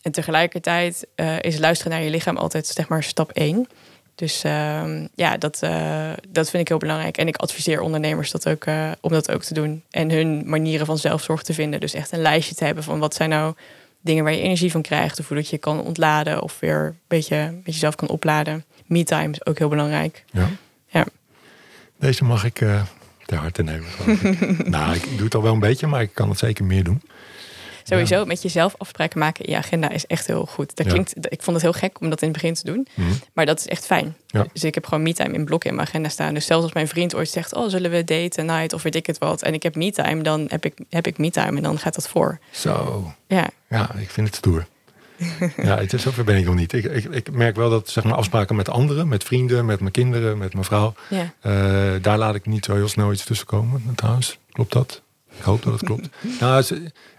En 0.03 0.13
tegelijkertijd 0.13 1.07
eh, 1.15 1.41
is 1.41 1.59
luisteren 1.59 1.93
naar 1.93 2.03
je 2.03 2.11
lichaam 2.11 2.37
altijd 2.37 2.67
zeg 2.67 2.89
maar 2.89 3.03
stap 3.03 3.31
één. 3.31 3.69
Dus 4.15 4.45
ehm, 4.45 5.07
ja, 5.15 5.37
dat, 5.37 5.63
eh, 5.63 6.11
dat 6.29 6.51
vind 6.51 6.63
ik 6.63 6.69
heel 6.69 6.79
belangrijk. 6.79 7.17
En 7.17 7.29
ik 7.29 7.37
adviseer 7.37 7.81
ondernemers 7.81 8.31
dat 8.31 8.49
ook, 8.49 8.65
eh, 8.65 8.91
om 9.01 9.11
dat 9.11 9.31
ook 9.31 9.43
te 9.43 9.55
doen. 9.55 9.83
En 9.91 10.11
hun 10.11 10.43
manieren 10.47 10.87
van 10.87 10.99
zelfzorg 10.99 11.43
te 11.43 11.55
vinden. 11.55 11.81
Dus 11.81 11.95
echt 11.95 12.13
een 12.13 12.23
lijstje 12.23 12.55
te 12.55 12.65
hebben 12.65 12.85
van 12.85 12.99
wat 12.99 13.15
zijn 13.15 13.31
nou 13.31 13.55
dingen 14.01 14.25
waar 14.25 14.33
je 14.33 14.41
energie 14.41 14.71
van 14.71 14.83
krijgt. 14.83 15.19
Of 15.19 15.29
hoe 15.29 15.37
dat 15.37 15.49
je 15.49 15.59
kan 15.59 15.81
ontladen 15.81 16.43
of 16.43 16.61
weer 16.61 16.87
een 16.87 16.99
beetje 17.07 17.37
met 17.65 17.75
jezelf 17.75 17.95
kan 17.95 18.09
opladen. 18.09 18.65
Me-time 18.87 19.31
is 19.31 19.47
ook 19.47 19.59
heel 19.59 19.69
belangrijk. 19.69 20.25
Ja. 20.31 20.49
Ja. 20.87 21.07
Deze 21.99 22.25
mag 22.25 22.45
ik 22.45 22.61
eh 22.61 22.83
ter 23.25 23.39
harte 23.39 23.63
nemen. 23.63 23.89
ik. 24.07 24.69
nou, 24.69 24.95
ik 24.95 25.09
doe 25.17 25.25
het 25.25 25.35
al 25.35 25.43
wel 25.43 25.53
een 25.53 25.59
beetje, 25.59 25.87
maar 25.87 26.03
ik 26.03 26.11
kan 26.15 26.29
het 26.29 26.39
zeker 26.39 26.65
meer 26.65 26.85
doen. 26.85 27.03
Sowieso 27.89 28.25
met 28.25 28.43
jezelf 28.43 28.75
afspraken 28.79 29.19
maken 29.19 29.45
in 29.45 29.53
je 29.53 29.59
agenda 29.59 29.91
is 29.91 30.07
echt 30.07 30.27
heel 30.27 30.47
goed. 30.47 30.77
Dat 30.77 30.87
Ja. 30.87 30.93
klinkt, 30.93 31.15
ik 31.33 31.43
vond 31.43 31.57
het 31.57 31.63
heel 31.63 31.73
gek 31.81 32.01
om 32.01 32.11
dat 32.11 32.23
in 32.23 32.29
het 32.29 32.37
begin 32.37 32.55
te 32.55 32.65
doen. 32.65 32.87
Mhm. 32.95 33.09
Maar 33.33 33.47
dat 33.47 33.59
is 33.59 33.67
echt 33.67 33.87
fijn. 33.87 34.17
Ja. 34.27 34.47
Dus 34.53 34.65
ik 34.65 34.75
heb 34.75 34.87
gewoon 34.87 35.03
me-time 35.03 35.35
in 35.35 35.45
blokken 35.45 35.71
in 35.71 35.77
mijn 35.77 35.89
agenda 35.89 36.09
staan. 36.09 36.35
Dus 36.35 36.47
zelfs 36.47 36.63
als 36.65 36.73
mijn 36.73 36.89
vriend 36.89 37.15
ooit 37.15 37.29
zegt... 37.29 37.55
oh, 37.55 37.69
zullen 37.69 37.91
we 37.91 38.05
daten, 38.05 38.47
night 38.47 38.73
of 38.73 38.83
weet 38.83 38.95
ik 38.95 39.07
het 39.07 39.19
wat... 39.19 39.43
en 39.43 39.55
ik 39.55 39.63
heb 39.63 39.75
me-time, 39.77 40.23
dan 40.23 40.45
heb 40.49 40.65
ik, 40.65 40.75
heb 40.91 41.07
ik 41.07 41.19
me-time 41.19 41.57
en 41.57 41.63
dan 41.63 41.79
gaat 41.79 41.95
dat 41.95 42.09
voor. 42.09 42.39
Zo, 42.51 43.13
Ja, 43.29 43.49
ja, 43.69 43.95
ik 43.95 44.11
vind 44.11 44.27
het 44.27 44.37
stoer. 44.37 44.67
ja, 45.57 45.79
het 45.79 45.93
is, 45.93 46.03
zover 46.03 46.25
ben 46.25 46.37
ik 46.37 46.45
nog 46.45 46.55
niet. 46.55 46.73
Ik, 46.73 46.85
ik, 46.85 47.05
ik 47.05 47.31
merk 47.33 47.57
wel 47.57 47.71
dat 47.71 47.89
zeg 47.89 48.05
maar, 48.05 48.15
afspraken 48.15 48.57
met 48.57 48.69
anderen, 48.69 49.09
met 49.09 49.25
vrienden, 49.25 49.65
met 49.65 49.81
mijn 49.81 49.93
kinderen, 49.93 50.39
met 50.39 50.53
mijn 50.53 50.65
vrouw... 50.65 50.95
ja. 51.09 51.33
eh, 51.41 51.53
daar 52.03 52.19
laat 52.19 52.35
ik 52.35 52.47
niet 52.47 52.65
zo 52.65 52.75
heel 52.75 52.89
snel 52.89 53.13
iets 53.13 53.25
tussen 53.25 53.47
komen. 53.47 53.83
Trouwens, 53.95 54.39
klopt 54.53 54.73
dat? 54.73 55.03
Ik 55.39 55.43
hoop 55.45 55.63
dat 55.63 55.73
het 55.73 55.85
klopt. 55.85 56.09
nou, 56.41 56.65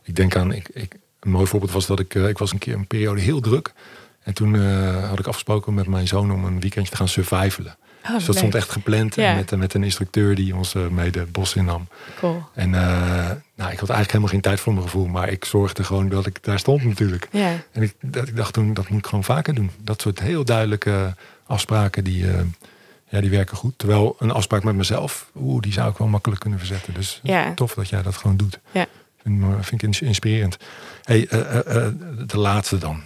ik 0.04 0.16
denk 0.16 0.36
aan... 0.36 0.52
Ik, 0.52 0.70
ik, 0.74 0.94
een 1.20 1.32
mooi 1.32 1.46
voorbeeld 1.48 1.72
was 1.72 1.86
dat 1.86 2.00
ik... 2.00 2.16
eh, 2.16 2.28
ik 2.28 2.38
was 2.38 2.52
een 2.52 2.58
keer 2.58 2.74
een 2.76 2.88
periode 2.88 3.22
heel 3.22 3.40
druk. 3.40 3.74
En 4.24 4.34
toen 4.34 4.56
eh, 4.56 5.10
had 5.10 5.20
ik 5.20 5.28
afgesproken 5.28 5.74
met 5.74 5.88
mijn 5.88 6.08
zoon 6.08 6.32
om 6.32 6.46
een 6.46 6.60
weekendje 6.60 6.92
te 6.92 6.98
gaan 6.98 7.08
survivalen. 7.08 7.78
Oh, 8.08 8.12
Dus 8.12 8.20
dat 8.26 8.28
leuk. 8.28 8.38
stond 8.38 8.56
echt 8.56 8.70
gepland 8.70 9.16
Ja. 9.16 9.36
met, 9.36 9.56
met 9.56 9.74
een 9.74 9.84
instructeur 9.84 10.36
die 10.36 10.56
ons 10.56 10.76
eh, 10.76 10.88
mee 10.88 11.12
de 11.12 11.26
bos 11.32 11.56
innam. 11.56 11.88
Cool. 12.20 12.44
En 12.54 12.74
eh, 12.76 12.82
nou, 13.56 13.72
ik 13.72 13.80
had 13.80 13.90
eigenlijk 13.90 14.08
helemaal 14.08 14.28
geen 14.30 14.42
tijd 14.42 14.60
voor 14.60 14.74
mijn 14.74 14.86
gevoel, 14.86 15.06
maar 15.08 15.30
ik 15.30 15.46
zorgde 15.46 15.84
gewoon 15.84 16.10
dat 16.10 16.26
ik 16.26 16.44
daar 16.44 16.60
stond 16.60 16.84
natuurlijk. 16.84 17.28
Ja, 17.32 17.52
En 17.72 17.82
ik, 17.82 17.94
dat, 18.02 18.28
ik 18.28 18.36
dacht 18.36 18.54
toen, 18.54 18.74
dat 18.74 18.90
moet 18.90 19.00
ik 19.00 19.06
gewoon 19.06 19.24
vaker 19.24 19.54
doen. 19.56 19.72
Dat 19.82 20.02
soort 20.02 20.20
heel 20.20 20.46
duidelijke 20.46 21.16
afspraken, 21.46 22.04
die, 22.04 22.28
eh, 22.32 22.40
ja, 23.16 23.22
die 23.22 23.30
werken 23.30 23.58
goed. 23.58 23.74
Terwijl 23.78 24.16
een 24.20 24.32
afspraak 24.32 24.64
met 24.64 24.76
mezelf, 24.76 25.30
oeh, 25.36 25.62
die 25.62 25.74
zou 25.74 25.92
ik 25.92 25.98
wel 25.98 26.08
makkelijk 26.08 26.42
kunnen 26.42 26.60
verzetten. 26.60 26.94
Dus 26.94 27.20
Ja. 27.24 27.54
tof 27.54 27.74
dat 27.74 27.90
jij 27.90 28.02
dat 28.02 28.16
gewoon 28.18 28.38
doet. 28.38 28.60
Ja. 28.72 28.86
Vind, 29.62 29.72
ik 29.72 29.82
ins- 29.84 30.02
inspirerend. 30.02 30.58
Hey, 31.04 31.28
eh, 31.28 31.40
eh, 31.40 31.86
eh, 31.86 31.94
de 32.28 32.38
laatste 32.38 32.78
dan. 32.78 33.02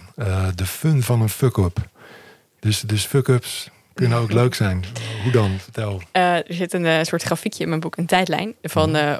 De 0.54 0.66
fun 0.66 1.02
van 1.02 1.20
een 1.22 1.28
fuck-up. 1.28 1.78
Dus, 2.60 2.80
dus 2.80 3.04
fuck-ups, 3.06 3.70
kunnen 3.94 4.18
ook 4.18 4.32
leuk 4.32 4.54
zijn. 4.54 4.84
Hoe 5.22 5.32
dan? 5.32 5.58
Vertel. 5.58 6.02
Uh, 6.12 6.34
er 6.34 6.44
zit 6.48 6.72
een 6.72 6.84
uh, 6.84 7.02
soort 7.02 7.22
grafiekje 7.22 7.62
in 7.62 7.68
mijn 7.68 7.80
boek, 7.80 7.96
een 7.96 8.06
tijdlijn 8.06 8.54
van 8.62 8.96
uh, 8.96 9.18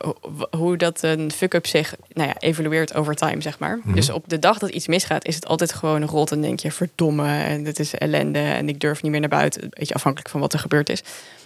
hoe 0.51 0.77
dat 0.77 1.03
een 1.03 1.33
fuck-up 1.33 1.67
zich 1.67 1.95
nou 2.13 2.29
ja, 2.29 2.35
evolueert 2.39 2.95
over 2.95 3.15
time, 3.15 3.41
zeg 3.41 3.59
maar. 3.59 3.79
Mm. 3.83 3.95
Dus 3.95 4.11
op 4.11 4.29
de 4.29 4.39
dag 4.39 4.59
dat 4.59 4.71
iets 4.71 4.87
misgaat, 4.87 5.27
is 5.27 5.35
het 5.35 5.47
altijd 5.47 5.73
gewoon 5.73 6.05
rot 6.05 6.33
en 6.33 6.41
denk 6.41 6.61
je 6.61 6.73
verdomme 6.73 7.43
en 7.43 7.65
het 7.65 7.79
is 7.79 7.95
ellende 7.95 8.39
en 8.39 8.69
ik 8.69 8.81
durf 8.81 9.03
niet 9.03 9.11
meer 9.11 9.21
naar 9.21 9.29
buiten. 9.29 9.63
Een 9.63 9.71
beetje 9.71 9.95
afhankelijk 9.95 10.31
van 10.31 10.41
wat 10.41 10.53
er 10.53 10.59
gebeurd 10.59 10.89
is. 10.89 11.03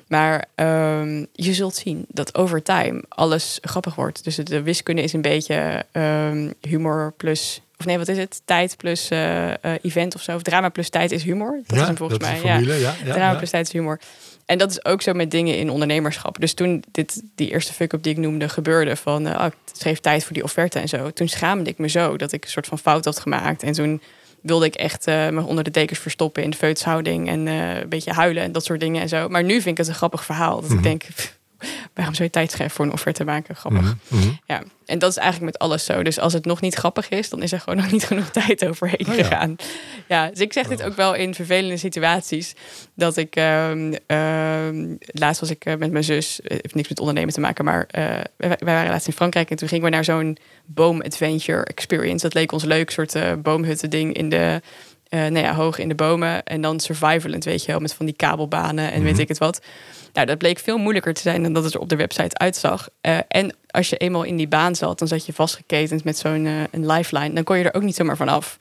Maar 0.07 0.45
um, 0.55 1.27
je 1.33 1.55
zult 1.55 1.75
zien 1.75 2.05
dat 2.09 2.35
over 2.35 2.63
time 2.63 3.03
alles 3.09 3.59
grappig 3.61 3.95
wordt. 3.95 4.25
Dus 4.25 4.37
de 4.37 4.63
wiskunde 4.63 5.03
is 5.03 5.13
een 5.13 5.23
beetje 5.23 5.85
um, 5.93 6.55
humor 6.61 7.13
plus 7.17 7.63
of 7.85 7.91
nee, 7.91 7.99
wat 7.99 8.09
is 8.09 8.19
het? 8.19 8.43
Tijd 8.45 8.77
plus 8.77 9.11
uh, 9.11 9.49
uh, 9.49 9.55
event 9.83 10.15
of 10.15 10.23
zo. 10.23 10.35
Of 10.35 10.43
drama 10.43 10.69
plus 10.69 10.89
tijd 10.89 11.13
is 11.13 11.23
humor. 11.23 11.61
Dat 11.67 11.77
ja, 11.77 11.83
is 11.83 11.87
hem 11.87 11.97
volgens 11.97 12.19
dat 12.19 12.29
mij. 12.29 12.39
Formule, 12.39 12.75
ja. 12.75 12.95
ja. 13.05 13.13
drama 13.13 13.37
plus 13.37 13.51
tijd 13.51 13.67
is 13.67 13.73
humor. 13.73 14.01
En 14.47 14.59
dat 14.59 14.71
is 14.71 14.85
ook 14.85 15.03
zo 15.03 15.13
met 15.13 15.31
dingen 15.31 15.57
in 15.59 15.71
ondernemerschap. 15.71 16.41
Dus 16.41 16.55
toen 16.55 16.85
dit, 16.93 17.23
die 17.35 17.51
eerste 17.51 17.73
fuck-up 17.73 18.03
die 18.03 18.13
ik 18.13 18.19
noemde 18.19 18.49
gebeurde... 18.49 18.97
van 18.97 19.27
uh, 19.27 19.35
oh, 19.39 19.47
ik 19.47 19.55
schreef 19.73 20.01
tijd 20.01 20.25
voor 20.25 20.33
die 20.33 20.43
offerte 20.43 20.79
en 20.79 20.89
zo... 20.89 21.11
toen 21.11 21.29
schaamde 21.29 21.71
ik 21.71 21.79
me 21.79 21.89
zo 21.89 22.17
dat 22.17 22.33
ik 22.33 22.45
een 22.45 22.51
soort 22.51 22.67
van 22.67 22.79
fout 22.79 23.05
had 23.05 23.19
gemaakt. 23.19 23.63
En 23.63 23.73
toen 23.73 24.03
wilde 24.41 24.67
ik 24.67 24.75
echt 24.75 25.09
uh, 25.09 25.29
me 25.29 25.43
onder 25.43 25.65
de 25.65 25.71
dekens 25.71 25.99
verstoppen 25.99 26.43
in 26.43 26.51
de 26.51 26.57
feutshouding... 26.57 27.29
en 27.29 27.47
uh, 27.47 27.77
een 27.77 27.89
beetje 27.89 28.13
huilen 28.13 28.43
en 28.43 28.53
dat 28.53 28.65
soort 28.65 28.81
dingen 28.81 29.03
en 29.03 29.09
zo. 29.09 29.29
Maar 29.29 29.45
nu 29.45 29.53
vind 29.53 29.67
ik 29.67 29.77
het 29.77 29.89
een 29.89 29.95
grappig 29.95 30.25
verhaal. 30.25 30.61
Dat 30.61 30.63
mm 30.63 30.69
-hmm. 30.69 30.79
ik 30.79 30.83
denk, 30.85 31.03
pff, 31.15 31.39
waarom 31.95 32.15
zou 32.15 32.25
je 32.25 32.31
tijd 32.31 32.51
schrijven 32.51 32.77
voor 32.77 32.85
een 32.85 32.93
offerte 32.93 33.25
maken? 33.25 33.57
Grappig. 33.57 33.83
Mm 33.83 34.21
-hmm. 34.21 34.41
Ja, 34.47 34.63
en 34.87 34.99
dat 34.99 35.11
is 35.11 35.17
eigenlijk 35.17 35.53
met 35.53 35.63
alles 35.63 35.85
zo. 35.85 36.03
Dus 36.03 36.19
als 36.19 36.33
het 36.33 36.45
nog 36.45 36.61
niet 36.61 36.75
grappig 36.75 37.09
is, 37.09 37.29
dan 37.29 37.43
is 37.43 37.53
er 37.53 37.61
gewoon 37.61 37.83
nog 37.83 37.93
niet 37.93 38.05
genoeg 38.05 38.31
tijd 38.47 38.67
overheen 38.67 39.07
Oh 39.09 39.15
gegaan. 39.15 39.57
Ja, 40.09 40.29
dus 40.29 40.41
ik 40.41 40.53
zeg 40.53 40.69
dit 40.69 40.83
ook 40.83 40.97
wel 40.97 41.15
in 41.15 41.35
vervelende 41.35 41.77
situaties. 41.77 42.55
Dat 42.95 43.17
ik, 43.17 43.37
ehm, 43.37 43.95
ehm, 44.07 44.97
laatst 45.07 45.41
was 45.41 45.51
ik 45.51 45.65
eh, 45.65 45.77
met 45.77 45.91
mijn 45.91 46.05
zus, 46.05 46.41
het 46.43 46.53
heeft 46.53 46.75
niks 46.75 46.89
met 46.89 47.01
ondernemen 47.01 47.35
te 47.35 47.41
maken, 47.41 47.65
maar 47.65 47.87
eh, 47.91 48.05
wij, 48.37 48.57
wij 48.59 48.75
waren 48.75 48.91
laatst 48.91 49.07
in 49.07 49.13
Frankrijk 49.13 49.51
en 49.51 49.57
toen 49.57 49.69
gingen 49.69 49.85
we 49.85 49.91
naar 49.91 50.05
zo'n 50.05 50.37
boom-adventure 50.65 51.65
experience. 51.65 52.23
Dat 52.23 52.35
leek 52.35 52.53
ons 52.53 52.65
leuk, 52.65 52.91
soort 52.91 53.15
uh, 53.15 53.33
boomhutten 53.43 53.91
ding 53.91 54.15
in 54.15 54.29
de, 54.29 54.61
uh, 55.15 55.21
nou 55.21 55.39
ja, 55.39 55.55
hoog 55.55 55.79
in 55.79 55.89
de 55.89 55.95
bomen. 55.95 56.45
En 56.45 56.61
dan 56.61 56.81
survivalent, 56.81 57.45
weet 57.45 57.65
je 57.65 57.71
wel, 57.71 57.81
met 57.81 57.95
van 57.95 58.07
die 58.07 58.15
kabelbanen 58.17 58.93
en 58.93 58.95
Mhm. 59.01 59.05
weet 59.05 59.19
ik 59.19 59.29
het 59.29 59.39
wat. 59.39 59.61
Nou, 60.13 60.27
dat 60.27 60.39
bleek 60.39 60.59
veel 60.59 60.79
moeilijker 60.79 61.15
te 61.15 61.21
zijn 61.21 61.43
dan 61.43 61.53
dat 61.53 61.65
het 61.65 61.75
er 61.75 61.81
op 61.81 61.89
de 61.89 61.97
website 61.97 62.39
uitzag. 62.39 62.89
Uh, 63.03 63.19
en 63.29 63.55
als 63.71 63.89
je 63.91 63.97
eenmaal 63.97 64.23
in 64.23 64.37
die 64.37 64.49
baan 64.49 64.75
zat, 64.75 64.99
dan 64.99 65.09
zat 65.09 65.27
je 65.27 65.33
vastgeketend 65.33 66.05
met 66.05 66.19
zo'n 66.19 66.45
uh, 66.45 66.63
een 66.71 66.87
lifeline. 66.87 67.33
Dan 67.35 67.45
kon 67.45 67.59
je 67.59 67.65
er 67.65 67.75
ook 67.75 67.83
niet 67.83 67.95
zomaar 67.97 68.17
van 68.17 68.29
af. 68.29 68.59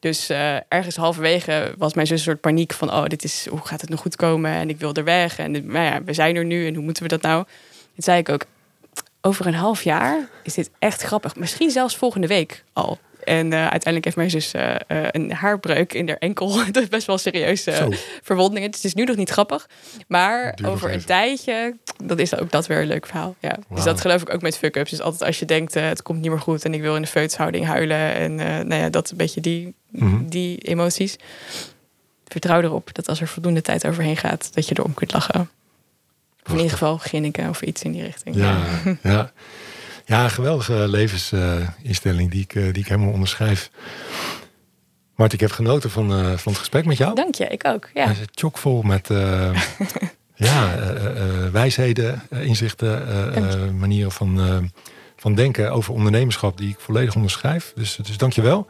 Dus 0.00 0.30
ergens 0.68 0.96
halverwege 0.96 1.74
was 1.78 1.94
mijn 1.94 2.06
zus 2.06 2.18
een 2.18 2.24
soort 2.24 2.40
paniek 2.40 2.72
van... 2.72 2.92
oh, 2.92 3.04
dit 3.04 3.24
is, 3.24 3.46
hoe 3.50 3.60
gaat 3.66 3.80
het 3.80 3.90
nog 3.90 4.00
goed 4.00 4.16
komen? 4.16 4.50
En 4.50 4.68
ik 4.68 4.78
wil 4.78 4.92
er 4.94 5.04
weg. 5.04 5.38
En 5.38 5.66
maar 5.66 5.84
ja, 5.84 6.02
we 6.04 6.12
zijn 6.12 6.36
er 6.36 6.44
nu 6.44 6.66
en 6.66 6.74
hoe 6.74 6.84
moeten 6.84 7.02
we 7.02 7.08
dat 7.08 7.22
nou? 7.22 7.44
Toen 7.94 8.04
zei 8.04 8.18
ik 8.18 8.28
ook, 8.28 8.44
over 9.20 9.46
een 9.46 9.54
half 9.54 9.82
jaar 9.82 10.28
is 10.42 10.54
dit 10.54 10.70
echt 10.78 11.02
grappig. 11.02 11.36
Misschien 11.36 11.70
zelfs 11.70 11.96
volgende 11.96 12.26
week 12.26 12.64
al. 12.72 12.98
En 13.26 13.46
uh, 13.46 13.60
uiteindelijk 13.60 14.04
heeft 14.04 14.16
mijn 14.16 14.30
zus 14.30 14.54
uh, 14.54 14.74
uh, 14.88 15.06
een 15.10 15.32
haarbreuk 15.32 15.92
in 15.92 16.08
haar 16.08 16.16
enkel. 16.16 16.56
dat 16.72 16.82
is 16.82 16.88
best 16.88 17.06
wel 17.06 17.18
serieuze 17.18 17.88
verwondingen. 18.22 18.70
Dus 18.70 18.82
het 18.82 18.86
is 18.86 18.94
nu 18.94 19.04
nog 19.04 19.16
niet 19.16 19.30
grappig. 19.30 19.68
Maar 20.08 20.58
over 20.64 20.92
een 20.92 21.04
tijdje, 21.04 21.76
dan 22.04 22.18
is 22.18 22.36
ook 22.36 22.50
dat 22.50 22.66
weer 22.66 22.80
een 22.80 22.86
leuk 22.86 23.06
verhaal. 23.06 23.34
Ja. 23.40 23.56
Wow. 23.68 23.76
Dus 23.76 23.84
dat 23.84 24.00
geloof 24.00 24.22
ik 24.22 24.34
ook 24.34 24.42
met 24.42 24.58
fuck-ups. 24.58 24.90
Dus 24.90 25.00
altijd 25.00 25.24
als 25.24 25.38
je 25.38 25.44
denkt, 25.44 25.74
het 25.74 26.02
komt 26.02 26.20
niet 26.20 26.30
meer 26.30 26.40
goed... 26.40 26.64
en 26.64 26.74
ik 26.74 26.80
wil 26.80 26.96
in 26.96 27.02
de 27.02 27.08
feutshouding 27.08 27.66
huilen... 27.66 28.14
en 28.14 28.34
nou 28.68 28.74
ja, 28.74 28.90
dat 28.90 29.10
een 29.10 29.16
beetje 29.16 29.40
die, 29.40 29.74
Mhm. 29.96 30.04
mm 30.04 30.16
-hmm. 30.16 30.28
die 30.28 30.58
emoties. 30.58 31.16
Vertrouw 32.24 32.60
erop 32.60 32.94
dat 32.94 33.08
als 33.08 33.20
er 33.20 33.28
voldoende 33.28 33.62
tijd 33.62 33.86
overheen 33.86 34.16
gaat... 34.16 34.54
dat 34.54 34.68
je 34.68 34.74
erom 34.78 34.94
kunt 34.94 35.12
lachen. 35.12 35.50
Of 36.44 36.52
in 36.52 36.56
ieder 36.56 36.72
geval 36.72 36.98
ginniken 36.98 37.48
of 37.48 37.62
iets 37.62 37.82
in 37.82 37.92
die 37.92 38.02
richting. 38.02 38.36
Ja, 38.36 38.58
ja. 39.02 39.32
Ja, 40.08 40.24
een 40.24 40.30
geweldige 40.30 40.88
levensinstelling 40.88 42.30
die, 42.30 42.42
ik, 42.42 42.54
uh, 42.54 42.72
die 42.72 42.82
ik 42.82 42.88
helemaal 42.88 43.12
onderschrijf. 43.12 43.70
Mart, 45.16 45.32
ik 45.32 45.40
heb 45.40 45.50
genoten 45.50 45.90
van, 45.90 46.10
uh, 46.10 46.32
van 46.32 46.52
het 46.52 46.58
gesprek 46.58 46.84
met 46.84 46.96
jou. 46.96 47.14
Dank 47.14 47.34
je, 47.34 47.46
ik 47.46 47.64
ook. 47.66 47.90
Ja. 47.94 48.04
Hij 48.04 48.14
zit 48.14 48.30
chockvol 48.34 48.82
met 48.82 49.10
uh, 49.10 49.18
ja, 50.34 50.74
uh, 50.78 51.48
wijsheden, 51.52 52.22
inzichten, 52.30 53.78
manieren 53.78 54.12
van, 54.12 54.70
van 55.16 55.34
denken 55.34 55.72
over 55.72 55.92
ondernemerschap 55.92 56.58
die 56.58 56.68
ik 56.68 56.80
volledig 56.80 57.14
onderschrijf. 57.14 57.72
Dus, 57.74 57.98
dus 58.02 58.16
dank 58.16 58.32
je 58.32 58.42
wel. 58.42 58.66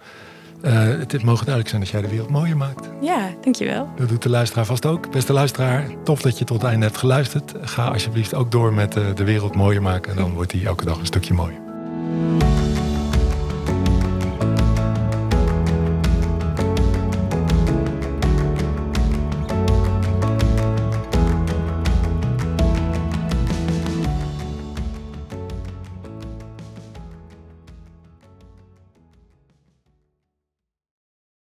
Het, 0.60 1.12
het 1.12 1.22
mogen 1.22 1.46
duidelijk 1.46 1.68
zijn 1.68 1.80
dat 1.80 1.90
jij 1.90 2.00
de 2.00 2.08
wereld 2.08 2.30
mooier 2.30 2.56
maakt. 2.56 2.88
Ja, 3.00 3.30
dankjewel. 3.40 3.88
Dat 3.96 4.08
doet 4.08 4.22
de 4.22 4.28
luisteraar 4.28 4.64
vast 4.64 4.86
ook. 4.86 5.10
Beste 5.10 5.32
luisteraar, 5.32 5.86
tof 6.04 6.22
dat 6.22 6.38
je 6.38 6.44
tot 6.44 6.62
het 6.62 6.70
einde 6.70 6.86
hebt 6.86 6.98
geluisterd. 6.98 7.54
Ga 7.60 7.86
alsjeblieft 7.88 8.34
ook 8.34 8.50
door 8.50 8.72
met 8.72 8.92
de 8.92 9.24
wereld 9.24 9.54
mooier 9.54 9.82
maken. 9.82 10.10
En 10.10 10.16
dan 10.16 10.32
wordt 10.32 10.50
die 10.50 10.66
elke 10.66 10.84
dag 10.84 10.98
een 10.98 11.06
stukje 11.06 11.34
mooier. 11.34 11.64